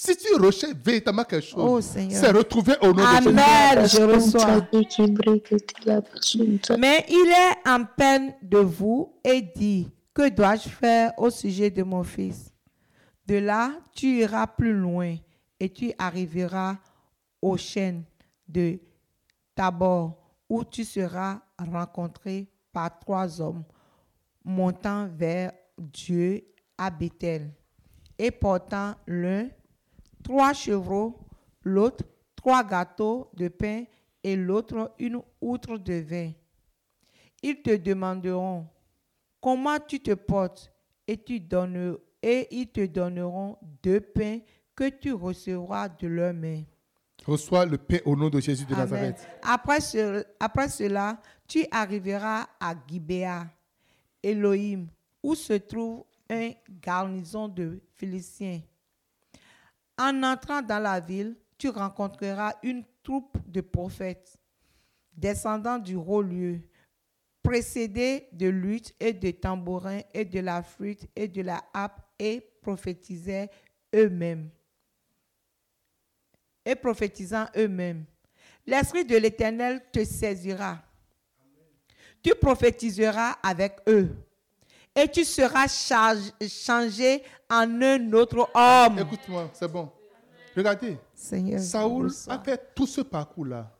si 0.00 0.16
tu 0.16 0.32
recherches 0.36 0.76
véritablement 0.76 1.24
quelque 1.24 1.44
chose, 1.44 1.58
Oh, 1.58 1.80
Seigneur. 1.80 2.20
c'est 2.20 2.30
retrouvé 2.30 2.74
au 2.82 2.92
nom 2.92 3.02
de 3.02 3.16
Jésus. 3.16 3.28
Amen. 3.30 3.88
Je 3.88 4.00
reçois. 4.02 4.60
reçois. 4.70 5.08
Mais 6.78 7.04
il 7.08 7.32
est 7.32 7.68
en 7.68 7.84
peine 7.84 8.32
de 8.40 8.58
vous 8.58 9.12
et 9.24 9.42
dit, 9.42 9.90
que 10.14 10.28
dois-je 10.28 10.68
faire 10.68 11.12
au 11.16 11.30
sujet 11.30 11.68
de 11.70 11.82
mon 11.82 12.04
fils? 12.04 12.52
De 13.26 13.34
là, 13.38 13.72
tu 13.92 14.20
iras 14.20 14.46
plus 14.46 14.72
loin 14.72 15.16
et 15.58 15.68
tu 15.68 15.92
arriveras 15.98 16.76
aux 17.42 17.56
chaînes 17.56 18.04
de 18.46 18.78
Tabor, 19.56 20.16
où 20.48 20.62
tu 20.64 20.84
seras 20.84 21.40
rencontré 21.58 22.46
par 22.72 22.96
trois 23.00 23.40
hommes 23.40 23.64
montant 24.44 25.08
vers 25.12 25.50
Dieu 25.76 26.44
à 26.78 26.88
Bethel 26.88 27.50
et 28.16 28.30
portant 28.30 28.94
l'un 29.08 29.48
trois 30.28 30.52
chevreaux, 30.52 31.18
l'autre 31.64 32.04
trois 32.36 32.62
gâteaux 32.62 33.30
de 33.34 33.48
pain 33.48 33.84
et 34.22 34.36
l'autre 34.36 34.92
une 34.98 35.20
outre 35.40 35.78
de 35.78 35.94
vin. 35.94 36.32
Ils 37.42 37.62
te 37.62 37.74
demanderont 37.76 38.66
comment 39.40 39.78
tu 39.86 40.00
te 40.00 40.12
portes 40.12 40.70
et, 41.06 41.16
tu 41.16 41.40
donnes, 41.40 41.96
et 42.22 42.46
ils 42.50 42.68
te 42.68 42.84
donneront 42.84 43.56
deux 43.82 44.00
pains 44.00 44.40
que 44.76 44.90
tu 44.90 45.12
recevras 45.14 45.88
de 45.88 46.06
leurs 46.06 46.34
mains. 46.34 46.62
Reçois 47.26 47.64
le 47.64 47.78
pain 47.78 47.98
au 48.04 48.14
nom 48.14 48.28
de 48.28 48.38
Jésus 48.40 48.66
de 48.66 48.74
Amen. 48.74 48.84
Nazareth. 48.90 49.28
Après, 49.42 49.80
ce- 49.80 50.24
après 50.38 50.68
cela, 50.68 51.20
tu 51.46 51.64
arriveras 51.70 52.46
à 52.60 52.74
Gibéa, 52.86 53.46
Elohim, 54.22 54.88
où 55.22 55.34
se 55.34 55.54
trouve 55.54 56.04
un 56.30 56.50
garnison 56.82 57.48
de 57.48 57.80
Philistins. 57.96 58.60
En 59.98 60.22
entrant 60.22 60.62
dans 60.62 60.78
la 60.78 61.00
ville, 61.00 61.36
tu 61.58 61.68
rencontreras 61.68 62.54
une 62.62 62.84
troupe 63.02 63.36
de 63.46 63.60
prophètes 63.60 64.38
descendant 65.12 65.78
du 65.78 65.96
haut 65.96 66.22
lieu, 66.22 66.60
précédés 67.42 68.28
de 68.32 68.46
luttes 68.46 68.94
et 69.00 69.12
de 69.12 69.32
tambourins 69.32 70.02
et 70.14 70.24
de 70.24 70.38
la 70.38 70.62
flûte 70.62 71.06
et 71.16 71.26
de 71.26 71.42
la 71.42 71.64
harpe 71.74 72.00
et 72.18 72.40
prophétisaient 72.62 73.50
eux-mêmes 73.94 74.50
et 76.68 76.74
prophétisant 76.74 77.46
eux-mêmes. 77.56 78.04
L'Esprit 78.66 79.06
de 79.06 79.16
l'Éternel 79.16 79.82
te 79.90 80.04
saisira. 80.04 80.82
Tu 82.22 82.34
prophétiseras 82.34 83.38
avec 83.42 83.78
eux. 83.88 84.14
Et 85.00 85.08
tu 85.08 85.24
seras 85.24 85.68
charge- 85.68 86.32
changé 86.48 87.22
en 87.48 87.80
un 87.82 88.12
autre 88.12 88.48
homme. 88.54 88.98
Écoute-moi, 88.98 89.48
c'est 89.52 89.70
bon. 89.70 89.90
Regardez, 90.56 90.98
Seigneur, 91.14 91.60
Saoul 91.60 92.10
a 92.28 92.38
fait 92.40 92.74
tout 92.74 92.86
ce 92.86 93.00
parcours-là. 93.02 93.72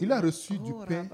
Il 0.00 0.10
a 0.10 0.20
reçu 0.20 0.58
du 0.58 0.72
Oh, 0.72 0.84
pain. 0.86 1.06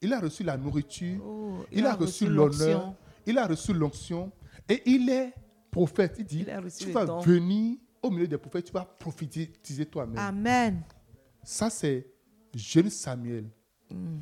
Il 0.00 0.12
a 0.12 0.20
reçu 0.20 0.44
la 0.44 0.56
nourriture, 0.56 1.20
Oh, 1.24 1.64
il, 1.72 1.84
a, 1.86 1.94
reçu 1.94 2.26
l'honneur, 2.28 2.94
il 3.26 3.38
a 3.38 3.46
reçu 3.46 3.72
l'onction 3.72 4.30
et 4.68 4.82
il 4.86 5.08
est 5.10 5.32
prophète. 5.70 6.16
Il 6.18 6.24
dit, 6.24 6.46
Il 6.46 6.70
tu 6.78 6.90
vas 6.92 7.04
venir 7.20 7.78
au 8.02 8.10
milieu 8.10 8.28
des 8.28 8.38
prophètes, 8.38 8.66
tu 8.66 8.72
vas 8.72 8.84
prophétiser 8.84 9.86
toi-même. 9.86 10.18
Amen. 10.18 10.82
Ça, 11.42 11.70
c'est 11.70 12.06
jeune 12.54 12.90
Samuel. 12.90 13.48
Mm. 13.90 14.18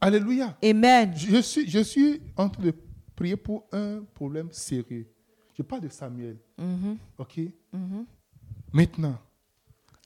Alléluia. 0.00 0.56
Amen. 0.62 1.12
Je 1.16 1.40
suis, 1.40 1.68
je 1.70 1.78
suis 1.80 2.20
en 2.36 2.48
train 2.50 2.62
de 2.62 2.74
prier 3.14 3.36
pour 3.36 3.66
un 3.72 4.02
problème 4.14 4.50
sérieux. 4.52 5.06
Je 5.56 5.62
parle 5.62 5.82
de 5.82 5.88
Samuel. 5.88 6.36
Mm-hmm. 6.58 6.96
OK? 7.18 7.40
Maintenant, 8.72 9.18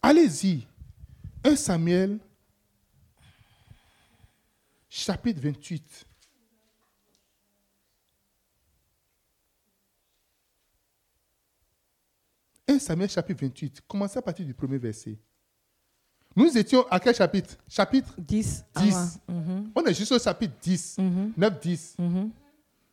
allez-y. 0.02 0.66
1 1.44 1.56
Samuel, 1.56 2.18
chapitre 4.88 5.40
28. 5.40 6.04
«1 12.70 12.78
Samuel 12.78 13.08
chapitre 13.08 13.40
28. 13.46 13.80
Commencez 13.88 14.18
à 14.18 14.22
partir 14.22 14.44
du 14.44 14.52
premier 14.52 14.76
verset. 14.76 15.16
Nous 16.36 16.56
étions 16.58 16.86
à 16.90 17.00
quel 17.00 17.14
chapitre? 17.14 17.56
Chapitre 17.66 18.14
10. 18.18 18.64
10. 18.76 18.94
avant. 18.94 19.40
Mhm. 19.40 19.70
On 19.74 19.84
est 19.86 19.94
juste 19.94 20.12
au 20.12 20.18
chapitre 20.18 20.54
10. 20.60 20.98
9, 21.36 21.60
10. 21.60 21.96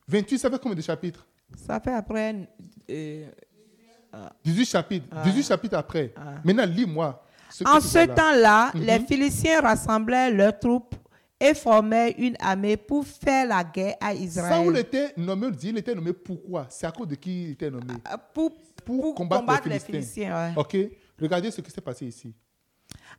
28, 0.07 0.38
ça 0.38 0.49
fait 0.49 0.60
combien 0.61 0.76
de 0.76 0.82
chapitres? 0.82 1.26
Ça 1.65 1.80
fait 1.80 1.94
après. 1.94 2.48
euh, 2.90 3.26
18 4.44 4.65
chapitres. 4.65 5.07
18 5.23 5.44
chapitres 5.44 5.77
après. 5.77 6.14
Maintenant, 6.44 6.65
lis-moi. 6.65 7.22
ce 7.49 7.64
En 7.68 7.80
ce 7.80 8.06
temps-là, 8.06 8.72
Mhm. 8.73 8.82
les 8.82 8.99
Philistins 8.99 9.61
rassemblaient 9.61 10.32
leurs 10.32 10.57
troupes 10.60 10.95
et 11.40 11.53
formaient 11.53 12.11
une 12.18 12.36
armée 12.40 12.77
pour 12.77 13.06
faire 13.06 13.45
la 13.48 13.64
guerre 13.64 13.95
à 13.99 14.14
Saoul 14.14 14.22
Israël. 14.23 14.77
était 14.77 15.14
nommé, 15.18 15.48
on 15.48 15.52
dit, 15.52 15.69
il 15.69 15.77
était 15.77 15.94
nommé 15.95 16.14
pourquoi? 16.14 16.65
C'est 16.69 16.88
à 16.88 16.91
cause 16.91 17.07
de 17.07 17.15
qui 17.15 17.44
il 17.45 17.52
était 17.52 17.69
nommé? 17.69 17.94
Euh, 18.11 18.18
Pour, 18.34 18.52
Pour, 18.86 19.02
pour 19.02 19.15
combattre, 19.15 19.68
les 19.68 19.73
les 19.73 19.80
Philistins. 19.80 19.91
Philistins. 20.22 20.48
ouais. 20.49 20.53
Ok, 20.56 20.77
regardez 21.22 21.52
ce 21.52 21.60
qui 21.61 21.72
s'est 21.72 21.82
passé 21.82 22.06
ici. 22.06 22.34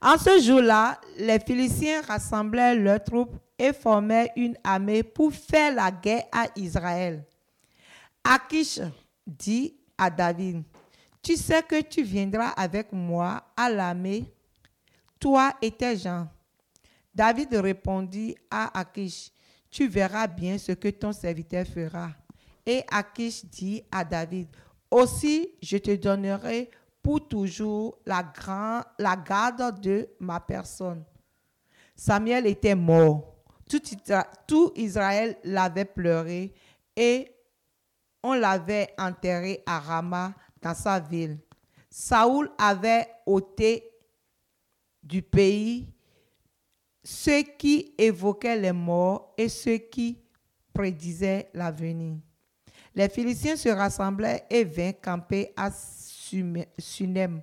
En 0.01 0.17
ce 0.17 0.39
jour-là, 0.41 0.99
les 1.19 1.39
Philistins 1.39 2.01
rassemblaient 2.07 2.75
leurs 2.75 3.03
troupes 3.03 3.35
et 3.59 3.73
formaient 3.73 4.31
une 4.35 4.57
armée 4.63 5.03
pour 5.03 5.31
faire 5.33 5.73
la 5.73 5.89
guerre 5.91 6.25
à 6.31 6.45
Israël. 6.55 7.25
Akish 8.23 8.79
dit 9.25 9.75
à 9.97 10.09
David, 10.09 10.63
Tu 11.21 11.35
sais 11.35 11.63
que 11.63 11.81
tu 11.81 12.03
viendras 12.03 12.49
avec 12.49 12.91
moi 12.91 13.43
à 13.55 13.69
l'armée, 13.69 14.31
toi 15.19 15.53
et 15.61 15.71
tes 15.71 15.97
gens. 15.97 16.27
David 17.13 17.53
répondit 17.55 18.35
à 18.51 18.79
Akish, 18.79 19.31
Tu 19.71 19.87
verras 19.87 20.27
bien 20.27 20.57
ce 20.57 20.73
que 20.73 20.89
ton 20.89 21.11
serviteur 21.11 21.65
fera. 21.65 22.11
Et 22.65 22.83
Akish 22.91 23.45
dit 23.45 23.81
à 23.91 24.03
David, 24.03 24.49
Aussi 24.91 25.49
je 25.61 25.77
te 25.77 25.95
donnerai 25.95 26.69
pour 27.01 27.27
toujours 27.27 27.97
la, 28.05 28.21
grand- 28.21 28.83
la 28.99 29.15
garde 29.15 29.79
de 29.79 30.09
ma 30.19 30.39
personne. 30.39 31.03
Samuel 31.95 32.45
était 32.45 32.75
mort. 32.75 33.33
Tout, 33.69 33.81
Isra- 33.91 34.27
tout 34.47 34.71
Israël 34.75 35.37
l'avait 35.43 35.85
pleuré 35.85 36.53
et 36.95 37.31
on 38.23 38.33
l'avait 38.33 38.93
enterré 38.97 39.61
à 39.65 39.79
Rama 39.79 40.33
dans 40.61 40.73
sa 40.73 40.99
ville. 40.99 41.37
Saoul 41.89 42.49
avait 42.57 43.07
ôté 43.25 43.89
du 45.03 45.21
pays 45.21 45.87
ceux 47.03 47.41
qui 47.57 47.93
évoquaient 47.97 48.57
les 48.57 48.73
morts 48.73 49.33
et 49.37 49.47
ceux 49.47 49.77
qui 49.77 50.17
prédisaient 50.73 51.49
l'avenir. 51.53 52.17
Les 52.93 53.07
Philistins 53.09 53.55
se 53.55 53.69
rassemblaient 53.69 54.45
et 54.49 54.63
vinrent 54.65 54.99
camper 55.01 55.53
à 55.55 55.69
Sunem. 55.71 57.41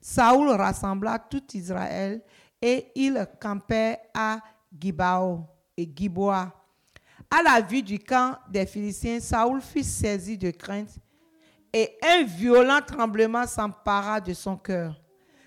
Saoul 0.00 0.50
rassembla 0.50 1.18
tout 1.18 1.42
Israël 1.54 2.22
et 2.60 2.92
ils 2.94 3.26
campaient 3.40 3.98
à 4.12 4.40
Gibao 4.78 5.46
et 5.76 5.90
Giboa. 5.94 6.52
À 7.30 7.42
la 7.42 7.60
vue 7.60 7.82
du 7.82 7.98
camp 7.98 8.38
des 8.48 8.66
Philistins, 8.66 9.20
Saoul 9.20 9.60
fut 9.60 9.82
saisi 9.82 10.38
de 10.38 10.50
crainte 10.50 10.98
et 11.72 11.98
un 12.02 12.24
violent 12.24 12.80
tremblement 12.86 13.46
s'empara 13.46 14.20
de 14.20 14.32
son 14.32 14.56
cœur. 14.56 15.00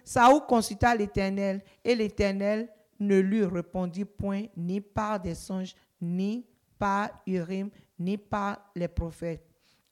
Saoul 0.03 0.41
consulta 0.47 0.93
l'Éternel 0.95 1.64
et 1.84 1.95
l'Éternel 1.95 2.69
ne 2.99 3.19
lui 3.19 3.45
répondit 3.45 4.06
point 4.06 4.43
ni 4.57 4.81
par 4.81 5.19
des 5.19 5.35
songes, 5.35 5.76
ni 6.01 6.45
par 6.77 7.10
Urim, 7.26 7.69
ni 7.97 8.18
par 8.18 8.60
les 8.76 8.88
prophètes. 8.88 9.45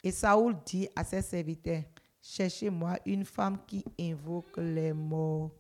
Et 0.04 0.12
Saoul 0.12 0.56
dit 0.66 0.88
à 0.96 1.04
ses 1.04 1.22
serviteurs, 1.22 1.84
cherchez-moi 2.22 2.98
une 3.06 3.26
femme 3.26 3.58
qui 3.66 3.84
invoque 4.00 4.58
les 4.58 4.94
morts 4.94 5.52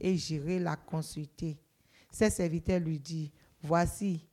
et 0.00 0.16
j'irai 0.16 0.58
la 0.58 0.76
consulter. 0.76 1.58
Ses 2.10 2.30
serviteurs 2.30 2.80
lui 2.80 2.98
disent, 2.98 3.30
voici, 3.64 4.26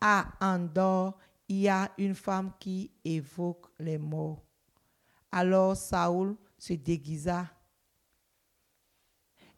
à 0.00 0.26
Andorre, 0.40 1.18
il 1.48 1.60
y 1.60 1.68
a 1.68 1.90
une 1.98 2.14
femme 2.14 2.52
qui 2.58 2.90
évoque 3.04 3.66
les 3.78 3.98
morts. 3.98 4.42
Alors 5.30 5.76
Saoul 5.76 6.36
se 6.58 6.72
déguisa 6.74 7.46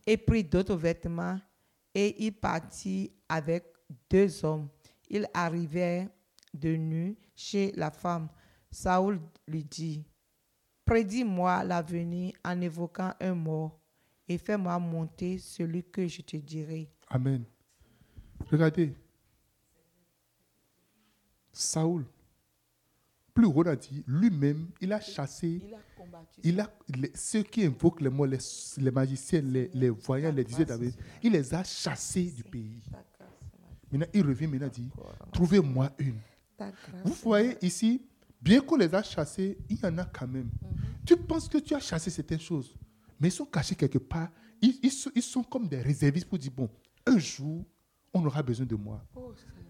et 0.06 0.16
prit 0.16 0.44
d'autres 0.44 0.76
vêtements 0.76 1.38
et 1.94 2.24
il 2.24 2.32
partit 2.32 3.12
avec 3.28 3.64
deux 4.08 4.44
hommes. 4.44 4.68
Ils 5.08 5.26
arrivèrent 5.34 6.08
de 6.54 6.70
nu 6.76 7.16
chez 7.34 7.72
la 7.72 7.90
femme. 7.90 8.28
Saoul 8.70 9.20
lui 9.46 9.64
dit, 9.64 10.04
prédis-moi 10.84 11.64
l'avenir 11.64 12.34
en 12.44 12.60
évoquant 12.60 13.12
un 13.20 13.34
mort 13.34 13.80
et 14.28 14.38
fais-moi 14.38 14.78
monter 14.78 15.38
celui 15.38 15.82
que 15.84 16.06
je 16.06 16.22
te 16.22 16.36
dirai. 16.36 16.88
Amen. 17.08 17.44
Regardez. 18.50 18.94
Saoul, 21.52 22.04
plus 23.34 23.46
haut 23.46 23.66
a 23.66 23.76
dit, 23.76 24.02
lui-même, 24.06 24.68
il 24.80 24.92
a 24.92 25.00
chassé, 25.00 25.60
combattu. 25.96 26.40
il 26.42 26.60
a, 26.60 26.70
les- 26.88 27.12
ceux 27.14 27.42
qui 27.42 27.64
invoquent 27.64 28.00
les 28.00 28.10
morts, 28.10 28.26
les, 28.26 28.38
les 28.78 28.90
magiciens, 28.90 29.40
les, 29.40 29.70
les 29.72 29.88
voyants, 29.90 30.32
les 30.32 30.44
David, 30.64 30.94
il 31.22 31.32
les 31.32 31.54
a 31.54 31.62
chassés 31.64 32.30
du 32.30 32.42
pays. 32.44 32.82
Maintenant, 33.92 34.06
il 34.14 34.26
revient 34.26 34.46
maintenant 34.46 34.68
dit, 34.68 34.88
trouvez-moi 35.32 35.90
une. 35.98 36.18
Vous 37.04 37.14
voyez 37.22 37.56
ici, 37.64 38.02
bien 38.40 38.60
qu'on 38.60 38.76
les 38.76 38.92
a 38.94 39.02
chassés, 39.02 39.58
il 39.68 39.78
y 39.80 39.86
en 39.86 39.96
a 39.98 40.04
quand 40.04 40.28
même. 40.28 40.50
Tu 41.06 41.16
penses 41.16 41.48
que 41.48 41.58
tu 41.58 41.74
as 41.74 41.80
chassé 41.80 42.10
certaines 42.10 42.40
choses, 42.40 42.74
mais 43.18 43.28
ils 43.28 43.32
sont 43.32 43.46
cachés 43.46 43.74
quelque 43.74 43.98
part. 43.98 44.28
Ils, 44.60 44.78
ils 44.82 44.92
sont, 44.92 45.10
ils 45.14 45.22
sont 45.22 45.42
comme 45.42 45.66
des 45.68 45.80
réservistes 45.80 46.28
pour 46.28 46.38
dire, 46.38 46.52
bon, 46.54 46.68
un 47.06 47.18
jour, 47.18 47.64
on 48.12 48.24
aura 48.26 48.42
besoin 48.42 48.66
de 48.66 48.74
moi. 48.76 49.02
Je 49.14 49.69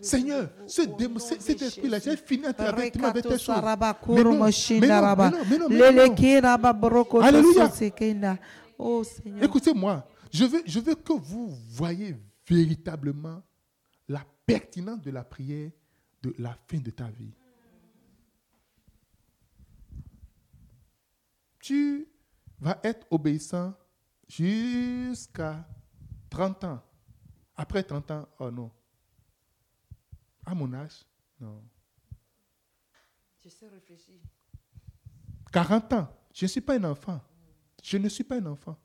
Seigneur, 0.00 0.50
ce 0.66 0.82
démon, 0.82 1.18
cet 1.18 1.62
esprit-là, 1.62 1.98
j'ai 2.00 2.16
fini 2.16 2.46
avec 2.46 2.96
avec 3.02 3.22
tes 3.24 3.38
choses. 3.38 3.54
Mais 4.80 4.88
non, 4.88 5.16
mais 5.16 5.30
non, 5.30 5.44
mais 5.48 5.58
non, 5.58 5.68
mais 5.68 5.76
Alléluia. 7.22 7.70
Oh 8.78 9.04
Seigneur. 9.04 9.42
Écoutez-moi, 9.44 10.06
je 10.32 10.44
veux, 10.44 10.62
je 10.66 10.80
veux 10.80 10.94
que 10.94 11.12
vous 11.12 11.48
voyez 11.70 12.16
véritablement 12.48 13.42
la 14.08 14.22
pertinence 14.44 15.00
de 15.02 15.10
la 15.10 15.24
prière 15.24 15.70
de 16.22 16.34
la 16.38 16.56
fin 16.68 16.78
de 16.78 16.90
ta 16.90 17.08
vie. 17.08 17.32
Tu 21.60 22.08
vas 22.60 22.78
être 22.84 23.06
obéissant 23.10 23.74
jusqu'à 24.28 25.66
30 26.30 26.64
ans. 26.64 26.82
Après 27.56 27.82
30 27.82 28.10
ans, 28.10 28.28
oh 28.38 28.50
non. 28.50 28.70
À 30.44 30.54
mon 30.54 30.72
âge, 30.74 31.04
non. 31.40 31.62
Je 33.42 33.48
sais 33.48 33.68
réfléchir. 33.68 34.20
40 35.52 35.92
ans, 35.94 36.08
je 36.34 36.44
ne 36.44 36.48
suis 36.48 36.60
pas 36.60 36.74
un 36.78 36.84
enfant. 36.84 37.20
Je 37.82 37.96
ne 37.96 38.08
suis 38.08 38.24
pas 38.24 38.36
un 38.36 38.46
enfant. 38.46 38.76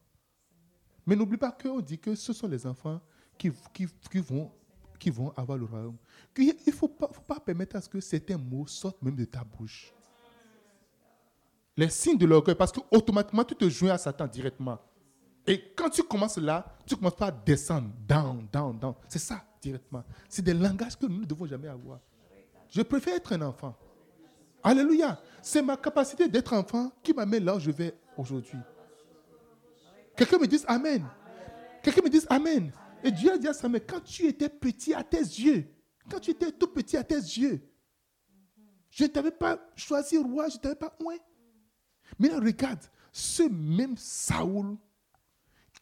Mais 1.05 1.15
n'oublie 1.15 1.37
pas 1.37 1.51
qu'on 1.51 1.81
dit 1.81 1.99
que 1.99 2.15
ce 2.15 2.31
sont 2.31 2.47
les 2.47 2.65
enfants 2.65 3.01
qui, 3.37 3.51
qui, 3.73 3.87
qui 4.09 4.19
vont, 4.19 4.51
qui 4.99 5.09
vont 5.09 5.31
avoir 5.31 5.57
le 5.57 5.65
royaume. 5.65 5.97
Il 6.37 6.55
ne 6.65 6.71
faut 6.71 6.87
pas, 6.87 7.09
faut 7.11 7.21
pas 7.21 7.39
permettre 7.39 7.75
à 7.75 7.81
ce 7.81 7.89
que 7.89 7.99
certains 7.99 8.37
mots 8.37 8.67
sortent 8.67 9.01
même 9.01 9.15
de 9.15 9.25
ta 9.25 9.43
bouche. 9.43 9.91
Les 11.75 11.89
signes 11.89 12.17
de 12.17 12.25
l'orgueil, 12.25 12.55
parce 12.55 12.71
que 12.71 12.79
automatiquement 12.91 13.43
tu 13.43 13.55
te 13.55 13.67
joins 13.67 13.91
à 13.91 13.97
Satan 13.97 14.27
directement. 14.27 14.79
Et 15.47 15.73
quand 15.75 15.89
tu 15.89 16.03
commences 16.03 16.37
là, 16.37 16.65
tu 16.85 16.95
commences 16.95 17.15
pas 17.15 17.27
à 17.27 17.31
descendre, 17.31 17.89
down, 18.07 18.47
down, 18.51 18.77
down. 18.77 18.93
C'est 19.07 19.19
ça, 19.19 19.43
directement. 19.61 20.03
C'est 20.29 20.41
des 20.43 20.53
langages 20.53 20.97
que 20.97 21.05
nous 21.05 21.21
ne 21.21 21.25
devons 21.25 21.45
jamais 21.45 21.67
avoir. 21.67 21.99
Je 22.69 22.81
préfère 22.81 23.15
être 23.15 23.33
un 23.33 23.41
enfant. 23.41 23.75
Alléluia. 24.63 25.19
C'est 25.41 25.61
ma 25.61 25.75
capacité 25.75 26.27
d'être 26.27 26.53
enfant 26.53 26.91
qui 27.01 27.13
m'amène 27.13 27.43
là 27.43 27.55
où 27.55 27.59
je 27.59 27.71
vais 27.71 27.95
aujourd'hui. 28.15 28.59
Quelqu'un 30.15 30.37
me 30.37 30.47
dise 30.47 30.63
Amen. 30.67 31.05
Quelqu'un 31.81 32.01
me 32.03 32.09
dise 32.09 32.27
Amen. 32.29 32.71
Et 33.03 33.11
Dieu 33.11 33.31
a 33.31 33.37
dit 33.37 33.47
à 33.47 33.53
Samuel, 33.53 33.83
quand 33.85 34.01
tu 34.01 34.27
étais 34.27 34.49
petit 34.49 34.93
à 34.93 35.03
tes 35.03 35.17
yeux, 35.17 35.67
quand 36.09 36.19
tu 36.19 36.31
étais 36.31 36.51
tout 36.51 36.67
petit 36.67 36.95
à 36.97 37.03
tes 37.03 37.15
yeux, 37.15 37.67
je 38.91 39.03
ne 39.03 39.09
t'avais 39.09 39.31
pas 39.31 39.57
choisi 39.75 40.17
roi, 40.17 40.49
je 40.49 40.57
ne 40.57 40.61
t'avais 40.61 40.75
pas 40.75 40.95
oint. 41.03 41.17
Mais 42.19 42.27
là, 42.27 42.39
regarde, 42.39 42.81
ce 43.11 43.43
même 43.43 43.95
Saoul 43.97 44.77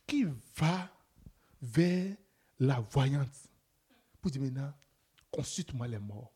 qui 0.10 0.26
va 0.58 0.90
vers 1.62 2.16
la 2.60 2.80
voyante 2.92 3.30
pour 4.20 4.32
dire 4.32 4.42
maintenant, 4.42 4.74
consulte-moi 5.32 5.88
les 5.88 6.00
morts. 6.00 6.34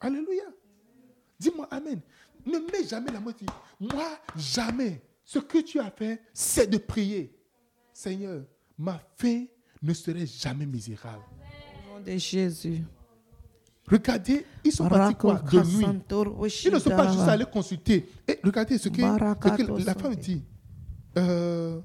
Alléluia. 0.00 0.44
Dis-moi 1.38 1.66
Amen. 1.70 2.00
Ne 2.46 2.58
mets 2.58 2.86
jamais 2.88 3.10
la 3.10 3.20
moitié. 3.20 3.46
Moi, 3.80 4.18
jamais. 4.36 5.02
Ce 5.24 5.38
que 5.40 5.58
tu 5.58 5.78
as 5.80 5.90
fait, 5.90 6.22
c'est 6.32 6.68
de 6.68 6.78
prier. 6.78 7.36
Seigneur, 7.92 8.44
ma 8.78 8.98
fin 9.16 9.44
ne 9.82 9.92
serait 9.92 10.26
jamais 10.26 10.64
misérable. 10.64 11.24
Au 11.90 11.98
nom 11.98 12.00
de 12.00 12.16
Jésus. 12.16 12.84
Regardez, 13.86 14.46
ils 14.64 14.72
sont 14.72 14.88
partis 14.88 15.16
quoi? 15.16 15.34
De 15.34 15.60
nuit. 15.60 15.86
Ils 16.64 16.72
ne 16.72 16.78
sont 16.78 16.90
pas 16.90 17.12
juste 17.12 17.28
allés 17.28 17.44
consulter. 17.44 18.08
Et 18.26 18.38
regardez 18.42 18.78
ce 18.78 18.88
que, 18.88 19.00
ce 19.00 19.62
que 19.62 19.84
la 19.84 19.94
femme 19.94 20.14
dit. 20.14 20.42
Euh, 21.18 21.80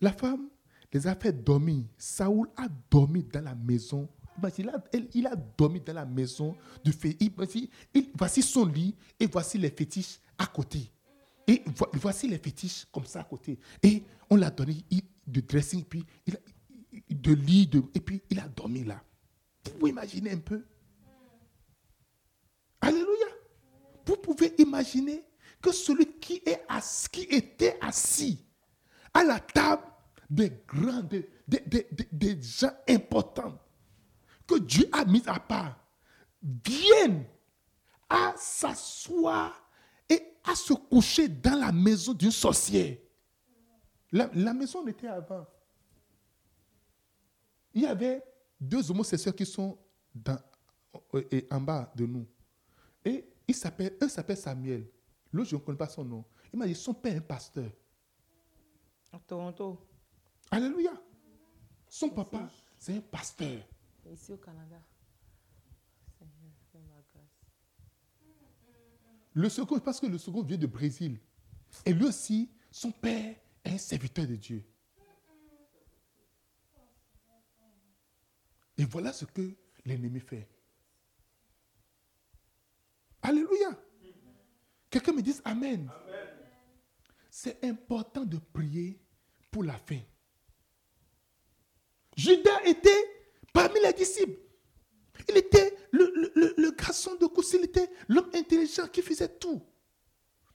la 0.00 0.12
femme 0.12 0.48
les 0.92 1.06
a 1.06 1.14
fait 1.14 1.32
dormir. 1.32 1.84
Saoul 1.96 2.48
a 2.56 2.66
dormi 2.90 3.22
dans 3.24 3.42
la 3.44 3.54
maison. 3.54 4.08
Il 4.58 5.26
a, 5.26 5.34
dormi 5.56 5.80
dans 5.80 5.94
la 5.94 6.04
maison 6.04 6.54
du 6.84 6.92
fait. 6.92 7.16
Il, 7.20 7.32
voici, 8.14 8.42
son 8.42 8.66
lit 8.66 8.94
et 9.18 9.26
voici 9.26 9.56
les 9.58 9.70
fétiches 9.70 10.18
à 10.38 10.46
côté. 10.46 10.90
Et 11.46 11.62
vo- 11.66 11.88
voici 11.94 12.28
les 12.28 12.38
fétiches 12.38 12.86
comme 12.92 13.06
ça 13.06 13.20
à 13.20 13.24
côté. 13.24 13.58
Et 13.82 14.02
on 14.28 14.36
l'a 14.36 14.50
donné 14.50 14.84
de 15.26 15.40
dressing, 15.40 15.84
puis 15.84 16.04
de 17.08 17.32
lit, 17.32 17.70
et 17.94 18.00
puis 18.00 18.22
il 18.28 18.38
a 18.40 18.48
dormi 18.48 18.84
là. 18.84 19.02
Vous 19.64 19.72
pouvez 19.72 19.90
imaginer 19.90 20.32
un 20.32 20.38
peu? 20.38 20.62
Alléluia. 22.80 23.26
Vous 24.06 24.16
pouvez 24.16 24.54
imaginer 24.58 25.24
que 25.62 25.72
celui 25.72 26.18
qui, 26.18 26.42
est 26.46 26.62
qui 27.10 27.22
était 27.22 27.78
assis 27.80 28.44
à 29.12 29.24
la 29.24 29.40
table 29.40 29.82
des 30.28 30.50
grands, 30.66 31.02
des, 31.02 31.28
des- 31.46 31.86
des- 32.12 32.42
gens 32.42 32.70
importants, 32.88 33.58
que 34.46 34.58
Dieu 34.58 34.88
a 34.92 35.04
mis 35.04 35.22
à 35.26 35.38
part, 35.40 35.78
vienne 36.42 37.24
à 38.08 38.34
s'asseoir 38.36 39.68
et 40.08 40.20
à 40.44 40.54
se 40.54 40.72
coucher 40.74 41.28
dans 41.28 41.58
la 41.58 41.72
maison 41.72 42.12
d'une 42.12 42.30
sorcière. 42.30 42.96
La, 44.12 44.30
la 44.34 44.54
maison 44.54 44.80
on 44.84 44.86
était 44.86 45.08
avant. 45.08 45.46
Il 47.74 47.82
y 47.82 47.86
avait 47.86 48.22
deux 48.60 48.90
homosexuels 48.90 49.34
qui 49.34 49.44
sont 49.46 49.76
euh, 51.14 51.40
en 51.50 51.60
bas 51.60 51.92
de 51.94 52.06
nous. 52.06 52.26
Et 53.04 53.28
il 53.46 53.54
s'appelle, 53.54 53.96
un 54.00 54.08
s'appelle 54.08 54.36
Samuel. 54.36 54.86
L'autre, 55.32 55.50
je 55.50 55.56
ne 55.56 55.60
connais 55.60 55.78
pas 55.78 55.88
son 55.88 56.04
nom. 56.04 56.24
Il 56.52 56.58
m'a 56.58 56.66
dit, 56.66 56.74
son 56.74 56.94
père 56.94 57.14
est 57.14 57.18
un 57.18 57.20
pasteur. 57.20 57.70
À 59.12 59.18
Toronto, 59.18 59.86
Alléluia. 60.50 60.92
Son 61.88 62.10
papa, 62.10 62.48
c'est 62.78 62.96
un 62.96 63.00
pasteur. 63.00 63.62
ici 64.12 64.32
au 64.32 64.36
Canada. 64.36 64.80
Seigneur, 66.18 66.52
fais 66.72 66.78
ma 66.78 67.00
grâce. 67.12 67.24
Le 69.32 69.48
second, 69.48 69.78
parce 69.80 70.00
que 70.00 70.06
le 70.06 70.18
second 70.18 70.42
vient 70.42 70.56
de 70.56 70.66
Brésil. 70.66 71.20
Et 71.84 71.92
lui 71.92 72.04
aussi, 72.06 72.50
son 72.70 72.90
père 72.92 73.36
est 73.64 73.70
un 73.70 73.78
serviteur 73.78 74.26
de 74.26 74.36
Dieu. 74.36 74.64
Et 78.78 78.84
voilà 78.84 79.12
ce 79.12 79.24
que 79.24 79.56
l'ennemi 79.84 80.20
fait. 80.20 80.48
Alléluia. 83.22 83.78
Quelqu'un 84.90 85.12
me 85.12 85.22
dise 85.22 85.40
Amen. 85.44 85.90
C'est 87.30 87.62
important 87.64 88.24
de 88.24 88.38
prier 88.52 88.98
pour 89.50 89.62
la 89.64 89.78
fin. 89.78 90.00
Judas 92.16 92.62
était 92.64 93.04
parmi 93.52 93.78
les 93.82 93.92
disciples. 93.92 94.40
Il 95.28 95.36
était 95.36 95.76
le, 95.92 96.12
le- 96.34 96.70
garçon 96.72 97.14
de 97.16 97.26
course, 97.26 97.52
il 97.54 97.64
était 97.64 97.90
l'homme 98.08 98.30
intelligent 98.34 98.86
qui 98.88 99.02
faisait 99.02 99.28
tout. 99.28 99.62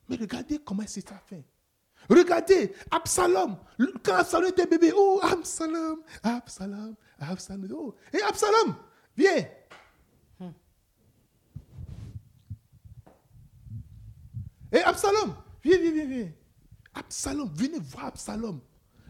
Mais 0.08 0.16
regardez 0.16 0.60
comment 0.60 0.84
c'est 0.88 1.08
sa 1.08 1.16
fin. 1.16 1.42
Regardez, 2.10 2.74
Absalom, 2.90 3.58
quand 4.04 4.16
Absalom 4.16 4.48
était 4.50 4.66
bébé, 4.66 4.92
oh, 4.96 5.20
Absalom, 5.22 6.02
Absalom, 6.24 6.96
Absalom, 7.20 7.68
oh. 7.74 7.96
Et 8.14 8.22
Absalom, 8.22 8.76
viens. 9.16 9.46
Et 14.72 14.80
Absalom, 14.80 15.36
viens, 15.64 15.78
viens, 15.78 15.92
viens, 15.92 16.06
viens. 16.06 16.32
Absalom, 16.94 17.50
venez 17.54 17.80
voir 17.80 18.06
Absalom, 18.08 18.60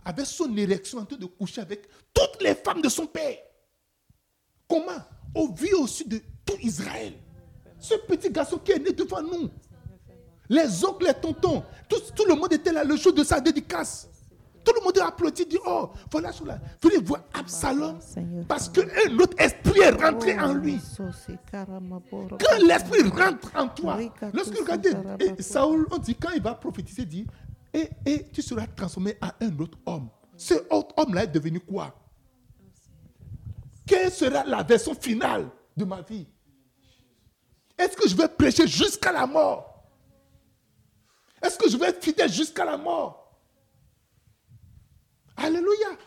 avec 0.03 0.25
son 0.25 0.55
érection 0.57 0.99
en 0.99 1.05
train 1.05 1.17
de 1.17 1.25
coucher 1.25 1.61
avec 1.61 1.88
toutes 2.13 2.41
les 2.41 2.55
femmes 2.55 2.81
de 2.81 2.89
son 2.89 3.05
père. 3.05 3.38
Comment? 4.67 5.03
Au 5.35 5.53
vu 5.53 5.73
au-dessus 5.73 6.07
de 6.07 6.19
tout 6.45 6.57
Israël. 6.61 7.13
Ce 7.79 7.95
petit 7.95 8.29
garçon 8.29 8.57
qui 8.57 8.71
est 8.71 8.79
né 8.79 8.91
devant 8.91 9.21
nous. 9.21 9.49
Les 10.49 10.83
oncles, 10.83 11.05
les 11.05 11.13
tontons, 11.13 11.63
tout, 11.88 12.01
tout 12.15 12.25
le 12.25 12.35
monde 12.35 12.51
était 12.53 12.73
là 12.73 12.83
le 12.83 12.95
jour 12.95 13.13
de 13.13 13.23
sa 13.23 13.39
dédicace. 13.39 14.09
Tout 14.63 14.73
le 14.77 14.83
monde 14.83 14.97
a 14.99 15.07
applaudi, 15.07 15.45
dit 15.45 15.57
Oh, 15.65 15.89
voilà 16.11 16.31
cela. 16.31 16.59
Venez 16.81 16.97
voir 16.97 17.21
Absalom. 17.33 17.97
Parce 18.47 18.69
qu'un 18.69 19.17
autre 19.19 19.35
esprit 19.39 19.79
est 19.79 19.89
rentré 19.89 20.39
en 20.39 20.53
lui. 20.53 20.79
Quand 21.51 22.65
l'esprit 22.65 23.01
rentre 23.09 23.51
en 23.55 23.67
toi, 23.67 23.97
lorsque 24.33 24.57
regardez, 24.57 24.93
et 25.19 25.41
Saoul, 25.41 25.88
on 25.91 25.97
dit, 25.97 26.15
quand 26.15 26.31
il 26.31 26.41
va 26.41 26.53
prophétiser, 26.53 27.03
il 27.03 27.07
dit 27.07 27.27
et, 27.73 27.89
et 28.05 28.27
tu 28.29 28.41
seras 28.41 28.67
transformé 28.67 29.17
en 29.21 29.29
un 29.45 29.59
autre 29.59 29.77
homme. 29.85 30.09
Ce 30.35 30.53
autre 30.69 30.93
homme-là 30.97 31.23
est 31.23 31.27
devenu 31.27 31.59
quoi? 31.59 31.95
Quelle 33.85 34.11
sera 34.11 34.43
la 34.43 34.63
version 34.63 34.93
finale 34.93 35.49
de 35.75 35.85
ma 35.85 36.01
vie? 36.01 36.27
Est-ce 37.77 37.95
que 37.97 38.07
je 38.07 38.15
vais 38.15 38.27
prêcher 38.27 38.67
jusqu'à 38.67 39.11
la 39.11 39.25
mort? 39.25 39.83
Est-ce 41.41 41.57
que 41.57 41.69
je 41.69 41.77
vais 41.77 41.88
être 41.88 42.03
fidèle 42.03 42.31
jusqu'à 42.31 42.63
la 42.65 42.77
mort? 42.77 43.20
Alléluia. 45.38 45.98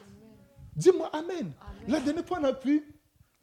Dis-moi 0.76 1.08
Amen. 1.14 1.52
La 1.86 2.00
dernière 2.00 2.26
fois, 2.26 2.38
on 2.40 2.44
a 2.44 2.52
vu 2.52 2.82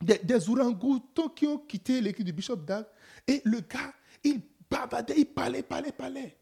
des, 0.02 0.20
des 0.20 0.49
orangoutans 0.49 1.30
qui 1.30 1.48
ont 1.48 1.60
quitté 1.60 2.02
l'équipe 2.02 2.26
du 2.26 2.34
Bishop 2.34 2.58
Dag. 2.58 2.86
Et 3.28 3.41
le 3.45 3.60
gars, 3.62 3.94
il 4.24 4.41
bavardait, 4.70 5.16
il 5.18 5.26
parlait, 5.26 5.64
parlait, 5.64 5.91
parlait. 5.91 6.38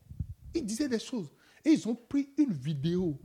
Il 0.54 0.66
disait 0.66 0.88
des 0.88 1.00
choses. 1.00 1.32
Et 1.64 1.72
ils 1.72 1.88
ont 1.88 1.96
pris 1.96 2.30
une 2.38 2.54
vidéo 2.54 3.20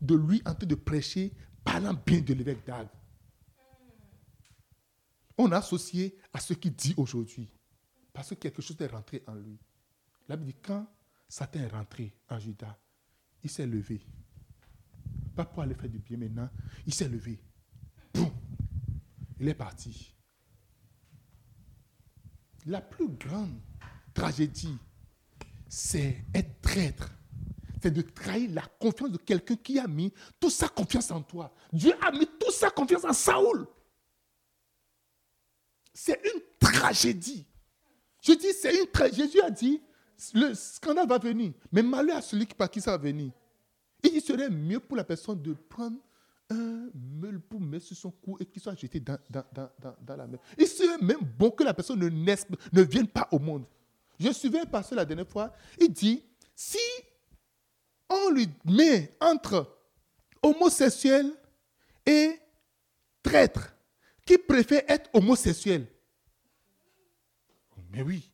de 0.00 0.14
lui 0.14 0.40
en 0.46 0.54
train 0.54 0.66
de 0.66 0.74
prêcher, 0.74 1.32
parlant 1.64 1.94
bien 1.94 2.20
de 2.20 2.34
l'évêque 2.34 2.64
Dag. 2.66 2.88
On 5.36 5.50
a 5.52 5.58
associé 5.58 6.18
à 6.32 6.40
ce 6.40 6.54
qu'il 6.54 6.74
dit 6.74 6.94
aujourd'hui. 6.96 7.52
Parce 8.12 8.30
que 8.30 8.34
quelque 8.34 8.62
chose 8.62 8.76
est 8.80 8.86
rentré 8.86 9.22
en 9.26 9.34
lui. 9.34 9.58
La 10.28 10.36
Bible 10.36 10.52
dit 10.52 10.58
quand 10.62 10.86
Satan 11.28 11.60
est 11.60 11.68
rentré 11.68 12.14
en 12.28 12.38
Judas, 12.38 12.76
il 13.42 13.50
s'est 13.50 13.66
levé. 13.66 14.00
Pour 15.44 15.62
aller 15.62 15.74
faire 15.74 15.88
du 15.88 15.98
bien 15.98 16.16
maintenant, 16.16 16.48
il 16.86 16.94
s'est 16.94 17.08
levé. 17.08 17.40
Boum. 18.12 18.30
Il 19.38 19.48
est 19.48 19.54
parti. 19.54 20.14
La 22.66 22.80
plus 22.80 23.08
grande 23.08 23.58
tragédie, 24.12 24.76
c'est 25.68 26.24
être 26.34 26.60
traître. 26.60 27.10
C'est 27.82 27.90
de 27.90 28.02
trahir 28.02 28.50
la 28.52 28.62
confiance 28.78 29.10
de 29.10 29.16
quelqu'un 29.16 29.56
qui 29.56 29.78
a 29.78 29.86
mis 29.86 30.12
toute 30.38 30.50
sa 30.50 30.68
confiance 30.68 31.10
en 31.10 31.22
toi. 31.22 31.54
Dieu 31.72 31.94
a 32.02 32.12
mis 32.12 32.26
toute 32.38 32.52
sa 32.52 32.70
confiance 32.70 33.04
en 33.04 33.14
Saoul. 33.14 33.66
C'est 35.94 36.20
une 36.34 36.42
tragédie. 36.58 37.46
Je 38.22 38.32
dis, 38.32 38.52
c'est 38.52 38.78
une 38.78 38.90
tragédie. 38.90 39.22
Jésus 39.22 39.40
a 39.40 39.50
dit, 39.50 39.82
le 40.34 40.52
scandale 40.54 41.08
va 41.08 41.18
venir. 41.18 41.54
Mais 41.72 41.82
malheur 41.82 42.18
à 42.18 42.22
celui 42.22 42.44
par 42.46 42.70
qui 42.70 42.82
ça 42.82 42.90
va 42.90 42.98
venir. 42.98 43.32
Il 44.02 44.20
serait 44.20 44.50
mieux 44.50 44.80
pour 44.80 44.96
la 44.96 45.04
personne 45.04 45.40
de 45.42 45.52
prendre 45.52 45.98
un 46.50 46.90
meule 46.94 47.40
pour 47.40 47.60
mettre 47.60 47.86
sur 47.86 47.96
son 47.96 48.10
cou 48.10 48.36
et 48.40 48.46
qu'il 48.46 48.60
soit 48.60 48.74
jeté 48.74 48.98
dans, 49.00 49.18
dans, 49.28 49.44
dans, 49.52 49.70
dans, 50.00 50.16
la 50.16 50.26
mer. 50.26 50.40
Il 50.58 50.66
serait 50.66 50.98
même 50.98 51.20
bon 51.38 51.50
que 51.50 51.62
la 51.62 51.74
personne 51.74 52.00
ne, 52.00 52.08
ne 52.08 52.82
vienne 52.82 53.06
pas 53.06 53.28
au 53.30 53.38
monde. 53.38 53.64
Je 54.18 54.32
suivais 54.32 54.60
un 54.60 54.66
pasteur 54.66 54.96
la 54.96 55.04
dernière 55.04 55.28
fois. 55.28 55.52
Il 55.80 55.92
dit, 55.92 56.22
si 56.54 56.78
on 58.08 58.30
lui 58.30 58.48
met 58.64 59.16
entre 59.20 59.78
homosexuel 60.42 61.32
et 62.04 62.38
traître, 63.22 63.74
qui 64.26 64.36
préfère 64.38 64.82
être 64.88 65.08
homosexuel? 65.12 65.86
Mais 67.92 68.02
oui. 68.02 68.30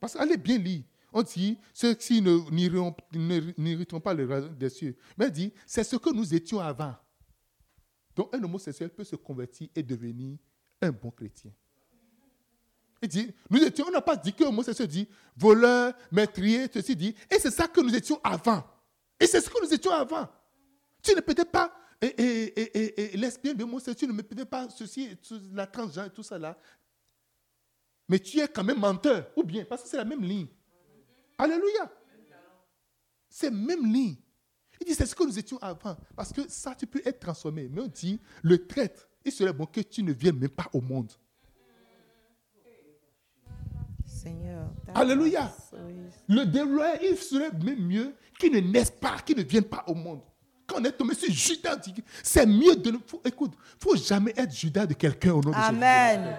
Parce 0.00 0.14
qu'allez 0.14 0.36
bien 0.36 0.58
lire. 0.58 0.82
On 1.18 1.22
dit, 1.22 1.58
ceux-ci 1.74 2.22
n'hériteront 2.22 4.00
pas 4.00 4.14
le 4.14 4.24
royaume 4.24 4.54
des 4.54 4.70
cieux. 4.70 4.96
Mais 5.16 5.26
il 5.26 5.32
dit, 5.32 5.52
c'est 5.66 5.82
ce 5.82 5.96
que 5.96 6.10
nous 6.10 6.32
étions 6.32 6.60
avant. 6.60 6.94
Donc 8.14 8.32
un 8.32 8.40
homosexuel 8.44 8.90
peut 8.90 9.02
se 9.02 9.16
convertir 9.16 9.68
et 9.74 9.82
devenir 9.82 10.38
un 10.80 10.92
bon 10.92 11.10
chrétien. 11.10 11.50
Il 13.02 13.08
dit, 13.08 13.34
nous 13.50 13.64
étions, 13.64 13.86
on 13.88 13.90
n'a 13.90 14.00
pas 14.00 14.14
dit 14.14 14.32
que 14.32 14.44
homosexuel 14.44 14.86
dit 14.86 15.08
voleur, 15.36 15.92
meurtrier, 16.12 16.68
ceci 16.72 16.94
dit. 16.94 17.16
Et 17.28 17.40
c'est 17.40 17.50
ça 17.50 17.66
que 17.66 17.80
nous 17.80 17.96
étions 17.96 18.20
avant. 18.22 18.64
Et 19.18 19.26
c'est 19.26 19.40
ce 19.40 19.50
que 19.50 19.60
nous 19.60 19.74
étions 19.74 19.90
avant. 19.90 20.28
Tu 21.02 21.16
ne 21.16 21.20
peux 21.20 21.34
pas, 21.34 21.74
et, 22.00 22.06
et, 22.06 22.60
et, 22.60 23.14
et, 23.14 23.30
tu 23.42 24.06
ne 24.06 24.12
me 24.12 24.44
pas 24.44 24.70
ceci, 24.70 25.16
la 25.52 25.66
transgenre 25.66 26.06
et 26.06 26.10
tout 26.10 26.22
ça 26.22 26.38
là. 26.38 26.56
Mais 28.08 28.20
tu 28.20 28.38
es 28.38 28.46
quand 28.46 28.62
même 28.62 28.78
menteur. 28.78 29.32
Ou 29.34 29.42
bien, 29.42 29.64
parce 29.64 29.82
que 29.82 29.88
c'est 29.88 29.96
la 29.96 30.04
même 30.04 30.22
ligne. 30.22 30.46
Alléluia. 31.38 31.90
C'est 33.28 33.50
même 33.50 33.86
ligne. 33.92 34.16
Il 34.80 34.86
dit, 34.86 34.94
c'est 34.94 35.06
ce 35.06 35.14
que 35.14 35.24
nous 35.24 35.38
étions 35.38 35.58
avant. 35.58 35.96
Parce 36.16 36.32
que 36.32 36.48
ça, 36.48 36.74
tu 36.74 36.86
peux 36.86 37.00
être 37.04 37.20
transformé. 37.20 37.68
Mais 37.70 37.80
on 37.82 37.86
dit, 37.88 38.20
le 38.42 38.66
traître, 38.66 39.08
il 39.24 39.32
serait 39.32 39.52
bon 39.52 39.66
que 39.66 39.80
tu 39.80 40.02
ne 40.02 40.12
viennes 40.12 40.38
même 40.38 40.48
pas 40.50 40.68
au 40.72 40.80
monde. 40.80 41.12
Seigneur. 44.06 44.70
Alléluia. 44.94 45.52
Le 46.28 46.44
déloyal, 46.44 46.98
il 47.02 47.16
serait 47.16 47.52
même 47.52 47.86
mieux 47.86 48.14
qu'il 48.38 48.52
ne 48.52 48.60
naisse 48.60 48.90
pas, 48.90 49.18
qu'il 49.20 49.36
ne 49.36 49.42
vienne 49.42 49.64
pas 49.64 49.84
au 49.86 49.94
monde. 49.94 50.20
Quand 50.66 50.80
on 50.80 50.84
est 50.84 50.92
tombé 50.92 51.14
sur 51.14 51.30
Judas, 51.32 51.76
c'est 52.22 52.44
mieux 52.46 52.76
de 52.76 52.90
ne. 52.90 52.98
faut- 52.98 53.22
écoute, 53.24 53.52
il 53.54 53.76
ne 53.76 53.80
faut 53.80 53.96
jamais 53.96 54.34
être 54.36 54.52
Judas 54.52 54.86
de 54.86 54.94
quelqu'un 54.94 55.32
au 55.32 55.40
nom 55.40 55.50
de 55.50 55.54
Jésus. 55.54 55.66
Amen. 55.68 56.36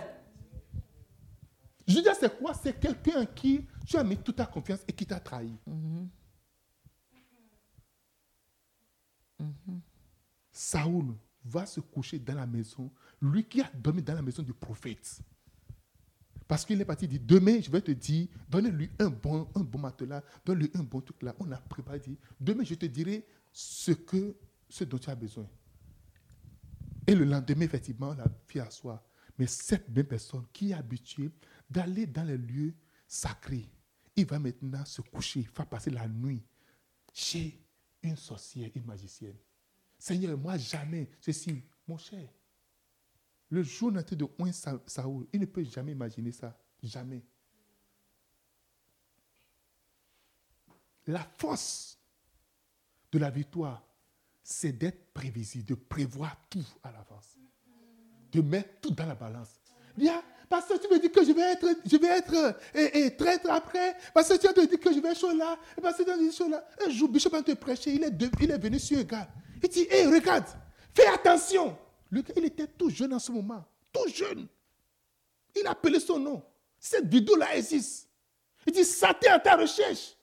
Judas, 1.88 2.13
c'est 2.19 2.38
quoi? 2.38 2.53
C'est 2.53 2.80
quelqu'un 2.80 3.26
qui 3.26 3.65
tu 3.90 3.98
as 3.98 4.03
mis 4.03 4.18
toute 4.18 4.36
ta 4.36 4.45
confiance 4.45 4.82
et 4.88 4.94
qui 4.94 5.03
t'a 5.03 5.20
trahi. 5.20 5.52
Saoul 10.52 11.16
va 11.44 11.66
se 11.66 11.80
coucher 11.80 12.20
dans 12.20 12.36
la 12.36 12.45
maison, 12.45 12.91
lui 13.20 13.44
qui 13.45 13.61
a 13.61 13.72
dormi 13.74 14.03
dans 14.03 14.14
la 14.14 14.22
maison 14.22 14.44
du 14.44 14.53
prophète. 14.53 15.22
Parce 16.48 16.66
qu'il 16.66 16.80
est 16.80 16.86
parti 16.86 17.07
dire, 17.07 17.22
demain, 17.24 17.60
je 17.61 17.72
vais 17.72 17.82
te 17.82 17.90
dire, 17.90 18.28
donne-lui 18.48 18.91
un 18.99 19.10
bon, 19.10 19.49
un 19.56 19.61
bon 19.61 19.80
matelas, 19.80 20.22
donne-lui 20.45 20.70
un 20.76 20.84
bon 20.84 21.02
truc 21.02 21.24
là. 21.24 21.36
On 21.40 21.52
a 21.52 21.57
préparé, 21.57 21.99
dit, 21.99 22.18
demain, 22.40 22.64
je 22.64 22.76
te 22.76 22.86
dirai 22.86 23.26
ce, 23.52 23.91
que, 23.91 24.36
ce 24.68 24.84
dont 24.84 24.99
tu 24.99 25.10
as 25.10 25.16
besoin. 25.16 25.48
Et 27.07 27.16
le 27.16 27.26
lendemain, 27.26 27.66
effectivement, 27.66 28.14
la 28.14 28.28
fille 28.45 28.61
assoit. 28.61 29.03
Mais 29.40 29.48
cette 29.48 29.90
même 29.90 30.06
personne 30.06 30.45
qui 30.53 30.72
est 30.72 30.74
habituée 30.76 31.32
d'aller 31.72 32.06
dans 32.06 32.24
les 32.24 32.38
lieux 32.38 32.76
sacrés, 33.07 33.68
il 34.21 34.25
va 34.27 34.39
maintenant 34.39 34.83
se 34.85 35.01
coucher, 35.01 35.41
il 35.41 35.49
va 35.49 35.65
passer 35.65 35.89
la 35.89 36.07
nuit 36.07 36.41
chez 37.13 37.59
une 38.01 38.15
sorcière, 38.15 38.69
une 38.75 38.85
magicienne. 38.85 39.37
Seigneur, 39.97 40.37
moi 40.37 40.57
jamais, 40.57 41.09
ceci, 41.19 41.63
mon 41.87 41.97
cher. 41.97 42.29
Le 43.49 43.63
jour 43.63 43.91
natal 43.91 44.17
de 44.17 44.27
Ouen 44.37 44.51
Sa- 44.51 44.81
Saoul, 44.85 45.27
il 45.33 45.39
ne 45.39 45.45
peut 45.45 45.63
jamais 45.63 45.91
imaginer 45.91 46.31
ça. 46.31 46.57
Jamais. 46.81 47.23
La 51.07 51.23
force 51.37 51.97
de 53.11 53.17
la 53.17 53.29
victoire, 53.31 53.83
c'est 54.43 54.71
d'être 54.71 55.11
prévisible, 55.13 55.65
de 55.65 55.75
prévoir 55.75 56.37
tout 56.49 56.65
à 56.83 56.91
l'avance. 56.91 57.37
De 58.31 58.41
mettre 58.41 58.79
tout 58.81 58.91
dans 58.91 59.07
la 59.07 59.15
balance. 59.15 59.59
Bien, 59.97 60.23
parce 60.49 60.65
que 60.67 60.77
tu 60.80 60.91
me 60.91 60.99
dis 60.99 61.11
que 61.11 61.23
je 61.23 61.31
vais 61.31 61.51
être, 61.53 61.67
je 61.85 61.95
vais 61.97 62.07
être 62.07 62.59
et, 62.73 63.05
et 63.05 63.15
traître 63.15 63.49
après, 63.51 63.95
parce 64.13 64.27
que 64.30 64.38
tu 64.38 64.47
as 64.47 64.65
dit 64.65 64.77
que 64.80 64.91
je 64.91 64.99
vais 64.99 65.09
être 65.11 65.31
là, 65.34 65.57
parce 65.81 65.97
que 65.97 66.03
tu 66.03 66.09
as 66.09 66.17
dit 66.17 66.31
chaud 66.31 66.49
là. 66.49 66.67
Un 66.85 66.89
jour, 66.89 67.07
Bishop 67.07 67.34
a 67.35 67.43
te 67.43 67.51
prêcher, 67.53 67.93
il 67.93 68.03
est, 68.03 68.09
de- 68.11 68.30
il 68.41 68.49
est 68.49 68.57
venu 68.57 68.80
sur 68.80 68.97
un 68.97 69.03
gars. 69.03 69.30
Il 69.61 69.69
dit, 69.69 69.85
hé, 69.89 70.07
regarde, 70.07 70.45
fais 70.93 71.05
attention. 71.07 71.77
Le 72.09 72.21
gars, 72.23 72.34
il 72.35 72.45
était 72.45 72.67
tout 72.67 72.89
jeune 72.89 73.13
en 73.13 73.19
ce 73.19 73.31
moment, 73.31 73.63
tout 73.93 74.07
jeune. 74.09 74.47
Il 75.55 75.67
a 75.67 75.71
appelé 75.71 75.99
son 75.99 76.17
nom. 76.19 76.43
Cette 76.80 77.05
vidéo-là 77.07 77.55
existe. 77.55 78.07
Il 78.65 78.73
dit, 78.73 78.84
Satan 78.85 79.34
à 79.34 79.39
ta 79.39 79.55
recherche. 79.55 80.15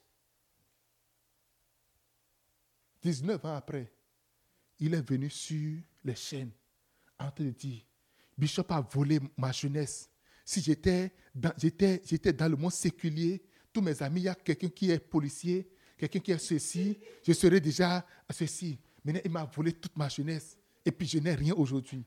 19 3.01 3.45
ans 3.45 3.55
après, 3.55 3.91
il 4.79 4.93
est 4.93 5.07
venu 5.09 5.29
sur 5.29 5.79
les 6.03 6.15
chaînes 6.15 6.51
en 7.19 7.31
train 7.31 7.45
de 7.45 7.51
dire, 7.51 7.81
Bishop 8.37 8.65
a 8.69 8.81
volé 8.81 9.19
ma 9.37 9.51
jeunesse. 9.51 10.09
Si 10.47 10.61
j'étais 10.61 11.11
dans, 11.35 11.51
dans 12.37 12.47
le 12.47 12.55
monde 12.55 12.71
séculier, 12.71 13.43
tous 13.73 13.81
mes 13.81 14.01
amis, 14.01 14.21
il 14.21 14.23
y 14.23 14.29
a 14.29 14.35
quelqu'un 14.35 14.69
qui 14.69 14.89
est 14.89 14.97
policier, 14.97 15.69
quelqu'un 15.97 16.19
qui 16.19 16.31
est 16.31 16.37
ceci, 16.37 16.97
je 17.21 17.33
serais 17.33 17.59
déjà 17.59 18.05
ceci. 18.29 18.79
Maintenant, 19.03 19.21
il 19.25 19.31
m'a 19.31 19.43
volé 19.43 19.73
toute 19.73 19.97
ma 19.97 20.07
jeunesse. 20.07 20.57
Et 20.85 20.91
puis, 20.93 21.05
je 21.05 21.19
n'ai 21.19 21.35
rien 21.35 21.53
aujourd'hui. 21.53 22.05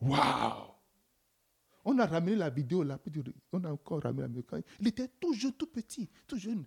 Waouh! 0.00 0.72
On 1.84 1.96
a 2.00 2.06
ramené 2.06 2.34
la 2.34 2.50
vidéo 2.50 2.82
là, 2.82 2.98
on 3.52 3.62
a 3.62 3.70
encore 3.70 4.02
ramené 4.02 4.22
la 4.22 4.26
vidéo. 4.26 4.44
Il 4.80 4.88
était 4.88 5.08
tout 5.20 5.34
jeune, 5.34 5.52
tout 5.52 5.68
petit, 5.68 6.10
tout 6.26 6.36
jeune, 6.36 6.64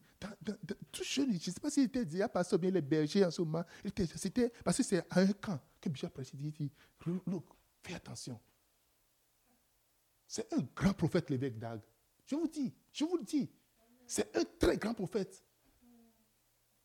tout 0.93 1.03
jeune. 1.03 1.33
Je 1.33 1.49
ne 1.49 1.53
sais 1.53 1.59
pas 1.59 1.69
s'il 1.69 1.83
était 1.83 2.05
déjà 2.05 2.29
passé 2.29 2.57
bien 2.57 2.71
les 2.71 2.81
bergers 2.81 3.25
en 3.25 3.31
ce 3.31 3.41
moment. 3.41 3.65
C'était 4.15 4.49
parce 4.63 4.77
que 4.77 4.83
c'est 4.83 4.99
à 5.09 5.19
un 5.19 5.33
camp 5.33 5.59
que 5.81 5.89
Bishop 5.89 6.07
dit, 6.33 6.51
dit, 6.53 6.71
look, 7.27 7.47
fais 7.83 7.95
attention. 7.95 8.39
C'est 10.35 10.51
un 10.51 10.67
grand 10.75 10.91
prophète, 10.91 11.29
l'évêque 11.29 11.57
d'Ag. 11.57 11.79
Je 12.25 12.35
vous 12.35 12.49
dis, 12.49 12.73
je 12.91 13.05
vous 13.05 13.15
le 13.15 13.23
dis. 13.23 13.49
C'est 14.05 14.35
un 14.35 14.43
très 14.59 14.75
grand 14.75 14.93
prophète. 14.93 15.41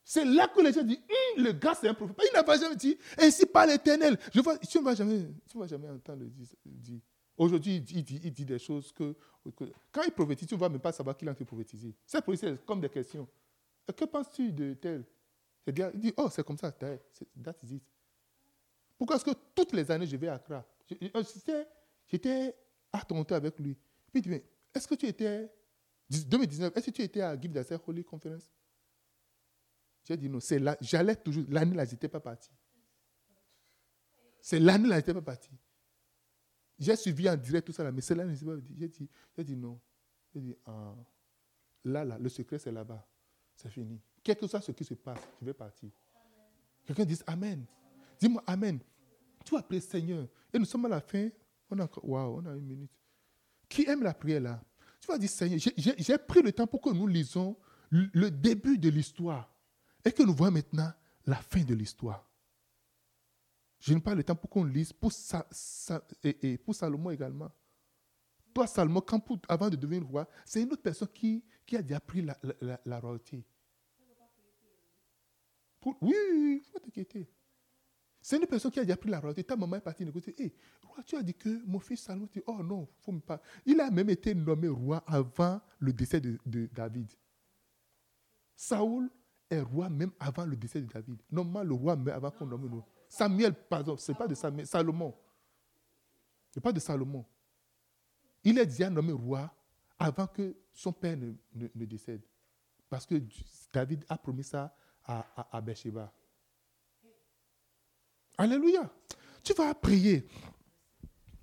C'est 0.05 0.25
là 0.25 0.47
que 0.47 0.61
les 0.61 0.73
gens 0.73 0.85
disent, 0.85 1.03
Hum, 1.37 1.43
le 1.43 1.51
gars 1.51 1.75
c'est 1.75 1.89
un 1.89 1.95
prophète. 1.95 2.17
Il 2.31 2.33
n'a 2.33 2.45
pas 2.45 2.57
jamais 2.61 2.77
dit, 2.77 2.97
ainsi 3.19 3.47
par 3.47 3.67
l'éternel. 3.67 4.17
Tu 4.31 4.39
ne 4.39 4.85
vas 4.85 4.95
jamais, 4.95 5.27
tu 5.49 5.59
vas 5.59 5.67
jamais 5.67 5.89
entendre 5.91 6.23
le 6.23 6.31
dire. 6.65 7.01
Aujourd'hui, 7.37 7.85
il 7.91 8.05
dit, 8.05 8.45
des 8.45 8.59
choses 8.61 8.93
que, 8.93 9.17
Quand 9.91 10.03
il 10.07 10.13
prophétise, 10.13 10.47
tu 10.47 10.55
ne 10.55 10.61
vas 10.61 10.69
même 10.69 10.79
pas 10.79 10.93
savoir 10.93 11.17
qu'il 11.17 11.27
est 11.27 11.33
en 11.33 11.35
de 11.35 11.43
prophétiser. 11.43 11.93
C'est 12.07 12.65
comme 12.65 12.81
des 12.81 12.89
questions. 12.89 13.27
Que 13.97 14.05
penses-tu 14.05 14.53
de 14.53 14.75
tel? 14.75 15.05
Il 15.67 15.73
dit, 15.97 16.15
oh, 16.17 16.29
c'est 16.31 16.45
comme 16.45 16.57
ça. 16.57 16.71
that- 16.71 16.99
it. 17.69 17.83
Pourquoi 18.97 19.17
est-ce 19.17 19.25
que 19.25 19.35
toutes 19.57 19.73
les 19.73 19.91
années, 19.91 20.07
je 20.07 20.17
vais 20.17 20.29
à 20.29 20.35
Accra? 20.35 20.65
J'étais 22.07 22.55
à 22.93 23.01
Toronto 23.03 23.35
avec 23.35 23.59
lui. 23.59 23.75
Puis 23.75 24.21
il 24.21 24.23
dit, 24.23 24.29
mais 24.29 24.45
est-ce 24.75 24.87
que 24.87 24.95
tu 24.95 25.07
étais, 25.07 25.51
2019, 26.09 26.77
est-ce 26.77 26.87
que 26.87 26.91
tu 26.91 27.03
étais 27.03 27.21
à 27.21 27.41
Give 27.41 27.55
Yourself 27.55 27.87
Holy 27.87 28.05
Conference? 28.05 28.51
J'ai 30.05 30.17
dit 30.17 30.29
non, 30.29 30.41
c'est 30.41 30.59
là, 30.59 30.77
j'allais 30.81 31.17
toujours, 31.17 31.45
l'année 31.49 31.75
là, 31.75 31.85
je 31.85 31.93
n'étais 31.93 32.09
pas 32.09 32.21
parti. 32.21 32.51
C'est 34.41 34.59
l'année 34.59 34.89
là, 34.89 34.97
je 34.97 35.01
n'étais 35.01 35.15
pas 35.15 35.23
parti. 35.23 35.51
J'ai 36.79 36.97
suivi 36.97 37.29
en 37.29 37.37
direct 37.37 37.67
tout 37.67 37.73
ça 37.73 37.85
là, 37.85 37.93
mais 37.93 38.01
c'est 38.01 38.15
l'année, 38.15 38.35
je 38.35 38.45
pas. 38.45 38.57
J'ai 38.79 38.89
dit, 38.89 39.09
j'ai 39.37 39.45
dit 39.45 39.57
non. 39.57 39.79
J'ai 40.33 40.41
dit, 40.41 40.57
ah, 40.65 40.97
là, 41.85 42.05
là, 42.05 42.19
le 42.19 42.29
secret 42.29 42.59
c'est 42.59 42.73
là-bas. 42.73 43.07
C'est 43.55 43.69
fini. 43.69 44.01
Quel 44.23 44.37
que 44.37 44.47
soit 44.47 44.61
ce 44.61 44.73
qui 44.73 44.85
se 44.85 44.95
passe, 44.95 45.21
je 45.41 45.45
vais 45.45 45.55
partir. 45.55 45.91
Quelqu'un 46.87 47.05
dit 47.05 47.19
Amen. 47.27 47.65
Dis-moi 48.19 48.43
Amen. 48.47 48.81
Tu 49.45 49.55
vas 49.55 49.63
prier 49.63 49.81
Seigneur. 49.81 50.27
Et 50.53 50.59
nous 50.59 50.65
sommes 50.65 50.87
à 50.87 50.89
la 50.89 51.01
fin. 51.01 51.29
On 51.71 51.79
a 51.79 51.89
on 52.03 52.47
a 52.47 52.51
une 52.57 52.67
minute. 52.67 52.91
Qui 53.69 53.89
aime 53.89 54.03
la 54.03 54.15
prière 54.15 54.41
là? 54.41 54.65
Tu 55.01 55.07
vas 55.07 55.19
dire 55.19 55.31
Seigneur, 55.31 55.59
j'ai- 55.59 56.19
pris 56.19 56.43
le 56.43 56.53
temps 56.53 56.67
pour 56.67 56.81
que 56.81 56.91
nous 56.91 57.07
lisons 57.07 57.57
le 57.91 58.31
début 58.31 58.77
de 58.79 58.89
l'histoire 58.89 59.55
et 60.05 60.13
que 60.13 60.23
nous 60.23 60.35
voyons 60.35 60.53
maintenant 60.53 60.93
la 61.27 61.37
fin 61.37 61.63
de 61.63 61.75
l'histoire. 61.75 62.29
Je 63.79 63.95
n'ai 63.95 64.01
pas 64.01 64.15
le 64.15 64.23
temps 64.23 64.37
pour 64.37 64.51
qu'on 64.51 64.65
lise 64.65 64.93
pour, 64.93 65.11
et, 66.23 66.59
pour 66.59 66.75
Salomon 66.75 67.11
également. 67.11 67.51
Toi, 68.53 68.67
Salomon, 68.67 69.01
quand 69.01 69.23
avant 69.49 69.71
de 69.71 69.77
devenir 69.77 70.07
roi, 70.07 70.29
c'est 70.45 70.63
une 70.63 70.73
autre 70.73 70.83
personne 70.83 71.09
qui, 71.09 71.43
qui 71.65 71.77
a 71.77 71.83
déjà 71.83 72.01
pris 72.01 72.21
la, 72.21 72.37
la, 72.61 72.81
la- 72.85 73.01
royauté. 73.01 73.45
Oui, 76.03 76.15
il 76.61 76.63
faut 76.71 76.79
t'inquiéter. 76.79 77.27
C'est 78.23 78.37
une 78.37 78.47
personne 78.47 78.71
qui 78.71 78.79
a 78.81 78.85
déjà 78.85 78.97
pris 78.97 79.11
la 79.11 79.19
royauté. 79.19 79.43
Ta 79.45 79.57
maman 79.57 79.77
est 79.77 79.81
partie 79.81 80.05
négocier. 80.05 80.35
Hé, 80.39 80.53
roi, 80.83 81.03
tu 81.05 81.17
as 81.17 81.23
dit 81.23 81.35
que 81.35 81.65
mon 81.67 81.79
fils 81.79 82.03
Salomon, 82.03 82.29
oh 82.47 82.63
non, 82.63 82.89
faut 83.01 83.13
pas. 83.21 83.41
Il 83.65 83.81
a 83.81 83.91
même 83.91 84.11
été 84.11 84.35
nommé 84.35 84.69
roi 84.69 85.03
avant 85.07 85.61
le 85.79 85.93
décès 85.93 86.21
de, 86.21 86.39
David. 86.73 87.11
Saoul 88.55 89.11
est 89.49 89.61
roi 89.63 89.89
même 89.89 90.13
avant 90.21 90.45
le 90.45 90.55
décès 90.55 90.83
de 90.83 90.87
David. 90.87 91.21
Normalement, 91.31 91.69
le 91.69 91.75
roi 91.75 91.97
meurt 91.97 92.17
avant 92.17 92.31
qu'on 92.31 92.47
nomme 92.47 92.63
le 92.69 92.75
roi. 92.75 92.87
Samuel, 93.09 93.55
pardon, 93.55 93.97
ce 93.97 94.13
n'est 94.13 94.19
pas 94.19 94.29
de 94.29 94.35
Samuel, 94.35 94.67
Salomon. 94.67 95.15
Ce 96.53 96.59
n'est 96.59 96.63
pas 96.63 96.73
de 96.73 96.81
Salomon. 96.81 97.25
Il 98.45 98.59
est 98.59 98.67
déjà 98.67 98.91
nommé 98.91 99.13
roi 99.13 99.53
avant 99.99 100.27
que 100.27 100.55
son 100.73 100.93
père 100.93 101.17
ne, 101.17 101.33
ne- 101.55 101.85
décède. 101.87 102.23
Parce 102.89 103.07
que 103.07 103.23
David 103.73 104.05
a 104.09 104.19
promis 104.19 104.45
ça 104.45 104.75
à, 105.05 105.21
à, 105.37 105.59
à. 105.59 106.13
Alléluia. 108.41 108.91
Tu 109.45 109.53
vas 109.53 109.75
prier. 109.75 110.27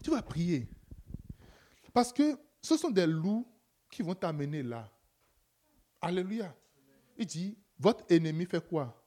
Tu 0.03 0.10
vas 0.10 0.24
prier. 0.24 0.68
Parce 1.94 2.11
que 2.11 2.36
ce 2.60 2.76
sont 2.76 2.90
des 2.90 3.06
loups 3.06 3.48
qui 3.91 4.02
vont 4.02 4.15
t'amener 4.15 4.64
là. 4.64 4.91
Alléluia. 6.02 6.56
Il 7.15 7.28
dit, 7.28 7.56
votre 7.78 8.03
ennemi 8.11 8.48
fait 8.48 8.68
quoi? 8.68 8.99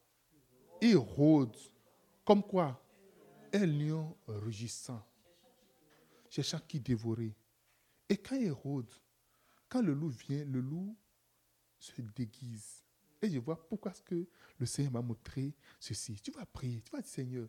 Il 0.80 0.96
rôde. 0.98 1.56
Comme 2.24 2.44
quoi? 2.44 2.80
Un 3.52 3.66
lion 3.66 4.16
rugissant. 4.28 5.04
Cherchant 6.28 6.60
qui 6.68 6.78
dévorer. 6.78 7.34
Et 8.08 8.16
quand 8.16 8.36
il 8.36 8.52
rôde, 8.52 8.92
quand 9.68 9.82
le 9.82 9.94
loup 9.94 10.10
vient, 10.10 10.44
le 10.44 10.60
loup 10.60 10.96
se 11.76 12.00
déguise. 12.00 12.84
Et 13.20 13.28
je 13.28 13.40
vois 13.40 13.68
pourquoi 13.68 13.90
est-ce 13.90 14.02
que 14.02 14.28
le 14.58 14.66
Seigneur 14.66 14.92
m'a 14.92 15.02
montré 15.02 15.56
ceci. 15.80 16.20
Tu 16.22 16.30
vas 16.30 16.46
prier, 16.46 16.82
tu 16.82 16.92
vas 16.92 17.00
dire 17.00 17.10
Seigneur. 17.10 17.48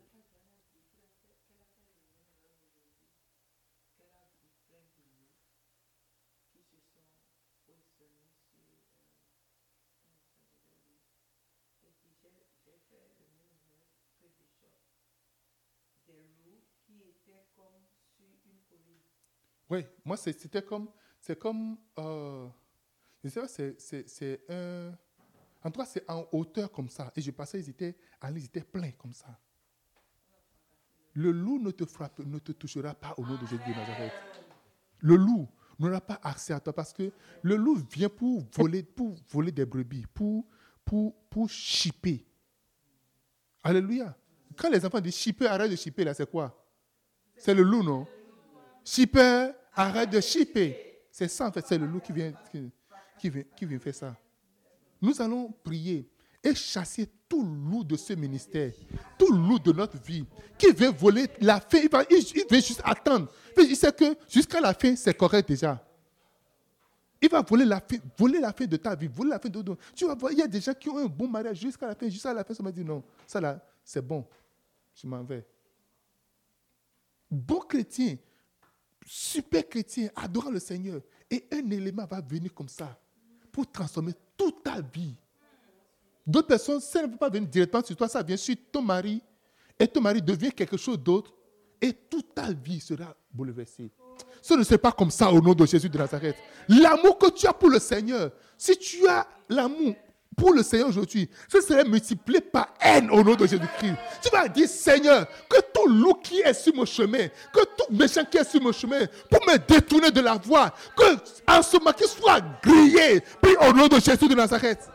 Oui, 19.71 19.85
moi 20.03 20.17
c'était 20.17 20.61
comme, 20.61 20.89
c'est 21.21 21.39
comme, 21.39 21.77
euh, 21.97 22.45
je 23.23 23.29
sais 23.29 23.39
pas, 23.39 23.47
c'est, 23.47 24.41
un, 24.49 24.91
en 25.63 25.71
tout 25.71 25.79
cas 25.79 25.85
c'est 25.85 26.09
en 26.09 26.27
hauteur 26.33 26.69
comme 26.69 26.89
ça. 26.89 27.09
Et 27.15 27.21
je 27.21 27.31
passais, 27.31 27.61
ils 27.61 27.69
étaient, 27.69 27.95
ils 28.29 28.45
étaient 28.45 28.65
pleins 28.65 28.91
comme 28.91 29.13
ça. 29.13 29.39
Le 31.13 31.31
loup 31.31 31.57
ne 31.57 31.71
te 31.71 31.85
frappe, 31.85 32.19
ne 32.19 32.39
te 32.39 32.51
touchera 32.51 32.93
pas 32.93 33.13
au 33.15 33.25
nom 33.25 33.35
de 33.35 33.47
Jésus 33.47 33.63
de 33.65 33.73
Nazareth. 33.73 34.11
Le 34.99 35.15
loup 35.15 35.47
n'aura 35.79 36.01
pas 36.01 36.19
accès 36.21 36.51
à 36.51 36.59
toi 36.59 36.73
parce 36.73 36.91
que 36.91 37.09
le 37.41 37.55
loup 37.55 37.75
vient 37.75 38.09
pour 38.09 38.43
voler, 38.57 38.83
pour 38.83 39.15
voler 39.29 39.53
des 39.53 39.65
brebis, 39.65 40.05
pour, 40.13 40.45
pour, 40.83 41.15
pour 41.29 41.49
chipper. 41.49 42.27
Alléluia. 43.63 44.17
Quand 44.57 44.69
les 44.69 44.85
enfants 44.85 44.99
disent 44.99 45.15
chipper, 45.15 45.47
arrête 45.47 45.71
de 45.71 45.77
chipper, 45.77 46.03
là, 46.03 46.13
c'est 46.13 46.29
quoi? 46.29 46.61
C'est 47.37 47.53
le 47.53 47.63
loup, 47.63 47.83
non? 47.83 48.05
Chipper, 48.83 49.51
arrête 49.73 50.09
de 50.09 50.19
chipper. 50.21 51.01
C'est 51.11 51.27
ça, 51.27 51.47
en 51.47 51.51
fait, 51.51 51.65
c'est 51.67 51.77
le 51.77 51.85
loup 51.85 51.99
qui 51.99 52.11
vient, 52.11 52.33
qui, 52.51 53.29
vient, 53.29 53.43
qui 53.55 53.65
vient 53.65 53.79
faire 53.79 53.95
ça. 53.95 54.15
Nous 55.01 55.21
allons 55.21 55.51
prier 55.63 56.09
et 56.43 56.55
chasser 56.55 57.09
tout 57.27 57.43
loup 57.43 57.83
de 57.83 57.95
ce 57.95 58.13
ministère, 58.13 58.71
tout 59.17 59.31
loup 59.31 59.59
de 59.59 59.71
notre 59.71 60.01
vie, 60.01 60.25
qui 60.57 60.71
veut 60.71 60.91
voler 60.91 61.27
la 61.39 61.59
fin. 61.59 61.79
Il 61.79 62.45
veut 62.49 62.61
juste 62.61 62.81
attendre. 62.83 63.31
Il 63.57 63.75
sait 63.75 63.91
que 63.91 64.15
jusqu'à 64.29 64.59
la 64.59 64.73
fin, 64.73 64.95
c'est 64.95 65.13
correct 65.13 65.47
déjà. 65.47 65.83
Il 67.21 67.29
va 67.29 67.41
voler 67.41 67.65
la 67.65 67.79
fin, 67.79 67.97
voler 68.17 68.39
la 68.39 68.51
fin 68.51 68.65
de 68.65 68.77
ta 68.77 68.95
vie, 68.95 69.07
voler 69.07 69.29
la 69.29 69.39
fin 69.39 69.49
de 69.49 69.61
ton. 69.61 69.77
Tu 69.95 70.05
vas 70.07 70.15
voir, 70.15 70.31
il 70.31 70.39
y 70.39 70.41
a 70.41 70.47
des 70.47 70.59
gens 70.59 70.73
qui 70.73 70.89
ont 70.89 70.97
un 70.97 71.05
bon 71.05 71.27
mariage 71.27 71.59
jusqu'à 71.59 71.87
la 71.87 71.95
fin, 71.95 72.09
jusqu'à 72.09 72.33
la 72.33 72.43
fin, 72.43 72.53
ça 72.53 72.63
m'a 72.63 72.71
dit 72.71 72.83
non, 72.83 73.03
ça 73.27 73.39
là, 73.39 73.63
c'est 73.83 74.01
bon, 74.01 74.25
je 74.95 75.05
m'en 75.05 75.23
vais. 75.23 75.45
Bon 77.29 77.59
chrétien, 77.59 78.17
super 79.05 79.67
chrétien, 79.67 80.09
adorant 80.15 80.51
le 80.51 80.59
Seigneur, 80.59 81.01
et 81.29 81.45
un 81.51 81.69
élément 81.71 82.05
va 82.05 82.21
venir 82.21 82.53
comme 82.53 82.69
ça 82.69 82.97
pour 83.51 83.69
transformer 83.71 84.13
toute 84.37 84.63
ta 84.63 84.81
vie. 84.81 85.15
D'autres 86.25 86.47
personnes, 86.47 86.79
ça 86.79 87.01
ne 87.01 87.07
peut 87.07 87.17
pas 87.17 87.29
venir 87.29 87.49
directement 87.49 87.83
sur 87.83 87.95
toi, 87.95 88.07
ça 88.07 88.21
vient 88.21 88.37
sur 88.37 88.55
ton 88.71 88.81
mari, 88.81 89.21
et 89.79 89.87
ton 89.87 90.01
mari 90.01 90.21
devient 90.21 90.51
quelque 90.51 90.77
chose 90.77 90.99
d'autre, 90.99 91.33
et 91.81 91.93
toute 91.93 92.35
ta 92.35 92.51
vie 92.51 92.79
sera 92.79 93.15
bouleversée. 93.33 93.89
Ce 94.41 94.53
ne 94.53 94.63
serait 94.63 94.77
pas 94.77 94.91
comme 94.91 95.11
ça 95.11 95.31
au 95.31 95.41
nom 95.41 95.53
de 95.53 95.65
Jésus 95.65 95.89
de 95.89 95.97
Nazareth. 95.97 96.35
L'amour 96.67 97.17
que 97.17 97.31
tu 97.31 97.47
as 97.47 97.53
pour 97.53 97.69
le 97.69 97.79
Seigneur, 97.79 98.31
si 98.57 98.77
tu 98.77 99.07
as 99.07 99.27
l'amour 99.49 99.95
pour 100.35 100.53
le 100.53 100.63
Seigneur 100.63 100.87
aujourd'hui, 100.87 101.29
ce 101.51 101.61
serait 101.61 101.83
multiplié 101.83 102.39
par 102.41 102.67
haine 102.79 103.09
au 103.11 103.23
nom 103.23 103.35
de 103.35 103.45
Jésus-Christ. 103.45 103.95
Tu 104.23 104.29
vas 104.29 104.47
dire, 104.47 104.67
Seigneur, 104.67 105.27
que 105.49 105.57
tout 105.73 105.87
loup 105.87 106.15
qui 106.15 106.39
est 106.39 106.53
sur 106.53 106.73
mon 106.75 106.85
chemin, 106.85 107.27
que 107.53 107.59
tout 107.77 107.85
méchant 107.91 108.23
qui 108.29 108.37
est 108.37 108.49
sur 108.49 108.61
mon 108.61 108.71
chemin, 108.71 109.01
pour 109.29 109.39
me 109.45 109.57
détourner 109.57 110.09
de 110.11 110.21
la 110.21 110.35
voie, 110.35 110.73
que 110.95 111.17
en 111.47 111.61
ce 111.61 111.77
moment 111.77 111.91
qu'il 111.91 112.07
soit 112.07 112.41
grillé, 112.63 113.21
puis 113.41 113.55
au 113.67 113.73
nom 113.73 113.87
de 113.87 113.99
Jésus 113.99 114.27
de 114.27 114.35
Nazareth. 114.35 114.89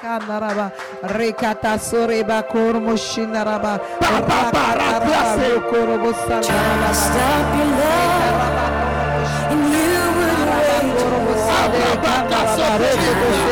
Kandaraba, 0.00 0.72
rekata 1.02 1.78
soreba 1.78 2.42
kormo 2.42 2.96
shinaraba, 2.96 3.80
rakataraba 4.00 5.36
kandaraba, 12.72 13.42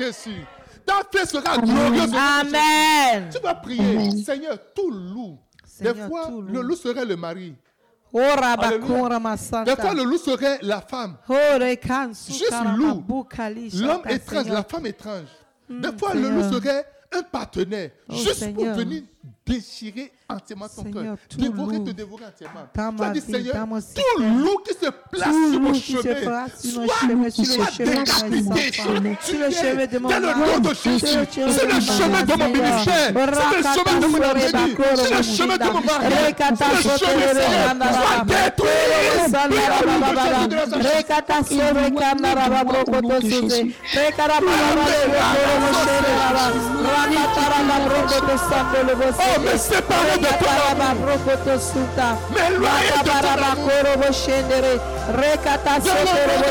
Jésus. 0.00 0.46
Ta 0.86 1.02
fin 1.12 1.26
sera 1.26 1.58
glorieuse. 1.58 2.14
Amen. 2.14 3.28
Tu 3.30 3.38
vas 3.38 3.54
prier, 3.54 3.96
Amen. 3.96 4.16
Seigneur, 4.24 4.58
tout 4.74 4.90
loup. 4.90 5.38
Des 5.80 5.94
fois, 5.94 6.26
tout 6.26 6.40
loup. 6.40 6.52
le 6.52 6.60
loup 6.62 6.76
serait 6.76 7.04
le 7.04 7.16
mari. 7.16 7.54
Bakura 8.12 9.64
Des 9.64 9.76
fois, 9.76 9.94
le 9.94 10.02
loup 10.04 10.18
serait 10.18 10.58
la 10.62 10.80
femme. 10.80 11.16
Kansu 11.86 12.32
Juste 12.32 12.52
loup. 12.76 13.04
L'homme 13.74 14.02
étrange, 14.08 14.48
la 14.48 14.64
femme 14.64 14.86
étrange. 14.86 15.28
Des 15.68 15.96
fois, 15.96 16.14
le 16.14 16.30
loup 16.30 16.50
serait 16.50 16.86
un 17.12 17.22
partenaire. 17.22 17.90
Oh, 18.08 18.14
juste 18.14 18.52
pour 18.54 18.64
venir 18.64 19.02
déchirer 19.46 20.12
entièrement 20.36 20.66
ton 20.68 20.84
cœur. 20.84 21.16
Dévorer, 21.36 21.84
te 21.84 21.90
dévorer 21.90 22.24
entièrement. 22.26 22.60
Tu 22.74 23.02
as 23.04 23.10
dit, 23.10 23.20
Seigneur, 23.20 23.66
tout 23.94 24.22
loup 24.22 24.58
qui 24.66 24.74
se 24.74 24.90
place 25.10 25.34
sur 25.50 25.60
mon 25.60 25.74
chemin, 25.74 26.02
soit, 26.02 26.84
soit 27.44 27.78
décapité, 27.78 28.72
sur 28.72 28.92
le 29.38 29.50
chemin 29.50 29.86
de 29.86 29.98
mon 29.98 30.08
dans 30.08 30.18
le 30.20 30.26
nom 30.34 30.58
de 30.60 30.74
Jésus. 30.74 31.06
C'est 31.30 31.66
le 31.66 31.80
chemin 31.80 32.22
de 32.22 32.34
mon 32.38 32.48
ministère. 32.48 33.12
C'est 33.12 33.56
le 33.56 33.62
chemin 33.62 33.98
de 34.00 34.06
mon 34.06 34.22
avenir. 34.22 34.76
C'est 34.96 35.14
le 35.16 35.22
chemin 35.22 35.56
de 35.56 35.64
mon 35.64 35.80
mari. 35.80 36.06
C'est 36.10 36.76
le 36.80 36.98
chemin, 36.98 38.24
détruit. 38.24 38.70
De 48.20 48.36
sando 48.36 48.82
lobo 48.86 49.10
Oh. 49.18 49.40
Mais 49.42 49.58
de 50.20 50.28
Rakata 52.60 53.04
ton 53.08 53.20
baba 53.20 53.48
amour. 53.52 53.66
koro 53.66 53.92
boshendere. 54.00 54.74
Rekata 55.20 55.74
Dans 55.78 55.84
le 55.84 55.90
sote 55.90 56.06
nom 56.06 56.14
de 56.14 56.22
rebo 56.30 56.50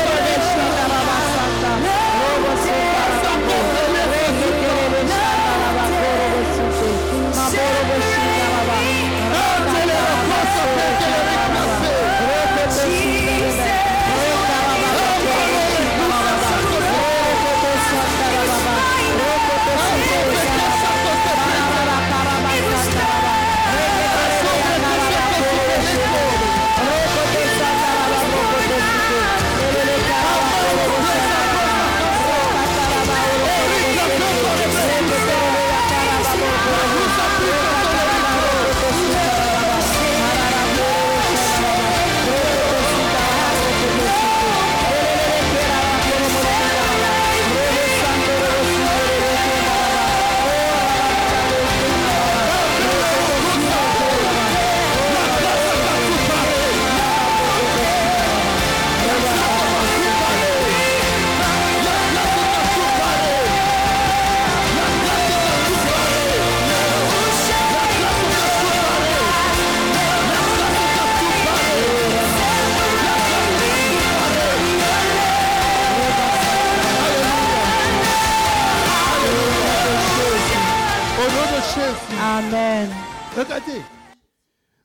Amen. 82.41 82.89
Regardez, 83.37 83.81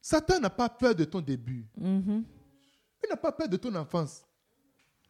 Satan 0.02 0.40
n'a 0.40 0.50
pas 0.50 0.68
peur 0.68 0.94
de 0.94 1.04
ton 1.04 1.22
début. 1.22 1.66
Mhm. 1.78 2.22
Il 3.02 3.08
n'a 3.08 3.16
pas 3.16 3.32
peur 3.32 3.48
de 3.48 3.56
ton 3.56 3.74
enfance. 3.74 4.24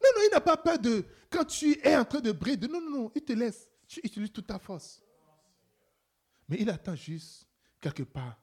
Non, 0.02 0.08
non, 0.14 0.22
il 0.26 0.30
n'a 0.32 0.40
pas 0.40 0.56
peur 0.56 0.78
de 0.78 1.04
quand 1.28 1.44
tu 1.44 1.76
es 1.82 1.96
en 1.96 2.04
train 2.04 2.20
de 2.20 2.30
briller. 2.30 2.68
Non, 2.68 2.80
non, 2.80 2.90
non, 2.90 3.12
il 3.16 3.22
te 3.22 3.32
laisse. 3.32 3.68
Tu 3.88 4.00
utilises 4.04 4.30
toute 4.30 4.46
ta 4.46 4.60
force. 4.60 5.02
Mais 6.48 6.58
il 6.60 6.70
attend 6.70 6.94
juste 6.94 7.48
quelque 7.80 8.04
part. 8.04 8.40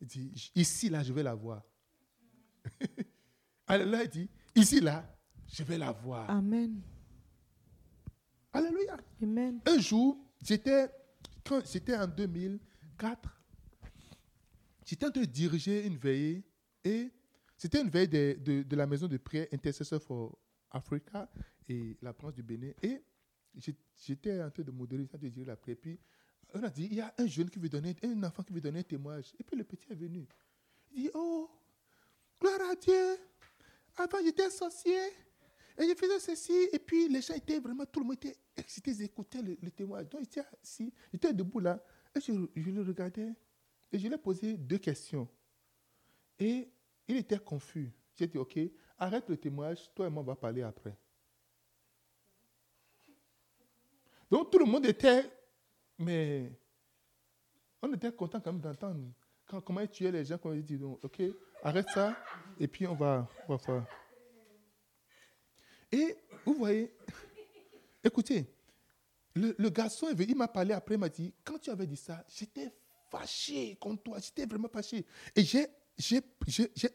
Il 0.00 0.06
dit, 0.06 0.52
ici, 0.54 0.88
là, 0.88 1.02
je 1.02 1.12
vais 1.12 1.24
la 1.24 1.34
voir. 1.34 1.62
Alléluia, 3.66 4.04
il 4.04 4.08
dit, 4.08 4.30
ici, 4.54 4.80
là, 4.80 5.04
je 5.48 5.64
vais 5.64 5.78
la 5.78 5.90
voir. 5.90 6.30
Amen. 6.30 6.80
Alléluia. 8.52 8.96
Amen. 9.20 9.60
Un 9.66 9.78
jour, 9.78 10.16
j'étais, 10.40 10.88
quand 11.44 11.66
c'était 11.66 11.96
en 11.96 12.06
2004, 12.96 13.28
j'étais 14.84 15.06
en 15.06 15.10
train 15.10 15.20
de 15.20 15.26
diriger 15.26 15.86
une 15.86 15.96
veillée 15.96 16.44
et 16.84 17.10
c'était 17.56 17.80
une 17.80 17.90
veillée 17.90 18.36
de, 18.36 18.62
de- 18.62 18.76
la 18.76 18.86
maison 18.86 19.06
de 19.06 19.16
prière 19.16 19.46
Intercessor 19.52 20.02
for 20.02 20.38
Africa 20.70 21.28
et 21.68 21.96
la 22.02 22.12
branche 22.12 22.34
du 22.34 22.42
Bénin. 22.42 22.72
Et 22.82 23.02
j'étais 23.96 24.42
en 24.42 24.50
train 24.50 24.62
de 24.62 24.70
modérer, 24.70 25.02
en 25.12 25.18
de 25.18 25.28
diriger 25.28 25.44
la 25.44 25.56
prière. 25.56 25.78
Puis 25.80 25.98
on 26.54 26.62
a 26.62 26.70
dit, 26.70 26.88
il 26.90 26.96
y 26.96 27.00
a 27.00 27.14
un 27.18 27.26
jeune 27.26 27.50
qui 27.50 27.58
veut 27.58 27.68
donner, 27.68 27.96
un 28.02 28.22
enfant 28.24 28.42
qui 28.42 28.52
veut 28.52 28.60
donner 28.60 28.80
un 28.80 28.84
témoignage. 28.84 29.32
Et 29.38 29.44
puis 29.44 29.56
le 29.56 29.64
petit 29.64 29.86
est 29.90 29.94
venu. 29.94 30.26
Il 30.92 31.02
dit, 31.04 31.10
oh, 31.14 31.50
gloire 32.40 32.70
à 32.70 32.74
Dieu. 32.76 33.16
Avant, 33.96 34.18
j'étais 34.22 34.50
sorcier. 34.50 35.00
Et 35.78 35.88
je 35.88 35.94
faisais 35.94 36.18
ceci. 36.18 36.68
Et 36.72 36.78
puis, 36.78 37.08
les 37.08 37.20
gens 37.20 37.34
étaient 37.34 37.60
vraiment, 37.60 37.84
tout 37.84 38.00
le 38.00 38.06
monde 38.06 38.16
était 38.16 38.36
excité, 38.56 38.92
ils 38.92 39.02
écoutaient 39.02 39.42
le, 39.42 39.70
témoignage. 39.70 40.08
Donc, 40.08 40.20
il 40.22 40.24
était 40.24 40.42
assis, 40.62 40.92
il 41.12 41.16
était 41.16 41.32
debout 41.32 41.60
là. 41.60 41.82
Et 42.16 42.20
je, 42.20 42.32
je 42.56 42.70
le 42.70 42.82
regardais. 42.82 43.32
Et 43.92 43.98
je 43.98 44.08
lui 44.08 44.14
ai 44.14 44.18
posé 44.18 44.56
deux 44.56 44.78
questions. 44.78 45.28
Et 46.38 46.68
il 47.06 47.16
était 47.16 47.38
confus. 47.38 47.92
J'ai 48.16 48.26
dit, 48.26 48.38
OK, 48.38 48.58
arrête 48.98 49.28
le 49.28 49.36
témoignage. 49.36 49.92
Toi 49.94 50.06
et 50.06 50.10
moi, 50.10 50.22
on 50.22 50.26
va 50.26 50.34
parler 50.34 50.62
après. 50.62 50.96
Donc, 54.30 54.50
tout 54.50 54.58
le 54.58 54.64
monde 54.64 54.86
était, 54.86 55.30
mais 55.98 56.50
on 57.82 57.92
était 57.92 58.12
content 58.12 58.40
quand 58.40 58.52
même 58.52 58.60
d'entendre 58.60 59.12
comment 59.64 59.80
il 59.80 59.88
tuait 59.88 60.10
les 60.10 60.24
gens. 60.24 60.38
Quand 60.38 60.52
il 60.52 60.64
dit, 60.64 60.80
OK, 60.82 61.22
arrête 61.62 61.88
ça. 61.90 62.16
Et 62.58 62.66
puis, 62.66 62.86
on 62.86 62.94
va, 62.94 63.28
on 63.46 63.52
va 63.52 63.58
faire. 63.58 63.86
Et 65.92 66.16
vous 66.44 66.54
voyez, 66.54 66.92
écoutez, 68.02 68.55
le, 69.36 69.68
garçon, 69.68 70.08
est 70.08 70.14
venu, 70.14 70.30
il 70.30 70.36
m'a 70.36 70.48
parlé 70.48 70.72
après, 70.72 70.94
il 70.94 70.98
m'a 70.98 71.08
dit, 71.08 71.32
quand 71.44 71.58
tu 71.58 71.70
avais 71.70 71.86
dit 71.86 71.96
ça, 71.96 72.24
j'étais 72.28 72.72
fâché 73.10 73.76
contre 73.76 74.02
toi, 74.02 74.18
j'étais 74.18 74.46
vraiment 74.46 74.68
fâché. 74.68 75.04
Et 75.34 75.42
j'ai, 75.44 76.20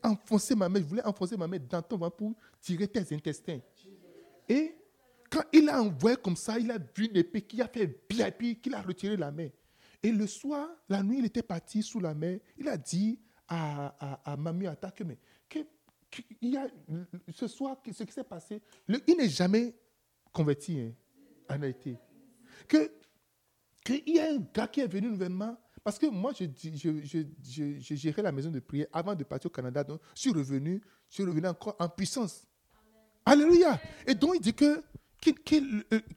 enfoncé 0.04 0.56
ma 0.56 0.68
main, 0.68 0.80
je 0.80 0.86
voulais 0.86 1.06
enfoncer 1.06 1.38
ma 1.38 1.48
main 1.48 1.58
dans 1.60 1.82
ton 1.82 1.98
ventre 1.98 2.18
pour 2.18 2.34
tirer 2.60 2.88
tes 2.88 3.16
intestins. 3.16 3.60
Et 4.50 4.76
quand 5.30 5.44
il 5.54 5.70
a 5.70 5.82
envoyé 5.82 6.18
comme 6.18 6.36
ça, 6.36 6.58
il 6.60 6.72
a 6.72 6.78
vu 6.78 7.06
une 7.06 7.18
épée 7.18 7.42
qui 7.42 7.62
a 7.62 7.68
fait 7.68 7.88
bien, 8.10 8.32
puis 8.32 8.60
qu'il 8.60 8.74
a 8.74 8.82
retiré 8.82 9.16
la 9.16 9.32
main. 9.32 9.50
Et 10.04 10.12
le 10.12 10.26
soir, 10.26 10.68
la 10.90 11.04
nuit, 11.04 11.20
il 11.20 11.26
était 11.26 11.44
parti 11.44 11.84
sous 11.84 12.00
la 12.00 12.16
mer. 12.16 12.40
Il 12.58 12.68
a 12.68 12.76
dit 12.76 13.20
à, 13.48 13.96
à, 14.00 14.34
à 14.34 14.38
Mamie 14.38 14.66
Atta 14.66 14.90
que, 14.90 15.04
mais, 15.04 15.20
que, 15.48 15.60
y 16.42 16.58
a, 16.58 16.68
ce 17.34 17.48
soir, 17.48 17.78
ce 17.86 18.04
qui 18.04 18.12
s'est 18.12 18.24
passé, 18.24 18.62
il 19.08 19.16
n'est 19.16 19.30
jamais 19.30 19.76
converti 20.34 20.80
hein, 20.80 20.92
en 21.48 21.62
Haïti. 21.62 21.96
Que, 22.68 22.92
qu'il 23.84 24.16
y 24.16 24.20
a 24.20 24.32
un 24.32 24.38
gars 24.54 24.68
qui 24.68 24.82
est 24.82 24.88
venu 24.88 25.10
nouvellement. 25.10 25.58
Parce 25.84 25.98
que 25.98 26.06
moi, 26.08 26.32
je, 26.38 26.46
je, 26.56 27.02
je, 27.04 27.20
je, 27.44 27.80
je 27.80 27.96
gérais 27.96 28.22
la 28.22 28.32
maison 28.32 28.52
de 28.52 28.60
prière 28.60 28.88
avant 28.94 29.16
de 29.16 29.24
partir 29.24 29.50
au 29.50 29.54
Canada. 29.54 29.84
Donc, 29.84 30.00
je 30.16 30.22
suis 30.22 30.32
revenu, 30.32 30.82
je 31.10 31.16
suis 31.16 31.24
revenu 31.24 31.48
encore 31.48 31.76
en 31.80 31.90
puissance. 31.90 32.46
Alléluia. 33.26 33.80
Et 34.06 34.14
donc, 34.14 34.36
il 34.36 34.42
dit 34.42 34.54
que 34.54 34.84
qu'il 35.22 35.36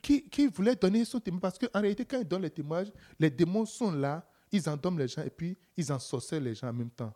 qu'il, 0.00 0.46
euh, 0.46 0.50
voulait 0.54 0.74
donner 0.74 1.04
son 1.04 1.20
témoignage. 1.20 1.42
Parce 1.42 1.58
qu'en 1.58 1.80
réalité, 1.80 2.04
quand 2.04 2.18
il 2.18 2.26
donne 2.26 2.42
les 2.42 2.50
témoignages, 2.50 2.92
les 3.18 3.30
démons 3.30 3.66
sont 3.66 3.92
là, 3.92 4.26
ils 4.50 4.68
endorment 4.68 4.98
les 4.98 5.08
gens 5.08 5.22
et 5.22 5.30
puis 5.30 5.58
ils 5.76 5.92
ensorcellent 5.92 6.44
les 6.44 6.54
gens 6.54 6.68
en 6.68 6.72
même 6.72 6.90
temps. 6.90 7.12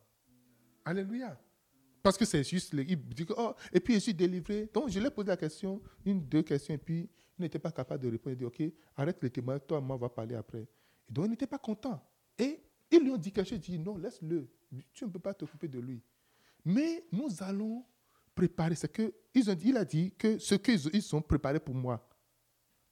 Alléluia. 0.84 1.38
Parce 2.02 2.16
que 2.16 2.24
c'est 2.24 2.44
juste, 2.44 2.72
il 2.74 2.96
dit 3.08 3.26
que, 3.26 3.32
oh, 3.36 3.54
et 3.72 3.80
puis 3.80 3.94
je 3.94 4.00
suis 4.00 4.14
délivré. 4.14 4.68
Donc 4.72 4.88
je 4.90 4.98
lui 4.98 5.06
ai 5.06 5.10
posé 5.10 5.28
la 5.28 5.36
question, 5.36 5.80
une, 6.04 6.20
deux 6.20 6.42
questions, 6.42 6.74
et 6.74 6.78
puis 6.78 7.08
n'était 7.42 7.58
pas 7.58 7.70
capable 7.72 8.02
de 8.04 8.10
répondre. 8.10 8.34
Il 8.34 8.38
dit, 8.38 8.44
ok, 8.44 8.62
arrête 8.96 9.18
le 9.22 9.30
témoignage, 9.30 9.66
toi 9.66 9.78
et 9.78 9.80
moi, 9.80 9.96
on 9.96 9.98
va 9.98 10.08
parler 10.08 10.34
après. 10.34 10.66
Et 11.08 11.12
donc 11.12 11.26
il 11.26 11.30
n'était 11.30 11.46
pas 11.46 11.58
content. 11.58 12.00
Et 12.38 12.60
ils 12.90 13.00
lui 13.00 13.10
ont 13.10 13.16
dit 13.16 13.32
quelque 13.32 13.48
chose, 13.48 13.60
dit, 13.60 13.78
non, 13.78 13.96
laisse-le, 13.96 14.48
tu 14.92 15.04
ne 15.04 15.10
peux 15.10 15.18
pas 15.18 15.34
t'occuper 15.34 15.68
de 15.68 15.78
lui. 15.78 16.02
Mais 16.64 17.04
nous 17.12 17.28
allons 17.40 17.84
préparer, 18.34 18.74
c'est 18.74 18.92
que, 18.92 19.12
ils 19.34 19.50
ont 19.50 19.54
dit, 19.54 19.68
il 19.70 19.76
a 19.76 19.84
dit 19.84 20.12
que 20.16 20.38
ce 20.38 20.54
qu'ils 20.54 20.88
ils 20.94 21.16
ont 21.16 21.22
préparé 21.22 21.58
pour 21.60 21.74
moi, 21.74 22.06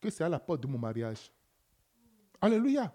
que 0.00 0.10
c'est 0.10 0.24
à 0.24 0.28
la 0.28 0.38
porte 0.38 0.62
de 0.62 0.66
mon 0.66 0.78
mariage. 0.78 1.30
Alléluia. 2.40 2.94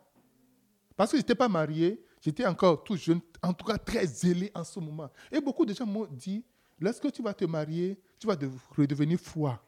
Parce 0.95 1.11
que 1.11 1.17
je 1.17 1.21
n'étais 1.21 1.35
pas 1.35 1.47
marié, 1.49 2.03
j'étais 2.21 2.45
encore 2.45 2.83
tout 2.83 2.95
jeune, 2.95 3.21
en 3.41 3.53
tout 3.53 3.65
cas 3.65 3.77
très 3.77 4.05
zélé 4.05 4.51
en 4.53 4.63
ce 4.63 4.79
moment. 4.79 5.09
Et 5.31 5.39
beaucoup 5.41 5.65
de 5.65 5.73
gens 5.73 5.85
m'ont 5.85 6.05
dit, 6.05 6.43
lorsque 6.79 7.11
tu 7.11 7.21
vas 7.23 7.33
te 7.33 7.45
marier, 7.45 7.99
tu 8.19 8.27
vas 8.27 8.35
de- 8.35 8.49
redevenir 8.75 9.19
froid. 9.19 9.59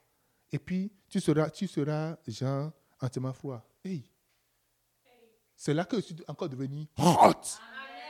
Et 0.53 0.59
puis, 0.59 0.91
tu 1.09 1.19
seras, 1.19 1.49
tu 1.49 1.67
seras, 1.67 2.15
genre, 2.27 2.71
entièrement 3.01 3.34
froid. 3.34 3.67
Hey. 3.84 4.07
C'est 5.55 5.73
là 5.73 5.84
que 5.84 5.95
je 5.97 6.01
suis 6.01 6.15
encore 6.27 6.47
devenu 6.47 6.85
hot. 6.99 7.34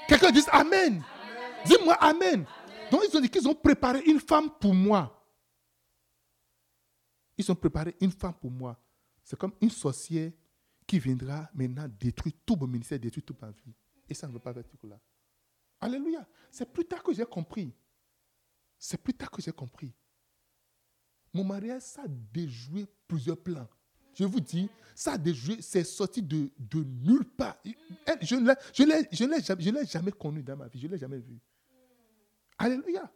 Quelqu'un 0.09 0.29
dit 0.29 0.43
Amen. 0.51 1.01
Dis-moi 1.65 1.93
Amen. 2.01 2.45
Donc, 2.91 3.03
ils 3.09 3.17
ont 3.17 3.21
dit 3.21 3.29
qu'ils 3.29 3.47
ont 3.47 3.55
préparé 3.55 4.01
une 4.05 4.19
femme 4.19 4.49
pour 4.59 4.73
moi. 4.73 5.25
Ils 7.37 7.49
ont 7.49 7.55
préparé 7.55 7.95
une 8.01 8.11
femme 8.11 8.33
pour 8.33 8.51
moi. 8.51 8.77
C'est 9.23 9.39
comme 9.39 9.53
une 9.61 9.69
sorcière 9.69 10.33
qui 10.85 10.99
viendra 10.99 11.49
maintenant 11.53 11.87
détruire 11.97 12.35
tout 12.45 12.57
mon 12.57 12.67
ministère, 12.67 12.99
détruire 12.99 13.25
toute 13.25 13.41
ma 13.41 13.51
vie. 13.51 13.73
Et 14.09 14.13
ça 14.13 14.27
ne 14.27 14.33
veut 14.33 14.39
pas 14.39 14.51
être 14.51 14.85
là. 14.85 14.99
Alléluia. 15.79 16.27
C'est 16.51 16.71
plus 16.71 16.83
tard 16.83 17.01
que 17.01 17.13
j'ai 17.13 17.25
compris. 17.25 17.73
C'est 18.77 19.01
plus 19.01 19.13
tard 19.13 19.31
que 19.31 19.41
j'ai 19.41 19.53
compris. 19.53 19.93
Mon 21.33 21.43
mariage, 21.43 21.81
ça 21.81 22.03
a 22.03 22.07
déjoué 22.07 22.85
plusieurs 23.07 23.37
plans. 23.37 23.67
Je 24.13 24.25
vous 24.25 24.39
dis, 24.39 24.69
ça 24.93 25.13
a 25.13 25.17
déjoué, 25.17 25.57
c'est 25.61 25.83
sorti 25.83 26.21
de, 26.21 26.49
nulle 26.73 27.25
part. 27.25 27.57
Elle, 28.05 28.19
Je 28.21 28.35
ne 28.35 29.31
l'ai- 29.31 29.85
jamais, 29.87 30.11
connu 30.11 30.43
dans 30.43 30.55
ma 30.55 30.67
vie, 30.67 30.79
je 30.79 30.87
ne 30.87 30.91
l'ai 30.91 30.97
jamais 30.99 31.17
vu. 31.17 31.39
Alléluia. 32.57 33.11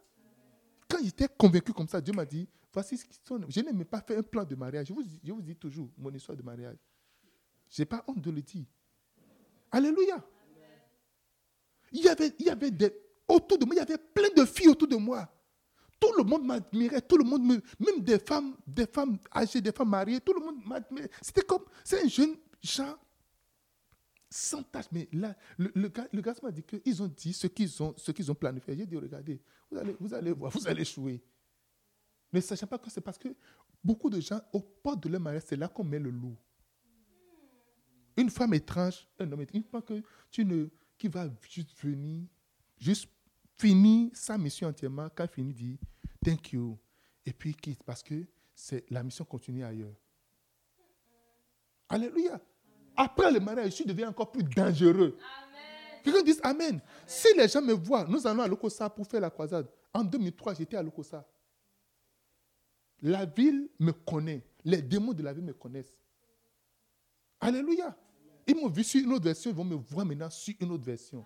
Quand 0.88 0.98
j'étais 1.02 1.28
convaincu 1.28 1.72
comme 1.72 1.86
ça, 1.86 2.00
Dieu 2.00 2.12
m'a 2.12 2.24
dit, 2.24 2.48
voici 2.72 2.96
ce 2.96 3.04
qui 3.04 3.18
sonne. 3.24 3.46
Je 3.48 3.60
n'ai 3.60 3.72
même 3.72 3.84
pas 3.84 4.00
fait 4.00 4.16
un 4.16 4.22
plan 4.22 4.44
de 4.44 4.56
mariage. 4.56 4.88
Je 4.88 4.92
vous, 4.92 5.04
je 5.22 5.32
vous 5.32 5.42
dis 5.42 5.54
toujours 5.54 5.88
mon 5.96 6.12
histoire 6.12 6.36
de 6.36 6.42
mariage. 6.42 6.76
Je 7.70 7.82
n'ai 7.82 7.86
pas 7.86 8.02
honte 8.08 8.20
de 8.20 8.30
le 8.30 8.42
dire. 8.42 8.64
Alléluia. 9.70 10.24
Il 11.92 12.02
y 12.02 12.08
avait, 12.08 12.34
il 12.38 12.46
y 12.46 12.50
avait 12.50 12.70
des, 12.70 12.92
autour 13.28 13.58
de 13.58 13.64
moi, 13.64 13.74
il 13.74 13.78
y 13.78 13.80
avait 13.80 13.98
plein 13.98 14.28
de 14.36 14.44
filles 14.44 14.68
autour 14.68 14.88
de 14.88 14.96
moi. 14.96 15.30
Tout 16.00 16.12
le 16.16 16.24
monde 16.24 16.44
m'admirait, 16.44 17.02
tout 17.02 17.16
le 17.16 17.24
monde, 17.24 17.42
me, 17.44 17.60
même 17.78 18.00
des 18.04 18.18
femmes, 18.18 18.56
des 18.66 18.86
femmes 18.86 19.18
âgées, 19.34 19.60
des 19.60 19.72
femmes 19.72 19.90
mariées, 19.90 20.20
tout 20.20 20.32
le 20.32 20.40
monde 20.40 20.64
m'admirait. 20.64 21.10
C'était 21.20 21.42
comme, 21.42 21.64
c'est 21.84 22.04
un 22.04 22.08
jeune 22.08 22.36
gens 22.62 22.96
sans 24.30 24.62
tâche. 24.62 24.86
Mais 24.92 25.08
là, 25.12 25.36
le, 25.56 25.70
le 25.74 25.88
gars 25.88 26.34
m'a 26.42 26.52
dit 26.52 26.62
qu'ils 26.62 27.02
ont 27.02 27.08
dit 27.08 27.32
ce 27.32 27.46
qu'ils 27.46 27.82
ont, 27.82 27.94
ce 27.96 28.12
qu'ils 28.12 28.30
ont 28.30 28.34
planifié. 28.34 28.76
J'ai 28.76 28.86
dit, 28.86 28.96
regardez, 28.96 29.40
vous 29.70 29.78
allez, 29.78 29.96
vous 29.98 30.14
allez 30.14 30.32
voir, 30.32 30.52
vous 30.52 30.68
allez 30.68 30.82
échouer. 30.82 31.22
Ne 32.32 32.40
sachant 32.40 32.66
pas 32.66 32.78
que 32.78 32.90
c'est 32.90 33.00
parce 33.00 33.18
que 33.18 33.28
beaucoup 33.82 34.10
de 34.10 34.20
gens, 34.20 34.40
au 34.52 34.60
port 34.60 34.96
de 34.96 35.08
leur 35.08 35.20
mariage, 35.20 35.44
c'est 35.46 35.56
là 35.56 35.68
qu'on 35.68 35.84
met 35.84 35.98
le 35.98 36.10
loup. 36.10 36.36
Une 38.16 38.30
femme 38.30 38.52
étrange, 38.54 39.08
un 39.18 39.30
homme 39.30 39.40
étrange, 39.40 39.62
une 39.62 39.68
femme 39.68 39.82
que 39.82 40.02
tu 40.30 40.44
ne, 40.44 40.68
qui 40.98 41.08
va 41.08 41.28
juste 41.48 41.70
venir, 41.80 42.26
juste 42.76 43.08
finir 43.58 44.10
sa 44.14 44.38
mission 44.38 44.68
entièrement, 44.68 45.08
quand 45.14 45.24
il 45.24 45.30
finit, 45.30 45.52
dit 45.52 45.78
thank 46.24 46.52
you, 46.52 46.78
et 47.26 47.32
puis 47.32 47.54
quitte, 47.54 47.82
parce 47.82 48.02
que 48.02 48.24
c'est 48.54 48.88
la 48.90 49.02
mission 49.02 49.24
continue 49.24 49.64
ailleurs. 49.64 49.94
Alléluia. 51.88 52.40
Après 52.96 53.30
le 53.30 53.40
mariage, 53.40 53.76
je 53.76 53.84
deviens 53.84 54.08
encore 54.08 54.30
plus 54.32 54.42
dangereux. 54.42 55.16
Quelqu'un 56.02 56.22
dit 56.22 56.34
Amen. 56.42 56.80
Si 57.06 57.28
les 57.36 57.48
gens 57.48 57.62
me 57.62 57.72
voient, 57.72 58.04
nous 58.08 58.26
allons 58.26 58.42
à 58.42 58.48
Lokosa 58.48 58.90
pour 58.90 59.06
faire 59.06 59.20
la 59.20 59.30
croisade. 59.30 59.68
En 59.92 60.02
2003, 60.04 60.54
j'étais 60.54 60.76
à 60.76 60.82
Lokosa. 60.82 61.26
La 63.02 63.24
ville 63.24 63.68
me 63.78 63.92
connaît. 63.92 64.44
Les 64.64 64.82
démons 64.82 65.12
de 65.12 65.22
la 65.22 65.32
ville 65.32 65.44
me 65.44 65.52
connaissent. 65.52 65.94
Alléluia. 67.40 67.96
Ils 68.46 68.56
m'ont 68.56 68.68
vu 68.68 68.82
sur 68.82 69.02
une 69.02 69.12
autre 69.12 69.24
version, 69.24 69.50
ils 69.50 69.56
vont 69.56 69.64
me 69.64 69.76
voir 69.76 70.04
maintenant 70.04 70.30
sur 70.30 70.54
une 70.60 70.72
autre 70.72 70.84
version. 70.84 71.24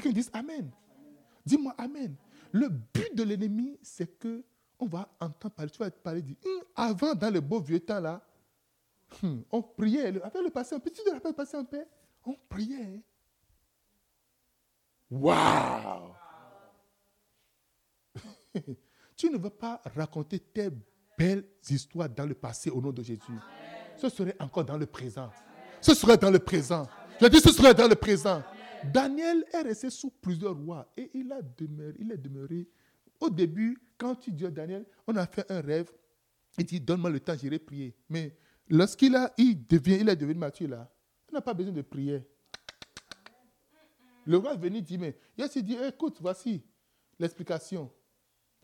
Quelqu'un 0.00 0.20
dit 0.20 0.28
Amen. 0.32 0.70
Dis-moi 1.44 1.74
Amen. 1.78 2.14
Le 2.52 2.68
but 2.68 3.14
de 3.14 3.22
l'ennemi, 3.22 3.78
c'est 3.82 4.18
que 4.18 4.44
on 4.78 4.86
va 4.86 5.08
entendre 5.20 5.54
parler. 5.54 5.70
Tu 5.70 5.78
vas 5.78 5.90
te 5.90 5.98
parler, 5.98 6.22
Hum, 6.44 6.62
avant, 6.74 7.14
dans 7.14 7.32
le 7.32 7.40
beau 7.40 7.60
vieux 7.60 7.80
temps 7.80 8.00
là, 8.00 8.20
hum, 9.22 9.42
on 9.50 9.62
priait. 9.62 10.08
Avec 10.22 10.42
le 10.42 10.50
passé 10.50 10.74
un 10.74 10.80
peu, 10.80 10.90
tu 10.90 11.02
te 11.02 11.10
rappelles 11.10 11.30
le 11.30 11.36
passé 11.36 11.56
un 11.56 11.64
peu? 11.64 11.84
On 12.24 12.34
priait. 12.48 13.02
Waouh 15.10 16.12
Tu 19.16 19.30
ne 19.30 19.38
veux 19.38 19.50
pas 19.50 19.80
raconter 19.94 20.38
tes 20.40 20.68
belles 21.16 21.44
histoires 21.70 22.08
dans 22.08 22.26
le 22.26 22.34
passé 22.34 22.68
au 22.70 22.80
nom 22.82 22.90
de 22.92 23.02
Jésus. 23.02 23.22
Ce 23.96 24.08
serait 24.10 24.36
encore 24.40 24.64
dans 24.64 24.76
le 24.76 24.84
présent. 24.86 25.30
Ce 25.80 25.94
serait 25.94 26.18
dans 26.18 26.30
le 26.30 26.38
présent. 26.38 26.86
Je 27.20 27.26
dis 27.28 27.40
ce 27.40 27.50
serait 27.52 27.72
dans 27.72 27.88
le 27.88 27.94
présent. 27.94 28.42
Daniel 28.84 29.44
est 29.52 29.62
resté 29.62 29.90
sous 29.90 30.10
plusieurs 30.10 30.56
rois 30.56 30.90
et 30.96 31.10
il 31.14 31.32
a 31.32 31.42
demeuré, 31.42 31.94
il 31.98 32.12
est 32.12 32.16
demeuré. 32.16 32.68
Au 33.20 33.30
début, 33.30 33.78
quand 33.98 34.14
tu 34.14 34.30
dis 34.30 34.46
à 34.46 34.50
Daniel, 34.50 34.84
on 35.06 35.16
a 35.16 35.26
fait 35.26 35.50
un 35.50 35.60
rêve, 35.60 35.90
il 36.58 36.64
dit 36.64 36.80
donne-moi 36.80 37.10
le 37.10 37.20
temps, 37.20 37.36
j'irai 37.36 37.58
prier. 37.58 37.94
Mais 38.08 38.36
lorsqu'il 38.68 39.14
a, 39.16 39.32
il 39.38 39.66
devient, 39.66 39.98
il 40.00 40.08
est 40.08 40.16
devenu 40.16 40.38
mature 40.38 40.68
là, 40.68 40.90
on 41.30 41.34
n'a 41.34 41.40
pas 41.40 41.54
besoin 41.54 41.72
de 41.72 41.82
prier. 41.82 42.22
Le 44.26 44.36
roi 44.38 44.54
est 44.54 44.58
venu 44.58 44.82
dire, 44.82 44.98
mais 44.98 45.16
il 45.38 45.62
dit, 45.62 45.76
écoute, 45.86 46.18
voici 46.20 46.62
l'explication. 47.18 47.90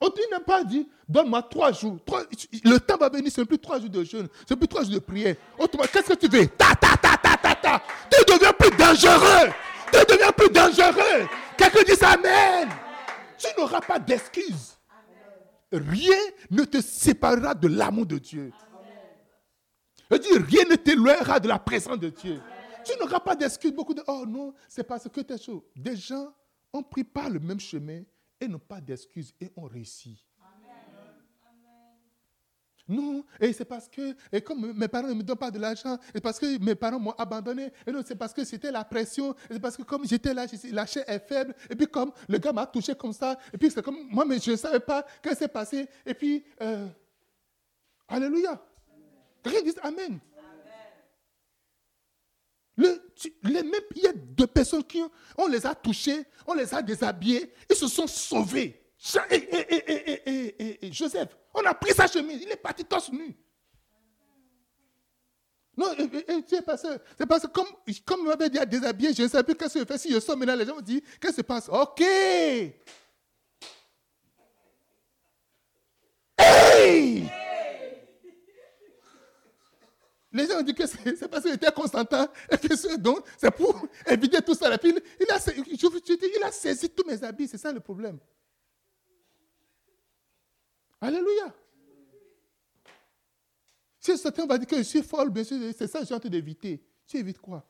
Il 0.00 0.30
n'a 0.32 0.40
pas 0.40 0.64
dit, 0.64 0.88
donne-moi 1.08 1.42
trois 1.44 1.70
jours. 1.70 1.96
Le 2.64 2.78
temps 2.78 2.96
va 2.96 3.08
venir, 3.08 3.30
c'est 3.30 3.44
plus 3.44 3.58
trois 3.58 3.78
jours 3.78 3.88
de 3.88 4.02
jeûne, 4.02 4.28
c'est 4.48 4.56
plus 4.56 4.66
trois 4.66 4.82
jours 4.82 4.94
de 4.94 4.98
prière. 4.98 5.36
Autrement, 5.56 5.84
qu'est-ce 5.92 6.08
que 6.08 6.14
tu 6.14 6.26
veux? 6.26 6.48
Ta, 6.48 6.74
ta, 6.74 6.96
ta, 6.96 7.16
ta, 7.16 7.36
ta, 7.36 7.54
ta. 7.54 7.82
Tu 8.10 8.24
deviens 8.32 8.52
plus 8.52 8.76
dangereux. 8.76 9.52
Tu 9.92 9.98
deviens 10.06 10.32
plus 10.32 10.50
dangereux. 10.50 11.28
Quelqu'un 11.56 11.82
dit 11.82 12.04
Amen. 12.04 12.68
Tu 13.38 13.48
n'auras 13.58 13.80
pas 13.80 13.98
d'excuses. 13.98 14.78
Rien 15.72 16.18
ne 16.50 16.64
te 16.64 16.80
séparera 16.80 17.54
de 17.54 17.68
l'amour 17.68 18.06
de 18.06 18.18
Dieu. 18.18 18.52
Je 20.10 20.16
dis, 20.18 20.28
rien 20.36 20.64
ne 20.68 20.76
t'éloignera 20.76 21.40
de 21.40 21.48
la 21.48 21.58
présence 21.58 21.98
de 21.98 22.10
Dieu. 22.10 22.40
Tu 22.84 22.92
n'auras 22.98 23.20
pas 23.20 23.34
d'excuses. 23.34 23.72
Beaucoup 23.72 23.94
de, 23.94 24.02
oh 24.06 24.24
non, 24.26 24.52
c'est 24.68 24.84
parce 24.84 25.08
que 25.08 25.20
tu 25.22 25.32
es 25.32 25.38
chaud. 25.38 25.66
Des 25.74 25.96
gens 25.96 26.34
ont 26.72 26.82
pris 26.82 27.04
pas 27.04 27.28
le 27.28 27.40
même 27.40 27.60
chemin 27.60 28.02
et 28.38 28.46
n'ont 28.46 28.58
pas 28.58 28.80
d'excuses 28.80 29.32
et 29.40 29.50
ont 29.56 29.64
réussi. 29.64 30.22
Non, 32.88 33.24
et 33.40 33.52
c'est 33.52 33.64
parce 33.64 33.88
que, 33.88 34.14
et 34.32 34.40
comme 34.40 34.72
mes 34.72 34.88
parents 34.88 35.08
ne 35.08 35.14
me 35.14 35.22
donnent 35.22 35.36
pas 35.36 35.50
de 35.50 35.58
l'argent, 35.58 35.96
et 36.14 36.20
parce 36.20 36.38
que 36.38 36.58
mes 36.58 36.74
parents 36.74 36.98
m'ont 36.98 37.12
abandonné, 37.12 37.72
et 37.86 37.92
non, 37.92 38.02
c'est 38.04 38.16
parce 38.16 38.32
que 38.32 38.44
c'était 38.44 38.72
la 38.72 38.84
pression, 38.84 39.32
et 39.48 39.54
c'est 39.54 39.60
parce 39.60 39.76
que 39.76 39.82
comme 39.82 40.04
j'étais 40.04 40.34
là, 40.34 40.46
la 40.72 40.86
chair 40.86 41.04
est 41.06 41.20
faible, 41.20 41.54
et 41.70 41.76
puis 41.76 41.86
comme 41.86 42.12
le 42.28 42.38
gars 42.38 42.52
m'a 42.52 42.66
touché 42.66 42.94
comme 42.94 43.12
ça, 43.12 43.38
et 43.52 43.56
puis 43.56 43.70
c'est 43.70 43.82
comme, 43.82 44.08
moi, 44.10 44.24
mais 44.24 44.40
je 44.40 44.50
ne 44.50 44.56
savais 44.56 44.80
pas 44.80 45.06
ce 45.24 45.30
qui 45.30 45.36
s'est 45.36 45.48
passé, 45.48 45.88
et 46.04 46.14
puis, 46.14 46.44
euh, 46.60 46.88
Alléluia. 48.12 48.62
Quelqu'un 49.42 49.62
dit 49.62 49.74
Amen. 49.82 50.20
Les 52.76 53.62
mêmes, 53.62 53.80
il 53.94 54.02
y 54.02 54.06
a 54.06 54.12
deux 54.12 54.46
personnes 54.46 54.84
qui 54.84 55.02
on 55.36 55.46
les 55.46 55.66
a 55.66 55.74
touchés, 55.74 56.24
on 56.46 56.54
les 56.54 56.74
a 56.74 56.82
déshabillés, 56.82 57.52
ils 57.70 57.76
se 57.76 57.86
sont 57.86 58.06
sauvés. 58.06 58.81
Et, 59.30 60.92
Joseph, 60.92 61.36
on 61.54 61.64
a 61.64 61.74
pris 61.74 61.92
sa 61.92 62.06
chemise, 62.06 62.42
il 62.42 62.50
est 62.50 62.56
parti 62.56 62.84
torse 62.84 63.10
nu. 63.10 63.34
Non, 65.76 65.86
c'est 66.46 66.62
parce 66.64 66.82
que 66.82 67.46
comme, 67.48 67.66
comme 68.04 68.20
il 68.20 68.26
m'avait 68.26 68.50
dit 68.50 68.58
à 68.58 68.66
déshabiller, 68.66 69.14
je 69.14 69.22
ne 69.22 69.28
sais 69.28 69.42
plus 69.42 69.54
qu'est-ce 69.54 69.74
que 69.74 69.80
je 69.80 69.84
fais. 69.84 69.98
Si 69.98 70.12
je 70.12 70.20
sors 70.20 70.36
maintenant, 70.36 70.54
les 70.54 70.66
gens 70.66 70.76
me 70.76 70.82
disent, 70.82 71.00
qu'est-ce 71.20 71.32
qui 71.32 71.36
se 71.38 71.42
passe? 71.42 71.68
Ok. 71.68 72.00
Hey 76.38 77.30
les 80.32 80.46
gens 80.46 80.58
ont 80.60 80.62
dit 80.62 80.74
que 80.74 80.86
c'est 80.86 81.28
parce 81.28 81.42
qu'il 81.42 81.52
était 81.52 81.70
Constantin 81.72 82.26
et 82.50 82.56
que 82.56 82.74
c'est 82.74 83.50
pour 83.54 83.86
éviter 84.06 84.40
tout 84.40 84.54
ça. 84.54 84.74
Il, 84.82 84.96
a, 85.30 85.38
il 85.38 86.42
a 86.44 86.50
saisi 86.52 86.88
tous 86.88 87.04
mes 87.06 87.22
habits, 87.22 87.48
c'est 87.48 87.58
ça 87.58 87.70
le 87.70 87.80
problème. 87.80 88.18
Alléluia. 91.02 91.52
Si 93.98 94.16
certains 94.16 94.46
vont 94.46 94.56
dire 94.56 94.66
que 94.66 94.76
je 94.76 94.82
suis 94.82 95.02
folle, 95.02 95.30
bien 95.30 95.44
sûr, 95.44 95.58
c'est 95.76 95.86
ça 95.88 96.00
que 96.00 96.06
j'ai 96.06 96.14
en 96.14 96.20
train 96.20 96.28
d'éviter. 96.28 96.82
Tu 97.06 97.16
évites 97.18 97.38
quoi? 97.38 97.68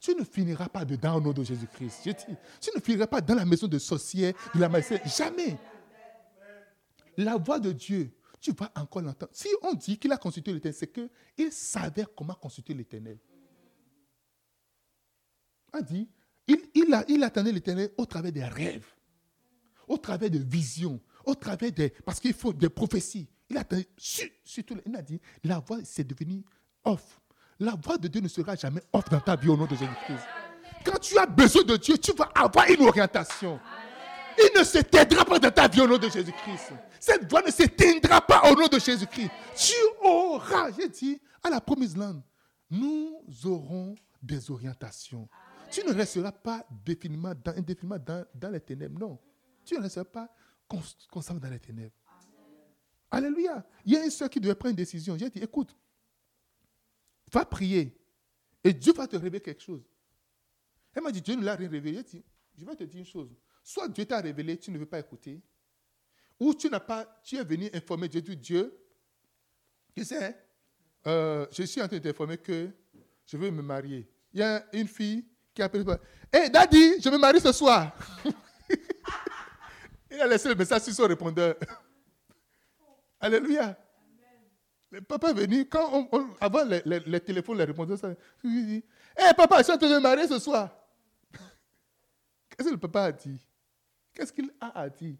Tu 0.00 0.14
ne 0.14 0.22
finiras 0.24 0.68
pas 0.68 0.84
dedans 0.84 1.16
au 1.16 1.20
nom 1.20 1.32
de 1.32 1.42
Jésus-Christ. 1.42 2.02
Je 2.06 2.12
tu 2.60 2.70
ne 2.76 2.80
finiras 2.80 3.08
pas 3.08 3.20
dans 3.20 3.34
la 3.34 3.44
maison 3.44 3.66
de 3.66 3.78
sorcière, 3.78 4.32
de 4.54 4.60
la 4.60 4.68
maison. 4.68 4.96
Jamais. 5.04 5.58
La 7.16 7.36
voix 7.36 7.58
de 7.58 7.72
Dieu, 7.72 8.12
tu 8.40 8.52
vas 8.52 8.70
encore 8.76 9.02
l'entendre. 9.02 9.32
Si 9.34 9.48
on 9.62 9.74
dit 9.74 9.98
qu'il 9.98 10.12
a 10.12 10.16
consulté 10.16 10.52
l'éternel, 10.52 10.76
c'est 10.78 10.92
qu'il 10.92 11.52
savait 11.52 12.06
comment 12.16 12.34
consulter 12.34 12.72
l'éternel. 12.74 13.18
On 15.74 15.80
dit, 15.80 16.08
il, 16.46 16.58
il, 16.74 16.94
a- 16.94 17.04
il 17.08 17.22
attendait 17.24 17.52
l'éternel 17.52 17.92
au 17.96 18.06
travers 18.06 18.30
des 18.32 18.44
rêves, 18.44 18.86
au 19.88 19.96
travers 19.98 20.30
de 20.30 20.38
visions, 20.38 21.00
au 21.24 21.34
travers 21.34 21.72
des. 21.72 21.90
Parce 21.90 22.20
qu'il 22.20 22.34
faut 22.34 22.52
des 22.52 22.68
prophéties. 22.68 23.28
Il 23.48 23.62
sur- 23.98 24.28
surtout, 24.44 24.76
il 24.86 24.96
a 24.96 25.02
dit, 25.02 25.20
la 25.44 25.58
voix, 25.58 25.78
c'est 25.84 26.04
devenu 26.04 26.42
off. 26.84 27.20
La 27.60 27.74
voix 27.74 27.98
de 27.98 28.08
Dieu 28.08 28.20
ne 28.20 28.28
sera 28.28 28.56
jamais 28.56 28.82
off 28.92 29.04
dans 29.10 29.20
ta 29.20 29.36
vie 29.36 29.48
au 29.48 29.56
nom 29.56 29.66
de 29.66 29.74
Jésus-Christ. 29.76 30.24
Quand 30.84 30.98
tu 30.98 31.16
as 31.18 31.26
besoin 31.26 31.62
de 31.62 31.76
Dieu, 31.76 31.96
tu 31.98 32.12
vas 32.12 32.30
avoir 32.34 32.68
une 32.70 32.82
orientation. 32.82 33.60
Il 34.38 34.58
ne 34.58 34.64
s'éteindra 34.64 35.24
pas 35.24 35.38
dans 35.38 35.50
ta 35.50 35.68
vie 35.68 35.82
au 35.82 35.86
nom 35.86 35.98
de 35.98 36.08
Jésus-Christ. 36.08 36.72
Cette 36.98 37.30
voix 37.30 37.42
ne 37.42 37.50
s'éteindra 37.50 38.20
pas 38.22 38.50
au 38.50 38.54
nom 38.54 38.66
de 38.66 38.78
Jésus-Christ. 38.78 39.30
Tu 39.56 39.74
auras, 40.02 40.70
j'ai 40.78 40.88
dit, 40.88 41.20
à 41.42 41.50
la 41.50 41.60
promise 41.60 41.96
land, 41.96 42.22
nous 42.70 43.22
aurons 43.44 43.94
des 44.22 44.50
orientations. 44.50 45.28
Tu 45.70 45.84
ne 45.86 45.92
resteras 45.92 46.32
pas 46.32 46.64
définitivement 46.84 47.34
dans, 47.44 47.52
indéfiniment 47.56 47.98
dans, 47.98 48.24
dans 48.34 48.50
les 48.50 48.60
ténèbres. 48.60 48.98
Non. 48.98 49.18
Tu 49.64 49.74
ne 49.76 49.82
resteras 49.82 50.04
pas 50.04 50.28
cons- 50.72 51.06
constamment 51.10 51.40
dans 51.40 51.50
les 51.50 51.58
ténèbres. 51.60 51.94
Alléluia. 53.10 53.64
Il 53.84 53.92
y 53.92 53.96
a 53.96 54.04
une 54.04 54.10
soeur 54.10 54.30
qui 54.30 54.40
devait 54.40 54.54
prendre 54.54 54.70
une 54.70 54.76
décision. 54.76 55.16
J'ai 55.18 55.28
dit, 55.28 55.40
écoute, 55.40 55.76
va 57.30 57.44
prier 57.44 57.96
et 58.64 58.72
Dieu 58.72 58.92
va 58.94 59.06
te 59.06 59.16
révéler 59.16 59.40
quelque 59.40 59.62
chose. 59.62 59.82
Elle 60.94 61.02
m'a 61.02 61.10
dit, 61.12 61.20
Dieu 61.20 61.34
ne 61.34 61.44
l'a 61.44 61.54
rien 61.54 61.68
révélé. 61.68 61.96
J'ai 61.98 62.18
dit, 62.18 62.24
je 62.56 62.64
vais 62.64 62.74
te 62.76 62.84
dire 62.84 63.00
une 63.00 63.06
chose. 63.06 63.28
Soit 63.62 63.88
Dieu 63.88 64.04
t'a 64.06 64.20
révélé, 64.20 64.58
tu 64.58 64.70
ne 64.70 64.78
veux 64.78 64.86
pas 64.86 64.98
écouter, 64.98 65.40
ou 66.40 66.54
tu 66.54 66.68
n'as 66.68 66.80
pas, 66.80 67.20
tu 67.22 67.36
es 67.36 67.44
venu 67.44 67.68
informer 67.72 68.08
Dieu, 68.08 68.20
dis, 68.22 68.36
Dieu, 68.36 68.76
tu 69.94 70.04
sais, 70.04 70.36
euh, 71.06 71.46
je 71.50 71.62
suis 71.64 71.80
en 71.82 71.86
train 71.88 71.98
de 71.98 72.02
t'informer 72.02 72.38
que 72.38 72.70
je 73.26 73.36
veux 73.36 73.50
me 73.50 73.62
marier. 73.62 74.10
Il 74.32 74.40
y 74.40 74.42
a 74.42 74.64
une 74.72 74.88
fille 74.88 75.24
qui 75.54 75.62
a 75.62 75.66
appelé, 75.66 75.84
Hé, 76.32 76.48
Daddy, 76.48 77.00
je 77.00 77.08
me 77.10 77.18
marie 77.18 77.40
ce 77.40 77.52
soir. 77.52 77.94
Il 80.12 80.20
a 80.20 80.26
laissé 80.26 80.48
le 80.48 80.54
message 80.54 80.82
sur 80.82 80.92
son 80.92 81.06
répondeur. 81.06 81.56
Alléluia. 83.20 83.76
Le 84.90 85.00
papa 85.00 85.30
est 85.30 85.34
venu, 85.34 85.66
quand 85.66 86.08
on, 86.12 86.28
avant 86.38 86.64
les, 86.64 87.20
téléphones, 87.20 87.56
les 87.56 87.64
répondeurs, 87.64 87.98
ça, 87.98 88.14
il 88.44 88.66
dit 88.66 88.84
Hé 89.16 89.32
papa, 89.34 89.58
je 89.58 89.62
suis 89.64 89.72
en 89.72 89.78
train 89.78 89.88
de 89.88 89.98
marier 89.98 90.28
ce 90.28 90.38
soir. 90.38 90.68
Qu'est-ce 92.50 92.68
que 92.68 92.74
le 92.74 92.78
papa 92.80 93.04
a 93.04 93.12
dit? 93.12 93.40
Qu'est-ce 94.12 94.32
qu'il 94.32 94.52
a 94.60 94.88
dit 94.90 95.18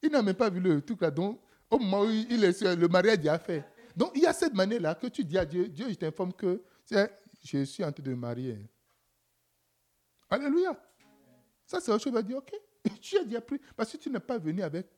Il 0.00 0.10
n'a 0.12 0.22
même 0.22 0.36
pas 0.36 0.48
vu 0.48 0.60
le 0.60 0.80
truc 0.80 1.00
là. 1.00 1.10
Donc, 1.10 1.40
au 1.68 1.78
moment 1.78 2.02
où 2.02 2.10
il 2.10 2.44
est 2.44 2.62
le 2.62 2.86
mariage 2.86 3.18
déjà 3.18 3.38
fait. 3.38 3.64
Donc, 3.96 4.12
il 4.14 4.22
y 4.22 4.26
a 4.26 4.32
cette 4.32 4.54
manière-là 4.54 4.94
que 4.94 5.08
tu 5.08 5.24
dis 5.24 5.38
à 5.38 5.44
Dieu 5.44 5.68
Dieu, 5.68 5.88
je 5.88 5.94
t'informe 5.94 6.32
que 6.32 6.62
je 7.42 7.64
suis 7.64 7.84
en 7.84 7.90
train 7.90 8.02
de 8.02 8.10
me 8.10 8.16
marier. 8.16 8.58
Alléluia. 10.30 10.80
Ça, 11.66 11.80
c'est 11.80 11.90
autre 11.90 12.04
chose. 12.04 12.12
Il 12.12 12.14
va 12.14 12.22
dire 12.22 12.38
Ok, 12.38 12.52
tu 13.00 13.18
as 13.18 13.24
déjà 13.24 13.40
pris. 13.40 13.60
Parce 13.76 13.92
que 13.92 13.96
tu 13.96 14.10
n'es 14.10 14.20
pas 14.20 14.38
venu 14.38 14.62
avec 14.62 14.88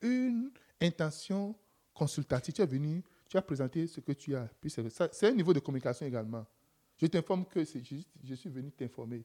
une 0.00 0.50
intention 0.80 1.54
consultative. 1.94 2.54
Tu 2.54 2.62
es 2.62 2.66
venu, 2.66 3.02
tu 3.28 3.36
as 3.36 3.42
présenté 3.42 3.86
ce 3.86 4.00
que 4.00 4.12
tu 4.12 4.34
as. 4.34 4.48
C'est 5.12 5.28
un 5.28 5.32
niveau 5.32 5.52
de 5.52 5.60
communication 5.60 6.06
également. 6.06 6.46
Je 6.96 7.06
t'informe 7.06 7.46
que 7.46 7.64
je 7.64 8.34
suis 8.34 8.50
venu 8.50 8.70
t'informer. 8.70 9.24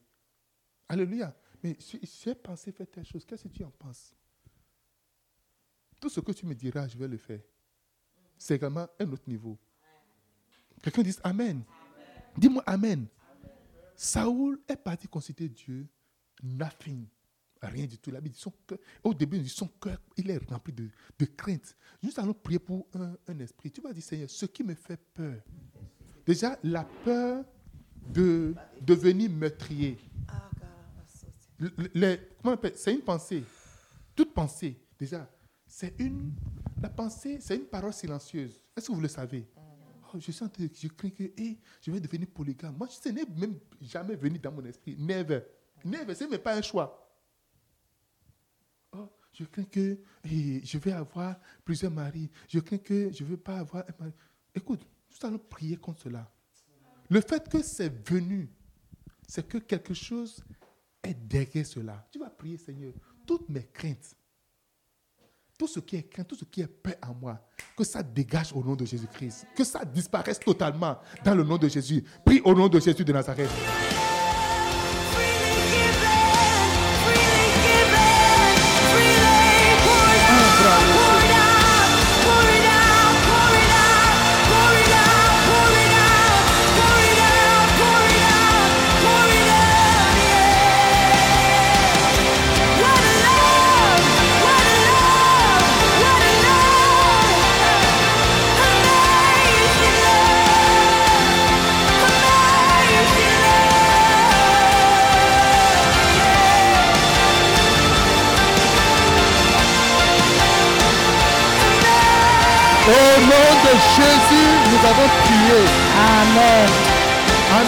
Alléluia. 0.88 1.34
Mais 1.62 1.76
si 1.78 2.00
j'ai 2.02 2.34
pensé 2.34 2.72
faire 2.72 2.86
telle 2.86 3.04
chose, 3.04 3.24
qu'est-ce 3.24 3.44
que 3.44 3.48
tu 3.48 3.64
en 3.64 3.70
penses? 3.70 4.14
Tout 6.00 6.08
ce 6.08 6.20
que 6.20 6.32
tu 6.32 6.46
me 6.46 6.54
diras, 6.54 6.86
je 6.86 6.96
vais 6.96 7.08
le 7.08 7.18
faire. 7.18 7.40
C'est 8.36 8.54
également 8.54 8.86
un 8.98 9.12
autre 9.12 9.24
niveau. 9.26 9.58
Quelqu'un 10.80 11.02
dit 11.02 11.16
Amen. 11.24 11.62
Dis-moi 12.36 12.62
Amen. 12.66 13.06
Saoul 13.96 14.60
est 14.68 14.76
parti 14.76 15.08
consulter 15.08 15.48
Dieu, 15.48 15.88
nothing. 16.42 17.06
Rien 17.62 17.86
du 17.86 17.98
tout. 17.98 18.10
La 18.10 18.20
Bible 18.20 18.34
dit 18.34 18.40
son 18.40 18.52
cœur- 18.66 18.78
au 19.02 19.12
début, 19.12 19.46
son 19.48 19.66
cœur, 19.80 19.98
il 20.16 20.30
est 20.30 20.38
rempli 20.50 20.72
de, 20.72 20.88
de 21.18 21.24
crainte. 21.26 21.76
Nous 22.02 22.10
allons 22.16 22.34
prier 22.34 22.58
pour 22.60 22.86
un, 22.94 23.16
un 23.26 23.38
esprit. 23.40 23.70
Tu 23.72 23.80
vas 23.80 23.92
dire, 23.92 24.02
Seigneur, 24.02 24.30
ce 24.30 24.46
qui 24.46 24.62
me 24.62 24.74
fait 24.74 25.00
peur. 25.14 25.40
Déjà, 26.24 26.58
la 26.62 26.84
peur 26.84 27.44
de 28.12 28.54
devenir 28.80 29.30
meurtrier. 29.30 29.98
Les- 31.94 32.20
comment 32.40 32.52
on 32.52 32.54
appelle 32.54 32.74
C'est 32.76 32.94
une 32.94 33.00
pensée. 33.02 33.42
Toute 34.14 34.32
pensée, 34.32 34.80
déjà, 34.98 35.28
c'est 35.66 35.94
une. 35.98 36.32
La 36.80 36.88
pensée, 36.88 37.38
c'est 37.40 37.56
une 37.56 37.64
parole 37.66 37.92
silencieuse. 37.92 38.62
Est-ce 38.76 38.86
que 38.88 38.92
vous 38.92 39.00
le 39.00 39.08
savez? 39.08 39.48
Oh, 39.56 40.18
je 40.18 40.30
de- 40.30 40.70
je 40.74 40.88
crains 40.88 41.10
que 41.10 41.24
eh, 41.36 41.58
je 41.82 41.90
vais 41.90 42.00
devenir 42.00 42.28
polygame. 42.28 42.76
Moi, 42.76 42.88
ce 42.88 43.08
n'est 43.08 43.26
même 43.26 43.58
jamais 43.80 44.14
venu 44.14 44.38
dans 44.38 44.52
mon 44.52 44.64
esprit. 44.64 44.96
Never. 44.96 45.40
Never. 45.84 46.14
Ce 46.14 46.24
n'est 46.24 46.30
même 46.30 46.40
pas 46.40 46.54
un 46.56 46.62
choix. 46.62 47.07
Je 49.38 49.44
crains 49.44 49.64
que 49.64 49.96
je 50.24 50.78
vais 50.78 50.90
avoir 50.90 51.36
plusieurs 51.64 51.92
maris. 51.92 52.28
Je 52.48 52.58
crains 52.58 52.78
que 52.78 53.12
je 53.12 53.22
ne 53.22 53.28
veux 53.28 53.36
pas 53.36 53.58
avoir 53.58 53.84
un 53.84 53.94
mari. 54.00 54.12
Écoute, 54.52 54.80
nous 55.10 55.28
allons 55.28 55.38
prier 55.38 55.76
contre 55.76 56.00
cela. 56.02 56.28
Le 57.08 57.20
fait 57.20 57.48
que 57.48 57.62
c'est 57.62 58.08
venu, 58.08 58.50
c'est 59.28 59.46
que 59.46 59.58
quelque 59.58 59.94
chose 59.94 60.42
est 61.04 61.14
derrière 61.14 61.64
cela. 61.64 62.04
Tu 62.10 62.18
vas 62.18 62.30
prier, 62.30 62.56
Seigneur, 62.56 62.92
toutes 63.24 63.48
mes 63.48 63.62
craintes, 63.62 64.16
tout 65.56 65.68
ce 65.68 65.78
qui 65.78 65.94
est 65.94 66.02
crainte, 66.02 66.26
tout 66.26 66.34
ce 66.34 66.44
qui 66.44 66.60
est 66.62 66.66
peur 66.66 66.96
en 67.02 67.14
moi, 67.14 67.40
que 67.76 67.84
ça 67.84 68.02
dégage 68.02 68.52
au 68.52 68.64
nom 68.64 68.74
de 68.74 68.84
Jésus-Christ. 68.84 69.46
Que 69.54 69.62
ça 69.62 69.84
disparaisse 69.84 70.40
totalement 70.40 70.98
dans 71.24 71.36
le 71.36 71.44
nom 71.44 71.58
de 71.58 71.68
Jésus. 71.68 72.02
Prie 72.24 72.40
au 72.44 72.54
nom 72.54 72.68
de 72.68 72.80
Jésus 72.80 73.04
de 73.04 73.12
Nazareth. 73.12 73.50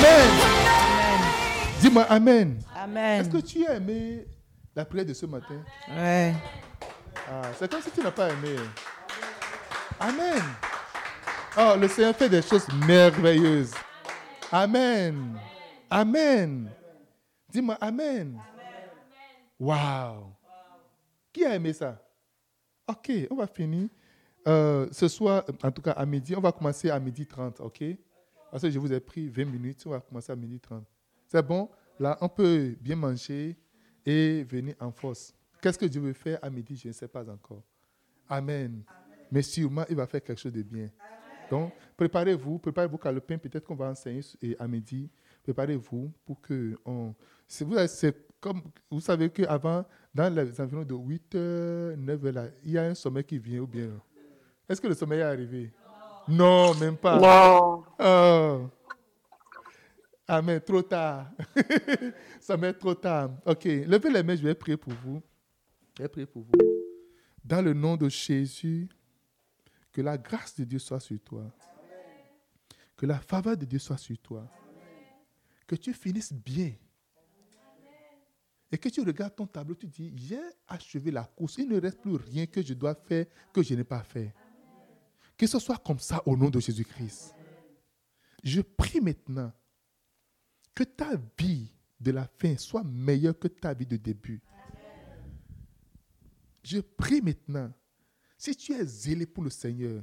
Amen. 0.01 1.21
Dis-moi 1.81 2.05
Amen. 2.09 2.59
Amen. 2.75 3.21
Est-ce 3.21 3.29
que 3.29 3.37
tu 3.39 3.67
as 3.67 3.75
aimé 3.75 4.27
la 4.75 4.85
prière 4.87 5.05
de 5.05 5.13
ce 5.13 5.27
matin? 5.27 5.63
Ouais. 5.91 6.33
Ah, 7.31 7.43
C'est 7.59 7.71
comme 7.71 7.83
si 7.83 7.91
tu 7.91 8.01
n'as 8.01 8.11
pas 8.11 8.31
aimé. 8.31 8.57
Amen. 9.99 10.43
Oh, 11.59 11.75
le 11.79 11.87
Seigneur 11.89 12.17
fait 12.17 12.31
des 12.31 12.41
choses 12.41 12.67
merveilleuses. 12.87 13.75
Amen. 14.51 15.39
Amen. 15.91 16.71
Dis-moi 17.51 17.77
Amen. 17.79 18.41
Wow. 19.59 20.33
Qui 21.31 21.45
a 21.45 21.55
aimé 21.57 21.75
ça? 21.75 21.99
Ok, 22.89 23.13
on 23.31 23.37
va 23.37 23.47
finir. 23.47 23.89
Euh, 24.49 24.87
ce 24.93 25.09
soir, 25.09 25.45
en 25.63 25.71
tout 25.71 25.83
cas 25.83 25.93
à 25.93 26.07
midi, 26.07 26.35
on 26.35 26.41
va 26.41 26.53
commencer 26.53 26.89
à 26.91 26.99
midi 26.99 27.27
30, 27.27 27.61
ok? 27.61 27.85
Parce 28.51 28.63
que 28.63 28.71
je 28.71 28.79
vous 28.79 28.93
ai 28.93 29.01
pris 29.01 29.29
20 29.29 29.45
minutes, 29.45 29.83
on 29.87 29.91
va 29.91 30.01
commencer 30.01 30.33
à 30.33 30.37
midi 30.37 30.59
30. 30.59 30.85
C'est 31.29 31.47
bon? 31.47 31.69
Là, 31.99 32.19
on 32.21 32.29
peut 32.29 32.75
bien 32.81 32.97
manger 32.97 33.57
et 34.05 34.43
venir 34.45 34.75
en 34.81 34.91
force. 34.91 35.35
Qu'est-ce 35.61 35.79
que 35.79 35.87
Dieu 35.87 36.01
veut 36.01 36.13
faire 36.13 36.39
à 36.43 36.51
midi? 36.51 36.77
Je 36.77 36.89
ne 36.89 36.93
sais 36.93 37.09
pas 37.09 37.29
encore. 37.29 37.63
Amen. 38.29 38.83
Mais 39.31 39.43
sûrement, 39.43 39.85
il 39.89 39.97
va 39.97 40.07
faire 40.07 40.23
quelque 40.23 40.41
chose 40.41 40.53
de 40.53 40.63
bien. 40.63 40.89
Donc, 41.51 41.73
préparez-vous, 41.97 42.59
préparez-vous 42.59 42.97
car 42.99 43.13
le 43.13 43.21
pain, 43.21 43.37
peut-être 43.37 43.65
qu'on 43.65 43.75
va 43.75 43.91
enseigner 43.91 44.23
à 44.59 44.67
midi. 44.67 45.11
Préparez-vous 45.43 46.13
pour 46.25 46.41
que 46.41 46.79
on. 46.85 47.15
Vous, 47.61 47.77
comme, 48.41 48.63
vous 48.91 49.01
savez 49.01 49.29
qu'avant, 49.29 49.85
dans 50.15 50.33
les 50.33 50.61
environs 50.61 50.85
de 50.85 50.95
8 50.95 51.35
h 51.35 51.97
9 51.97 52.23
h 52.23 52.33
là, 52.33 52.47
il 52.65 52.71
y 52.71 52.79
a 52.79 52.85
un 52.85 52.95
sommeil 52.95 53.25
qui 53.25 53.39
vient 53.39 53.61
ou 53.61 53.67
bien. 53.67 53.91
Est-ce 54.69 54.81
que 54.81 54.87
le 54.87 54.95
sommeil 54.95 55.21
est 55.21 55.25
arrivé? 55.25 55.73
Non, 56.29 56.75
même 56.75 56.97
pas. 56.97 57.19
Non. 57.19 57.85
Oh. 57.99 58.71
Amen. 60.29 60.61
Trop 60.61 60.83
tard. 60.83 61.31
Ça 62.41 62.57
m'est 62.57 62.73
trop 62.73 62.95
tard. 62.95 63.31
Ok. 63.45 63.65
Levez 63.65 64.11
les 64.11 64.23
mains, 64.23 64.37
je 64.37 64.43
vais 64.43 64.55
prier 64.55 64.77
pour 64.77 64.93
vous. 64.93 65.23
Je 65.97 66.03
vais 66.03 66.09
prier 66.09 66.27
pour 66.27 66.43
vous. 66.43 66.53
Dans 67.45 67.63
le 67.63 67.73
nom 67.73 67.97
de 67.97 68.09
Jésus, 68.09 68.89
que 69.93 70.01
la 70.01 70.17
grâce 70.17 70.55
de 70.55 70.65
Dieu 70.65 70.79
soit 70.79 71.01
sur 71.01 71.19
toi. 71.21 71.45
Que 72.97 73.07
la 73.07 73.19
faveur 73.19 73.57
de 73.57 73.65
Dieu 73.65 73.79
soit 73.79 73.97
sur 73.97 74.19
toi. 74.19 74.47
Que 75.67 75.75
tu 75.75 75.93
finisses 75.93 76.33
bien. 76.33 76.73
Et 78.73 78.79
que 78.79 78.89
tu 78.89 79.01
regardes 79.01 79.35
ton 79.35 79.47
tableau, 79.47 79.75
tu 79.75 79.87
dis, 79.89 80.13
j'ai 80.15 80.39
achevé 80.69 81.11
la 81.11 81.25
course. 81.25 81.59
Il 81.59 81.69
ne 81.69 81.81
reste 81.81 82.01
plus 82.01 82.15
rien 82.15 82.47
que 82.47 82.63
je 82.63 82.75
dois 82.75 82.95
faire 82.95 83.27
que 83.53 83.63
je 83.63 83.75
n'ai 83.75 83.83
pas 83.85 84.03
fait. 84.05 84.33
Que 85.41 85.47
ce 85.47 85.59
soit 85.59 85.79
comme 85.79 85.99
ça 85.99 86.23
au 86.27 86.37
nom 86.37 86.51
de 86.51 86.61
Jésus-Christ. 86.61 87.35
Je 88.45 88.61
prie 88.61 89.01
maintenant 89.01 89.51
que 90.75 90.85
ta 90.85 91.13
vie 91.39 91.73
de 91.99 92.11
la 92.11 92.29
fin 92.39 92.59
soit 92.59 92.85
meilleure 92.85 93.39
que 93.39 93.49
ta 93.49 93.73
vie 93.73 93.87
de 93.87 93.97
début. 93.97 94.43
Je 96.63 96.81
prie 96.81 97.23
maintenant, 97.23 97.73
si 98.37 98.55
tu 98.55 98.75
es 98.75 98.85
zélé 98.85 99.25
pour 99.25 99.43
le 99.43 99.49
Seigneur, 99.49 100.03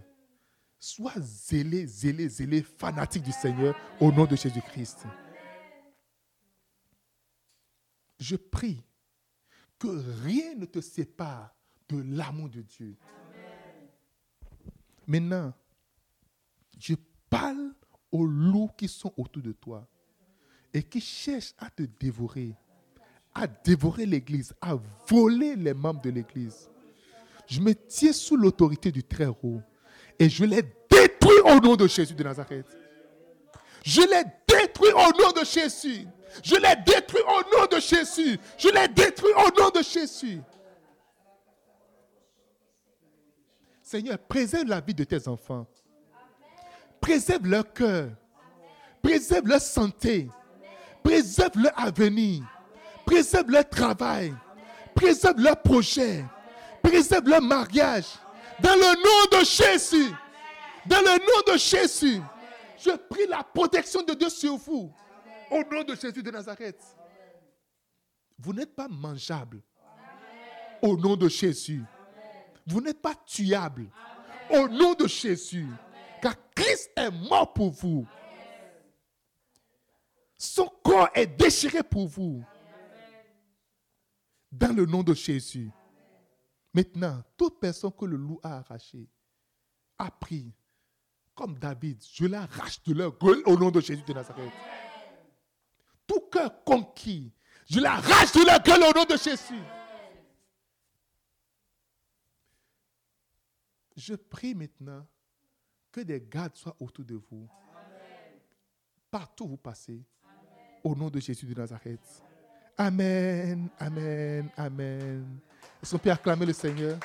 sois 0.79 1.13
zélé, 1.19 1.85
zélé, 1.85 2.27
zélé, 2.29 2.63
fanatique 2.63 3.21
du 3.21 3.31
Seigneur 3.31 3.75
au 4.01 4.11
nom 4.11 4.25
de 4.25 4.35
Jésus-Christ. 4.35 5.05
Je 8.19 8.37
prie 8.37 8.83
que 9.77 9.87
rien 10.23 10.55
ne 10.55 10.65
te 10.65 10.81
sépare 10.81 11.55
de 11.89 12.01
l'amour 12.01 12.49
de 12.49 12.63
Dieu. 12.63 12.97
Maintenant, 15.07 15.53
je 16.77 16.95
parle 17.29 17.73
aux 18.11 18.25
loups 18.25 18.69
qui 18.77 18.87
sont 18.87 19.13
autour 19.17 19.41
de 19.41 19.53
toi 19.53 19.87
et 20.73 20.83
qui 20.83 20.99
cherchent 20.99 21.53
à 21.57 21.69
te 21.69 21.83
dévorer, 21.83 22.53
à 23.33 23.47
dévorer 23.47 24.05
l'Église, 24.05 24.53
à 24.61 24.77
voler 25.07 25.55
les 25.55 25.73
membres 25.73 26.01
de 26.01 26.09
l'Église. 26.09 26.69
Je 27.47 27.61
me 27.61 27.73
tiens 27.73 28.11
sous 28.11 28.35
l'autorité 28.35 28.91
du 28.91 29.03
Très-Haut 29.03 29.61
et 30.19 30.29
je 30.29 30.43
les 30.43 30.63
détruis 30.89 31.39
au 31.45 31.59
nom 31.61 31.75
de 31.75 31.87
Jésus 31.87 32.13
de 32.13 32.23
Nazareth. 32.23 32.67
Je 33.85 34.01
les 34.01 34.23
détruis 34.47 34.91
au 34.91 35.21
nom 35.21 35.31
de 35.31 35.45
Jésus. 35.45 36.05
Je 36.43 36.55
les 36.55 36.75
détruis 36.85 37.21
au 37.21 37.57
nom 37.57 37.65
de 37.71 37.79
Jésus. 37.79 38.37
Je 38.57 38.67
les 38.67 38.87
détruis 38.89 39.31
au 39.33 39.61
nom 39.61 39.69
de 39.69 39.81
Jésus. 39.81 40.41
Seigneur, 43.87 44.17
préserve 44.17 44.67
la 44.67 44.81
vie 44.81 44.93
de 44.93 45.05
tes 45.05 45.29
enfants. 45.29 45.65
Préserve 46.99 47.47
leur 47.47 47.71
cœur. 47.71 48.09
Préserve 49.01 49.47
leur 49.47 49.61
santé. 49.61 50.27
Préserve 51.01 51.57
leur 51.57 51.71
avenir. 51.79 52.43
Préserve 53.05 53.49
leur 53.49 53.69
travail. 53.69 54.33
Préserve 54.93 55.39
leur 55.39 55.61
projet. 55.61 56.25
Préserve 56.83 57.29
leur 57.29 57.41
mariage. 57.41 58.07
Dans 58.59 58.75
le 58.75 58.93
nom 58.97 59.39
de 59.39 59.45
Jésus. 59.45 60.11
Dans 60.85 60.99
le 60.99 61.19
nom 61.19 61.53
de 61.53 61.57
Jésus. 61.57 62.19
Je 62.77 62.91
prie 62.91 63.25
la 63.29 63.41
protection 63.41 64.01
de 64.01 64.13
Dieu 64.15 64.27
sur 64.27 64.57
vous. 64.57 64.91
Au 65.49 65.63
nom 65.73 65.83
de 65.83 65.95
Jésus 65.95 66.21
de 66.21 66.29
Nazareth. 66.29 66.83
Vous 68.37 68.51
n'êtes 68.51 68.75
pas 68.75 68.89
mangeable. 68.89 69.61
Au 70.81 70.97
nom 70.97 71.15
de 71.15 71.29
Jésus. 71.29 71.85
Vous 72.67 72.81
n'êtes 72.81 73.01
pas 73.01 73.15
tuable. 73.25 73.89
Au 74.51 74.67
nom 74.67 74.93
de 74.93 75.07
Jésus. 75.07 75.67
Car 76.21 76.35
Christ 76.53 76.91
est 76.95 77.11
mort 77.11 77.53
pour 77.53 77.71
vous. 77.71 78.05
Son 80.37 80.67
corps 80.83 81.09
est 81.15 81.27
déchiré 81.27 81.81
pour 81.81 82.07
vous. 82.07 82.43
Dans 84.51 84.75
le 84.75 84.85
nom 84.85 85.01
de 85.01 85.13
Jésus. 85.13 85.71
Maintenant, 86.73 87.23
toute 87.37 87.59
personne 87.59 87.91
que 87.91 88.05
le 88.05 88.17
loup 88.17 88.39
a 88.43 88.57
arrachée 88.57 89.09
a 89.97 90.11
pris, 90.11 90.53
comme 91.33 91.57
David, 91.57 92.03
je 92.13 92.25
l'arrache 92.25 92.83
de 92.83 92.93
leur 92.93 93.17
gueule 93.17 93.41
au 93.45 93.57
nom 93.57 93.71
de 93.71 93.81
Jésus 93.81 94.03
de 94.05 94.13
Nazareth. 94.13 94.51
Tout 96.05 96.21
cœur 96.31 96.63
conquis, 96.63 97.33
je 97.69 97.79
l'arrache 97.79 98.31
de 98.33 98.45
leur 98.45 98.61
gueule 98.61 98.83
au 98.83 98.93
nom 98.93 99.05
de 99.05 99.17
Jésus. 99.17 99.63
Je 103.97 104.13
prie 104.13 104.53
maintenant 104.53 105.03
que 105.91 106.01
des 106.01 106.21
gardes 106.21 106.55
soient 106.55 106.75
autour 106.79 107.03
de 107.03 107.15
vous. 107.15 107.49
Partout 109.09 109.45
où 109.45 109.47
vous 109.49 109.57
passez. 109.57 110.05
Au 110.83 110.95
nom 110.95 111.09
de 111.09 111.19
Jésus 111.19 111.47
de 111.47 111.55
Nazareth. 111.55 112.23
Amen, 112.77 113.67
amen, 113.79 114.49
amen. 114.55 115.39
Est-ce 115.81 115.91
qu'on 115.93 115.97
peut 115.97 116.11
acclamer 116.11 116.45
le 116.45 116.53
Seigneur? 116.53 116.99